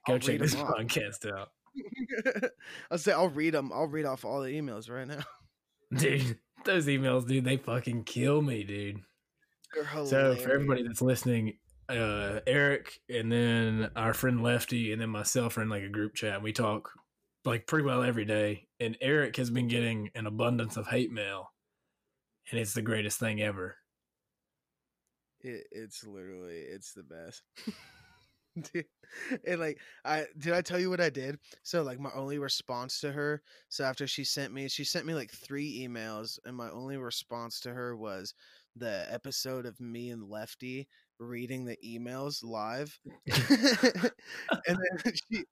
go 0.06 0.14
I'll 0.14 0.18
check 0.18 0.38
this 0.38 0.54
podcast 0.54 1.30
out, 1.30 1.48
I'll 2.90 2.98
say 2.98 3.12
I'll 3.12 3.28
read 3.28 3.54
them. 3.54 3.72
I'll 3.72 3.86
read 3.86 4.06
off 4.06 4.24
all 4.24 4.42
the 4.42 4.50
emails 4.50 4.90
right 4.90 5.06
now. 5.06 5.22
dude. 5.96 6.38
Those 6.64 6.86
emails, 6.86 7.26
dude, 7.26 7.44
they 7.44 7.56
fucking 7.56 8.04
kill 8.04 8.42
me, 8.42 8.64
dude. 8.64 9.00
So 10.04 10.34
for 10.34 10.52
everybody 10.52 10.82
that's 10.82 11.00
listening, 11.00 11.54
uh, 11.88 12.40
Eric 12.46 13.00
and 13.08 13.32
then 13.32 13.90
our 13.96 14.12
friend 14.12 14.42
Lefty 14.42 14.92
and 14.92 15.00
then 15.00 15.08
myself 15.08 15.56
are 15.56 15.62
in 15.62 15.68
like 15.68 15.82
a 15.82 15.88
group 15.88 16.14
chat. 16.14 16.34
And 16.34 16.42
we 16.42 16.52
talk 16.52 16.90
like 17.44 17.66
pretty 17.66 17.86
well 17.86 18.02
every 18.02 18.24
day. 18.24 18.66
And 18.78 18.96
Eric 19.00 19.36
has 19.36 19.48
been 19.48 19.68
getting 19.68 20.10
an 20.14 20.26
abundance 20.26 20.76
of 20.76 20.86
hate 20.86 21.10
mail, 21.10 21.52
and 22.50 22.60
it's 22.60 22.74
the 22.74 22.82
greatest 22.82 23.18
thing 23.18 23.40
ever. 23.40 23.76
It, 25.42 25.66
it's 25.70 26.06
literally 26.06 26.56
it's 26.58 26.92
the 26.92 27.02
best. 27.02 27.42
Dude, 28.72 28.84
and 29.46 29.60
like 29.60 29.78
I 30.04 30.26
did 30.38 30.52
I 30.52 30.60
tell 30.60 30.78
you 30.80 30.90
what 30.90 31.00
I 31.00 31.08
did? 31.10 31.38
So 31.62 31.82
like 31.82 32.00
my 32.00 32.10
only 32.14 32.38
response 32.38 33.00
to 33.00 33.12
her, 33.12 33.42
so 33.68 33.84
after 33.84 34.06
she 34.08 34.24
sent 34.24 34.52
me 34.52 34.68
she 34.68 34.82
sent 34.84 35.06
me 35.06 35.14
like 35.14 35.30
three 35.30 35.86
emails 35.86 36.38
and 36.44 36.56
my 36.56 36.68
only 36.70 36.96
response 36.96 37.60
to 37.60 37.72
her 37.72 37.96
was 37.96 38.34
the 38.76 39.06
episode 39.10 39.66
of 39.66 39.78
me 39.80 40.10
and 40.10 40.28
Lefty 40.28 40.88
reading 41.20 41.64
the 41.64 41.76
emails 41.86 42.42
live. 42.42 42.98
and 44.66 44.78
then 45.04 45.12
she 45.30 45.44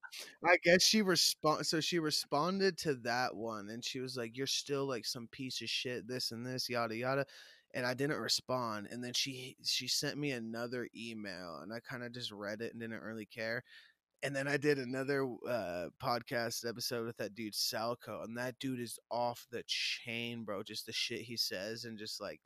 I 0.45 0.57
guess 0.63 0.83
she 0.83 1.01
respond 1.01 1.65
so 1.65 1.79
she 1.79 1.99
responded 1.99 2.77
to 2.79 2.95
that 3.03 3.35
one 3.35 3.69
and 3.69 3.83
she 3.83 3.99
was 3.99 4.17
like 4.17 4.35
you're 4.37 4.47
still 4.47 4.85
like 4.87 5.05
some 5.05 5.27
piece 5.31 5.61
of 5.61 5.69
shit 5.69 6.07
this 6.07 6.31
and 6.31 6.45
this 6.45 6.69
yada 6.69 6.95
yada 6.95 7.25
and 7.73 7.85
I 7.85 7.93
didn't 7.93 8.19
respond. 8.19 8.87
And 8.91 9.03
then 9.03 9.13
she 9.13 9.55
she 9.63 9.87
sent 9.87 10.17
me 10.17 10.31
another 10.31 10.87
email, 10.95 11.59
and 11.61 11.73
I 11.73 11.79
kind 11.79 12.03
of 12.03 12.13
just 12.13 12.31
read 12.31 12.61
it 12.61 12.71
and 12.73 12.81
didn't 12.81 13.03
really 13.03 13.25
care. 13.25 13.63
And 14.23 14.35
then 14.35 14.47
I 14.47 14.57
did 14.57 14.79
another 14.79 15.23
uh, 15.47 15.87
podcast 16.03 16.67
episode 16.67 17.05
with 17.05 17.17
that 17.17 17.35
dude 17.35 17.53
Salco, 17.53 18.23
and 18.23 18.37
that 18.37 18.59
dude 18.59 18.81
is 18.81 18.99
off 19.11 19.45
the 19.51 19.63
chain, 19.67 20.43
bro. 20.43 20.63
Just 20.63 20.85
the 20.85 20.93
shit 20.93 21.21
he 21.21 21.37
says, 21.37 21.85
and 21.85 21.97
just 21.97 22.21
like 22.21 22.41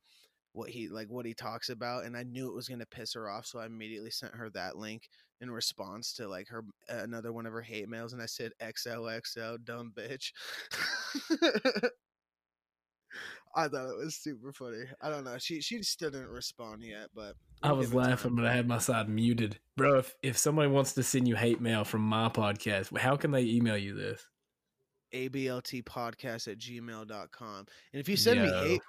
what 0.54 0.70
he 0.70 0.88
like 0.90 1.10
what 1.10 1.26
he 1.26 1.34
talks 1.34 1.70
about. 1.70 2.06
And 2.06 2.16
I 2.18 2.24
knew 2.24 2.48
it 2.48 2.56
was 2.56 2.70
gonna 2.70 2.86
piss 2.86 3.14
her 3.14 3.30
off, 3.30 3.46
so 3.46 3.60
I 3.60 3.66
immediately 3.66 4.12
sent 4.12 4.36
her 4.36 4.50
that 4.52 4.78
link 4.78 5.10
in 5.42 5.52
response 5.52 6.14
to 6.14 6.28
like 6.28 6.48
her 6.50 6.64
another 6.90 7.34
one 7.34 7.46
of 7.46 7.54
her 7.54 7.62
hate 7.62 7.90
mails, 7.90 8.14
and 8.14 8.22
I 8.22 8.28
said 8.28 8.52
XOXO, 8.62 9.64
dumb 9.66 9.94
bitch. 9.96 10.32
I 13.56 13.68
thought 13.68 13.90
it 13.90 13.98
was 13.98 14.16
super 14.16 14.52
funny. 14.52 14.84
I 15.02 15.10
don't 15.10 15.24
know. 15.24 15.38
She 15.38 15.62
she 15.62 15.84
still 15.84 16.10
didn't 16.10 16.30
respond 16.30 16.84
yet, 16.84 17.10
but 17.14 17.36
I 17.62 17.72
was 17.72 17.94
laughing, 17.94 18.36
but 18.36 18.46
I 18.46 18.54
had 18.54 18.68
my 18.68 18.80
side 18.80 19.10
muted, 19.10 19.60
bro. 19.78 20.00
If 20.00 20.16
if 20.24 20.38
somebody 20.38 20.70
wants 20.70 20.94
to 20.94 21.04
send 21.04 21.28
you 21.28 21.36
hate 21.36 21.62
mail 21.62 21.84
from 21.84 22.02
my 22.02 22.30
podcast, 22.30 22.98
how 22.98 23.16
can 23.16 23.32
they 23.32 23.44
email 23.44 23.78
you 23.78 23.94
this? 23.94 24.26
abltpodcast 25.14 26.48
at 26.48 26.58
gmail.com. 26.58 27.66
And 27.94 28.00
if 28.00 28.10
you 28.10 28.18
send 28.18 28.42
me 28.42 28.48
hate 28.48 28.70
mail, 28.70 28.80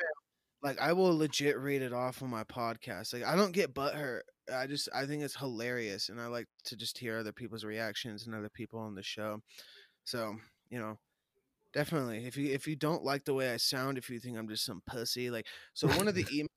like 0.62 0.80
I 0.80 0.92
will 0.92 1.16
legit 1.16 1.58
read 1.58 1.82
it 1.82 1.92
off 1.92 2.22
on 2.22 2.30
my 2.30 2.44
podcast. 2.44 3.12
Like 3.12 3.24
I 3.24 3.36
don't 3.36 3.52
get 3.52 3.74
butthurt. 3.74 4.20
I 4.52 4.66
just 4.66 4.88
I 4.94 5.06
think 5.06 5.22
it's 5.22 5.36
hilarious 5.36 6.08
and 6.08 6.20
I 6.20 6.26
like 6.26 6.46
to 6.64 6.76
just 6.76 6.98
hear 6.98 7.18
other 7.18 7.32
people's 7.32 7.64
reactions 7.64 8.26
and 8.26 8.34
other 8.34 8.48
people 8.48 8.80
on 8.80 8.94
the 8.94 9.02
show. 9.02 9.40
So, 10.04 10.34
you 10.70 10.78
know, 10.78 10.98
definitely 11.74 12.26
if 12.26 12.36
you 12.36 12.52
if 12.52 12.66
you 12.66 12.76
don't 12.76 13.04
like 13.04 13.24
the 13.24 13.34
way 13.34 13.52
I 13.52 13.56
sound, 13.58 13.98
if 13.98 14.08
you 14.10 14.20
think 14.20 14.38
I'm 14.38 14.48
just 14.48 14.64
some 14.64 14.82
pussy, 14.86 15.30
like 15.30 15.46
so 15.74 15.88
one 15.88 16.08
of 16.08 16.14
the 16.14 16.24
emails 16.34 16.48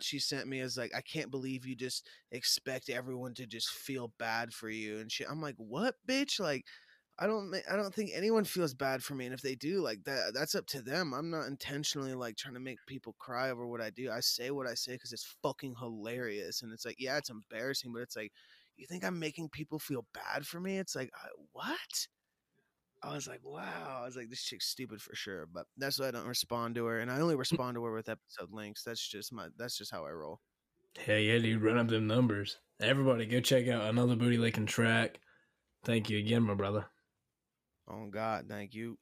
she 0.00 0.18
sent 0.18 0.46
me 0.48 0.60
is 0.60 0.76
like, 0.76 0.94
I 0.94 1.00
can't 1.00 1.30
believe 1.30 1.66
you 1.66 1.74
just 1.74 2.06
expect 2.32 2.90
everyone 2.90 3.34
to 3.34 3.46
just 3.46 3.70
feel 3.70 4.12
bad 4.18 4.52
for 4.52 4.68
you 4.68 4.98
and 4.98 5.10
shit. 5.10 5.28
I'm 5.30 5.40
like, 5.40 5.54
what 5.56 5.94
bitch? 6.08 6.40
Like 6.40 6.64
I 7.18 7.26
don't 7.26 7.54
I 7.70 7.76
don't 7.76 7.94
think 7.94 8.10
anyone 8.14 8.44
feels 8.44 8.74
bad 8.74 9.02
for 9.02 9.14
me 9.14 9.24
and 9.24 9.34
if 9.34 9.40
they 9.40 9.54
do 9.54 9.80
like 9.80 10.04
that 10.04 10.32
that's 10.34 10.54
up 10.54 10.66
to 10.68 10.82
them. 10.82 11.14
I'm 11.14 11.30
not 11.30 11.46
intentionally 11.46 12.14
like 12.14 12.36
trying 12.36 12.54
to 12.54 12.60
make 12.60 12.78
people 12.86 13.14
cry 13.18 13.50
over 13.50 13.66
what 13.66 13.80
I 13.80 13.90
do. 13.90 14.10
I 14.10 14.20
say 14.20 14.50
what 14.50 14.66
I 14.66 14.74
say 14.74 14.98
cuz 14.98 15.12
it's 15.12 15.36
fucking 15.42 15.76
hilarious 15.80 16.62
and 16.62 16.72
it's 16.72 16.84
like 16.84 16.96
yeah, 16.98 17.16
it's 17.18 17.30
embarrassing, 17.30 17.92
but 17.92 18.02
it's 18.02 18.16
like 18.16 18.32
you 18.76 18.86
think 18.86 19.04
I'm 19.04 19.18
making 19.18 19.48
people 19.50 19.78
feel 19.78 20.06
bad 20.12 20.46
for 20.46 20.60
me? 20.60 20.78
It's 20.78 20.94
like 20.94 21.10
I, 21.14 21.28
what? 21.52 22.06
I 23.02 23.14
was 23.14 23.28
like, 23.28 23.40
wow. 23.44 24.00
I 24.00 24.04
was 24.04 24.16
like, 24.16 24.30
this 24.30 24.42
chick's 24.42 24.68
stupid 24.68 25.00
for 25.00 25.14
sure. 25.14 25.46
But 25.52 25.66
that's 25.76 25.98
why 25.98 26.08
I 26.08 26.10
don't 26.10 26.26
respond 26.26 26.74
to 26.76 26.86
her, 26.86 27.00
and 27.00 27.10
I 27.10 27.20
only 27.20 27.34
mm. 27.34 27.38
respond 27.38 27.74
to 27.76 27.84
her 27.84 27.92
with 27.92 28.08
episode 28.08 28.52
links. 28.52 28.82
That's 28.84 29.06
just 29.06 29.32
my. 29.32 29.48
That's 29.56 29.78
just 29.78 29.92
how 29.92 30.04
I 30.04 30.10
roll. 30.10 30.40
Hell 31.04 31.18
yeah, 31.18 31.38
dude, 31.38 31.62
run 31.62 31.78
up 31.78 31.88
them 31.88 32.06
numbers. 32.06 32.56
Everybody, 32.80 33.26
go 33.26 33.40
check 33.40 33.68
out 33.68 33.82
another 33.82 34.16
booty 34.16 34.38
licking 34.38 34.66
track. 34.66 35.18
Thank 35.84 36.10
you 36.10 36.18
again, 36.18 36.42
my 36.42 36.54
brother. 36.54 36.86
Oh 37.88 38.06
God, 38.10 38.46
thank 38.48 38.74
you. 38.74 38.98